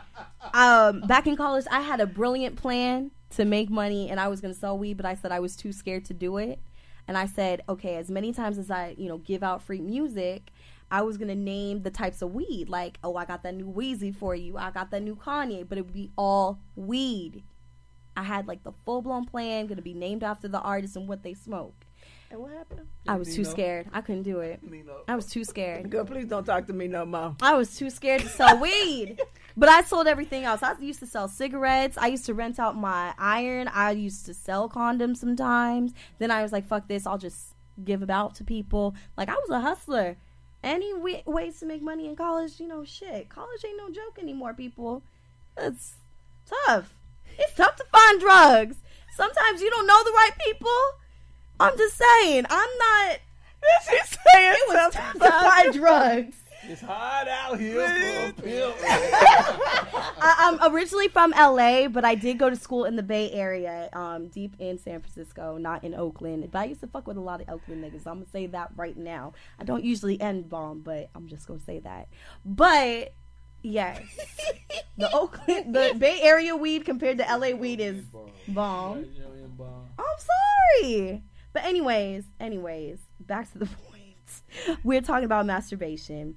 Um, 0.53 1.01
back 1.01 1.27
in 1.27 1.35
college, 1.35 1.65
I 1.69 1.81
had 1.81 1.99
a 1.99 2.07
brilliant 2.07 2.55
plan 2.55 3.11
to 3.31 3.43
make 3.43 3.69
money, 3.69 4.09
and 4.09 4.19
I 4.21 4.29
was 4.29 4.39
gonna 4.39 4.53
sell 4.53 4.77
weed, 4.77 4.95
but 4.95 5.05
I 5.05 5.15
said 5.15 5.31
I 5.33 5.39
was 5.41 5.55
too 5.57 5.73
scared 5.73 6.05
to 6.05 6.13
do 6.13 6.37
it. 6.37 6.59
And 7.07 7.17
I 7.17 7.25
said, 7.27 7.61
okay, 7.69 7.97
as 7.97 8.09
many 8.09 8.33
times 8.33 8.57
as 8.57 8.71
I, 8.71 8.95
you 8.97 9.07
know, 9.07 9.17
give 9.19 9.43
out 9.43 9.61
free 9.61 9.81
music, 9.81 10.49
I 10.91 11.01
was 11.01 11.17
gonna 11.17 11.35
name 11.35 11.81
the 11.81 11.91
types 11.91 12.21
of 12.21 12.33
weed. 12.33 12.69
Like, 12.69 12.99
oh, 13.03 13.15
I 13.15 13.25
got 13.25 13.43
that 13.43 13.55
new 13.55 13.71
Weezy 13.71 14.15
for 14.15 14.35
you. 14.35 14.57
I 14.57 14.71
got 14.71 14.91
that 14.91 15.01
new 15.01 15.15
Kanye, 15.15 15.67
but 15.67 15.77
it 15.77 15.81
would 15.81 15.93
be 15.93 16.11
all 16.17 16.59
weed. 16.75 17.43
I 18.17 18.23
had 18.23 18.47
like 18.47 18.63
the 18.63 18.71
full 18.85 19.01
blown 19.01 19.25
plan, 19.25 19.67
gonna 19.67 19.81
be 19.81 19.93
named 19.93 20.23
after 20.23 20.47
the 20.47 20.59
artist 20.59 20.95
and 20.95 21.07
what 21.07 21.23
they 21.23 21.33
smoke. 21.33 21.85
And 22.31 22.39
what 22.39 22.51
happened? 22.51 22.87
I 23.07 23.17
was 23.17 23.35
too 23.35 23.45
scared. 23.45 23.87
I 23.93 24.01
couldn't 24.01 24.23
do 24.23 24.39
it. 24.39 24.59
Nino. 24.63 25.03
I 25.07 25.15
was 25.15 25.27
too 25.27 25.43
scared. 25.43 25.89
Girl, 25.91 26.05
please 26.05 26.25
don't 26.25 26.43
talk 26.43 26.65
to 26.67 26.73
me 26.73 26.87
no 26.87 27.05
more. 27.05 27.35
I 27.41 27.53
was 27.53 27.75
too 27.75 27.89
scared 27.89 28.21
to 28.21 28.29
sell 28.29 28.59
weed. 28.59 29.19
But 29.57 29.69
I 29.69 29.83
sold 29.83 30.07
everything 30.07 30.43
else. 30.43 30.61
I 30.61 30.75
used 30.81 30.99
to 30.99 31.05
sell 31.05 31.29
cigarettes. 31.29 31.97
I 31.97 32.07
used 32.07 32.25
to 32.25 32.33
rent 32.33 32.59
out 32.59 32.75
my 32.75 33.13
iron. 33.17 33.69
I 33.69 33.91
used 33.91 34.25
to 34.25 34.33
sell 34.33 34.67
condoms 34.67 35.15
sometimes. 35.15 35.93
Then 36.19 36.29
I 36.29 36.41
was 36.41 36.51
like, 36.51 36.67
fuck 36.67 36.89
this. 36.89 37.07
I'll 37.07 37.17
just 37.17 37.55
give 37.81 38.01
it 38.01 38.09
out 38.09 38.35
to 38.35 38.43
people. 38.43 38.95
Like, 39.15 39.29
I 39.29 39.35
was 39.35 39.49
a 39.51 39.61
hustler. 39.61 40.17
Any 40.65 40.93
wa- 40.93 41.21
ways 41.27 41.59
to 41.59 41.65
make 41.67 41.83
money 41.83 42.07
in 42.07 42.15
college, 42.15 42.59
you 42.59 42.67
know, 42.67 42.83
shit. 42.83 43.29
College 43.29 43.63
ain't 43.63 43.77
no 43.77 43.89
joke 43.89 44.17
anymore, 44.19 44.53
people. 44.55 45.03
It's 45.55 45.93
tough. 46.65 46.91
It's 47.37 47.53
tough 47.53 47.75
to 47.75 47.83
find 47.91 48.19
drugs. 48.19 48.77
Sometimes 49.15 49.61
you 49.61 49.69
don't 49.69 49.85
know 49.85 50.03
the 50.03 50.11
right 50.11 50.31
people. 50.43 50.81
I'm 51.59 51.77
just 51.77 51.95
saying, 51.97 52.45
I'm 52.49 52.69
not. 52.79 53.19
She's 53.89 54.17
saying 54.33 54.55
It 54.57 54.73
was 54.73 54.93
tough 54.93 55.13
to 55.13 55.19
find 55.19 55.73
drugs. 55.73 56.35
It's 56.67 56.81
hot 56.81 57.27
out 57.27 57.59
here 57.59 57.87
for 57.87 58.29
a 58.29 58.33
pill. 58.43 58.73
I, 58.83 60.59
I'm 60.61 60.73
originally 60.73 61.07
from 61.09 61.31
LA, 61.31 61.87
but 61.87 62.03
I 62.03 62.15
did 62.15 62.39
go 62.39 62.49
to 62.49 62.55
school 62.55 62.85
in 62.85 62.95
the 62.95 63.03
Bay 63.03 63.31
Area, 63.31 63.89
um, 63.93 64.27
deep 64.29 64.55
in 64.59 64.79
San 64.79 65.01
Francisco, 65.01 65.57
not 65.57 65.83
in 65.83 65.93
Oakland. 65.93 66.49
But 66.51 66.59
I 66.59 66.65
used 66.65 66.81
to 66.81 66.87
fuck 66.87 67.05
with 67.07 67.17
a 67.17 67.21
lot 67.21 67.41
of 67.41 67.49
Oakland 67.49 67.83
niggas. 67.83 68.07
I'm 68.07 68.19
gonna 68.19 68.25
say 68.31 68.47
that 68.47 68.71
right 68.75 68.97
now. 68.97 69.33
I 69.59 69.63
don't 69.63 69.83
usually 69.83 70.19
end 70.19 70.49
bomb, 70.49 70.81
but 70.81 71.09
I'm 71.13 71.27
just 71.27 71.47
gonna 71.47 71.59
say 71.59 71.79
that. 71.79 72.07
But 72.43 73.13
yes, 73.61 74.01
the 74.97 75.13
Oakland, 75.15 75.75
the 75.75 75.95
Bay 75.97 76.21
Area 76.23 76.55
weed 76.55 76.85
compared 76.85 77.19
to 77.19 77.23
LA 77.25 77.51
weed 77.51 77.79
is 77.79 78.03
bomb. 78.47 79.05
I'm 79.99 80.81
sorry. 80.81 81.23
But 81.53 81.63
anyways, 81.63 82.25
anyways, 82.39 82.99
back 83.19 83.51
to 83.51 83.59
the 83.59 83.65
point. 84.67 84.79
We're 84.83 85.01
talking 85.01 85.25
about 85.25 85.45
masturbation. 85.45 86.35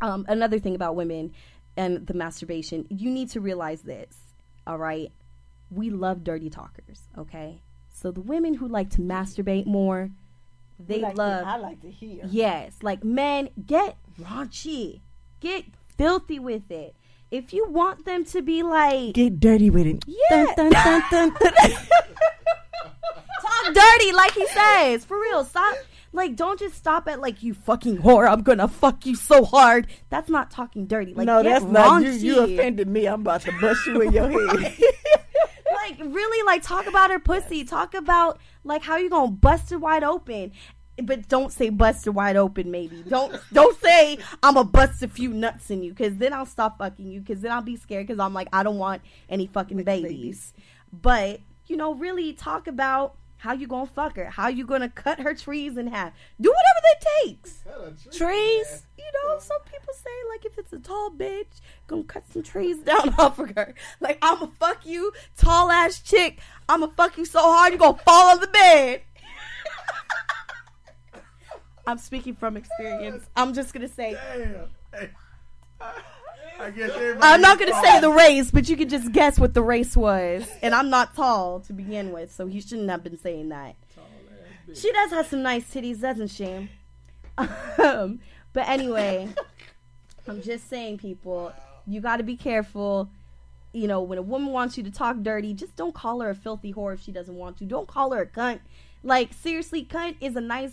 Um, 0.00 0.24
another 0.28 0.58
thing 0.58 0.74
about 0.74 0.94
women 0.96 1.32
and 1.76 2.06
the 2.06 2.14
masturbation, 2.14 2.86
you 2.90 3.10
need 3.10 3.30
to 3.30 3.40
realize 3.40 3.82
this. 3.82 4.14
All 4.66 4.78
right, 4.78 5.10
we 5.70 5.90
love 5.90 6.24
dirty 6.24 6.50
talkers. 6.50 7.02
Okay, 7.16 7.60
so 7.92 8.10
the 8.10 8.20
women 8.20 8.54
who 8.54 8.68
like 8.68 8.90
to 8.90 9.00
masturbate 9.00 9.66
more, 9.66 10.10
they 10.78 11.00
Like 11.00 11.14
to- 11.14 11.18
love. 11.22 11.46
I 11.46 11.56
like 11.56 11.80
to 11.82 11.90
hear. 11.90 12.24
Yes, 12.28 12.74
like 12.82 13.04
men, 13.04 13.48
get 13.66 13.96
raunchy, 14.20 15.00
get 15.40 15.64
filthy 15.96 16.38
with 16.38 16.70
it. 16.70 16.94
If 17.30 17.52
you 17.52 17.66
want 17.68 18.04
them 18.04 18.24
to 18.26 18.40
be 18.42 18.62
like, 18.62 19.14
Get 19.14 19.40
dirty 19.40 19.68
with 19.70 19.86
it. 19.86 20.04
yeah, 20.06 20.46
Dun, 20.56 20.70
dun, 20.70 20.72
dun, 20.72 21.02
dun, 21.10 21.30
dun. 21.40 21.52
talk 23.42 23.74
dirty, 23.74 24.12
like 24.12 24.32
he 24.32 24.46
says. 24.48 25.04
For 25.04 25.18
real, 25.20 25.44
stop. 25.44 25.76
Like, 26.16 26.34
don't 26.34 26.58
just 26.58 26.74
stop 26.74 27.06
at 27.08 27.20
like 27.20 27.42
you 27.42 27.52
fucking 27.52 27.98
whore. 27.98 28.26
I'm 28.26 28.42
gonna 28.42 28.68
fuck 28.68 29.04
you 29.04 29.14
so 29.14 29.44
hard. 29.44 29.86
That's 30.08 30.30
not 30.30 30.50
talking 30.50 30.86
dirty. 30.86 31.12
Like, 31.12 31.26
no, 31.26 31.42
that's 31.42 31.64
not 31.64 32.02
you. 32.02 32.10
You 32.10 32.40
offended 32.40 32.88
me. 32.88 33.06
I'm 33.06 33.20
about 33.20 33.42
to 33.42 33.52
bust 33.60 33.86
you 33.86 34.00
in 34.00 34.12
your 34.12 34.30
head. 34.30 34.78
like 35.72 35.98
really 36.00 36.46
like 36.46 36.62
talk 36.62 36.86
about 36.86 37.10
her 37.10 37.18
pussy 37.18 37.64
talk 37.64 37.94
about 37.94 38.40
like 38.64 38.82
how 38.82 38.96
you 38.96 39.10
gonna 39.10 39.30
bust 39.30 39.70
her 39.70 39.78
wide 39.78 40.02
open 40.02 40.50
but 41.02 41.28
don't 41.28 41.52
say 41.52 41.68
bust 41.68 42.06
her 42.06 42.12
wide 42.12 42.36
open 42.36 42.70
maybe 42.70 43.02
don't 43.08 43.38
don't 43.52 43.78
say 43.80 44.16
i'm 44.42 44.54
gonna 44.54 44.64
bust 44.64 45.02
a 45.02 45.08
few 45.08 45.28
nuts 45.30 45.70
in 45.70 45.82
you 45.82 45.90
because 45.92 46.16
then 46.16 46.32
i'll 46.32 46.46
stop 46.46 46.78
fucking 46.78 47.06
you 47.06 47.20
because 47.20 47.40
then 47.40 47.52
i'll 47.52 47.62
be 47.62 47.76
scared 47.76 48.06
because 48.06 48.18
i'm 48.18 48.32
like 48.32 48.48
i 48.52 48.62
don't 48.62 48.78
want 48.78 49.02
any 49.28 49.46
fucking 49.46 49.82
babies 49.82 50.52
but 50.92 51.40
you 51.66 51.76
know 51.76 51.94
really 51.94 52.32
talk 52.32 52.66
about 52.66 53.16
how 53.46 53.52
you 53.52 53.68
gonna 53.68 53.86
fuck 53.86 54.16
her? 54.16 54.24
How 54.24 54.48
you 54.48 54.66
gonna 54.66 54.88
cut 54.88 55.20
her 55.20 55.32
trees 55.32 55.76
in 55.76 55.86
half? 55.86 56.12
Do 56.40 56.52
whatever 56.52 56.80
that 56.82 57.06
takes. 57.22 57.62
Trees 58.18 58.86
you 58.98 59.04
know 59.22 59.38
some 59.38 59.60
people 59.70 59.94
say 59.94 60.10
like 60.30 60.44
if 60.44 60.58
it's 60.58 60.72
a 60.72 60.80
tall 60.80 61.10
bitch 61.10 61.60
gonna 61.86 62.02
cut 62.02 62.24
some 62.32 62.42
trees 62.42 62.78
down 62.78 63.14
off 63.18 63.38
of 63.38 63.50
her. 63.50 63.72
Like 64.00 64.18
i'ma 64.20 64.48
fuck 64.58 64.84
you 64.84 65.12
tall 65.36 65.70
ass 65.70 66.00
chick. 66.00 66.40
I'ma 66.68 66.88
fuck 66.88 67.16
you 67.16 67.24
so 67.24 67.40
hard 67.40 67.72
you 67.72 67.78
gonna 67.78 67.96
fall 67.98 68.32
on 68.32 68.40
the 68.40 68.48
bed. 68.48 69.02
I'm 71.86 71.98
speaking 71.98 72.34
from 72.34 72.56
experience. 72.56 73.28
I'm 73.36 73.54
just 73.54 73.72
gonna 73.72 73.86
say 73.86 74.18
Damn. 74.34 74.66
Hey. 74.92 75.10
I 76.58 76.70
guess 76.70 76.90
everybody 76.90 77.20
i'm 77.22 77.40
not 77.40 77.58
gonna 77.58 77.80
say 77.82 78.00
the 78.00 78.10
race 78.10 78.50
but 78.50 78.68
you 78.68 78.76
can 78.76 78.88
just 78.88 79.12
guess 79.12 79.38
what 79.38 79.54
the 79.54 79.62
race 79.62 79.96
was. 79.96 80.48
And 80.62 80.74
i'm 80.74 80.90
not 80.90 81.14
tall 81.14 81.60
to 81.60 81.72
begin 81.72 82.12
with 82.12 82.32
so 82.32 82.46
he 82.46 82.60
shouldn't 82.60 82.88
have 82.90 83.02
been 83.04 83.18
saying 83.18 83.50
that. 83.50 83.76
She 84.74 84.90
does 84.90 85.10
have 85.10 85.26
some 85.26 85.42
nice 85.42 85.64
titties 85.64 86.00
doesn't 86.00 86.28
she? 86.28 86.68
Um, 87.38 88.20
but 88.52 88.68
anyway 88.68 89.28
i'm 90.28 90.40
just 90.42 90.68
saying 90.68 90.98
people 90.98 91.52
you 91.86 92.00
got 92.00 92.16
to 92.16 92.24
be 92.24 92.36
careful. 92.36 93.10
You 93.72 93.86
know 93.88 94.00
when 94.00 94.18
a 94.18 94.22
woman 94.22 94.52
wants 94.52 94.78
you 94.78 94.82
to 94.84 94.90
talk 94.90 95.18
dirty 95.18 95.52
just 95.52 95.76
don't 95.76 95.94
call 95.94 96.20
her 96.20 96.30
a 96.30 96.34
filthy 96.34 96.72
whore 96.72 96.94
if 96.94 97.02
she 97.02 97.12
doesn't 97.12 97.34
want 97.34 97.58
to 97.58 97.64
don't 97.64 97.86
call 97.86 98.12
her 98.12 98.22
a 98.22 98.26
cunt. 98.26 98.60
Like 99.02 99.34
seriously 99.34 99.84
cunt 99.84 100.16
is 100.20 100.34
a 100.34 100.40
nice 100.40 100.72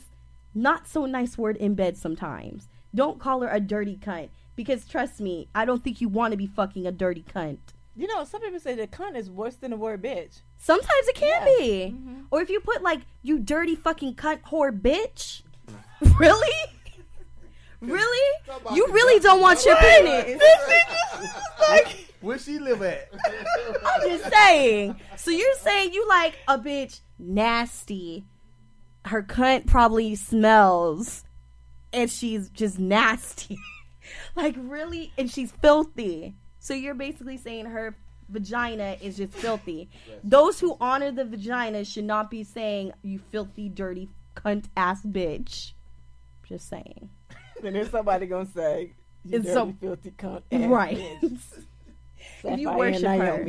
not 0.55 0.87
so 0.87 1.05
nice 1.05 1.37
word 1.37 1.57
in 1.57 1.75
bed 1.75 1.97
sometimes. 1.97 2.69
Don't 2.95 3.19
call 3.19 3.41
her 3.41 3.49
a 3.49 3.59
dirty 3.59 3.97
cunt 3.97 4.29
because 4.55 4.85
trust 4.85 5.19
me 5.19 5.47
i 5.55 5.65
don't 5.65 5.83
think 5.83 6.01
you 6.01 6.07
want 6.09 6.31
to 6.31 6.37
be 6.37 6.47
fucking 6.47 6.85
a 6.85 6.91
dirty 6.91 7.23
cunt 7.33 7.57
you 7.95 8.07
know, 8.07 8.23
some 8.23 8.41
people 8.41 8.59
say 8.59 8.73
that 8.75 8.91
cunt 8.91 9.15
is 9.15 9.29
worse 9.29 9.55
than 9.55 9.71
the 9.71 9.77
word 9.77 10.01
bitch. 10.01 10.41
Sometimes 10.57 11.07
it 11.07 11.15
can 11.15 11.27
Yeah. 11.29 11.45
be. 11.45 11.93
Mm-hmm. 11.95 12.21
Or 12.31 12.41
if 12.41 12.49
you 12.49 12.59
put 12.59 12.81
like 12.81 13.01
you 13.21 13.39
dirty 13.39 13.75
fucking 13.75 14.15
cunt 14.15 14.41
whore 14.41 14.71
bitch. 14.77 15.43
really? 16.17 16.55
Really? 17.81 18.39
You 18.73 18.87
really 18.87 19.19
don't 19.19 19.41
want 19.41 19.63
your 19.65 19.75
penis. 19.75 20.41
Where 22.21 22.39
she 22.39 22.57
live 22.57 22.81
at? 22.81 23.09
I'm 23.85 24.09
just 24.09 24.31
saying. 24.33 24.95
So 25.17 25.29
you're 25.29 25.55
saying 25.55 25.93
you 25.93 26.07
like 26.07 26.39
a 26.47 26.57
bitch 26.57 27.01
nasty. 27.19 28.25
Her 29.05 29.21
cunt 29.21 29.67
probably 29.67 30.15
smells 30.15 31.25
and 31.91 32.09
she's 32.09 32.49
just 32.49 32.79
nasty. 32.79 33.59
like 34.35 34.55
really 34.57 35.11
and 35.17 35.29
she's 35.29 35.51
filthy. 35.51 36.35
So 36.59 36.73
you're 36.73 36.93
basically 36.93 37.37
saying 37.37 37.65
her 37.65 37.95
vagina 38.29 38.97
is 39.01 39.17
just 39.17 39.33
filthy. 39.33 39.89
Those 40.23 40.59
who 40.59 40.77
honor 40.79 41.11
the 41.11 41.25
vagina 41.25 41.83
should 41.85 42.05
not 42.05 42.31
be 42.31 42.43
saying 42.43 42.93
you 43.01 43.19
filthy 43.31 43.69
dirty 43.69 44.09
cunt 44.35 44.65
ass 44.77 45.01
bitch. 45.03 45.73
Just 46.47 46.69
saying. 46.69 47.09
Then 47.61 47.73
there's 47.73 47.91
somebody 47.91 48.25
gonna 48.25 48.45
say, 48.53 48.91
"You 49.23 49.37
It's 49.37 49.45
dirty, 49.45 49.53
so- 49.53 49.75
filthy 49.79 50.11
cunt." 50.11 50.41
Right. 50.69 50.97
bitch. 51.21 51.39
if 52.43 52.59
you 52.59 52.71
worship 52.73 53.03
her. 53.03 53.47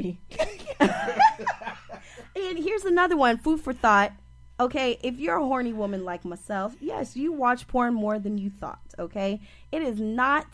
And 2.36 2.58
here's 2.58 2.84
another 2.84 3.16
one, 3.16 3.38
food 3.38 3.60
for 3.60 3.72
thought. 3.72 4.12
Okay, 4.60 4.98
if 5.02 5.18
you're 5.18 5.36
a 5.38 5.44
horny 5.44 5.72
woman 5.72 6.04
like 6.04 6.24
myself, 6.24 6.76
yes, 6.80 7.16
you 7.16 7.32
watch 7.32 7.66
porn 7.66 7.92
more 7.92 8.18
than 8.20 8.38
you 8.38 8.50
thought, 8.50 8.80
okay? 8.98 9.40
It 9.72 9.82
is 9.82 9.98
not 10.00 10.46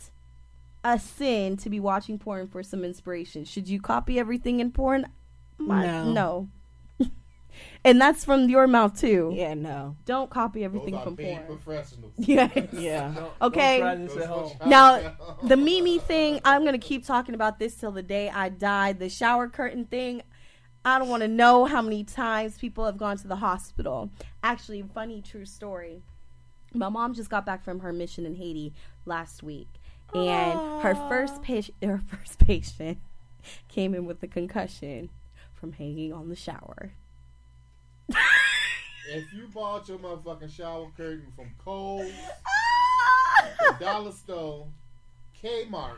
a 0.83 0.99
sin 0.99 1.59
to 1.59 1.69
be 1.69 1.79
watching 1.79 2.19
porn 2.19 2.49
for 2.49 2.63
some 2.63 2.83
inspiration? 2.85 3.45
Should 3.45 3.69
you 3.69 3.79
copy 3.81 4.19
everything 4.19 4.61
in 4.61 4.71
porn? 4.73 5.07
My- 5.59 5.85
No. 5.85 6.13
no. 6.13 6.49
and 7.85 8.01
that's 8.01 8.25
from 8.25 8.49
your 8.49 8.67
mouth 8.67 8.99
too. 8.99 9.33
Yeah, 9.35 9.53
no. 9.53 9.97
Don't 10.07 10.31
copy 10.31 10.65
everything 10.65 10.93
Those 10.93 11.01
are 11.01 11.05
from 11.05 11.17
paid 11.17 11.37
porn. 11.47 11.59
professionals. 11.59 12.13
Yes. 12.19 12.69
Yeah. 12.73 13.15
Okay. 13.43 13.81
Don't 13.81 14.09
try 14.11 14.25
this 14.25 14.53
at. 14.61 14.67
Now, 14.67 15.15
the 15.43 15.59
Mimi 15.59 15.99
thing, 15.99 16.41
I'm 16.47 16.63
going 16.63 16.73
to 16.73 16.79
keep 16.79 17.05
talking 17.05 17.35
about 17.35 17.59
this 17.59 17.75
till 17.75 17.93
the 17.93 18.03
day 18.03 18.31
I 18.31 18.49
die. 18.49 18.95
The 18.95 19.11
shower 19.11 19.49
curtain 19.49 19.85
thing, 19.85 20.23
I 20.85 20.99
don't 20.99 21.09
want 21.09 21.23
to 21.23 21.29
know 21.29 21.67
how 21.67 21.83
many 21.83 22.05
times 22.05 22.57
people 22.57 22.87
have 22.87 22.97
gone 22.97 23.19
to 23.19 23.29
the 23.29 23.37
hospital. 23.37 24.11
Actually, 24.43 24.83
funny 24.95 25.21
true 25.21 25.45
story. 25.45 26.03
My 26.73 26.89
mom 26.89 27.13
just 27.15 27.29
got 27.29 27.45
back 27.45 27.63
from 27.63 27.81
her 27.81 27.93
mission 27.93 28.25
in 28.25 28.37
Haiti 28.37 28.73
last 29.05 29.43
week, 29.43 29.69
and 30.15 30.83
her 30.83 30.95
first 31.09 31.43
patient, 31.43 31.77
her 31.83 31.99
first 31.99 32.39
patient, 32.39 32.99
came 33.69 33.95
in 33.95 34.07
with 34.07 34.23
a 34.23 34.27
concussion 34.27 35.11
from 35.53 35.73
hanging 35.73 36.13
on 36.13 36.29
the 36.29 36.37
shower. 36.37 36.93
If 39.13 39.33
you 39.33 39.49
bought 39.53 39.89
your 39.89 39.99
motherfucking 39.99 40.55
shower 40.55 40.87
curtain 40.97 41.33
from 41.35 41.51
Kohl's, 41.59 42.13
the 43.59 43.85
Dollar 43.85 44.13
Store, 44.13 44.69
Kmart, 45.43 45.97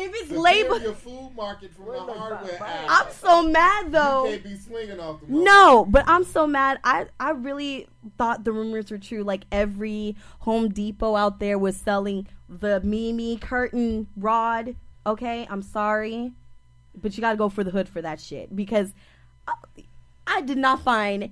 If 0.00 0.12
it's 0.14 0.28
Superior 0.28 0.42
labeled, 0.42 0.96
food 0.96 1.30
market 1.34 1.74
from 1.74 1.86
the 1.86 2.12
hardware 2.14 2.62
aisle, 2.62 2.86
I'm 2.88 3.12
so 3.12 3.42
mad 3.42 3.90
though. 3.90 4.26
you 4.26 4.30
can't 4.30 4.44
be 4.44 4.56
swinging 4.56 5.00
off 5.00 5.20
the 5.20 5.26
No, 5.28 5.84
but 5.84 6.04
I'm 6.06 6.22
so 6.22 6.46
mad. 6.46 6.78
I 6.84 7.06
I 7.18 7.30
really 7.30 7.88
thought 8.16 8.44
the 8.44 8.52
rumors 8.52 8.92
were 8.92 8.98
true. 8.98 9.24
Like 9.24 9.44
every 9.50 10.14
Home 10.40 10.68
Depot 10.68 11.16
out 11.16 11.40
there 11.40 11.58
was 11.58 11.76
selling 11.76 12.28
the 12.48 12.80
Mimi 12.80 13.38
curtain 13.38 14.06
rod. 14.16 14.76
Okay, 15.04 15.48
I'm 15.50 15.62
sorry, 15.62 16.32
but 16.94 17.16
you 17.16 17.20
got 17.20 17.32
to 17.32 17.36
go 17.36 17.48
for 17.48 17.64
the 17.64 17.72
hood 17.72 17.88
for 17.88 18.00
that 18.00 18.20
shit 18.20 18.54
because 18.54 18.94
I, 19.48 19.54
I 20.28 20.40
did 20.42 20.58
not 20.58 20.80
find 20.80 21.30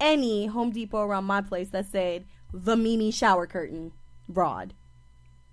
any 0.00 0.46
Home 0.46 0.72
Depot 0.72 1.02
around 1.02 1.24
my 1.24 1.40
place 1.40 1.68
that 1.68 1.86
said 1.86 2.24
the 2.52 2.76
Mimi 2.76 3.12
shower 3.12 3.46
curtain 3.46 3.92
rod. 4.26 4.74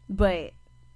But 0.10 0.54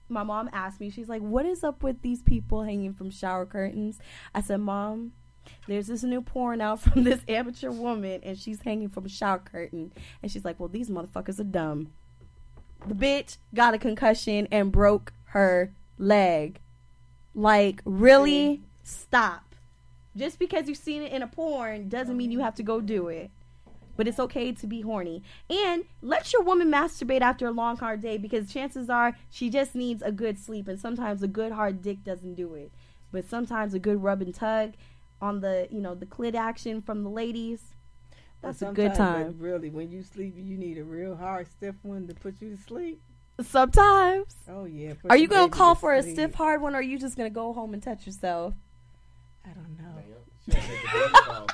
my 0.10 0.24
mom 0.24 0.50
asked 0.52 0.80
me, 0.80 0.90
she's 0.90 1.10
like, 1.10 1.22
"What 1.22 1.46
is 1.46 1.64
up 1.64 1.84
with 1.84 2.02
these 2.02 2.22
people 2.22 2.64
hanging 2.64 2.94
from 2.94 3.10
shower 3.10 3.46
curtains?" 3.46 4.00
I 4.34 4.42
said, 4.42 4.60
"Mom, 4.60 5.14
there's 5.68 5.88
this 5.88 6.04
new 6.04 6.22
porn 6.22 6.62
out 6.62 6.80
from 6.82 7.04
this 7.04 7.22
amateur 7.28 7.72
woman 7.72 8.22
and 8.24 8.38
she's 8.38 8.62
hanging 8.62 8.90
from 8.90 9.06
a 9.06 9.10
shower 9.10 9.40
curtain. 9.40 9.92
And 10.22 10.32
she's 10.32 10.46
like 10.46 10.60
well 10.60 10.70
these 10.70 10.90
motherfuckers 10.90 11.40
are 11.40 11.46
dumb. 11.46 11.92
The 12.88 12.96
bitch 12.96 13.38
got 13.54 13.74
a 13.74 13.78
concussion 13.78 14.48
and 14.52 14.72
broke 14.72 15.14
her 15.26 15.74
leg. 15.98 16.60
Like 17.36 17.82
really? 17.86 18.64
Stop. 18.84 19.56
Just 20.16 20.40
because 20.40 20.68
you've 20.68 20.78
seen 20.78 21.04
it 21.04 21.12
in 21.12 21.22
a 21.22 21.28
porn 21.28 21.88
doesn't 21.88 22.18
mean 22.18 22.32
you 22.32 22.40
have 22.40 22.56
to 22.56 22.64
go 22.64 22.82
do 22.82 23.08
it 23.08 23.30
but 24.00 24.08
it's 24.08 24.18
okay 24.18 24.54
to 24.54 24.66
be 24.66 24.80
horny 24.80 25.22
and 25.50 25.84
let 26.02 26.32
your 26.32 26.42
woman 26.42 26.72
masturbate 26.72 27.20
after 27.20 27.46
a 27.46 27.52
long 27.52 27.76
hard 27.76 28.02
day 28.02 28.18
because 28.18 28.50
chances 28.50 28.90
are 28.90 29.14
she 29.30 29.50
just 29.50 29.76
needs 29.76 30.02
a 30.02 30.10
good 30.10 30.40
sleep 30.40 30.70
and 30.70 30.80
sometimes 30.80 31.22
a 31.22 31.28
good 31.28 31.52
hard 31.52 31.82
dick 31.82 32.02
doesn't 32.06 32.36
do 32.36 32.54
it 32.54 32.72
but 33.12 33.26
sometimes 33.26 33.74
a 33.74 33.80
good 33.80 34.02
rub 34.02 34.22
and 34.22 34.34
tug 34.34 34.72
on 35.22 35.42
the 35.42 35.68
you 35.70 35.82
know 35.82 35.94
the 35.94 36.06
clit 36.06 36.34
action 36.34 36.82
from 36.82 37.04
the 37.04 37.10
ladies 37.10 37.60
that's 38.42 38.62
a 38.62 38.72
good 38.72 38.94
time 38.96 39.34
but 39.34 39.44
Really, 39.44 39.70
when 39.70 39.92
you 39.92 40.02
sleep, 40.02 40.34
you 40.38 40.58
need 40.58 40.78
a 40.78 40.84
real 40.86 41.14
hard, 41.18 41.46
stiff 41.52 41.76
one 41.84 42.08
to 42.08 42.14
put 42.14 42.40
you 42.40 42.56
to 42.56 42.64
sleep. 42.64 43.02
sometimes 43.42 44.34
Oh 44.48 44.64
yeah. 44.64 44.94
are 45.10 45.18
you 45.18 45.28
gonna 45.28 45.50
call 45.50 45.76
to 45.76 45.82
for 45.82 45.94
a 45.94 46.02
stiff 46.02 46.36
hard 46.36 46.62
one 46.62 46.74
or 46.74 46.78
are 46.78 46.82
you 46.82 46.98
just 46.98 47.18
gonna 47.18 47.30
go 47.30 47.52
home 47.52 47.74
and 47.74 47.84
touch 47.84 48.06
yourself 48.06 48.54
I 49.46 49.50
don't 49.50 49.78
know. 49.78 50.02
She 50.46 50.52
gotta 50.52 50.68
take 50.68 50.82
the 50.84 50.88
booty 51.00 51.14
call. 51.26 51.48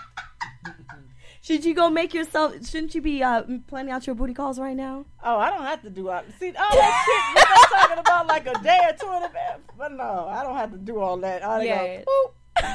Should 1.46 1.64
you 1.64 1.76
go 1.76 1.90
make 1.90 2.14
yourself 2.14 2.54
shouldn't 2.66 2.96
you 2.96 3.02
be 3.02 3.22
uh, 3.22 3.44
planning 3.68 3.92
out 3.92 4.08
your 4.08 4.16
booty 4.16 4.34
calls 4.34 4.58
right 4.60 4.76
now 4.76 5.06
Oh, 5.24 5.38
I 5.38 5.50
don't 5.50 5.64
have 5.66 5.82
to 5.84 5.90
do 5.90 6.10
all. 6.10 6.24
See 6.40 6.50
all 6.50 6.54
that 6.56 7.06
shit 7.06 7.30
you 7.30 7.36
been 7.36 7.80
talking 7.80 8.00
about 8.00 8.28
like 8.28 8.48
a 8.48 8.56
day 8.64 8.80
or 8.90 8.94
two 8.96 9.12
in 9.18 9.24
advance. 9.24 9.62
But 9.78 9.92
no, 9.94 10.28
I 10.30 10.44
don't 10.44 10.56
have 10.56 10.72
to 10.72 10.78
do 10.78 11.00
all 11.00 11.18
that. 11.18 11.42
All 11.42 11.64
Yeah. 11.64 12.04
go, 12.04 12.08
boop. 12.08 12.32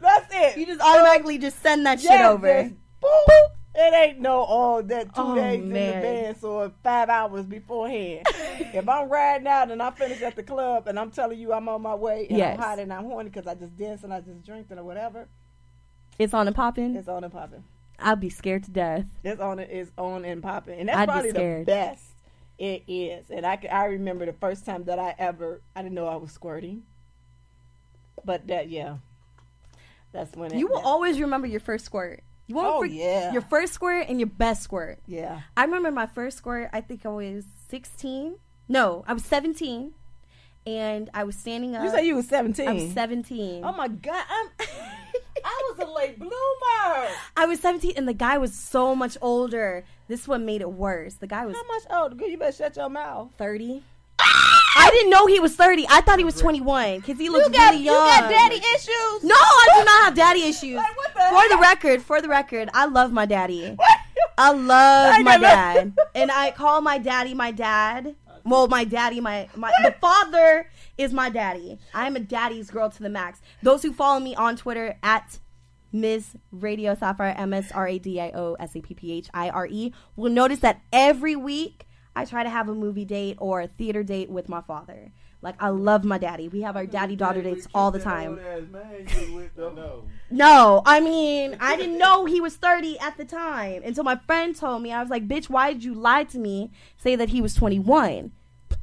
That's 0.00 0.26
it. 0.32 0.56
you 0.58 0.66
just 0.66 0.80
automatically 0.80 1.38
just 1.38 1.60
send 1.62 1.86
that 1.86 2.00
shit 2.00 2.20
over 2.20 2.62
just 2.62 2.74
boop. 3.02 3.46
It 3.76 3.92
ain't 3.94 4.20
no 4.20 4.46
oh 4.48 4.82
that 4.82 5.06
two 5.14 5.22
Oh, 5.22 5.34
days 5.34 5.64
in 5.64 5.72
man. 5.72 5.96
advance 5.96 6.44
or 6.44 6.70
five 6.84 7.08
hours 7.08 7.44
beforehand. 7.46 8.28
if 8.72 8.88
I'm 8.88 9.08
riding 9.08 9.46
out 9.48 9.70
and 9.72 9.82
I 9.82 9.90
finish 9.90 10.22
at 10.22 10.36
the 10.36 10.42
club 10.44 10.86
and 10.86 10.98
I'm 11.00 11.10
telling 11.10 11.38
you 11.40 11.52
I'm 11.52 11.68
on 11.68 11.82
my 11.82 11.94
way 11.96 12.26
and 12.28 12.38
Yes. 12.38 12.56
I'm 12.56 12.62
hot 12.62 12.78
and 12.78 12.92
I'm 12.92 13.04
horny 13.06 13.30
because 13.30 13.48
I 13.48 13.54
just 13.54 13.76
danced 13.76 14.04
and 14.04 14.12
I 14.12 14.20
just 14.20 14.44
drank 14.44 14.70
or 14.70 14.84
whatever, 14.84 15.28
it's 16.18 16.34
on 16.34 16.46
and 16.46 16.54
popping 16.56 16.94
it's 16.96 17.08
on 17.08 17.24
and 17.24 17.32
popping. 17.32 17.64
i'll 17.98 18.16
be 18.16 18.30
scared 18.30 18.64
to 18.64 18.70
death 18.70 19.04
It's 19.22 19.40
on 19.40 19.58
it 19.58 19.70
is 19.70 19.90
on 19.98 20.24
and 20.24 20.42
popping, 20.42 20.78
and 20.80 20.88
that's 20.88 20.98
I'd 20.98 21.08
probably 21.08 21.32
the 21.32 21.64
best 21.66 22.04
it 22.58 22.84
is. 22.86 23.30
And 23.30 23.44
I 23.44 23.58
I 23.70 23.86
remember 23.86 24.24
the 24.26 24.32
first 24.32 24.64
time 24.64 24.84
that 24.84 24.98
I 24.98 25.14
ever 25.18 25.60
I 25.74 25.82
didn't 25.82 25.94
know 25.94 26.06
I 26.06 26.16
was 26.16 26.30
squirting, 26.30 26.84
but 28.24 28.46
that 28.46 28.68
yeah, 28.68 28.96
that's 30.12 30.36
when 30.36 30.52
it, 30.52 30.58
you 30.58 30.68
will 30.68 30.76
that- 30.80 30.86
always 30.86 31.20
remember 31.20 31.46
your 31.46 31.60
first 31.60 31.84
squirt 31.84 32.22
you 32.46 32.54
won't 32.54 32.66
Oh, 32.68 32.80
forget 32.82 32.96
yeah. 32.96 33.32
your 33.32 33.40
first 33.42 33.72
squirt 33.72 34.06
and 34.08 34.20
your 34.20 34.26
best 34.28 34.62
squirt 34.62 34.98
yeah. 35.06 35.40
I 35.56 35.64
remember 35.64 35.90
my 35.90 36.06
first 36.06 36.36
squirt. 36.38 36.68
I 36.72 36.80
think 36.82 37.04
I 37.06 37.08
was 37.08 37.44
16. 37.70 38.36
No, 38.68 39.02
I 39.08 39.14
was 39.14 39.24
17, 39.24 39.92
and 40.66 41.10
I 41.14 41.24
was 41.24 41.36
standing 41.36 41.74
up. 41.76 41.84
You 41.84 41.90
said 41.90 42.00
you 42.00 42.14
were 42.16 42.22
seventeen. 42.22 42.68
I 42.68 42.72
was 42.74 42.92
17. 42.92 43.64
Oh 43.64 43.72
my 43.72 43.88
god, 43.88 44.24
I'm 44.30 44.48
I 45.44 45.62
was 45.76 45.86
a 45.88 45.90
late 45.92 46.18
bloomer. 46.18 47.08
I 47.36 47.44
was 47.46 47.60
17, 47.60 47.92
and 47.96 48.08
the 48.08 48.14
guy 48.14 48.38
was 48.38 48.54
so 48.54 48.94
much 48.94 49.16
older. 49.20 49.84
This 50.08 50.26
one 50.26 50.46
made 50.46 50.60
it 50.62 50.70
worse. 50.72 51.14
The 51.14 51.26
guy 51.26 51.44
was 51.44 51.54
How 51.56 51.66
much 51.66 51.82
older? 51.90 52.14
Girl, 52.14 52.28
you 52.28 52.38
better 52.38 52.52
shut 52.52 52.76
your 52.76 52.88
mouth. 52.88 53.30
30. 53.36 53.82
I 54.76 54.90
didn't 54.90 55.10
know 55.10 55.26
he 55.26 55.38
was 55.40 55.54
30. 55.54 55.86
I 55.88 56.00
thought 56.00 56.18
he 56.18 56.24
was 56.24 56.36
21 56.40 57.00
because 57.00 57.18
he 57.18 57.28
looked 57.28 57.46
You 57.48 57.52
got 57.52 57.72
really 57.72 57.84
young. 57.84 57.94
you 57.94 58.00
young. 58.12 58.20
got 58.20 58.30
daddy 58.30 58.56
issues. 58.56 59.22
No, 59.24 59.34
I 59.36 59.68
do 59.78 59.84
not 59.84 60.04
have 60.04 60.14
daddy 60.14 60.42
issues. 60.42 60.76
Like, 60.76 60.96
what 60.96 61.14
the 61.14 61.20
for 61.30 61.48
the 61.56 61.60
record, 61.60 62.02
for 62.02 62.20
the 62.22 62.28
record, 62.28 62.70
I 62.74 62.86
love 62.86 63.12
my 63.12 63.26
daddy. 63.26 63.76
I 64.38 64.50
love 64.52 65.14
I 65.14 65.22
my 65.22 65.36
know. 65.36 65.40
dad, 65.42 65.92
and 66.14 66.30
I 66.30 66.50
call 66.50 66.80
my 66.80 66.98
daddy 66.98 67.34
my 67.34 67.50
dad. 67.52 68.16
Well, 68.44 68.68
my 68.68 68.84
daddy, 68.84 69.20
my 69.20 69.48
my 69.56 69.72
the 69.82 69.92
father 70.00 70.70
is 70.98 71.12
my 71.12 71.30
daddy. 71.30 71.78
I 71.94 72.06
am 72.06 72.16
a 72.16 72.20
daddy's 72.20 72.70
girl 72.70 72.90
to 72.90 73.02
the 73.02 73.08
max. 73.08 73.40
Those 73.62 73.82
who 73.82 73.92
follow 73.92 74.20
me 74.20 74.34
on 74.34 74.56
Twitter 74.56 74.98
at 75.02 75.38
Ms. 75.92 76.36
Radio 76.50 76.94
Sapphire 76.94 77.34
M 77.38 77.54
S 77.54 77.72
R 77.72 77.88
A 77.88 77.98
D 77.98 78.20
I 78.20 78.30
O 78.34 78.54
S 78.54 78.76
A 78.76 78.80
P 78.80 78.94
P 78.94 79.12
H 79.12 79.28
I 79.32 79.48
R 79.48 79.66
E 79.66 79.92
will 80.16 80.30
notice 80.30 80.58
that 80.60 80.82
every 80.92 81.36
week 81.36 81.86
I 82.16 82.24
try 82.24 82.42
to 82.42 82.50
have 82.50 82.68
a 82.68 82.74
movie 82.74 83.04
date 83.04 83.36
or 83.40 83.60
a 83.60 83.66
theater 83.66 84.02
date 84.02 84.28
with 84.28 84.48
my 84.48 84.60
father. 84.60 85.12
Like 85.44 85.62
I 85.62 85.68
love 85.68 86.04
my 86.04 86.16
daddy. 86.18 86.48
We 86.48 86.62
have 86.62 86.74
our 86.74 86.86
daddy 86.86 87.14
daughter 87.16 87.42
dates 87.42 87.68
all 87.74 87.90
the 87.90 88.00
time. 88.00 88.40
No. 89.56 90.04
No, 90.30 90.82
I 90.84 91.00
mean, 91.00 91.56
I 91.60 91.76
didn't 91.76 91.98
know 91.98 92.24
he 92.24 92.40
was 92.40 92.56
30 92.56 92.98
at 92.98 93.16
the 93.16 93.24
time 93.24 93.82
until 93.84 94.04
my 94.04 94.16
friend 94.26 94.56
told 94.56 94.82
me. 94.82 94.90
I 94.92 95.00
was 95.00 95.10
like, 95.10 95.28
bitch, 95.28 95.48
why 95.48 95.72
did 95.72 95.84
you 95.84 95.94
lie 95.94 96.24
to 96.24 96.38
me? 96.38 96.72
Say 96.96 97.14
that 97.16 97.28
he 97.28 97.40
was 97.40 97.54
21. 97.54 98.32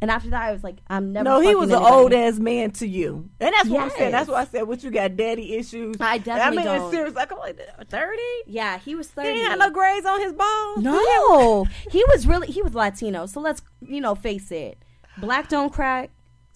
And 0.01 0.09
after 0.09 0.29
that, 0.29 0.41
I 0.41 0.51
was 0.51 0.63
like, 0.63 0.77
I'm 0.87 1.11
never 1.11 1.23
No, 1.25 1.39
he 1.39 1.47
fucking 1.47 1.59
was 1.59 1.69
an 1.71 1.83
old 1.83 2.13
ass 2.13 2.39
man 2.39 2.71
to 2.71 2.87
you, 2.87 3.29
and 3.39 3.53
that's 3.53 3.69
what 3.69 3.81
I'm 3.83 3.89
saying. 3.91 4.11
That's 4.11 4.29
why 4.29 4.41
I 4.41 4.45
said, 4.45 4.63
"What 4.63 4.83
you 4.83 4.89
got, 4.89 5.15
daddy 5.15 5.55
issues?" 5.55 5.97
I 5.99 6.17
definitely 6.17 6.41
I 6.41 6.49
mean, 6.49 6.65
don't. 6.65 6.81
it's 6.87 6.91
serious. 6.95 7.13
Like 7.13 7.31
I'm 7.31 7.37
like 7.37 7.59
thirty. 7.87 8.21
Yeah, 8.47 8.79
he 8.79 8.95
was 8.95 9.09
He 9.09 9.13
30. 9.15 9.27
ain't 9.29 9.47
had 9.47 9.59
no 9.59 9.69
grades 9.69 10.05
on 10.07 10.19
his 10.21 10.33
bones. 10.33 10.83
No, 10.83 11.65
he 11.91 12.03
was 12.07 12.25
really 12.25 12.47
he 12.47 12.63
was 12.63 12.73
Latino. 12.73 13.27
So 13.27 13.41
let's 13.41 13.61
you 13.79 14.01
know 14.01 14.15
face 14.15 14.51
it. 14.51 14.79
Black 15.19 15.49
don't 15.49 15.71
crack. 15.71 16.09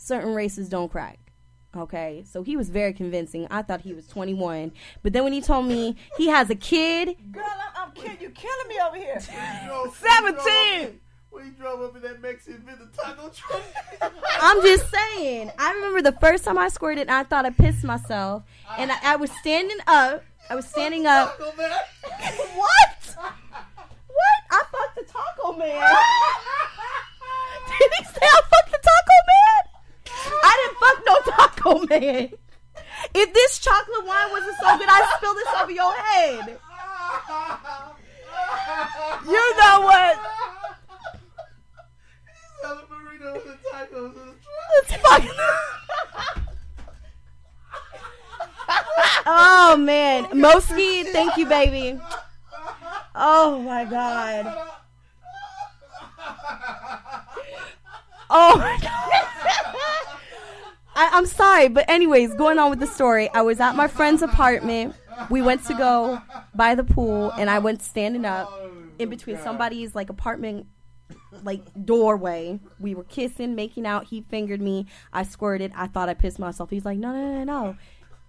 Certain 0.06 0.36
races 0.36 0.70
don't 0.70 0.92
crack. 0.92 1.18
Okay, 1.76 2.24
so 2.30 2.44
he 2.44 2.56
was 2.56 2.70
very 2.70 2.94
convincing. 2.94 3.48
I 3.50 3.64
thought 3.64 3.82
he 3.82 3.92
was 3.92 4.06
21, 4.06 4.72
but 5.02 5.14
then 5.14 5.24
when 5.24 5.34
he 5.34 5.42
told 5.42 5.66
me 5.66 5.96
he 6.16 6.28
has 6.28 6.52
a 6.52 6.56
kid, 6.56 7.16
Girl, 7.32 7.44
I'm, 7.76 7.88
I'm 7.88 7.92
kidding. 7.92 8.22
You 8.22 8.30
killing 8.30 8.68
me 8.70 8.76
over 8.88 8.98
here. 8.98 9.20
Seventeen. 9.96 11.00
When 11.32 11.48
you 11.48 11.52
drove 11.54 11.82
up 11.82 11.96
in 11.96 12.04
that 12.04 12.22
Mexican 12.22 12.62
Villa 12.62 12.88
taco 12.96 13.30
truck. 13.30 13.64
I'm 14.42 14.62
just 14.62 14.92
saying. 14.92 15.52
I 15.58 15.74
remember 15.74 16.04
the 16.04 16.16
first 16.20 16.44
time 16.46 16.60
I 16.60 16.70
squirted, 16.70 17.08
and 17.08 17.12
I 17.12 17.24
thought 17.24 17.46
I 17.46 17.50
pissed 17.50 17.84
myself, 17.84 18.44
and 18.78 18.92
I, 18.92 18.98
I 19.02 19.16
was 19.16 19.32
standing 19.32 19.80
up. 19.88 20.24
I 20.52 20.56
was 20.56 20.68
standing 20.68 21.08
up. 21.08 21.36
Taco 21.36 21.58
Man. 21.58 21.72
What? 22.56 23.16
What? 23.16 24.42
I 24.52 24.62
fucked 24.72 24.98
the 24.98 25.12
taco 25.12 25.58
man. 25.58 25.82
Did 27.68 27.92
he 27.98 28.04
say 28.06 28.22
I 28.22 28.42
fucked 28.52 28.72
the 28.72 28.78
taco 28.78 29.18
man? 29.28 29.76
I 30.44 30.64
didn't 30.64 30.80
fuck 30.80 31.06
no 31.06 31.16
man. 32.00 32.30
If 33.14 33.34
this 33.34 33.60
chocolate 33.60 34.06
wine 34.06 34.32
wasn't 34.32 34.56
so 34.60 34.78
good, 34.78 34.88
I'd 34.90 35.14
spill 35.18 35.34
this 35.34 35.48
over 35.62 35.72
your 35.72 35.94
head. 35.94 36.58
You 39.26 39.58
know 39.58 39.82
what? 39.82 40.20
It's 44.78 44.96
fucking. 44.96 45.32
oh 49.26 49.78
man, 49.80 50.26
Moski, 50.26 51.06
thank 51.12 51.38
you, 51.38 51.46
baby. 51.46 52.00
Oh 53.16 53.62
my 53.62 53.86
god. 53.86 54.54
Oh 58.28 58.58
my 58.58 58.76
god. 58.82 59.15
I, 60.96 61.10
I'm 61.12 61.26
sorry, 61.26 61.68
but 61.68 61.90
anyways, 61.90 62.34
going 62.36 62.58
on 62.58 62.70
with 62.70 62.80
the 62.80 62.88
story. 62.88 63.30
I 63.34 63.42
was 63.42 63.60
at 63.60 63.76
my 63.76 63.88
friend's 63.88 64.22
apartment. 64.22 64.96
We 65.30 65.42
went 65.42 65.66
to 65.66 65.74
go 65.74 66.22
by 66.54 66.76
the 66.76 66.84
pool, 66.84 67.32
and 67.32 67.50
I 67.50 67.60
went 67.60 67.82
standing 67.82 68.26
up 68.26 68.52
in 68.98 69.10
between 69.10 69.38
somebody's 69.38 69.94
like 69.94 70.10
apartment 70.10 70.68
like 71.44 71.62
doorway. 71.86 72.60
We 72.80 72.96
were 72.96 73.04
kissing, 73.04 73.56
making 73.56 73.86
out. 73.86 74.06
He 74.06 74.22
fingered 74.22 74.62
me. 74.62 74.88
I 75.12 75.24
squirted. 75.24 75.74
I 75.76 75.88
thought 75.88 76.10
I 76.10 76.14
pissed 76.14 76.40
myself. 76.40 76.70
He's 76.70 76.86
like, 76.86 76.98
no, 76.98 77.12
no, 77.12 77.34
no, 77.34 77.44
no. 77.44 77.78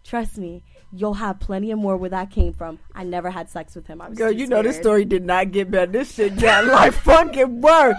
Trust 0.03 0.39
me, 0.39 0.63
you'll 0.93 1.15
have 1.15 1.41
plenty 1.41 1.73
of 1.73 1.81
more 1.81 1.97
where 1.97 2.11
that 2.11 2.31
came 2.31 2.53
from. 2.53 2.79
I 2.95 3.03
never 3.03 3.29
had 3.29 3.49
sex 3.49 3.75
with 3.75 3.89
him. 3.89 4.01
I 4.01 4.09
was 4.09 4.17
Girl, 4.17 4.31
you 4.31 4.47
know 4.47 4.63
this 4.63 4.77
story 4.77 5.05
did 5.05 5.25
not 5.25 5.51
get 5.51 5.69
better. 5.69 5.91
This 5.91 6.15
shit 6.15 6.39
got 6.39 6.65
like 6.65 6.93
fucking 6.93 7.61
worse. 7.61 7.97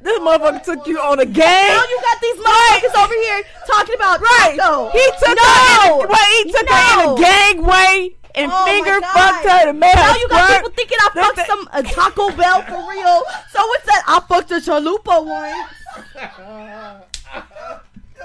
This 0.00 0.18
motherfucker 0.20 0.62
took 0.62 0.86
you 0.86 0.98
on 1.00 1.18
a 1.18 1.26
game. 1.26 1.44
Now 1.44 1.82
you 1.84 1.98
got 2.02 2.20
these 2.20 2.36
motherfuckers 2.36 3.04
over 3.04 3.14
here 3.14 3.42
talking 3.66 3.94
about 3.96 4.20
Right. 4.20 4.56
taco. 4.56 4.90
He 4.90 5.04
took 5.18 5.36
no. 5.36 5.42
her 5.42 5.86
in 5.86 6.04
a, 6.04 6.06
well, 6.06 6.26
he 6.44 6.52
took 6.52 6.68
her 6.68 6.92
in 6.92 6.98
No. 7.06 7.14
a 7.14 7.18
gangway 7.18 8.14
and 8.36 8.52
Oh 8.54 8.64
finger 8.64 9.00
fucked 9.00 9.44
her 9.44 9.68
and 9.70 9.80
made 9.80 9.94
Now 9.96 10.12
her 10.12 10.18
you 10.18 10.28
got 10.28 10.44
squirt. 10.44 10.56
people 10.62 10.70
thinking 10.76 10.98
I 11.00 11.10
fucked 11.14 11.46
some 11.48 11.68
a 11.72 11.82
Taco 11.82 12.30
Bell 12.30 12.62
for 12.62 12.90
real. 12.90 13.22
So 13.50 13.66
what's 13.66 13.86
that? 13.86 14.02
I 14.06 14.20
fucked 14.28 14.50
a 14.52 14.56
chalupa 14.56 15.24
once. 15.24 15.68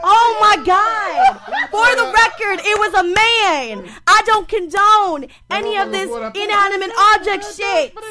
Oh 0.06 0.38
my 0.42 0.58
God! 0.66 1.40
For 1.72 1.96
the 1.96 2.12
record, 2.12 2.60
it 2.66 2.78
was 2.78 2.94
a 2.94 3.04
man. 3.04 3.90
I 4.06 4.22
don't 4.26 4.48
condone 4.50 5.28
any 5.50 5.78
of 5.78 5.92
this 5.92 6.10
inanimate 6.36 6.92
object 7.16 7.46
shit. 7.56 7.94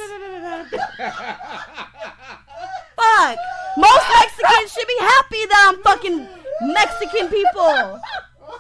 Fuck. 3.03 3.39
Most 3.77 4.07
Mexicans 4.15 4.73
should 4.73 4.87
be 4.87 4.99
happy 5.01 5.43
that 5.47 5.61
I'm 5.69 5.83
fucking 5.83 6.29
Mexican 6.63 7.29
people. 7.29 8.01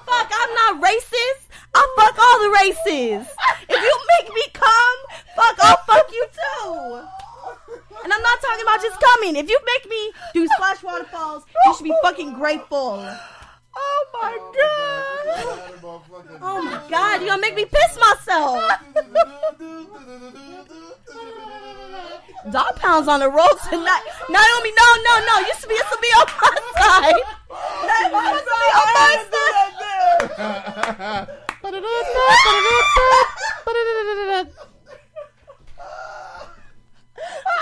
Fuck, 0.06 0.28
I'm 0.34 0.54
not 0.54 0.82
racist. 0.82 1.46
I 1.74 1.80
fuck 1.96 2.18
all 2.18 2.38
the 2.42 2.50
races. 2.50 3.28
If 3.68 3.80
you 3.80 3.94
make 4.18 4.34
me 4.34 4.42
come, 4.52 4.98
fuck, 5.36 5.56
I'll 5.62 5.76
fuck 5.86 6.10
you 6.12 6.26
too. 6.32 7.06
And 8.02 8.12
I'm 8.12 8.22
not 8.22 8.40
talking 8.40 8.62
about 8.62 8.82
just 8.82 9.00
coming. 9.00 9.36
If 9.36 9.48
you 9.48 9.58
make 9.64 9.88
me 9.88 10.12
do 10.34 10.48
splash 10.54 10.82
waterfalls, 10.82 11.44
you 11.66 11.74
should 11.76 11.84
be 11.84 11.94
fucking 12.02 12.34
grateful. 12.34 13.06
Oh 13.74 14.04
my 14.12 14.38
god! 14.58 15.72
Oh 16.42 16.62
my 16.62 16.80
god, 16.90 17.20
you 17.20 17.28
gonna 17.28 17.40
make 17.40 17.54
me 17.54 17.64
piss 17.64 17.98
myself. 17.98 18.62
Dog 22.50 22.76
pounds 22.76 23.08
on 23.08 23.20
the 23.20 23.28
road 23.28 23.56
tonight. 23.70 24.02
Nyomi, 24.28 24.72
no, 24.76 24.96
no, 25.04 25.20
no. 25.26 25.38
You 25.40 25.54
should 25.58 25.68
be, 25.68 25.74
you 25.74 25.84
should 25.88 26.00
be 26.00 26.08
on 26.08 26.26
my 26.40 26.56
side. 26.76 27.22
Nyomi, 27.88 28.22
you 28.32 28.38
should 28.38 28.60
be 28.60 28.70
on 28.80 28.88
my 28.94 29.14
side. 29.30 31.28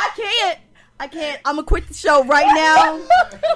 I 0.00 0.10
can't. 0.16 0.58
I 1.00 1.08
can't. 1.08 1.40
I'm 1.46 1.56
gonna 1.56 1.66
quit 1.66 1.88
the 1.88 1.94
show 1.94 2.22
right 2.24 2.46
now. 2.54 3.00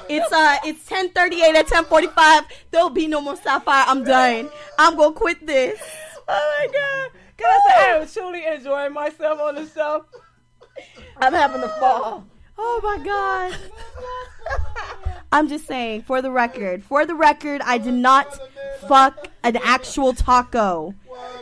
It's 0.08 0.32
uh, 0.32 0.56
it's 0.64 0.88
10:38 0.88 1.54
at 1.54 1.66
10:45. 1.66 2.46
There'll 2.70 2.88
be 2.88 3.06
no 3.06 3.20
more 3.20 3.36
Sapphire. 3.36 3.84
I'm 3.86 4.02
done. 4.02 4.48
I'm 4.78 4.96
gonna 4.96 5.14
quit 5.14 5.46
this. 5.46 5.78
Oh 6.26 6.56
my 6.58 6.66
god! 6.72 7.20
Can 7.36 7.46
I 7.46 7.60
say 7.66 7.74
I 7.74 7.96
am 7.98 8.08
truly 8.08 8.46
enjoying 8.46 8.94
myself 8.94 9.40
on 9.40 9.56
the 9.56 9.68
show? 9.68 10.06
I'm 11.18 11.34
having 11.34 11.62
a 11.62 11.68
fall. 11.68 12.26
Oh 12.56 12.80
my 12.82 13.04
god. 13.04 13.58
I'm 15.32 15.48
just 15.48 15.66
saying, 15.66 16.02
for 16.02 16.22
the 16.22 16.30
record, 16.30 16.84
for 16.84 17.04
the 17.04 17.14
record, 17.14 17.60
I 17.64 17.76
did 17.78 17.94
not 17.94 18.38
fuck 18.88 19.28
an 19.42 19.56
actual 19.62 20.14
taco. 20.14 20.94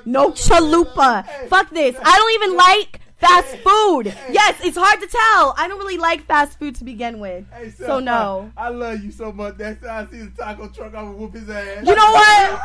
No 0.05 0.31
chalupa. 0.33 1.27
Fuck 1.49 1.71
this. 1.71 1.95
I 2.03 2.17
don't 2.17 2.43
even 2.43 2.57
like 2.57 3.01
fast 3.23 3.57
food. 3.59 4.15
Yes, 4.31 4.61
it's 4.63 4.77
hard 4.77 5.01
to 5.01 5.07
tell. 5.07 5.55
I 5.57 5.67
don't 5.69 5.79
really 5.79 5.99
like 5.99 6.25
fast 6.27 6.59
food 6.59 6.75
to 6.77 6.85
begin 6.85 7.19
with. 7.21 7.45
Hey, 7.53 7.71
So 7.71 7.85
Sapphire, 7.85 8.01
no. 8.03 8.53
I 8.57 8.69
love 8.69 9.03
you 9.03 9.11
so 9.11 9.33
much. 9.33 9.59
Next 9.59 9.83
time 9.83 10.07
I 10.07 10.11
see 10.11 10.23
the 10.23 10.31
taco 10.31 10.69
truck, 10.69 10.89
I'm 10.89 11.07
gonna 11.07 11.13
whoop 11.13 11.35
his 11.35 11.49
ass. 11.49 11.87
You 11.87 11.95
know 11.95 12.11
what? 12.13 12.61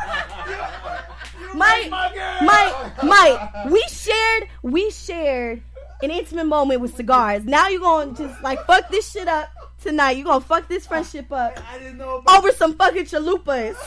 My 1.54 1.86
my 1.90 2.12
my 2.42 2.92
my 3.02 3.66
we 3.70 3.82
shared 3.88 4.48
we 4.62 4.90
shared 4.90 5.62
an 6.02 6.10
intimate 6.10 6.46
moment 6.46 6.80
with 6.80 6.94
cigars. 6.94 7.44
Now 7.44 7.68
you're 7.68 7.80
gonna 7.80 8.12
just 8.12 8.42
like 8.42 8.64
fuck 8.66 8.88
this 8.90 9.10
shit 9.10 9.28
up 9.28 9.48
tonight. 9.82 10.16
You're 10.16 10.26
gonna 10.26 10.40
fuck 10.40 10.68
this 10.68 10.86
friendship 10.86 11.30
up 11.32 11.58
I 11.70 11.78
didn't 11.78 11.98
know 11.98 12.16
about 12.18 12.38
over 12.38 12.52
some 12.52 12.74
fucking 12.76 13.04
chalupas. 13.04 13.76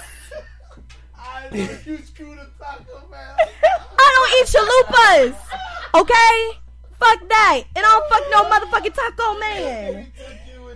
I 1.17 1.49
didn't 1.51 1.85
know 1.85 1.93
you 1.93 1.97
screwed 1.99 2.37
a 2.39 2.47
taco, 2.59 3.07
man. 3.09 3.35
I 3.99 4.09
don't 4.15 4.31
eat 4.39 5.35
chalupas. 5.35 5.35
Okay? 5.93 6.60
Fuck 7.01 7.29
that. 7.29 7.63
And 7.75 7.85
I 7.85 7.89
don't 7.89 8.09
fuck 8.09 8.23
no 8.31 8.43
motherfucking 8.49 8.93
taco 8.93 9.39
man. 9.39 10.11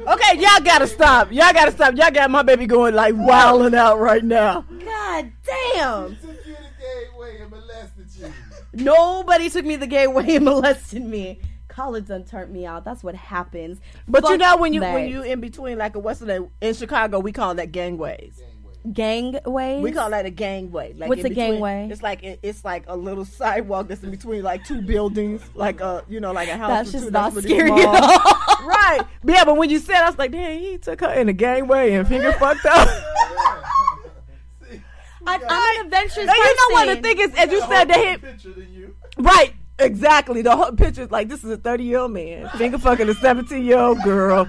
Okay, 0.07 0.39
y'all 0.39 0.64
gotta 0.64 0.88
stop. 0.88 1.31
Y'all 1.31 1.53
gotta 1.53 1.72
stop. 1.72 1.95
Y'all 1.95 2.11
got 2.11 2.30
my 2.30 2.43
baby 2.43 2.65
going 2.65 2.93
like 2.93 3.15
wilding 3.15 3.76
out 3.76 3.99
right 3.99 4.23
now. 4.23 4.65
God 4.84 5.31
damn. 5.45 6.15
Took 6.18 6.45
you 6.45 6.56
the 6.56 6.69
gateway 6.80 7.41
and 7.41 7.52
molested 7.52 8.07
you. 8.15 8.34
Nobody 8.73 9.49
took 9.49 9.65
me 9.65 9.77
the 9.77 9.88
gay 9.88 10.07
way 10.07 10.35
and 10.35 10.45
molested 10.45 11.03
me. 11.03 11.39
College 11.68 12.07
done 12.07 12.23
turned 12.23 12.52
me 12.52 12.65
out. 12.65 12.85
That's 12.85 13.03
what 13.03 13.15
happens. 13.15 13.80
But 14.07 14.27
you 14.30 14.38
know 14.38 14.57
when 14.57 14.73
you 14.73 14.81
that. 14.81 14.93
when 14.93 15.07
you 15.07 15.23
in 15.23 15.41
between 15.41 15.77
like 15.77 15.95
a 15.95 15.99
what's 15.99 16.19
the 16.19 16.49
in 16.61 16.73
Chicago 16.73 17.19
we 17.19 17.31
call 17.31 17.56
that 17.56 17.72
gangways. 17.72 18.41
Gangways. 18.94 19.82
We 19.84 19.91
call 19.91 20.10
that 20.12 20.26
a 20.26 20.30
gangway. 20.30 20.94
Like 20.94 21.10
What's 21.10 21.22
in 21.22 21.26
a 21.28 21.30
between- 21.30 21.52
gangway? 21.53 21.88
It's 21.91 22.03
like 22.03 22.24
it, 22.24 22.40
it's 22.44 22.64
like 22.66 22.84
a 22.88 22.95
little 22.95 23.26
sidewalk 23.26 23.88
that's 23.88 24.03
in 24.03 24.12
between 24.12 24.44
like 24.44 24.64
two 24.66 24.82
buildings, 24.82 25.41
like 25.56 25.82
a 25.82 26.03
you 26.07 26.20
know 26.20 26.32
like 26.32 26.49
a 26.49 26.57
house. 26.57 26.70
That's 26.70 26.91
just 26.91 27.06
two, 27.06 27.12
not 27.12 27.34
really 27.34 27.49
scary 27.49 27.72
at 27.72 27.86
all. 27.88 27.98
right? 28.68 28.99
But 29.24 29.34
yeah, 29.36 29.45
but 29.45 29.57
when 29.57 29.70
you 29.70 29.80
said, 29.80 29.98
I 30.03 30.10
was 30.10 30.18
like, 30.18 30.32
damn, 30.32 30.60
he 30.60 30.78
took 30.78 31.02
her 31.02 31.14
in 31.14 31.30
a 31.30 31.34
gangway 31.34 31.94
and 31.94 32.07
finger 32.07 32.32
fucked 32.34 32.66
up. 32.66 32.88
I, 35.28 35.40
I'm 35.49 35.80
an 35.80 35.86
adventurous 35.88 36.28
now 36.28 36.34
person. 36.34 36.45
you 36.45 36.56
know 36.56 36.74
what 36.76 36.86
the 36.95 37.02
thing 37.02 37.20
is, 37.20 37.34
as 37.36 37.52
you 37.52 37.60
said 37.62 37.86
to 37.86 37.94
him, 37.95 38.20
Picture 38.20 38.53
than 38.53 38.72
you. 38.72 38.95
right? 39.18 39.53
Exactly. 39.80 40.41
The 40.44 40.56
whole 40.56 40.72
picture 40.72 41.02
is 41.02 41.12
like 41.12 41.28
this 41.30 41.44
is 41.44 41.49
a 41.49 41.57
30 41.57 41.84
year 41.84 41.99
old 41.99 42.12
man 42.12 42.48
finger 42.57 42.78
fucking 42.78 43.10
a 43.10 43.14
17 43.16 43.64
year 43.66 43.80
old 43.80 44.02
girl. 44.03 44.48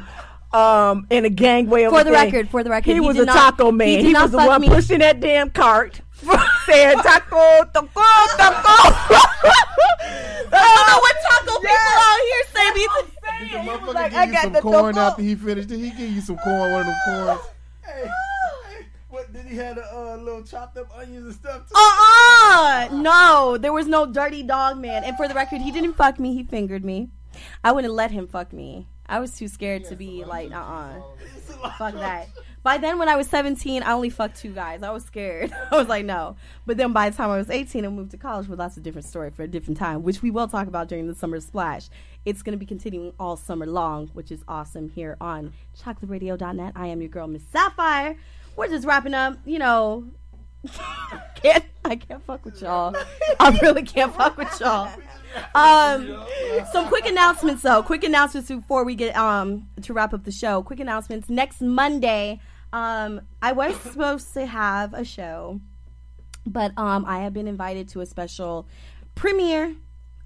Um, 0.56 1.06
in 1.10 1.24
a 1.24 1.28
gangway. 1.30 1.82
of 1.84 1.92
For 1.92 2.00
a 2.00 2.04
the 2.04 2.10
thing. 2.10 2.24
record, 2.24 2.48
for 2.50 2.62
the 2.64 2.70
record, 2.70 2.86
he, 2.88 2.94
he 2.94 3.00
was 3.00 3.18
a 3.18 3.24
not- 3.26 3.34
taco 3.56 3.70
man. 3.72 3.88
did 3.88 4.04
He, 4.06 4.14
was 4.14 4.30
the 4.30 4.38
one 4.38 4.60
me. 4.60 4.68
pushing 4.68 5.00
that 5.00 5.20
damn 5.20 5.50
cart, 5.50 6.00
saying 6.66 6.98
taco, 6.98 7.64
taco, 7.74 7.88
taco. 7.92 8.02
I 10.52 10.62
don't 10.74 10.86
know 10.88 11.00
what 11.00 11.16
taco 11.28 11.60
people 11.60 12.02
out 12.08 12.20
here 12.26 12.44
say. 12.54 12.70
The 12.72 12.80
He 13.46 13.68
motherfucker 13.68 13.94
like, 13.94 14.10
give 14.12 14.18
I 14.18 14.24
you 14.24 14.32
got 14.32 14.42
some 14.44 14.52
the 14.52 14.60
corn 14.60 14.94
taco. 14.94 15.06
after 15.10 15.22
he 15.22 15.34
finished 15.34 15.70
it. 15.70 15.78
He 15.78 15.90
give 15.90 16.10
you 16.10 16.20
some 16.20 16.36
corn, 16.38 16.72
one 16.72 16.80
of 16.80 16.86
them 16.86 16.96
corns. 17.06 17.40
Hey, 17.84 18.10
hey, 18.78 18.86
what 19.10 19.32
did 19.32 19.46
he 19.46 19.56
have 19.56 19.76
a 19.78 19.94
uh, 19.94 20.16
little 20.16 20.42
chopped 20.42 20.76
up 20.78 20.86
onions 20.96 21.26
and 21.26 21.34
stuff 21.34 21.68
too? 21.68 21.74
Uh-uh. 21.76 22.88
No, 22.92 23.58
there 23.58 23.72
was 23.72 23.86
no 23.86 24.06
dirty 24.06 24.42
dog 24.42 24.78
man. 24.78 25.04
And 25.04 25.16
for 25.16 25.28
the 25.28 25.34
record, 25.34 25.60
he 25.60 25.70
didn't 25.70 25.94
fuck 25.94 26.18
me. 26.18 26.34
He 26.34 26.44
fingered 26.44 26.84
me. 26.84 27.08
I 27.62 27.72
wouldn't 27.72 27.92
let 27.92 28.10
him 28.10 28.26
fuck 28.26 28.52
me. 28.52 28.86
I 29.08 29.20
was 29.20 29.36
too 29.36 29.48
scared 29.48 29.84
to 29.86 29.96
be 29.96 30.24
like, 30.24 30.52
uh-uh. 30.52 31.00
Fuck 31.78 31.94
that. 31.94 32.28
By 32.62 32.78
then, 32.78 32.98
when 32.98 33.08
I 33.08 33.14
was 33.14 33.28
17, 33.28 33.84
I 33.84 33.92
only 33.92 34.10
fucked 34.10 34.38
two 34.38 34.52
guys. 34.52 34.82
I 34.82 34.90
was 34.90 35.04
scared. 35.04 35.52
I 35.70 35.76
was 35.76 35.86
like, 35.86 36.04
no. 36.04 36.36
But 36.66 36.76
then 36.76 36.92
by 36.92 37.08
the 37.08 37.16
time 37.16 37.30
I 37.30 37.36
was 37.36 37.48
18 37.48 37.84
and 37.84 37.94
moved 37.94 38.10
to 38.10 38.16
college, 38.16 38.48
well, 38.48 38.56
that's 38.56 38.76
a 38.76 38.80
different 38.80 39.06
story 39.06 39.30
for 39.30 39.44
a 39.44 39.48
different 39.48 39.78
time, 39.78 40.02
which 40.02 40.20
we 40.20 40.32
will 40.32 40.48
talk 40.48 40.66
about 40.66 40.88
during 40.88 41.06
the 41.06 41.14
summer 41.14 41.38
splash. 41.38 41.88
It's 42.24 42.42
going 42.42 42.54
to 42.54 42.58
be 42.58 42.66
continuing 42.66 43.12
all 43.20 43.36
summer 43.36 43.66
long, 43.66 44.08
which 44.14 44.32
is 44.32 44.42
awesome 44.48 44.88
here 44.88 45.16
on 45.20 45.52
chocolateradio.net. 45.80 46.72
I 46.74 46.88
am 46.88 47.00
your 47.00 47.08
girl, 47.08 47.28
Miss 47.28 47.44
Sapphire. 47.52 48.16
We're 48.56 48.68
just 48.68 48.84
wrapping 48.84 49.14
up, 49.14 49.38
you 49.44 49.60
know. 49.60 50.08
can't 51.36 51.64
I 51.84 51.94
can't 51.94 52.24
fuck 52.24 52.44
with 52.44 52.60
y'all. 52.60 52.96
I 53.38 53.56
really 53.62 53.84
can't 53.84 54.12
fuck 54.12 54.36
with 54.36 54.58
y'all. 54.60 54.90
Um, 55.54 56.22
some 56.72 56.86
quick 56.88 57.06
announcements 57.06 57.62
though. 57.62 57.82
Quick 57.82 58.04
announcements 58.04 58.48
before 58.48 58.84
we 58.84 58.94
get 58.94 59.16
um 59.16 59.68
to 59.82 59.92
wrap 59.92 60.12
up 60.12 60.24
the 60.24 60.32
show. 60.32 60.62
Quick 60.62 60.80
announcements. 60.80 61.28
Next 61.28 61.60
Monday, 61.60 62.40
um, 62.72 63.22
I 63.40 63.52
was 63.52 63.74
supposed 63.80 64.34
to 64.34 64.46
have 64.46 64.92
a 64.94 65.04
show, 65.04 65.60
but 66.44 66.72
um, 66.76 67.04
I 67.06 67.20
have 67.20 67.32
been 67.32 67.48
invited 67.48 67.88
to 67.90 68.00
a 68.00 68.06
special 68.06 68.68
premiere. 69.14 69.74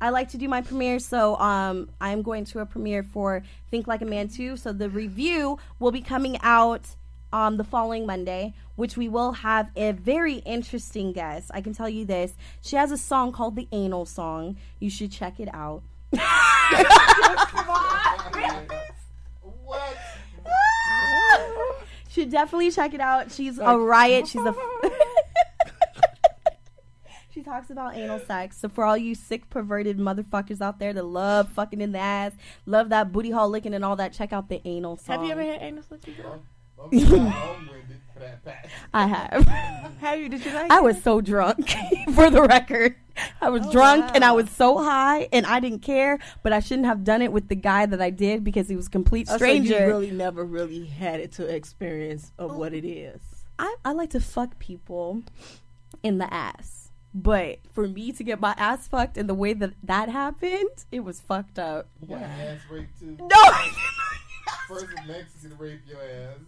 I 0.01 0.11
like 0.11 0.31
to 0.31 0.39
do 0.39 0.49
my 0.49 0.63
premiere, 0.63 0.99
so 0.99 1.37
um, 1.37 1.91
I'm 2.01 2.23
going 2.23 2.47
to 2.47 2.61
a 2.61 2.67
premiere 2.67 3.03
for 3.03 3.43
Think 3.71 3.87
Like 3.87 4.01
a 4.01 4.07
Man 4.07 4.29
2. 4.29 4.57
So 4.57 4.73
the 4.73 4.89
review 4.89 5.59
will 5.79 5.93
be 5.93 6.01
coming 6.01 6.39
out 6.41 6.87
um, 7.33 7.57
the 7.57 7.65
following 7.65 8.07
Monday, 8.07 8.55
which 8.77 8.97
we 8.97 9.09
will 9.09 9.33
have 9.33 9.71
a 9.77 9.93
very 9.93 10.37
interesting 10.37 11.13
guest. 11.13 11.51
I 11.55 11.61
can 11.61 11.73
tell 11.73 11.89
you 11.89 12.05
this. 12.05 12.35
She 12.61 12.77
has 12.77 12.91
a 12.91 12.99
song 12.99 13.33
called 13.33 13.57
the 13.57 13.69
Anal 13.73 14.07
Song. 14.07 14.57
You 14.79 14.91
should 14.91 15.13
check 15.13 15.41
it 15.41 15.49
out. 15.53 15.83
What? 19.65 19.97
should 22.11 22.31
definitely 22.31 22.71
check 22.71 22.95
it 22.95 23.01
out. 23.01 23.31
She's 23.31 23.59
a 23.59 23.79
riot. 23.79 24.27
She's 24.27 24.45
a. 24.45 24.55
she 27.31 27.43
talks 27.43 27.71
about 27.71 27.97
anal 27.97 28.19
sex. 28.19 28.59
So 28.59 28.69
for 28.69 28.85
all 28.85 28.97
you 28.97 29.15
sick, 29.15 29.49
perverted 29.49 29.99
motherfuckers 29.99 30.61
out 30.61 30.79
there 30.81 30.93
that 30.93 31.05
love 31.05 31.49
fucking 31.51 31.81
in 31.81 31.93
the 31.93 31.99
ass, 31.99 32.33
love 32.67 32.89
that 32.89 33.13
booty 33.13 33.31
hole 33.31 33.49
licking 33.49 33.75
and 33.75 33.85
all 33.85 33.97
that, 33.97 34.13
check 34.13 34.33
out 34.33 34.49
the 34.49 34.61
anal 34.65 34.97
song. 34.97 35.19
Have 35.19 35.25
you 35.25 35.33
ever 35.33 35.43
had 35.43 35.63
anal 35.63 35.83
sex 35.85 36.05
before? 36.05 36.41
I'm 36.83 36.99
sorry, 36.99 37.19
long-winded 37.21 38.01
for 38.13 38.21
that 38.21 38.45
fact. 38.45 38.69
I 38.95 39.07
have. 39.07 39.47
Have 40.01 40.19
you? 40.19 40.29
Did 40.29 40.45
you 40.45 40.53
like? 40.53 40.71
I 40.71 40.79
it? 40.79 40.83
was 40.83 41.03
so 41.03 41.21
drunk, 41.21 41.69
for 42.15 42.31
the 42.31 42.43
record. 42.43 42.97
I 43.43 43.51
was 43.51 43.67
Oh, 43.67 43.73
drunk 43.73 44.13
and 44.15 44.25
I 44.25 44.33
was 44.33 44.49
so 44.49 44.79
high 44.79 45.29
and 45.31 45.45
I 45.45 45.61
didn't 45.61 45.81
care, 45.81 46.19
but 46.43 46.55
I 46.55 46.61
shouldn't 46.61 46.87
have 46.87 47.05
done 47.05 47.21
it 47.21 47.33
with 47.33 47.49
the 47.49 47.55
guy 47.55 47.85
that 47.85 48.01
I 48.01 48.09
did 48.09 48.43
because 48.45 48.67
he 48.69 48.77
was 48.77 48.87
a 48.87 48.91
complete 48.91 49.27
Oh, 49.29 49.33
so 49.33 49.37
stranger. 49.37 49.79
you 49.79 49.87
really 49.87 50.11
never 50.11 50.43
really 50.43 50.87
had 50.87 51.21
it 51.21 51.33
to 51.33 51.45
experience 51.47 52.33
of 52.39 52.57
what 52.57 52.73
it 52.73 52.87
is. 52.87 53.21
I, 53.59 53.75
I 53.85 53.93
like 53.93 54.09
to 54.11 54.21
fuck 54.21 54.59
people 54.59 55.23
in 56.03 56.17
the 56.17 56.33
ass. 56.33 56.89
But 57.13 57.59
for 57.75 57.87
me 57.87 58.11
to 58.13 58.25
get 58.25 58.41
my 58.41 58.55
ass 58.57 58.89
fucked 58.89 59.19
in 59.19 59.27
the 59.27 59.35
way 59.35 59.53
that 59.53 59.73
that 59.83 60.09
happened, 60.09 60.71
it 60.91 61.01
was 61.01 61.21
fucked 61.21 61.59
up. 61.59 61.89
You 62.01 62.09
got 62.09 62.23
ass 62.23 62.61
raped 62.71 62.99
too. 63.01 63.19
No, 63.21 63.53
First 64.67 64.87
in 64.97 65.07
Mexican 65.09 65.59
raped 65.59 65.87
your 65.89 65.99
ass. 66.01 66.39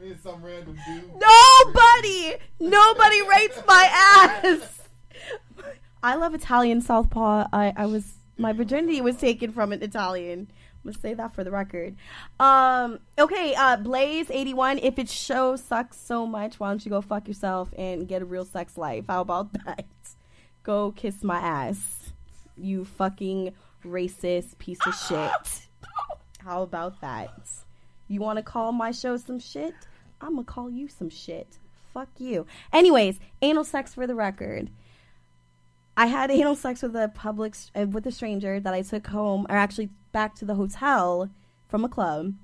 Then 0.00 0.18
some 0.22 0.42
random 0.42 0.78
dude. 0.86 1.10
nobody, 1.14 2.36
nobody 2.58 3.22
rates 3.22 3.60
my 3.66 3.88
ass. 3.92 4.80
I 6.02 6.14
love 6.14 6.34
Italian 6.34 6.80
southpaw. 6.80 7.48
I, 7.52 7.74
I 7.76 7.84
was 7.86 8.14
my 8.38 8.54
virginity 8.54 9.02
was 9.02 9.16
taken 9.16 9.52
from 9.52 9.72
an 9.72 9.82
Italian. 9.82 10.50
Let's 10.82 10.98
say 11.00 11.12
that 11.12 11.34
for 11.34 11.44
the 11.44 11.50
record. 11.50 11.96
Um, 12.38 13.00
okay, 13.18 13.54
uh, 13.54 13.76
Blaze 13.76 14.30
eighty 14.30 14.54
one. 14.54 14.78
If 14.78 14.98
it 14.98 15.10
show 15.10 15.56
sucks 15.56 15.98
so 15.98 16.26
much, 16.26 16.58
why 16.58 16.70
don't 16.70 16.82
you 16.82 16.90
go 16.90 17.02
fuck 17.02 17.28
yourself 17.28 17.74
and 17.76 18.08
get 18.08 18.22
a 18.22 18.24
real 18.24 18.46
sex 18.46 18.78
life? 18.78 19.04
How 19.08 19.20
about 19.20 19.52
that? 19.66 19.84
Go 20.62 20.92
kiss 20.92 21.22
my 21.22 21.38
ass, 21.38 22.12
you 22.56 22.86
fucking 22.86 23.52
racist 23.84 24.56
piece 24.56 24.78
of 24.86 24.94
shit. 24.94 25.66
How 26.38 26.62
about 26.62 27.02
that? 27.02 27.30
You 28.10 28.18
want 28.20 28.38
to 28.38 28.42
call 28.42 28.72
my 28.72 28.90
show 28.90 29.16
some 29.16 29.38
shit? 29.38 29.72
I'm 30.20 30.30
gonna 30.34 30.42
call 30.44 30.68
you 30.68 30.88
some 30.88 31.10
shit. 31.10 31.58
Fuck 31.94 32.08
you. 32.18 32.44
Anyways, 32.72 33.20
anal 33.40 33.62
sex 33.62 33.94
for 33.94 34.04
the 34.04 34.16
record. 34.16 34.68
I 35.96 36.06
had 36.06 36.28
anal 36.32 36.56
sex 36.56 36.82
with 36.82 36.96
a 36.96 37.08
public 37.14 37.54
uh, 37.76 37.86
with 37.86 38.04
a 38.08 38.10
stranger 38.10 38.58
that 38.58 38.74
I 38.74 38.82
took 38.82 39.06
home, 39.06 39.46
or 39.48 39.54
actually 39.54 39.90
back 40.10 40.34
to 40.36 40.44
the 40.44 40.56
hotel 40.56 41.30
from 41.68 41.84
a 41.84 41.88
club. 41.88 42.34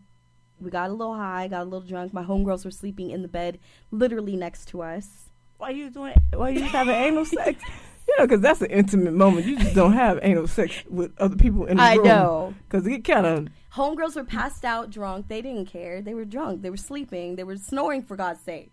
We 0.60 0.70
got 0.70 0.88
a 0.88 0.93
little 0.93 1.16
high, 1.16 1.48
got 1.48 1.62
a 1.62 1.64
little 1.64 1.80
drunk. 1.80 2.12
My 2.14 2.22
homegirls 2.22 2.64
were 2.64 2.70
sleeping 2.70 3.10
in 3.10 3.22
the 3.22 3.28
bed, 3.28 3.59
literally 3.90 4.36
next 4.36 4.68
to 4.68 4.82
us. 4.82 5.30
Why 5.59 5.70
you 5.70 5.90
doing? 5.90 6.14
Why 6.32 6.51
you 6.51 6.60
just 6.60 6.70
having 6.70 6.94
anal 7.06 7.24
sex? 7.24 7.60
You 8.06 8.14
know, 8.18 8.24
because 8.26 8.40
that's 8.40 8.62
an 8.62 8.70
intimate 8.70 9.14
moment. 9.14 9.47
You 9.47 9.59
just 9.59 9.74
don't 9.74 9.94
have 9.94 10.20
anal 10.22 10.47
sex 10.47 10.84
with 10.88 11.10
other 11.18 11.34
people 11.34 11.66
in 11.66 11.76
the 11.78 11.82
I 11.82 11.97
room. 11.97 12.05
know. 12.05 12.55
Because 12.68 12.86
it 12.86 13.02
kind 13.05 13.26
of 13.26 13.48
Homegirls 13.77 14.16
were 14.16 14.24
passed 14.24 14.65
out, 14.65 14.90
drunk. 14.90 15.28
They 15.28 15.43
didn't 15.43 15.66
care. 15.66 16.01
They 16.01 16.15
were 16.15 16.24
drunk. 16.24 16.62
They 16.62 16.70
were 16.70 16.78
sleeping. 16.78 17.36
They 17.36 17.44
were 17.44 17.59
snoring 17.59 18.03
for 18.03 18.16
God's 18.16 18.40
sake. 18.40 18.73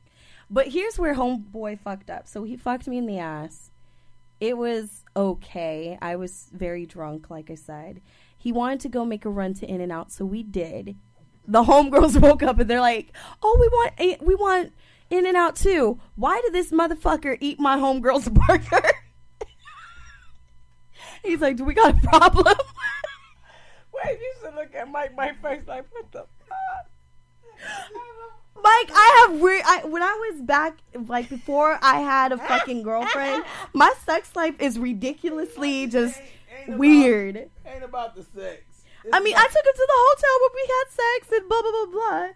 But 0.49 0.69
here's 0.69 0.97
where 0.97 1.15
homeboy 1.15 1.80
fucked 1.80 2.09
up. 2.09 2.27
So 2.27 2.45
he 2.45 2.55
fucked 2.55 2.88
me 2.88 2.97
in 2.97 3.05
the 3.05 3.19
ass. 3.19 3.71
It 4.39 4.57
was 4.57 5.03
okay. 5.15 5.97
I 6.01 6.15
was 6.15 6.49
very 6.53 6.85
drunk, 6.85 7.30
like 7.30 7.49
I 7.49 7.55
said. 7.55 8.01
He 8.38 8.51
wanted 8.51 8.80
to 8.81 8.89
go 8.89 9.03
make 9.03 9.25
a 9.25 9.30
run 9.30 9.53
to 9.55 9.65
In-N-Out, 9.65 10.11
so 10.11 10.25
we 10.25 10.41
did. 10.41 10.95
The 11.47 11.63
homegirls 11.63 12.19
woke 12.21 12.43
up 12.43 12.59
and 12.59 12.69
they're 12.69 12.80
like, 12.80 13.13
"Oh, 13.41 13.57
we 13.59 13.67
want 13.67 13.93
eh, 13.97 14.17
we 14.21 14.35
want 14.35 14.73
In-N-Out 15.09 15.57
too. 15.57 15.99
Why 16.15 16.39
did 16.41 16.53
this 16.53 16.71
motherfucker 16.71 17.38
eat 17.41 17.59
my 17.59 17.77
homegirl's 17.77 18.30
burger?" 18.47 18.89
He's 21.23 21.41
like, 21.41 21.57
"Do 21.57 21.65
we 21.65 21.73
got 21.73 21.97
a 21.97 22.07
problem?" 22.07 22.55
Wait, 24.05 24.19
you 24.19 24.34
should 24.41 24.55
look 24.55 24.73
at 24.75 24.89
Mike. 24.89 25.15
My 25.15 25.34
face 25.41 25.63
like, 25.67 25.85
what 25.91 26.11
the 26.11 26.25
fuck? 26.47 26.88
Mike, 28.55 28.91
I 28.93 29.27
have 29.27 29.41
weird. 29.41 29.63
I, 29.65 29.85
when 29.85 30.01
I 30.03 30.30
was 30.31 30.41
back, 30.41 30.77
like 31.07 31.30
before 31.30 31.77
I 31.81 31.99
had 31.99 32.31
a 32.31 32.38
fucking 32.38 32.84
girlfriend, 32.84 33.43
my 33.73 33.93
sex 34.05 34.35
life 34.35 34.55
is 34.59 34.80
ridiculously 34.80 35.88
just 35.88 36.21
Ain't 36.67 36.77
weird. 36.77 37.35
About, 37.35 37.73
ain't 37.73 37.84
about 37.84 38.15
the 38.15 38.23
sex. 38.23 38.61
I 39.11 39.19
mean, 39.19 39.35
I 39.35 39.47
took 39.47 39.65
him 39.65 39.73
to 39.75 39.88
the 39.88 39.93
hotel 39.97 40.39
where 40.41 40.49
we 40.55 40.69
had 40.69 40.85
sex 40.89 41.39
and 41.39 41.49
blah 41.49 41.61
blah 41.61 41.71
blah 41.71 41.91
blah. 41.91 42.27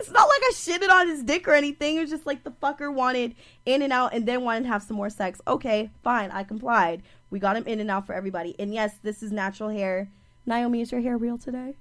It's 0.00 0.10
not 0.10 0.28
like 0.28 0.40
I 0.42 0.52
shitted 0.54 0.90
on 0.90 1.08
his 1.08 1.22
dick 1.22 1.46
or 1.46 1.52
anything. 1.52 1.96
It 1.96 2.00
was 2.00 2.10
just 2.10 2.26
like 2.26 2.44
the 2.44 2.50
fucker 2.50 2.92
wanted 2.92 3.34
in 3.64 3.82
and 3.82 3.92
out 3.92 4.12
and 4.14 4.26
then 4.26 4.42
wanted 4.42 4.62
to 4.62 4.68
have 4.68 4.82
some 4.82 4.96
more 4.96 5.10
sex. 5.10 5.40
Okay, 5.46 5.90
fine, 6.02 6.30
I 6.30 6.44
complied. 6.44 7.02
We 7.30 7.38
got 7.38 7.56
him 7.56 7.66
in 7.66 7.80
and 7.80 7.90
out 7.90 8.06
for 8.06 8.14
everybody. 8.14 8.56
And 8.58 8.72
yes, 8.74 8.94
this 9.02 9.22
is 9.22 9.32
natural 9.32 9.68
hair. 9.68 10.08
Nyomi, 10.46 10.82
is 10.82 10.92
your 10.92 11.00
hair 11.00 11.16
real 11.16 11.38
today? 11.38 11.74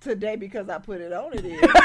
Today, 0.00 0.36
because 0.36 0.68
I 0.68 0.78
put 0.78 1.00
it 1.00 1.12
on, 1.12 1.32
it 1.34 1.44
is. 1.44 1.60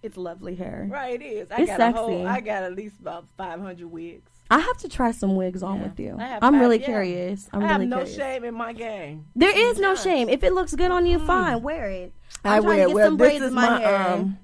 It's 0.00 0.16
lovely 0.16 0.54
hair. 0.54 0.86
right, 0.88 1.20
it 1.20 1.24
is. 1.24 1.50
I 1.50 1.56
It's 1.62 1.66
got 1.70 1.76
sexy. 1.78 1.98
a 1.98 2.02
whole. 2.02 2.26
I 2.26 2.40
got 2.40 2.62
at 2.62 2.74
least 2.74 3.00
about 3.00 3.26
500 3.36 3.84
wigs. 3.90 4.30
I 4.48 4.60
have 4.60 4.78
to 4.78 4.88
try 4.88 5.10
some 5.10 5.34
wigs 5.34 5.60
on 5.62 5.78
Yeah. 5.78 5.82
with 5.82 5.98
you. 6.00 6.16
I 6.20 6.38
five- 6.38 6.54
really 6.54 6.78
yeah. 6.78 6.86
curious. 6.86 7.48
I'm 7.52 7.62
I 7.62 7.66
have 7.66 7.76
really 7.80 7.88
no 7.90 7.96
curious. 7.98 8.16
shame 8.16 8.44
in 8.44 8.54
my 8.54 8.72
game. 8.72 9.26
There 9.34 9.56
is 9.56 9.78
no 9.80 9.90
Yes. 9.90 10.02
shame. 10.04 10.28
If 10.28 10.44
it 10.44 10.52
looks 10.52 10.74
good 10.76 10.92
on 10.92 11.04
you, 11.04 11.18
fine, 11.18 11.62
wear 11.62 11.90
it. 11.90 12.12
I'm 12.44 12.52
I 12.52 12.60
wear 12.60 12.86
get 12.86 12.94
well. 12.94 13.06
some 13.08 13.16
This 13.16 13.26
braids 13.28 13.42
is 13.42 13.48
in 13.48 13.54
my, 13.54 13.68
my 13.68 13.84
um. 13.84 14.38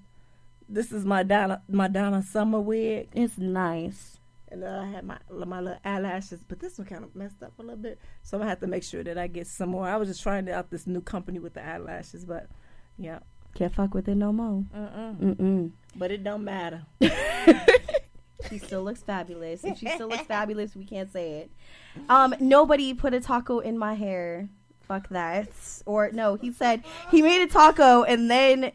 This 0.68 0.90
is 0.92 1.04
my 1.04 1.22
Donna 1.22 1.62
my 1.68 1.86
Donna 1.88 2.22
Summer 2.22 2.60
wig, 2.60 3.08
It's 3.12 3.38
nice. 3.38 4.18
And 4.54 4.62
then 4.62 4.72
I 4.72 4.86
had 4.88 5.04
my 5.04 5.18
my 5.30 5.60
little 5.60 5.80
eyelashes, 5.84 6.40
but 6.46 6.60
this 6.60 6.78
one 6.78 6.86
kind 6.86 7.04
of 7.04 7.14
messed 7.14 7.42
up 7.42 7.52
a 7.58 7.62
little 7.62 7.76
bit, 7.76 7.98
so 8.22 8.36
I'm 8.36 8.40
gonna 8.40 8.50
have 8.50 8.60
to 8.60 8.68
make 8.68 8.84
sure 8.84 9.02
that 9.02 9.18
I 9.18 9.26
get 9.26 9.48
some 9.48 9.70
more. 9.70 9.88
I 9.88 9.96
was 9.96 10.08
just 10.08 10.22
trying 10.22 10.48
out 10.48 10.70
this 10.70 10.86
new 10.86 11.00
company 11.00 11.40
with 11.40 11.54
the 11.54 11.66
eyelashes, 11.66 12.24
but 12.24 12.48
yeah, 12.96 13.18
Can't 13.54 13.74
fuck 13.74 13.94
with 13.94 14.08
it 14.08 14.14
no 14.14 14.32
more. 14.32 14.64
Mm-mm. 14.74 15.72
but 15.96 16.10
it 16.10 16.22
don't 16.24 16.44
matter. 16.44 16.86
She 18.50 18.58
still 18.58 18.82
looks 18.82 19.02
fabulous. 19.02 19.64
If 19.64 19.78
she 19.78 19.88
still 19.88 20.08
looks 20.08 20.26
fabulous, 20.26 20.76
we 20.76 20.84
can't 20.84 21.10
say 21.10 21.38
it. 21.38 21.50
Um, 22.10 22.34
nobody 22.40 22.92
put 22.92 23.14
a 23.14 23.20
taco 23.20 23.60
in 23.60 23.78
my 23.78 23.94
hair. 23.94 24.50
Fuck 24.82 25.08
that. 25.08 25.48
Or 25.86 26.10
no, 26.12 26.34
he 26.34 26.52
said 26.52 26.84
he 27.10 27.22
made 27.22 27.40
a 27.40 27.46
taco 27.46 28.02
and 28.02 28.30
then 28.30 28.72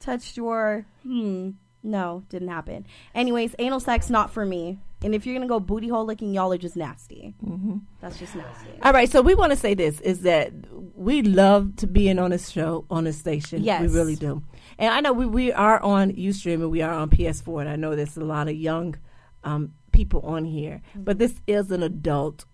touched 0.00 0.36
your 0.36 0.84
hmm. 1.02 1.52
No, 1.82 2.24
didn't 2.28 2.48
happen. 2.48 2.84
Anyways, 3.14 3.54
anal 3.60 3.78
sex 3.78 4.10
not 4.10 4.32
for 4.32 4.44
me. 4.44 4.78
And 5.02 5.14
if 5.14 5.26
you're 5.26 5.34
gonna 5.34 5.46
go 5.46 5.60
booty 5.60 5.88
hole 5.88 6.04
licking, 6.06 6.32
y'all 6.32 6.52
are 6.52 6.58
just 6.58 6.76
nasty. 6.76 7.34
Mm-hmm. 7.44 7.78
That's 8.00 8.18
just 8.18 8.34
nasty. 8.34 8.70
All 8.82 8.92
right, 8.92 9.10
so 9.10 9.20
we 9.22 9.34
want 9.34 9.52
to 9.52 9.56
say 9.56 9.74
this 9.74 10.00
is 10.00 10.22
that 10.22 10.52
we 10.94 11.22
love 11.22 11.76
to 11.76 11.86
be 11.86 12.08
in 12.08 12.18
on 12.18 12.30
this 12.30 12.48
show 12.50 12.86
on 12.90 13.04
this 13.04 13.18
station. 13.18 13.62
Yes. 13.62 13.82
we 13.82 13.88
really 13.88 14.16
do. 14.16 14.42
And 14.78 14.92
I 14.92 15.00
know 15.00 15.12
we, 15.12 15.26
we 15.26 15.52
are 15.52 15.82
on 15.82 16.12
UStream 16.12 16.54
and 16.54 16.70
we 16.70 16.82
are 16.82 16.92
on 16.92 17.10
PS4, 17.10 17.60
and 17.62 17.68
I 17.70 17.76
know 17.76 17.94
there's 17.94 18.16
a 18.16 18.24
lot 18.24 18.48
of 18.48 18.54
young 18.56 18.96
um, 19.44 19.72
people 19.92 20.20
on 20.22 20.44
here, 20.44 20.80
but 20.94 21.18
this 21.18 21.40
is 21.46 21.70
an 21.70 21.82
adult 21.82 22.44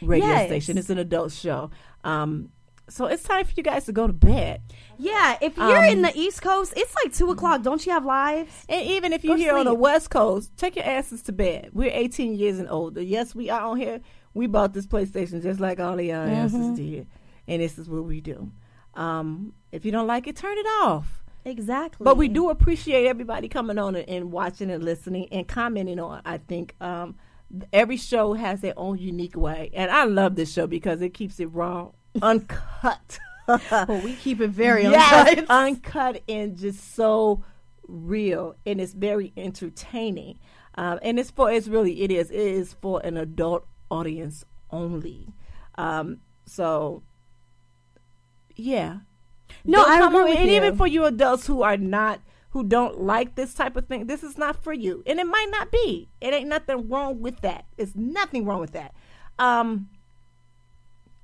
radio 0.00 0.26
Yes. 0.28 0.46
station. 0.48 0.78
It's 0.78 0.90
an 0.90 0.98
adult 0.98 1.32
show. 1.32 1.70
Um, 2.04 2.50
so 2.92 3.06
it's 3.06 3.22
time 3.22 3.44
for 3.44 3.52
you 3.56 3.62
guys 3.62 3.84
to 3.86 3.92
go 3.92 4.06
to 4.06 4.12
bed. 4.12 4.60
Yeah, 4.98 5.36
if 5.40 5.56
you're 5.56 5.78
Um, 5.78 5.84
in 5.84 6.02
the 6.02 6.12
East 6.16 6.42
Coast, 6.42 6.74
it's 6.76 6.94
like 7.02 7.12
two 7.12 7.30
o'clock. 7.30 7.62
Don't 7.62 7.84
you 7.84 7.92
have 7.92 8.04
lives? 8.04 8.64
And 8.68 8.86
even 8.86 9.12
if 9.12 9.24
you're 9.24 9.36
here 9.36 9.56
on 9.56 9.64
the. 9.64 9.74
West 9.74 10.10
Coast, 10.10 10.56
take 10.56 10.76
your 10.76 10.84
asses 10.84 11.22
to 11.22 11.32
bed. 11.32 11.70
We're 11.72 11.90
18 11.92 12.34
years 12.36 12.58
and 12.58 12.68
older. 12.70 13.00
Yes, 13.02 13.34
we 13.34 13.50
are 13.50 13.60
on 13.62 13.76
here. 13.78 14.00
We 14.34 14.46
bought 14.46 14.72
this 14.74 14.86
PlayStation 14.86 15.42
just 15.42 15.58
like 15.60 15.80
all 15.80 15.96
the 15.96 16.04
young 16.04 16.28
Mm-hmm. 16.28 16.36
asses 16.36 16.76
did, 16.78 17.06
and 17.48 17.60
this 17.62 17.78
is 17.78 17.88
what 17.88 18.04
we 18.04 18.20
do. 18.20 18.50
Um, 18.94 19.54
if 19.72 19.84
you 19.84 19.92
don't 19.92 20.06
like 20.06 20.26
it, 20.26 20.36
turn 20.36 20.56
it 20.56 20.66
off. 20.82 21.22
Exactly. 21.44 22.04
But 22.04 22.16
we 22.16 22.28
do 22.28 22.50
appreciate 22.50 23.06
everybody 23.06 23.48
coming 23.48 23.78
on 23.78 23.96
and, 23.96 24.08
and 24.08 24.30
watching 24.32 24.70
and 24.70 24.84
listening 24.84 25.26
and 25.32 25.48
commenting 25.48 25.98
on. 25.98 26.22
I 26.24 26.38
think 26.38 26.76
um, 26.80 27.16
every 27.72 27.96
show 27.96 28.34
has 28.34 28.60
their 28.60 28.74
own 28.76 28.98
unique 28.98 29.36
way, 29.36 29.70
and 29.74 29.90
I 29.90 30.04
love 30.04 30.36
this 30.36 30.52
show 30.52 30.66
because 30.68 31.00
it 31.02 31.14
keeps 31.14 31.40
it 31.40 31.46
raw, 31.46 31.90
uncut. 32.20 33.18
Well, 33.48 34.00
we 34.04 34.14
keep 34.14 34.40
it 34.40 34.50
very 34.50 34.84
yes, 34.84 35.28
uncut. 35.28 35.50
uncut 35.50 36.22
and 36.28 36.56
just 36.56 36.94
so 36.94 37.42
real, 37.88 38.54
and 38.64 38.80
it's 38.80 38.92
very 38.94 39.32
entertaining. 39.36 40.38
Um, 40.76 41.00
and 41.02 41.18
it's 41.18 41.32
for 41.32 41.50
it's 41.50 41.66
really 41.66 42.02
it 42.02 42.12
is 42.12 42.30
it 42.30 42.38
is 42.38 42.72
for 42.80 43.00
an 43.04 43.16
adult 43.16 43.66
audience 43.90 44.44
only. 44.70 45.26
Um, 45.76 46.18
so 46.46 47.02
yeah, 48.54 48.98
No, 49.64 49.84
I 49.86 50.06
agree 50.06 50.22
with 50.22 50.38
and 50.38 50.48
you. 50.48 50.56
even 50.56 50.76
for 50.76 50.86
you 50.86 51.04
adults 51.04 51.46
who 51.46 51.62
are 51.62 51.76
not 51.76 52.20
who 52.50 52.62
don't 52.62 53.00
like 53.00 53.34
this 53.34 53.54
type 53.54 53.76
of 53.76 53.86
thing, 53.88 54.06
this 54.06 54.22
is 54.22 54.38
not 54.38 54.62
for 54.62 54.72
you. 54.72 55.02
And 55.06 55.18
it 55.18 55.26
might 55.26 55.48
not 55.50 55.72
be. 55.72 56.08
It 56.20 56.32
ain't 56.32 56.48
nothing 56.48 56.88
wrong 56.88 57.20
with 57.20 57.40
that. 57.40 57.64
It's 57.76 57.96
nothing 57.96 58.44
wrong 58.44 58.60
with 58.60 58.72
that. 58.72 58.94
Um 59.38 59.88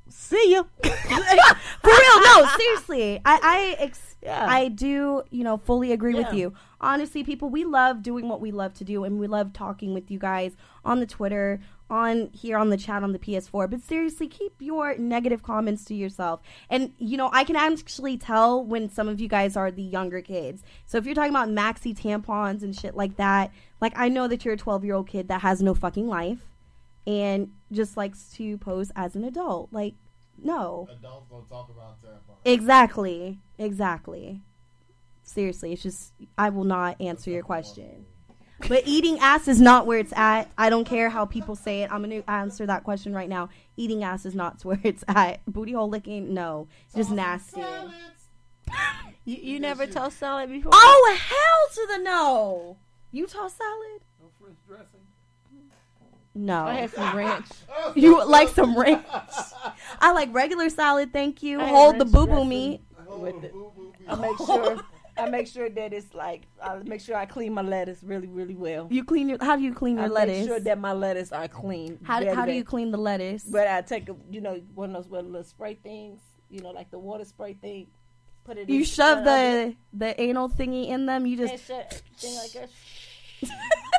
see 0.09 0.52
you. 0.52 0.66
For 0.82 1.90
real, 1.90 2.20
no, 2.22 2.47
seriously. 2.56 3.20
I 3.24 3.39
I 3.43 3.76
ex- 3.78 4.16
Yeah. 4.22 4.47
I 4.48 4.68
do, 4.68 5.22
you 5.30 5.44
know, 5.44 5.56
fully 5.59 5.93
agree 5.93 6.14
Yeah. 6.14 6.28
with 6.28 6.35
you. 6.35 6.52
Honestly, 6.80 7.22
people, 7.24 7.48
we 7.51 7.64
love 7.64 8.02
doing 8.02 8.28
what 8.28 8.40
we 8.40 8.51
love 8.51 8.74
to 8.74 8.85
do 8.85 9.05
and 9.05 9.18
we 9.18 9.26
love 9.26 9.52
talking 9.52 9.94
with 9.94 10.10
you 10.10 10.18
guys 10.18 10.56
on 10.85 11.01
the 11.01 11.06
Twitter, 11.06 11.60
on 11.90 12.30
here 12.32 12.56
on 12.59 12.68
the 12.70 12.76
chat 12.76 13.02
on 13.02 13.12
the 13.12 13.18
PS4. 13.18 13.68
But 13.70 13.82
seriously, 13.82 14.28
keep 14.28 14.55
your 14.60 14.97
negative 14.98 15.43
comments 15.43 15.85
to 15.86 15.94
yourself. 15.94 16.40
And 16.68 16.93
you 16.98 17.16
know, 17.16 17.30
I 17.32 17.44
can 17.44 17.56
actually 17.56 18.16
tell 18.16 18.64
when 18.64 18.89
some 18.90 19.09
of 19.09 19.20
you 19.20 19.28
guys 19.28 19.56
are 19.56 19.70
the 19.70 19.82
younger 19.82 20.20
kids. 20.20 20.62
So 20.86 20.98
if 20.98 21.06
you're 21.06 21.14
talking 21.14 21.30
about 21.35 21.48
maxi 21.48 21.97
tampons 21.97 22.62
and 22.62 22.74
shit 22.76 22.94
like 22.97 23.16
that, 23.16 23.51
like 23.80 23.93
I 23.97 24.09
know 24.09 24.28
that 24.28 24.44
you're 24.44 24.55
a 24.55 24.59
12-year-old 24.59 25.09
kid 25.09 25.28
that 25.28 25.40
has 25.43 25.62
no 25.62 25.74
fucking 25.74 26.06
life 26.09 26.44
and 27.09 27.51
just 27.72 27.97
likes 27.97 28.30
to 28.35 28.59
pose 28.59 28.93
as 28.94 29.16
an 29.16 29.24
adult. 29.24 29.72
Like 29.72 29.94
no. 30.40 30.89
Adults 30.93 31.26
don't 31.30 31.48
talk 31.48 31.70
about 31.70 32.01
tampons. 32.01 32.36
Exactly. 32.44 33.40
Exactly. 33.59 34.43
Seriously, 35.22 35.72
it's 35.72 35.82
just 35.82 36.12
I 36.36 36.51
will 36.51 36.64
not 36.64 37.01
answer 37.01 37.30
your 37.30 37.43
question. 37.43 38.05
But 38.68 38.82
eating 38.86 39.18
ass 39.20 39.47
is 39.48 39.60
not 39.60 39.86
where 39.86 39.98
it's 39.98 40.12
at. 40.16 40.51
I 40.59 40.68
don't 40.68 40.85
care 40.85 41.09
how 41.09 41.24
people 41.24 41.55
say 41.55 41.82
it. 41.82 41.93
I'm 41.93 42.02
gonna 42.02 42.22
answer 42.28 42.66
that 42.66 42.85
question 42.85 43.14
right 43.14 43.28
now. 43.28 43.48
Eating 43.76 44.05
ass 44.05 44.26
is 44.26 44.35
not 44.35 44.62
where 44.64 44.80
it's 44.82 45.05
at. 45.09 45.40
Booty 45.47 45.72
hole 45.72 45.89
licking, 45.89 46.35
no, 46.35 46.68
just 46.94 47.10
nasty. 47.10 47.62
You, 49.24 49.36
you 49.36 49.60
never 49.60 49.86
toast 49.86 50.18
salad 50.18 50.48
before? 50.48 50.72
Oh 50.74 51.18
hell 51.18 51.74
to 51.74 51.93
the 51.93 52.02
no! 52.02 52.78
You 53.12 53.26
toss 53.26 53.55
salad? 53.55 54.01
No 54.18 54.30
French 54.40 54.56
dressing. 54.66 54.98
No. 56.39 56.65
I 56.66 56.74
had 56.74 56.90
some 56.93 57.16
ranch. 57.16 57.47
You 57.94 58.24
like 58.27 58.48
some 58.51 58.78
ranch? 58.78 59.05
I 60.01 60.12
like 60.12 60.32
regular 60.32 60.69
salad, 60.69 61.12
thank 61.12 61.43
you. 61.43 61.60
I 61.60 61.69
Hold 61.69 61.94
the 61.94 62.05
ranch 62.05 62.12
boo 62.12 62.27
boo 62.27 62.44
meat. 62.44 62.81
with 63.09 63.43
it. 63.44 63.55
I 64.09 64.15
make 64.15 64.36
sure 64.39 64.78
I 65.16 65.28
make 65.31 65.47
sure 65.47 65.69
that 65.70 65.93
it's 65.93 66.15
like 66.15 66.43
I 66.62 66.77
make 66.77 67.01
sure 67.01 67.16
I 67.16 67.27
clean 67.27 67.55
my 67.55 67.62
lettuce 67.62 68.02
really 68.02 68.28
really 68.28 68.55
well. 68.55 68.89
You 68.90 69.05
clean 69.05 69.28
your? 69.28 69.39
How 69.40 69.56
do 69.56 69.62
you 69.62 69.73
clean 69.74 69.97
your 69.97 70.09
lettuce? 70.09 70.16
I 70.16 70.20
lettuce? 70.27 70.39
make 70.39 70.48
sure 70.48 70.60
that 70.60 70.78
my 70.78 70.93
lettuce 70.93 71.32
are 71.32 71.48
clean. 71.48 71.98
how 72.02 72.20
do, 72.20 72.32
how 72.32 72.44
do 72.44 72.52
you 72.52 72.65
clean 72.65 72.90
the 72.90 72.98
lettuce? 72.98 73.44
But 73.44 73.66
I 73.66 73.81
take 73.82 74.09
a 74.09 74.16
you 74.31 74.40
know 74.40 74.60
one 74.74 74.94
of 74.94 75.02
those 75.02 75.10
little, 75.10 75.31
little 75.31 75.44
spray 75.44 75.74
things, 75.74 76.20
you 76.51 76.60
know, 76.60 76.70
like 76.70 76.90
the 76.90 76.98
water 76.98 77.24
spray 77.24 77.55
thing. 77.55 77.89
Put 78.44 78.59
it. 78.59 78.69
You 78.69 78.81
in, 78.81 78.85
shove 78.85 79.24
the 79.24 79.74
the 79.93 80.20
anal 80.20 80.48
thingy 80.48 80.89
in 80.89 81.06
them. 81.06 81.27
You 81.27 81.40
and 81.40 81.51
just 81.51 81.66
shut- 81.66 82.02
thing 82.19 82.36
like 82.36 82.52
that. 82.52 82.70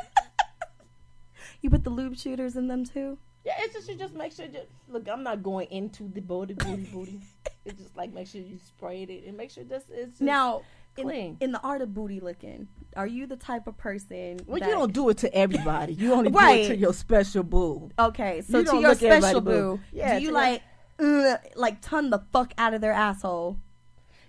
you 1.62 1.70
put 1.70 1.84
the 1.84 1.90
lube 1.90 2.16
shooters 2.16 2.56
in 2.56 2.68
them 2.68 2.84
too. 2.84 3.18
Yeah, 3.44 3.54
it's 3.58 3.72
just 3.74 3.88
you 3.88 3.94
just 3.94 4.14
make 4.14 4.32
sure. 4.32 4.46
Just, 4.46 4.66
look, 4.88 5.08
I'm 5.08 5.22
not 5.22 5.42
going 5.42 5.68
into 5.70 6.08
the 6.08 6.20
booty, 6.20 6.54
booty, 6.54 6.84
booty. 6.92 7.20
It's 7.66 7.78
just 7.78 7.94
like 7.94 8.12
make 8.14 8.26
sure 8.26 8.40
you 8.40 8.58
sprayed 8.58 9.10
it 9.10 9.24
and 9.26 9.36
make 9.36 9.50
sure 9.50 9.64
this 9.64 9.82
is 9.90 10.18
Now, 10.18 10.62
in, 10.96 11.04
clean. 11.04 11.36
in 11.40 11.52
the 11.52 11.60
art 11.60 11.82
of 11.82 11.92
booty 11.92 12.18
licking, 12.18 12.68
are 12.96 13.06
you 13.06 13.26
the 13.26 13.36
type 13.36 13.66
of 13.66 13.76
person? 13.76 14.40
well, 14.46 14.58
that- 14.58 14.66
you 14.66 14.74
don't 14.74 14.94
do 14.94 15.10
it 15.10 15.18
to 15.18 15.34
everybody. 15.34 15.92
You 15.92 16.14
only 16.14 16.30
do 16.30 16.38
it 16.38 16.68
to 16.68 16.76
your 16.76 16.94
special 16.94 17.42
boo. 17.42 17.90
Okay, 17.98 18.40
so 18.40 18.60
You 18.60 18.64
to 18.64 18.76
your 18.78 18.94
special 18.94 19.42
boo. 19.42 19.76
boo, 19.76 19.80
Yeah, 19.92 20.18
do 20.18 20.24
you 20.24 20.30
like 20.30 20.62
uh, 20.98 21.36
like 21.54 21.82
ton 21.82 22.08
the 22.08 22.20
fuck 22.32 22.54
out 22.56 22.72
of 22.72 22.80
their 22.80 22.92
asshole? 22.92 23.58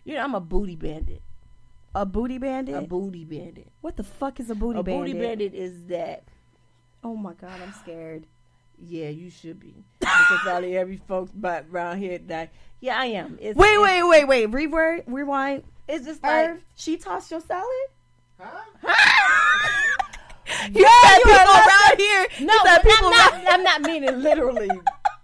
You 0.03 0.15
know, 0.15 0.23
I'm 0.23 0.35
a 0.35 0.41
booty 0.41 0.75
bandit. 0.75 1.21
A 1.95 2.05
booty 2.05 2.37
bandit? 2.37 2.75
A 2.75 2.81
booty 2.81 3.23
bandit. 3.23 3.67
what 3.79 3.95
the 3.95 4.03
fuck 4.03 4.39
is 4.41 4.49
a 4.49 4.55
booty 4.55 4.79
a 4.79 4.83
bandit? 4.83 5.13
booty 5.13 5.19
bandit 5.25 5.53
is 5.53 5.85
that. 5.85 6.23
Oh 7.03 7.15
my 7.15 7.34
god, 7.34 7.60
I'm 7.61 7.73
scared. 7.73 8.26
Yeah, 8.84 9.10
you 9.10 9.30
should 9.30 9.60
be. 9.60 9.73
because 9.99 10.40
probably 10.44 10.76
every 10.78 10.98
folks 11.07 11.32
but 11.34 11.65
around 11.72 11.99
here 11.99 12.18
that. 12.28 12.52
Yeah, 12.80 12.99
I 12.99 13.06
am. 13.06 13.38
It's, 13.40 13.56
Wait, 13.57 13.73
it's, 13.73 13.84
wait, 13.84 14.03
wait, 14.03 14.26
wait. 14.26 14.45
Rewind, 14.48 15.03
rewind. 15.06 15.64
It's 15.88 16.06
just 16.06 16.23
like. 16.23 16.49
Irv, 16.49 16.64
she 16.76 16.98
tossed 16.98 17.30
your 17.32 17.41
salad. 17.41 17.68
You 20.73 20.86
said 21.03 21.18
people 21.23 21.32
around 21.40 21.98
here. 21.98 22.28
No, 22.41 22.53
you 22.53 22.60
said 22.65 22.78
people 22.84 23.06
I'm 23.07 23.11
not. 23.11 23.34
around- 23.34 23.48
I'm 23.48 23.64
not 23.64 23.82
meaning 23.84 24.22
literally. 24.22 24.69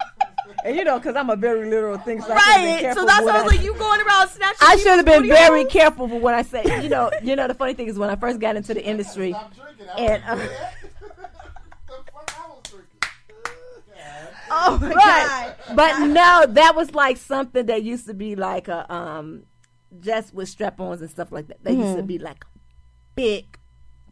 and 0.65 0.75
you 0.75 0.83
know, 0.83 0.97
because 0.97 1.15
I'm 1.15 1.29
a 1.29 1.35
very 1.35 1.69
literal 1.69 1.97
thing. 1.99 2.21
So 2.21 2.33
I 2.33 2.37
should've 2.37 2.65
Right. 2.71 2.79
careful 2.81 3.01
So 3.03 3.07
that's 3.07 3.25
why 3.25 3.31
I 3.39 3.43
was 3.43 3.51
like, 3.53 3.63
you 3.63 3.73
going 3.75 4.01
around 4.01 4.29
snatching. 4.29 4.57
I 4.61 4.77
should 4.77 4.95
have 4.97 5.05
been 5.05 5.23
people's 5.23 5.39
very 5.39 5.65
careful 5.65 6.07
for 6.07 6.19
when 6.19 6.33
I 6.33 6.41
say, 6.43 6.63
you 6.81 6.89
know, 6.89 7.11
you 7.21 7.35
know. 7.35 7.47
The 7.47 7.53
funny 7.53 7.73
thing 7.73 7.87
is 7.87 7.99
when 7.99 8.09
I 8.09 8.15
first 8.15 8.39
got 8.39 8.55
into 8.55 8.73
the 8.73 8.83
industry, 8.83 9.35
and 9.97 10.23
uh, 10.25 10.47
Oh 14.49 14.77
my 14.81 14.89
right, 14.93 15.55
god. 15.67 15.75
but 15.75 15.99
no, 16.07 16.45
that 16.49 16.75
was 16.75 16.93
like 16.93 17.17
something 17.17 17.65
that 17.67 17.83
used 17.83 18.07
to 18.07 18.13
be 18.13 18.35
like 18.35 18.67
a 18.67 18.91
um, 18.93 19.43
just 19.99 20.33
with 20.33 20.49
strap-ons 20.49 21.01
and 21.01 21.09
stuff 21.09 21.31
like 21.31 21.47
that. 21.47 21.63
That 21.63 21.73
used 21.73 21.95
to 21.97 22.03
Mhm. 22.03 22.07
be 22.07 22.19
like 22.19 22.43
a 22.43 22.47
big 23.15 23.57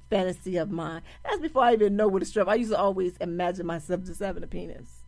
fantasy 0.09 0.57
of 0.57 0.69
mine. 0.71 1.01
That's 1.23 1.39
before 1.39 1.63
I 1.63 1.73
even 1.73 1.95
know 1.95 2.07
what 2.07 2.21
a 2.21 2.25
strap. 2.25 2.47
I 2.47 2.55
used 2.55 2.71
to 2.71 2.77
always 2.77 3.17
imagine 3.17 3.65
myself 3.65 4.03
just 4.03 4.19
having 4.19 4.43
a 4.43 4.47
penis. 4.47 5.01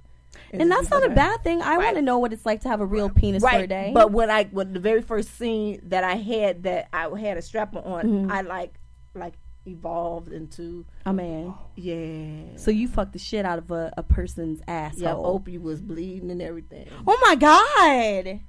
And 0.53 0.71
that's 0.71 0.89
not 0.89 1.03
a 1.03 1.09
bad 1.09 1.43
thing. 1.43 1.61
I 1.61 1.77
want 1.77 1.95
to 1.95 2.01
know 2.01 2.19
what 2.19 2.31
it's 2.31 2.45
like 2.45 2.61
to 2.61 2.69
have 2.69 2.79
a 2.81 2.85
real 2.85 3.09
penis 3.09 3.41
for 3.43 3.49
a 3.49 3.67
day. 3.67 3.91
But 3.93 4.11
when 4.11 4.29
I 4.29 4.43
when 4.45 4.73
the 4.73 4.79
very 4.79 5.01
first 5.01 5.35
scene 5.37 5.79
that 5.85 6.03
I 6.03 6.15
had 6.15 6.63
that 6.63 6.89
I 6.93 7.07
had 7.19 7.37
a 7.37 7.41
strap 7.41 7.75
on, 7.75 8.03
Mhm. 8.27 8.31
I 8.31 8.41
like 8.41 8.73
like 9.15 9.33
evolved 9.67 10.31
into 10.31 10.85
a 11.05 11.13
man. 11.13 11.53
yeah. 11.75 12.55
So 12.57 12.71
you 12.71 12.87
fucked 12.87 13.13
the 13.13 13.19
shit 13.19 13.45
out 13.45 13.57
of 13.59 13.69
a, 13.71 13.93
a 13.97 14.03
person's 14.03 14.61
asshole. 14.67 15.01
Yeah, 15.03 15.13
Opie 15.15 15.57
was 15.57 15.81
bleeding 15.81 16.31
and 16.31 16.41
everything. 16.41 16.87
Oh 17.05 17.17
my 17.21 17.35
god. 17.35 18.39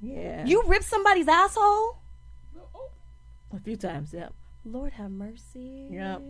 Yeah, 0.00 0.44
You 0.44 0.62
ripped 0.66 0.84
somebody's 0.84 1.26
asshole? 1.28 1.98
a 3.54 3.60
few 3.60 3.76
times. 3.76 4.12
Yep. 4.12 4.32
Lord 4.64 4.92
have 4.94 5.10
mercy. 5.10 5.86
Yep. 5.90 6.22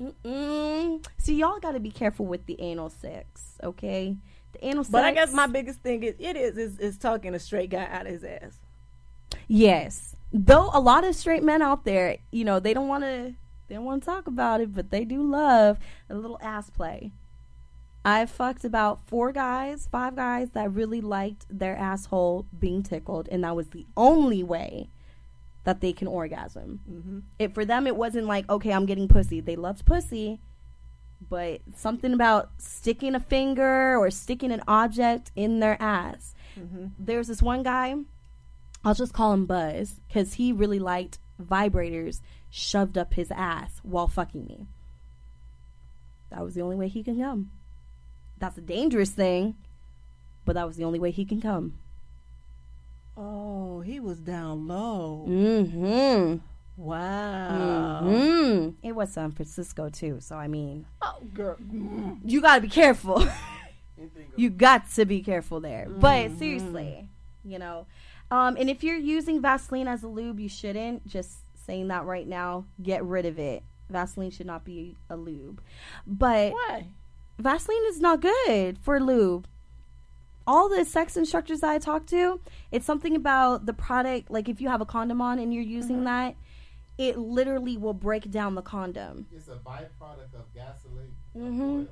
Mm-mm. 0.00 1.06
See, 1.18 1.34
y'all 1.36 1.60
got 1.60 1.72
to 1.72 1.80
be 1.80 1.90
careful 1.90 2.26
with 2.26 2.46
the 2.46 2.60
anal 2.60 2.88
sex, 2.90 3.58
okay? 3.62 4.16
The 4.52 4.66
anal 4.66 4.82
sex. 4.84 4.90
but 4.92 5.04
I 5.04 5.12
guess 5.12 5.32
my 5.32 5.46
biggest 5.46 5.80
thing 5.80 6.02
is 6.02 6.14
it 6.18 6.36
is 6.36 6.56
is, 6.58 6.78
is 6.78 6.98
talking 6.98 7.34
a 7.34 7.38
straight 7.38 7.70
guy 7.70 7.86
out 7.90 8.06
of 8.06 8.12
his 8.12 8.24
ass. 8.24 8.58
yes. 9.48 10.16
Though 10.34 10.70
a 10.72 10.80
lot 10.80 11.04
of 11.04 11.14
straight 11.14 11.42
men 11.42 11.60
out 11.60 11.84
there, 11.84 12.16
you 12.30 12.44
know, 12.46 12.58
they 12.58 12.72
don't 12.72 12.88
want 12.88 13.04
to 13.04 13.34
they 13.72 13.76
don't 13.76 13.86
want 13.86 14.02
to 14.02 14.06
talk 14.06 14.26
about 14.26 14.60
it, 14.60 14.74
but 14.74 14.90
they 14.90 15.02
do 15.02 15.22
love 15.22 15.78
a 16.10 16.14
little 16.14 16.38
ass 16.42 16.68
play. 16.68 17.10
I 18.04 18.26
fucked 18.26 18.66
about 18.66 19.08
four 19.08 19.32
guys, 19.32 19.88
five 19.90 20.14
guys 20.14 20.50
that 20.50 20.70
really 20.70 21.00
liked 21.00 21.46
their 21.48 21.74
asshole 21.74 22.44
being 22.58 22.82
tickled, 22.82 23.30
and 23.32 23.42
that 23.44 23.56
was 23.56 23.68
the 23.68 23.86
only 23.96 24.42
way 24.42 24.90
that 25.64 25.80
they 25.80 25.94
can 25.94 26.06
orgasm. 26.06 26.80
Mm-hmm. 26.86 27.18
It 27.38 27.54
for 27.54 27.64
them, 27.64 27.86
it 27.86 27.96
wasn't 27.96 28.26
like 28.26 28.46
okay, 28.50 28.74
I'm 28.74 28.84
getting 28.84 29.08
pussy. 29.08 29.40
They 29.40 29.56
loved 29.56 29.86
pussy, 29.86 30.38
but 31.26 31.62
something 31.74 32.12
about 32.12 32.50
sticking 32.58 33.14
a 33.14 33.20
finger 33.20 33.96
or 33.96 34.10
sticking 34.10 34.52
an 34.52 34.62
object 34.68 35.30
in 35.34 35.60
their 35.60 35.80
ass. 35.80 36.34
Mm-hmm. 36.60 36.88
There's 36.98 37.28
this 37.28 37.40
one 37.40 37.62
guy, 37.62 37.94
I'll 38.84 38.92
just 38.92 39.14
call 39.14 39.32
him 39.32 39.46
Buzz, 39.46 39.94
because 40.08 40.34
he 40.34 40.52
really 40.52 40.78
liked 40.78 41.18
vibrators 41.42 42.20
shoved 42.54 42.98
up 42.98 43.14
his 43.14 43.30
ass 43.30 43.80
while 43.82 44.06
fucking 44.06 44.44
me. 44.44 44.66
That 46.30 46.44
was 46.44 46.54
the 46.54 46.60
only 46.62 46.76
way 46.76 46.86
he 46.88 47.02
can 47.02 47.18
come. 47.18 47.50
That's 48.38 48.58
a 48.58 48.60
dangerous 48.60 49.10
thing, 49.10 49.54
but 50.44 50.52
that 50.54 50.66
was 50.66 50.76
the 50.76 50.84
only 50.84 50.98
way 50.98 51.10
he 51.10 51.24
can 51.24 51.40
come. 51.40 51.78
Oh, 53.16 53.80
he 53.80 54.00
was 54.00 54.18
down 54.20 54.66
low. 54.68 55.26
Mm-hmm. 55.28 56.36
Wow. 56.76 58.00
Mm-hmm. 58.04 58.70
It 58.86 58.92
was 58.92 59.12
San 59.12 59.32
Francisco 59.32 59.88
too, 59.88 60.18
so 60.20 60.36
I 60.36 60.48
mean, 60.48 60.86
Oh, 61.02 61.18
girl. 61.34 61.56
you 62.24 62.40
gotta 62.40 62.60
be 62.62 62.68
careful. 62.68 63.26
you 64.36 64.50
got 64.50 64.90
to 64.92 65.04
be 65.04 65.22
careful 65.22 65.60
there. 65.60 65.86
But 65.88 66.28
Mm-hmm. 66.30 66.38
seriously, 66.38 67.08
you 67.44 67.58
know, 67.58 67.86
um, 68.30 68.56
and 68.58 68.70
if 68.70 68.82
you're 68.82 68.96
using 68.96 69.40
Vaseline 69.42 69.88
as 69.88 70.02
a 70.02 70.08
lube, 70.08 70.40
you 70.40 70.48
shouldn't. 70.48 71.06
Just 71.06 71.41
saying 71.64 71.88
that 71.88 72.04
right 72.04 72.26
now, 72.26 72.66
get 72.82 73.04
rid 73.04 73.26
of 73.26 73.38
it. 73.38 73.62
Vaseline 73.88 74.30
should 74.30 74.46
not 74.46 74.64
be 74.64 74.96
a 75.10 75.16
lube. 75.16 75.60
But 76.06 76.52
Why? 76.52 76.86
Vaseline 77.38 77.84
is 77.88 78.00
not 78.00 78.20
good 78.20 78.78
for 78.78 79.00
lube. 79.00 79.46
All 80.46 80.68
the 80.68 80.84
sex 80.84 81.16
instructors 81.16 81.60
that 81.60 81.70
I 81.70 81.78
talk 81.78 82.06
to, 82.06 82.40
it's 82.72 82.84
something 82.86 83.14
about 83.14 83.66
the 83.66 83.72
product. 83.72 84.30
Like 84.30 84.48
if 84.48 84.60
you 84.60 84.68
have 84.68 84.80
a 84.80 84.86
condom 84.86 85.20
on 85.20 85.38
and 85.38 85.52
you're 85.54 85.62
using 85.62 85.96
Mm-hmm. 85.96 86.04
that, 86.04 86.34
it 86.98 87.18
literally 87.18 87.76
will 87.76 87.94
break 87.94 88.30
down 88.30 88.54
the 88.54 88.62
condom. 88.62 89.26
It's 89.34 89.48
a 89.48 89.56
byproduct 89.56 90.34
of 90.34 90.52
gasoline. 90.54 91.14
Mm-hmm. 91.36 91.84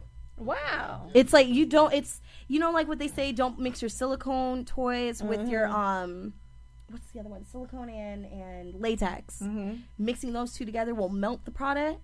Wow. 0.44 1.10
It's 1.14 1.32
like 1.32 1.48
you 1.48 1.66
don't. 1.66 1.92
It's 1.92 2.20
you 2.48 2.58
know 2.58 2.70
like 2.70 2.88
what 2.88 2.98
they 2.98 3.08
say. 3.08 3.32
Don't 3.32 3.58
mix 3.58 3.82
your 3.82 3.88
silicone 3.88 4.64
toys 4.64 5.22
with 5.22 5.48
your 5.48 5.68
um 5.68 6.32
what's 6.90 7.10
the 7.12 7.20
other 7.20 7.28
one? 7.28 7.44
Silicone 7.44 7.88
and 7.90 8.24
and 8.26 8.74
latex. 8.80 9.40
Mm-hmm. 9.40 9.76
Mixing 9.98 10.32
those 10.32 10.52
two 10.52 10.64
together 10.64 10.94
will 10.94 11.08
melt 11.08 11.44
the 11.44 11.50
product. 11.50 12.00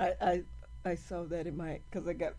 I, 0.00 0.12
I 0.20 0.42
I 0.84 0.94
saw 0.96 1.24
that 1.24 1.46
it 1.46 1.56
might 1.56 1.82
because 1.90 2.08
I 2.08 2.12
got 2.12 2.34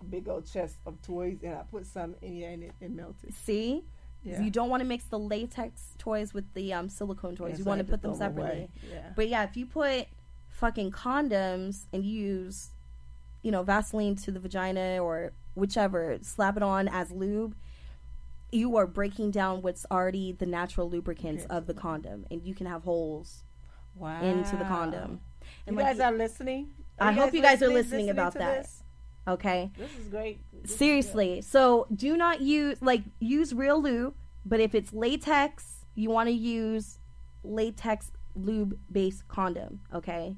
a 0.00 0.04
big 0.04 0.28
old 0.28 0.50
chest 0.50 0.76
of 0.86 1.00
toys 1.02 1.38
and 1.42 1.54
I 1.54 1.62
put 1.70 1.86
some 1.86 2.14
in 2.22 2.34
here 2.34 2.50
and 2.50 2.62
it, 2.64 2.72
it 2.80 2.90
melted. 2.90 3.34
See, 3.34 3.82
Yeah. 4.22 4.40
you 4.40 4.50
don't 4.50 4.68
want 4.68 4.80
to 4.82 4.86
mix 4.86 5.04
the 5.04 5.18
latex 5.18 5.94
toys 5.98 6.32
with 6.32 6.52
the 6.54 6.72
um, 6.72 6.88
silicone 6.88 7.34
toys. 7.34 7.52
Yeah, 7.52 7.58
you 7.58 7.64
so 7.64 7.68
want 7.70 7.78
to 7.80 7.84
put 7.84 8.02
them 8.02 8.14
separately. 8.14 8.68
Yeah. 8.88 9.10
But 9.16 9.28
yeah, 9.28 9.42
if 9.44 9.56
you 9.56 9.66
put 9.66 10.06
fucking 10.50 10.92
condoms 10.92 11.86
and 11.92 12.04
use, 12.04 12.70
you 13.42 13.50
know, 13.50 13.62
Vaseline 13.64 14.14
to 14.16 14.30
the 14.30 14.38
vagina 14.38 14.98
or 15.02 15.32
whichever, 15.54 16.18
slap 16.22 16.56
it 16.56 16.62
on 16.62 16.86
as 16.86 17.10
lube, 17.10 17.56
you 18.50 18.76
are 18.76 18.86
breaking 18.86 19.30
down 19.30 19.62
what's 19.62 19.84
already 19.90 20.32
the 20.32 20.46
natural 20.46 20.88
lubricants 20.88 21.44
of 21.50 21.66
the 21.66 21.74
condom, 21.74 22.26
and 22.30 22.42
you 22.42 22.54
can 22.54 22.66
have 22.66 22.82
holes 22.82 23.44
Wow. 23.94 24.22
into 24.22 24.56
the 24.56 24.64
condom. 24.64 25.20
You 25.66 25.74
like, 25.74 25.86
guys 25.86 26.00
are 26.00 26.12
listening. 26.12 26.70
I 26.98 27.12
hope 27.12 27.34
you 27.34 27.42
guys 27.42 27.62
are 27.62 27.68
listening 27.68 28.10
about 28.10 28.34
that. 28.34 28.62
This? 28.62 28.82
Okay. 29.26 29.70
This 29.76 29.90
is 29.98 30.08
great. 30.08 30.40
This 30.62 30.70
is 30.70 30.78
Seriously. 30.78 31.40
So 31.42 31.86
do 31.94 32.16
not 32.16 32.40
use 32.40 32.80
like 32.80 33.02
use 33.20 33.52
real 33.52 33.80
lube, 33.80 34.14
but 34.44 34.60
if 34.60 34.74
it's 34.74 34.92
latex, 34.92 35.84
you 35.94 36.10
want 36.10 36.28
to 36.28 36.34
use 36.34 36.98
latex 37.42 38.12
lube 38.34 38.78
based 38.90 39.28
condom, 39.28 39.80
okay? 39.94 40.36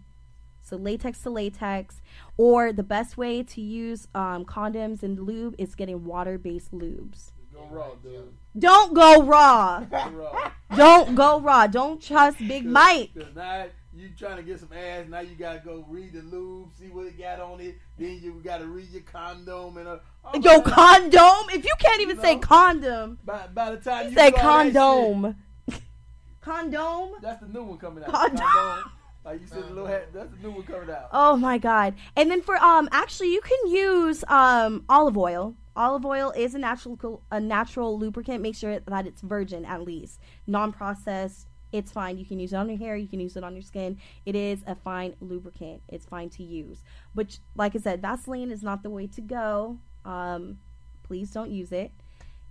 So 0.62 0.76
latex 0.76 1.22
to 1.22 1.30
latex 1.30 2.00
or 2.36 2.72
the 2.72 2.82
best 2.82 3.16
way 3.16 3.42
to 3.42 3.60
use 3.60 4.08
um, 4.14 4.44
condoms 4.44 5.02
and 5.02 5.18
lube 5.20 5.54
is 5.58 5.74
getting 5.74 6.04
water 6.04 6.38
based 6.38 6.72
lubes. 6.72 7.32
Go 7.68 7.76
raw, 7.76 7.94
dude. 8.02 8.34
Don't 8.58 8.94
go 8.94 9.22
raw. 9.22 9.84
Don't 10.76 11.14
go 11.14 11.40
raw. 11.40 11.66
Don't 11.66 12.02
trust 12.02 12.38
Big 12.38 12.64
Mike. 12.64 13.10
Cause 13.14 13.26
now 13.34 13.66
you 13.92 14.08
trying 14.16 14.36
to 14.36 14.42
get 14.42 14.60
some 14.60 14.70
ass. 14.72 15.06
Now 15.08 15.20
you 15.20 15.34
gotta 15.34 15.60
go 15.64 15.84
read 15.88 16.12
the 16.12 16.22
lube, 16.22 16.70
see 16.78 16.86
what 16.86 17.06
it 17.06 17.18
got 17.18 17.40
on 17.40 17.60
it. 17.60 17.76
Then 17.98 18.20
you 18.22 18.40
gotta 18.42 18.66
read 18.66 18.88
your 18.90 19.02
condom 19.02 19.76
and 19.76 19.88
uh, 19.88 19.98
all 20.24 20.40
Yo, 20.40 20.60
that. 20.60 20.64
condom. 20.64 21.50
If 21.50 21.64
you 21.64 21.74
can't 21.78 22.00
even 22.00 22.18
say 22.20 22.34
know? 22.34 22.40
condom, 22.40 23.18
By, 23.24 23.46
by 23.48 23.72
the 23.72 23.76
time 23.78 24.08
you 24.08 24.14
say 24.14 24.30
shit, 24.30 24.36
condom. 24.40 25.36
condom. 26.40 27.10
that's 27.20 27.40
the 27.40 27.48
new 27.48 27.62
one 27.62 27.78
coming 27.78 28.04
out. 28.04 28.10
Condom. 28.10 28.38
Condom. 28.38 28.90
Like 29.24 29.40
you 29.42 29.46
said, 29.48 29.64
the 29.64 29.68
little 29.68 29.86
hat. 29.86 30.12
That's 30.14 30.30
the 30.30 30.48
new 30.48 30.54
one 30.54 30.62
coming 30.62 30.90
out. 30.90 31.08
Oh 31.12 31.36
my 31.36 31.58
god. 31.58 31.94
And 32.16 32.30
then 32.30 32.40
for 32.42 32.56
um 32.56 32.88
actually 32.90 33.32
you 33.32 33.40
can 33.42 33.70
use 33.70 34.24
um 34.28 34.84
olive 34.88 35.18
oil. 35.18 35.54
Olive 35.81 36.05
oil 36.05 36.31
is 36.36 36.55
a 36.55 36.59
natural 36.59 37.23
a 37.31 37.40
natural 37.40 37.98
lubricant. 37.98 38.43
Make 38.43 38.55
sure 38.55 38.81
that 38.81 39.07
it's 39.07 39.23
virgin 39.23 39.65
at 39.65 39.81
least. 39.81 40.20
Non-processed. 40.47 41.47
It's 41.73 41.90
fine. 41.90 42.19
You 42.19 42.27
can 42.27 42.39
use 42.39 42.52
it 42.52 42.57
on 42.57 42.69
your 42.69 42.77
hair, 42.77 42.97
you 42.97 43.09
can 43.09 43.19
use 43.19 43.35
it 43.35 43.43
on 43.43 43.55
your 43.55 43.62
skin. 43.62 43.98
It 44.27 44.36
is 44.36 44.62
a 44.66 44.74
fine 44.74 45.15
lubricant. 45.23 45.81
It's 45.89 46.05
fine 46.05 46.28
to 46.31 46.43
use. 46.43 46.82
But 47.15 47.39
like 47.57 47.74
I 47.74 47.78
said, 47.78 48.02
Vaseline 48.02 48.51
is 48.51 48.62
not 48.62 48.82
the 48.82 48.90
way 48.90 49.07
to 49.07 49.23
go. 49.23 49.78
Um 50.05 50.59
please 51.02 51.31
don't 51.31 51.51
use 51.51 51.73
it. 51.73 51.93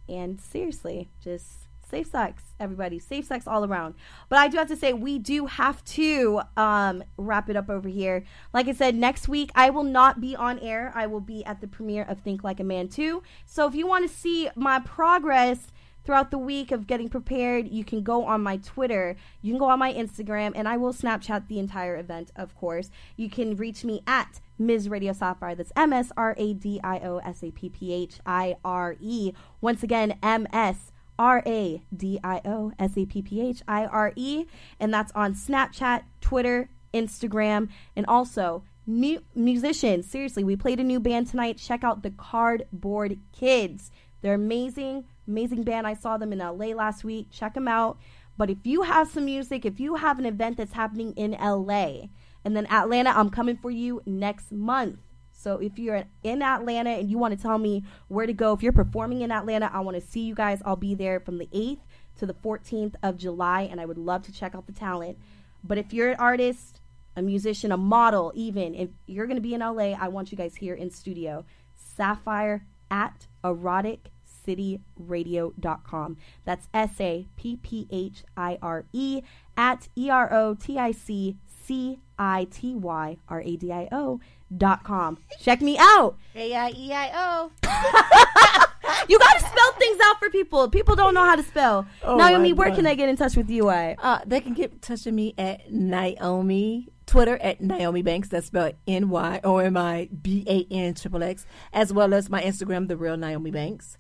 And 0.08 0.42
seriously, 0.42 1.12
just 1.24 1.69
safe 1.90 2.08
sex, 2.08 2.44
everybody. 2.60 3.00
Safe 3.00 3.26
sex 3.26 3.48
all 3.48 3.66
around. 3.66 3.96
But 4.30 4.40
I 4.40 4.48
do 4.48 4.58
have 4.58 4.68
to 4.68 4.76
say, 4.76 4.94
we 4.94 5.20
do 5.20 5.48
have 5.48 5.84
to 5.86 6.42
um, 6.56 7.04
wrap 7.18 7.50
it 7.50 7.56
up 7.56 7.70
over 7.70 7.90
here. 7.90 8.24
Like 8.54 8.68
I 8.68 8.74
said, 8.74 8.96
next 8.96 9.28
week 9.28 9.52
I 9.56 9.70
will 9.70 9.84
not 9.84 10.22
be 10.22 10.36
on 10.36 10.60
air. 10.60 10.92
I 10.96 11.08
will 11.08 11.22
be 11.22 11.44
at 11.46 11.62
the 11.62 11.68
premiere 11.68 12.04
of 12.04 12.20
Think 12.20 12.44
Like 12.44 12.60
a 12.60 12.64
Man 12.64 12.88
2. 12.88 13.24
So 13.46 13.68
if 13.68 13.76
you 13.76 13.88
want 13.88 14.10
to 14.10 14.16
see 14.16 14.50
my 14.56 14.80
progress 14.80 15.68
throughout 16.06 16.32
the 16.32 16.38
week 16.38 16.72
of 16.72 16.88
getting 16.88 17.10
prepared, 17.10 17.68
you 17.68 17.84
can 17.84 18.02
go 18.02 18.26
on 18.26 18.42
my 18.42 18.58
Twitter, 18.58 19.16
you 19.42 19.52
can 19.52 19.60
go 19.60 19.70
on 19.70 19.80
my 19.80 19.94
Instagram, 19.94 20.54
and 20.56 20.68
I 20.68 20.78
will 20.78 20.94
Snapchat 20.94 21.48
the 21.48 21.60
entire 21.60 21.98
event, 21.98 22.32
of 22.36 22.56
course. 22.56 22.90
You 23.16 23.30
can 23.30 23.56
reach 23.56 23.84
me 23.84 24.02
at 24.08 24.40
Ms. 24.58 24.90
Radio 24.90 25.14
Sapphire. 25.14 25.56
That's 25.56 25.72
M 25.76 25.94
S 25.94 26.12
R 26.18 26.36
A 26.38 26.54
D 26.54 26.80
I 26.84 27.00
O 27.00 27.18
S 27.20 27.44
A 27.44 27.52
P 27.52 27.70
P 27.70 27.94
H 27.94 28.20
I 28.26 28.56
R 28.64 28.96
E. 29.00 29.34
Once 29.62 29.84
again, 29.84 30.18
M 30.24 30.48
S 30.52 30.92
R 31.20 31.44
A 31.46 31.84
D 31.96 32.20
I 32.24 32.42
O 32.46 32.72
S 32.80 32.98
A 32.98 33.06
P 33.06 33.22
P 33.22 33.42
H 33.42 33.62
I 33.68 33.86
R 33.86 34.14
E. 34.16 34.46
And 34.80 34.92
that's 34.92 35.12
on 35.12 35.36
Snapchat, 35.36 36.04
Twitter, 36.22 36.70
Instagram, 36.94 37.70
and 37.96 38.06
also 38.08 38.64
mu- 38.88 39.20
musicians. 39.36 40.10
Seriously, 40.10 40.44
we 40.44 40.56
played 40.56 40.80
a 40.80 40.84
new 40.84 41.00
band 41.00 41.28
tonight. 41.28 41.58
Check 41.58 41.84
out 41.84 42.02
the 42.02 42.12
Cardboard 42.12 43.20
Kids. 43.34 43.92
They're 44.22 44.34
amazing, 44.34 45.06
amazing 45.28 45.64
band. 45.64 45.86
I 45.86 45.94
saw 45.94 46.18
them 46.18 46.34
in 46.34 46.40
LA 46.40 46.68
last 46.68 47.04
week. 47.04 47.28
Check 47.32 47.54
them 47.54 47.68
out. 47.68 48.00
But 48.38 48.50
if 48.50 48.66
you 48.66 48.84
have 48.84 49.10
some 49.10 49.26
music, 49.26 49.66
if 49.66 49.80
you 49.80 49.96
have 49.96 50.18
an 50.18 50.26
event 50.26 50.58
that's 50.58 50.74
happening 50.74 51.14
in 51.18 51.32
LA, 51.32 52.08
and 52.46 52.56
then 52.56 52.66
Atlanta, 52.68 53.12
I'm 53.12 53.30
coming 53.30 53.58
for 53.58 53.70
you 53.70 54.02
next 54.06 54.52
month. 54.52 55.00
So 55.42 55.58
if 55.58 55.80
you're 55.80 56.04
in 56.24 56.42
Atlanta 56.42 56.90
and 56.90 57.10
you 57.10 57.18
want 57.18 57.34
to 57.36 57.42
tell 57.42 57.58
me 57.58 57.86
where 58.10 58.26
to 58.26 58.34
go, 58.34 58.52
if 58.52 58.62
you're 58.62 58.74
performing 58.74 59.22
in 59.22 59.32
Atlanta, 59.32 59.72
I 59.74 59.80
want 59.80 59.96
to 59.96 60.02
see 60.06 60.20
you 60.22 60.36
guys. 60.36 60.62
I'll 60.66 60.76
be 60.76 60.96
there 60.96 61.22
from 61.22 61.38
the 61.38 61.48
8th 61.54 61.80
to 62.18 62.26
the 62.26 62.34
14th 62.34 62.96
of 63.02 63.16
July, 63.16 63.62
and 63.62 63.80
I 63.80 63.86
would 63.86 63.98
love 63.98 64.24
to 64.24 64.34
check 64.34 64.54
out 64.54 64.68
the 64.68 64.74
talent. 64.74 65.18
But 65.64 65.78
if 65.78 65.94
you're 65.94 66.12
an 66.12 66.20
artist, 66.20 66.82
a 67.16 67.22
musician, 67.22 67.72
a 67.72 67.78
model, 67.78 68.34
even 68.36 68.76
if 68.76 68.90
you're 69.06 69.28
going 69.28 69.38
to 69.38 69.42
be 69.42 69.54
in 69.54 69.62
LA, 69.62 69.94
I 69.94 70.10
want 70.10 70.30
you 70.30 70.38
guys 70.38 70.56
here 70.56 70.76
in 70.76 70.92
studio. 70.92 71.46
Sapphire 71.74 72.66
at 72.92 73.28
EroticCityRadio.com. 73.46 76.18
That's 76.44 76.68
S 76.74 77.00
A 77.00 77.28
P 77.38 77.56
P 77.56 77.88
H 77.90 78.26
I 78.36 78.58
R 78.62 78.84
E 78.92 79.22
at 79.56 79.88
E 79.96 80.10
R 80.10 80.34
O 80.34 80.56
T 80.56 80.78
I 80.78 80.92
C 80.92 81.38
C 81.48 82.02
I 82.18 82.46
T 82.52 82.76
Y 82.76 83.16
R 83.30 83.42
A 83.42 83.56
D 83.56 83.72
I 83.72 83.88
O 83.92 84.20
dot 84.56 84.84
com. 84.84 85.18
Check 85.40 85.62
me 85.62 85.78
out. 85.80 86.18
A 86.36 86.54
I 86.54 86.70
E 86.76 86.94
I 86.94 87.12
O. 87.16 87.52
You 89.08 89.18
got 89.18 89.34
to 89.34 89.40
spell 89.40 89.72
things 89.74 90.00
out 90.06 90.20
for 90.20 90.30
people. 90.30 90.70
People 90.70 90.96
don't 90.96 91.14
know 91.14 91.24
how 91.24 91.36
to 91.36 91.44
spell. 91.44 91.88
Oh, 92.04 92.18
Nyomi, 92.18 92.50
my 92.50 92.54
where 92.54 92.70
God. 92.70 92.76
can 92.76 92.88
I 92.88 92.96
get 92.96 93.08
in 93.10 93.18
touch 93.18 93.36
with 93.36 93.50
you 93.50 93.70
at? 93.70 93.98
Uh, 94.00 94.20
they 94.26 94.40
can 94.42 94.54
get 94.54 94.72
in 94.72 94.80
touch 94.80 95.06
with 95.06 95.14
me 95.14 95.34
at 95.38 95.70
Nyomi 95.72 96.88
Twitter 97.06 97.38
at 97.38 97.60
Nyomi 97.62 98.04
Banxxx. 98.04 98.30
That's 98.30 98.48
spelled 98.48 98.74
N 98.88 99.10
Y 99.10 99.40
O 99.44 99.58
M 99.58 99.78
I 99.78 100.10
B 100.22 100.44
A 100.48 100.66
N 100.74 100.94
triple 100.96 101.24
X, 101.24 101.46
as 101.74 101.94
well 101.94 102.14
as 102.14 102.30
my 102.30 102.42
Instagram, 102.42 102.88
the 102.88 102.98
real 102.98 103.16
Nyomi 103.16 103.54
Banxxx. 103.54 103.96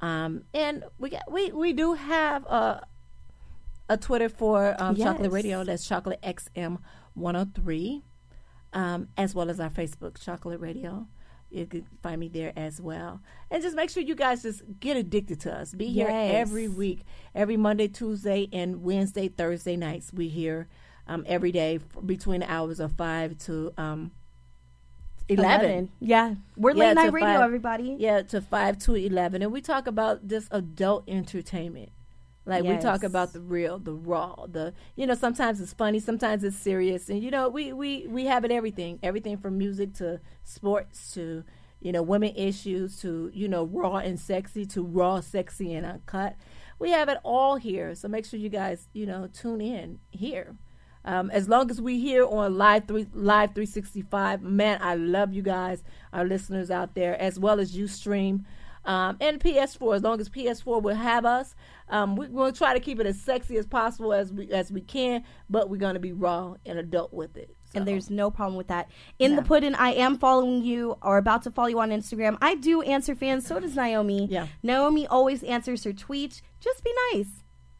Um, 0.00 0.42
and 0.54 0.84
we 0.98 1.10
got 1.10 1.30
we 1.30 1.52
we 1.52 1.72
do 1.72 1.94
have 1.94 2.44
a 2.46 2.86
a 3.88 3.96
Twitter 3.96 4.28
for 4.28 4.74
um, 4.78 4.96
Chocolate 4.96 5.32
Radio. 5.32 5.64
That's 5.64 5.86
Chocolate 5.86 6.20
XM 6.22 6.78
one 7.14 7.34
hundred 7.34 7.54
three, 7.54 8.02
um, 8.72 9.08
as 9.16 9.34
well 9.34 9.50
as 9.50 9.60
our 9.60 9.70
Facebook 9.70 10.20
Chocolate 10.22 10.60
Radio. 10.60 11.06
You 11.50 11.64
can 11.64 11.86
find 12.02 12.20
me 12.20 12.28
there 12.28 12.52
as 12.56 12.78
well. 12.80 13.22
And 13.50 13.62
just 13.62 13.74
make 13.74 13.88
sure 13.88 14.02
you 14.02 14.14
guys 14.14 14.42
just 14.42 14.62
get 14.80 14.98
addicted 14.98 15.40
to 15.40 15.52
us. 15.54 15.72
Be 15.72 15.86
here 15.86 16.08
Yes. 16.08 16.34
every 16.34 16.68
week, 16.68 17.04
every 17.34 17.56
Monday, 17.56 17.88
Tuesday, 17.88 18.48
and 18.52 18.82
Wednesday, 18.82 19.28
Thursday 19.28 19.74
nights. 19.74 20.12
We 20.12 20.28
here 20.28 20.68
um, 21.06 21.24
every 21.26 21.50
day 21.50 21.80
between 22.04 22.40
the 22.40 22.52
hours 22.52 22.80
of 22.80 22.92
five 22.92 23.38
to 23.46 23.72
um, 23.78 24.10
eleven. 25.28 25.90
Yeah. 26.00 26.34
We're 26.56 26.72
Yeah, 26.72 26.88
late 26.88 26.94
night 26.94 27.12
radio, 27.12 27.28
five- 27.28 27.40
everybody. 27.40 27.96
Yeah, 27.98 28.22
to 28.22 28.40
five 28.42 28.78
to 28.80 28.94
eleven, 28.94 29.42
and 29.42 29.52
we 29.52 29.60
talk 29.60 29.86
about 29.86 30.28
this 30.28 30.48
adult 30.50 31.04
entertainment. 31.08 31.90
Like 32.48 32.64
we 32.64 32.78
talk 32.78 33.04
about 33.04 33.34
the 33.34 33.40
real, 33.40 33.78
the 33.78 33.92
raw, 33.92 34.46
the 34.46 34.72
you 34.96 35.06
know. 35.06 35.12
Sometimes 35.12 35.60
it's 35.60 35.74
funny, 35.74 36.00
sometimes 36.00 36.42
it's 36.42 36.56
serious, 36.56 37.10
and 37.10 37.22
you 37.22 37.30
know 37.30 37.50
we 37.50 37.74
we 37.74 38.06
we 38.08 38.24
have 38.24 38.42
it 38.42 38.50
everything, 38.50 38.98
everything 39.02 39.36
from 39.36 39.58
music 39.58 39.92
to 39.96 40.18
sports 40.44 41.12
to 41.12 41.44
you 41.80 41.92
know 41.92 42.00
women 42.00 42.34
issues 42.34 42.98
to 43.02 43.30
you 43.34 43.48
know 43.48 43.64
raw 43.64 43.96
and 43.96 44.18
sexy 44.18 44.64
to 44.64 44.82
raw, 44.82 45.20
sexy 45.20 45.74
and 45.74 45.84
uncut. 45.84 46.36
We 46.78 46.90
have 46.90 47.10
it 47.10 47.18
all 47.22 47.56
here, 47.56 47.94
so 47.94 48.08
make 48.08 48.24
sure 48.24 48.40
you 48.40 48.48
guys 48.48 48.88
you 48.94 49.04
know 49.04 49.28
tune 49.30 49.60
in 49.60 49.98
here. 50.10 50.56
Um, 51.04 51.30
as 51.30 51.50
long 51.50 51.70
as 51.70 51.82
we 51.82 52.00
here 52.00 52.24
on 52.26 52.56
live 52.56 52.86
three 52.88 53.06
live 53.14 53.54
365 53.54 54.42
man 54.42 54.80
i 54.82 54.94
love 54.94 55.32
you 55.32 55.42
guys 55.42 55.82
our 56.12 56.24
listeners 56.24 56.70
out 56.70 56.94
there 56.94 57.18
as 57.18 57.38
well 57.38 57.60
as 57.60 57.74
UStream 57.74 58.44
um, 58.84 59.16
and 59.20 59.38
ps4 59.40 59.96
as 59.96 60.02
long 60.02 60.20
as 60.20 60.28
ps4 60.28 60.82
will 60.82 60.96
have 60.96 61.24
us 61.24 61.54
um, 61.90 62.16
we're 62.16 62.28
going 62.28 62.52
to 62.52 62.58
try 62.58 62.74
to 62.74 62.80
keep 62.80 63.00
it 63.00 63.06
as 63.06 63.20
sexy 63.20 63.56
as 63.56 63.66
possible 63.66 64.12
as 64.12 64.32
we 64.32 64.50
as 64.50 64.70
we 64.70 64.80
can 64.80 65.24
but 65.48 65.68
we're 65.70 65.76
going 65.76 65.94
to 65.94 66.00
be 66.00 66.12
raw 66.12 66.54
and 66.66 66.78
adult 66.78 67.12
with 67.12 67.36
it 67.36 67.56
And 67.74 67.86
there's 67.86 68.08
no 68.08 68.30
problem 68.30 68.56
with 68.56 68.68
that. 68.68 68.90
In 69.18 69.36
the 69.36 69.42
pudding, 69.42 69.74
I 69.74 69.90
am 69.92 70.16
following 70.18 70.62
you 70.64 70.96
or 71.02 71.18
about 71.18 71.42
to 71.42 71.50
follow 71.50 71.68
you 71.68 71.78
on 71.80 71.90
Instagram. 71.90 72.38
I 72.40 72.54
do 72.54 72.80
answer 72.80 73.14
fans. 73.14 73.46
So 73.46 73.60
does 73.60 73.74
Nyomi. 73.74 74.26
Yeah. 74.30 74.46
Nyomi 74.64 75.06
always 75.10 75.42
answers 75.42 75.84
her 75.84 75.92
tweets. 75.92 76.40
Just 76.60 76.82
be 76.82 76.92
nice. 77.12 77.28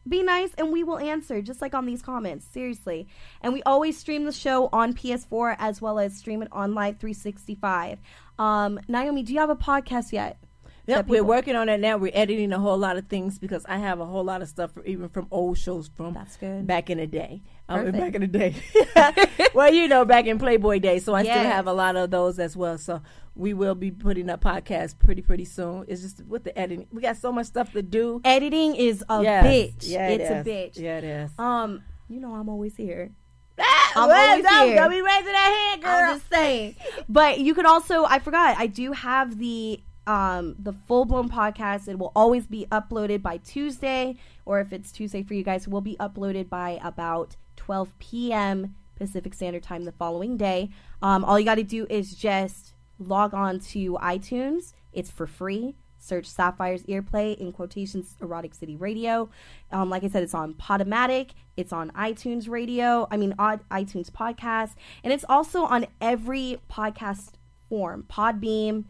Be 0.07 0.21
nice 0.23 0.51
and 0.59 0.71
we 0.71 0.83
will 0.83 0.99
answer, 0.99 1.41
just 1.41 1.59
like 1.61 1.73
on 1.73 1.85
these 1.87 2.01
comments. 2.03 2.45
Seriously. 2.45 3.07
And 3.41 3.51
we 3.51 3.63
always 3.63 3.97
stream 3.97 4.25
the 4.25 4.31
show 4.31 4.69
on 4.71 4.93
PS4 4.93 5.55
as 5.57 5.81
well 5.81 5.97
as 5.97 6.15
stream 6.15 6.43
it 6.43 6.49
on 6.51 6.75
Live 6.75 6.99
365. 6.99 7.99
Um, 8.37 8.79
Nyomi, 8.87 9.25
do 9.25 9.33
you 9.33 9.39
have 9.39 9.49
a 9.49 9.55
podcast 9.55 10.11
yet? 10.11 10.37
Yep, 10.89 11.07
we're 11.07 11.23
working 11.23 11.55
on 11.55 11.67
that 11.67 11.79
now. 11.79 11.97
We're 11.97 12.11
editing 12.15 12.51
a 12.51 12.59
whole 12.59 12.77
lot 12.77 12.97
of 12.97 13.07
things 13.07 13.37
because 13.39 13.65
I 13.67 13.77
have 13.77 13.99
a 13.99 14.05
whole 14.05 14.23
lot 14.23 14.41
of 14.41 14.49
stuff 14.49 14.73
from, 14.73 14.83
even 14.85 15.09
from 15.09 15.27
old 15.31 15.57
shows 15.57 15.89
from 15.95 16.13
That's 16.13 16.35
good. 16.37 16.65
back 16.65 16.89
in 16.89 16.97
the 16.97 17.07
day. 17.07 17.41
Um, 17.67 17.91
back 17.91 18.15
in 18.15 18.21
the 18.21 18.27
day. 18.27 18.55
well, 19.53 19.71
you 19.73 19.87
know, 19.87 20.03
back 20.05 20.25
in 20.25 20.39
Playboy 20.39 20.79
days. 20.79 21.05
So 21.05 21.13
I 21.13 21.23
still 21.23 21.35
have 21.43 21.67
a 21.67 21.73
lot 21.73 21.95
of 21.95 22.09
those 22.11 22.39
as 22.39 22.57
well. 22.57 22.77
So 22.77 23.01
we 23.35 23.53
will 23.53 23.75
be 23.75 23.91
putting 23.91 24.29
up 24.29 24.41
podcasts 24.43 24.97
pretty, 24.97 25.21
pretty 25.21 25.45
soon. 25.45 25.85
It's 25.87 26.01
just 26.01 26.25
with 26.25 26.43
the 26.43 26.57
editing. 26.57 26.87
We 26.91 27.01
got 27.01 27.17
so 27.17 27.31
much 27.31 27.45
stuff 27.45 27.71
to 27.73 27.81
do. 27.83 28.21
Editing 28.25 28.75
is 28.75 29.03
a 29.09 29.21
Yes. 29.21 29.45
bitch. 29.45 29.89
Yeah, 29.91 30.07
it 30.09 30.21
it's 30.21 30.29
a 30.31 30.49
bitch. 30.49 30.79
Yeah, 30.79 30.97
it 30.97 31.03
is. 31.03 31.31
Um, 31.37 31.83
you 32.09 32.19
know 32.19 32.33
I'm 32.33 32.49
always 32.49 32.75
here. 32.75 33.11
I'm 33.95 34.07
well, 34.07 34.29
always 34.29 34.43
don't- 34.45 34.67
here. 34.67 34.75
don't 34.77 34.89
be 34.89 35.01
raising 35.01 35.25
that 35.25 35.67
hand, 35.71 35.83
girl. 35.83 35.91
I'm 35.91 36.17
just 36.17 36.29
saying. 36.31 36.75
But 37.07 37.39
you 37.39 37.53
could 37.53 37.65
also 37.65 38.05
I 38.05 38.19
forgot, 38.19 38.55
I 38.57 38.67
do 38.67 38.93
have 38.93 39.37
the 39.37 39.81
um 40.09 40.55
the 40.57 40.73
full 40.73 41.05
blown 41.05 41.29
podcast. 41.29 41.87
It 41.87 41.99
will 41.99 42.11
always 42.15 42.47
be 42.47 42.65
uploaded 42.71 43.21
by 43.21 43.37
Tuesday, 43.37 44.17
or 44.43 44.59
if 44.59 44.73
it's 44.73 44.91
Tuesday 44.91 45.21
for 45.21 45.35
you 45.35 45.43
guys, 45.43 45.67
it 45.67 45.69
will 45.69 45.81
be 45.81 45.95
uploaded 45.97 46.49
by 46.49 46.79
about 46.83 47.35
12 47.57 47.97
p.m. 47.99 48.75
Pacific 48.95 49.35
Standard 49.35 49.61
Time 49.61 49.85
the 49.85 49.91
following 49.91 50.35
day. 50.35 50.71
Um, 51.03 51.23
all 51.23 51.39
you 51.39 51.45
got 51.45 51.55
to 51.55 51.63
do 51.63 51.85
is 51.89 52.15
just 52.15 52.73
log 52.97 53.35
on 53.35 53.59
to 53.59 53.93
iTunes. 54.01 54.73
It's 54.91 55.11
for 55.11 55.27
free. 55.27 55.75
Search 55.99 56.25
Sapphire's 56.25 56.83
Earplay 56.83 57.37
in 57.37 57.51
quotations 57.51 58.15
Erotic 58.19 58.55
City 58.55 58.75
Radio. 58.75 59.29
Um, 59.71 59.89
like 59.89 60.03
I 60.03 60.07
said, 60.07 60.23
it's 60.23 60.33
on 60.33 60.55
Podomatic. 60.55 61.31
It's 61.55 61.71
on 61.71 61.91
iTunes 61.91 62.49
Radio. 62.49 63.07
I 63.11 63.17
mean, 63.17 63.33
iTunes 63.33 64.09
Podcast, 64.09 64.71
and 65.03 65.13
it's 65.13 65.25
also 65.29 65.63
on 65.63 65.85
every 66.01 66.57
podcast 66.69 67.33
form. 67.67 68.05
Podbean, 68.09 68.85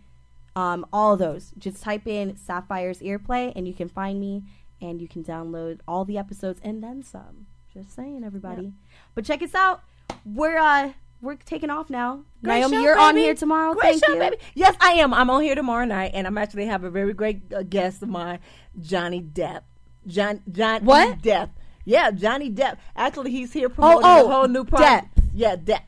um, 0.55 0.85
all 0.91 1.17
those. 1.17 1.51
Just 1.57 1.83
type 1.83 2.07
in 2.07 2.37
Sapphire's 2.37 2.99
Earplay, 2.99 3.53
and 3.55 3.67
you 3.67 3.73
can 3.73 3.89
find 3.89 4.19
me, 4.19 4.43
and 4.81 5.01
you 5.01 5.07
can 5.07 5.23
download 5.23 5.79
all 5.87 6.05
the 6.05 6.17
episodes 6.17 6.59
and 6.63 6.83
then 6.83 7.03
some. 7.03 7.47
Just 7.73 7.95
saying, 7.95 8.23
everybody. 8.23 8.73
But 9.13 9.25
check 9.25 9.41
us 9.43 9.53
out. 9.53 9.81
We're 10.25 10.57
uh 10.57 10.93
we're 11.21 11.35
taking 11.35 11.69
off 11.69 11.89
now. 11.89 12.23
Great 12.43 12.63
Nyomi, 12.63 12.69
show, 12.69 12.81
you're 12.81 12.99
on 12.99 13.17
here 13.17 13.35
tomorrow. 13.35 13.73
Great 13.73 13.99
Thank 13.99 14.05
show, 14.05 14.13
you. 14.13 14.19
baby. 14.19 14.37
Yes, 14.55 14.75
I 14.79 14.93
am. 14.93 15.13
I'm 15.13 15.29
on 15.29 15.41
here 15.41 15.55
tomorrow 15.55 15.85
night, 15.85 16.11
and 16.13 16.25
I'm 16.25 16.37
actually 16.37 16.65
have 16.65 16.83
a 16.83 16.89
very 16.89 17.13
great 17.13 17.53
uh, 17.53 17.63
guest 17.63 18.01
of 18.01 18.09
mine, 18.09 18.39
Johnny 18.79 19.21
Depp. 19.21 19.63
John 20.07 20.41
John 20.51 20.85
What? 20.85 21.21
Depp? 21.21 21.49
Yeah, 21.85 22.11
Johnny 22.11 22.49
Depp. 22.49 22.77
Actually, 22.95 23.31
he's 23.31 23.51
here 23.51 23.69
promoting 23.69 24.05
oh, 24.05 24.25
a 24.25 24.31
whole 24.31 24.47
new 24.47 24.63
project. 24.63 25.15
Depp. 25.15 25.23
Yeah, 25.33 25.55
Depp. 25.55 25.81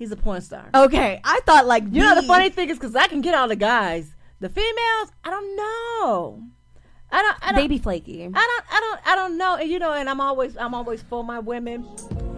He's 0.00 0.10
a 0.12 0.16
porn 0.16 0.40
star. 0.40 0.70
Okay, 0.74 1.20
I 1.24 1.40
thought 1.44 1.66
like 1.66 1.84
You 1.90 2.00
know 2.00 2.14
the 2.14 2.22
funny 2.22 2.48
thing 2.48 2.70
is 2.70 2.78
because 2.78 2.96
I 2.96 3.06
can 3.06 3.20
get 3.20 3.34
all 3.34 3.48
the 3.48 3.54
guys, 3.54 4.14
the 4.40 4.48
females. 4.48 5.12
I 5.22 5.28
don't 5.28 5.56
know. 5.56 6.42
I 7.12 7.20
don't. 7.20 7.36
I 7.42 7.52
don't 7.52 7.56
baby 7.56 7.76
flaky. 7.76 8.24
I 8.24 8.28
don't. 8.28 8.34
I 8.34 8.80
don't. 8.80 9.00
I 9.04 9.14
don't 9.14 9.36
know. 9.36 9.56
And 9.56 9.70
you 9.70 9.78
know, 9.78 9.92
and 9.92 10.08
I'm 10.08 10.22
always. 10.22 10.56
I'm 10.56 10.74
always 10.74 11.02
for 11.02 11.22
my 11.22 11.38
women, 11.38 11.86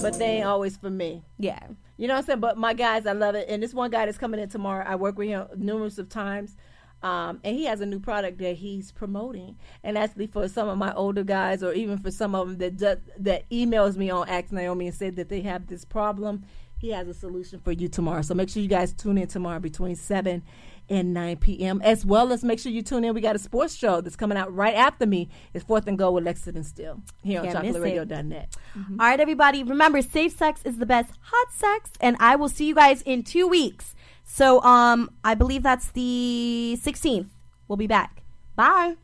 but 0.01 0.19
they 0.19 0.39
ain't 0.39 0.47
always 0.47 0.77
for 0.77 0.91
me. 0.91 1.23
Yeah. 1.39 1.65
You 1.99 2.09
know 2.09 2.15
what 2.15 2.23
I'm 2.23 2.25
saying? 2.25 2.41
But 2.41 2.59
my 2.59 2.75
guys, 2.75 3.07
I 3.07 3.13
love 3.13 3.37
it. 3.37 3.49
And 3.49 3.63
this 3.63 3.73
one 3.73 3.93
guy 3.93 4.07
that's 4.07 4.19
coming 4.19 4.41
in 4.41 4.49
tomorrow, 4.49 4.85
I 4.85 4.97
work 4.97 5.17
with 5.17 5.29
him 5.29 5.47
numerous 5.57 5.99
of 5.99 6.09
times. 6.09 6.57
Um, 7.03 7.41
and 7.45 7.57
he 7.57 7.67
has 7.67 7.81
a 7.81 7.87
new 7.87 7.99
product 8.01 8.39
that 8.39 8.57
he's 8.57 8.93
promoting. 8.93 9.57
And 9.85 9.97
actually, 9.97 10.27
for 10.27 10.49
some 10.49 10.69
of 10.69 10.79
my 10.79 10.93
older 10.95 11.23
guys, 11.23 11.63
or 11.63 11.73
even 11.73 11.99
for 11.99 12.11
some 12.11 12.35
of 12.35 12.59
them 12.59 12.77
that 12.79 13.01
that 13.19 13.49
emails 13.51 13.97
me 13.97 14.11
on 14.11 14.29
Ask 14.29 14.49
Nyomi 14.49 14.87
and 14.87 14.95
said 14.95 15.15
that 15.17 15.29
they 15.29 15.43
have 15.43 15.69
this 15.69 15.85
problem, 15.85 16.45
he 16.83 16.91
has 16.91 17.07
a 17.07 17.15
solution 17.15 17.61
for 17.61 17.71
you 17.71 17.89
tomorrow. 17.89 18.23
So 18.23 18.35
make 18.35 18.49
sure 18.49 18.61
you 18.61 18.69
guys 18.69 18.93
tune 18.93 19.17
in 19.17 19.29
tomorrow 19.29 19.61
between 19.61 19.95
seven 19.95 20.43
and 20.91 21.15
9 21.15 21.37
p.m. 21.37 21.81
As 21.81 22.05
well 22.05 22.33
as 22.33 22.43
make 22.43 22.59
sure 22.59 22.73
you 22.73 22.83
tune 22.83 23.05
in. 23.05 23.15
We 23.15 23.21
got 23.21 23.37
a 23.37 23.39
sports 23.39 23.77
show 23.77 24.01
that's 24.01 24.17
coming 24.17 24.37
out 24.37 24.53
right 24.53 24.75
after 24.75 25.07
me. 25.07 25.29
It's 25.55 25.65
Fourth 25.65 25.87
and 25.87 25.97
Go 25.97 26.11
with 26.11 26.25
Lexington 26.25 26.65
Steele 26.65 27.01
here 27.23 27.39
on 27.39 27.53
Can't 27.53 27.65
miss 27.65 27.77
it. 27.77 27.81
ChocolateRadio.net. 27.81 28.57
All 28.77 28.97
right, 28.99 29.21
everybody. 29.21 29.63
Remember, 29.63 30.03
safe 30.03 30.37
sex 30.37 30.61
is 30.65 30.79
the 30.79 30.87
best 30.87 31.13
hot 31.21 31.53
sex, 31.53 31.93
and 32.01 32.17
I 32.19 32.35
will 32.35 32.49
see 32.49 32.67
you 32.67 32.75
guys 32.75 33.01
in 33.03 33.23
two 33.23 33.47
weeks. 33.47 33.95
So, 34.25 34.61
um, 34.63 35.09
I 35.23 35.37
believe 35.37 35.63
that's 35.63 35.89
the 35.93 36.77
16th. 36.83 37.29
We'll 37.69 37.77
be 37.77 37.87
back. 37.87 38.23
Bye. 38.57 38.97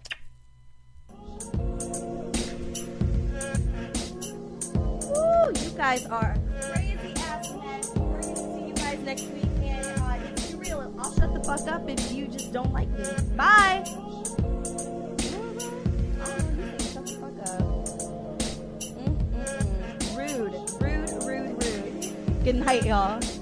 Woo, 4.75 5.53
you 5.55 5.71
guys 5.77 6.05
are 6.07 6.35
next 9.09 9.23
week, 9.29 9.45
and 9.63 9.87
uh, 10.03 10.19
it's 10.23 10.51
too 10.51 10.59
real. 10.59 10.93
I'll 10.99 11.15
shut 11.15 11.33
the 11.33 11.43
fuck 11.43 11.67
up 11.67 11.89
if 11.89 12.13
you 12.13 12.27
just 12.27 12.53
don't 12.53 12.71
like 12.75 12.91
me. 12.91 13.07
Bye. 13.37 13.83
Good 22.45 22.57
night, 22.57 22.85
y'all. 22.85 23.38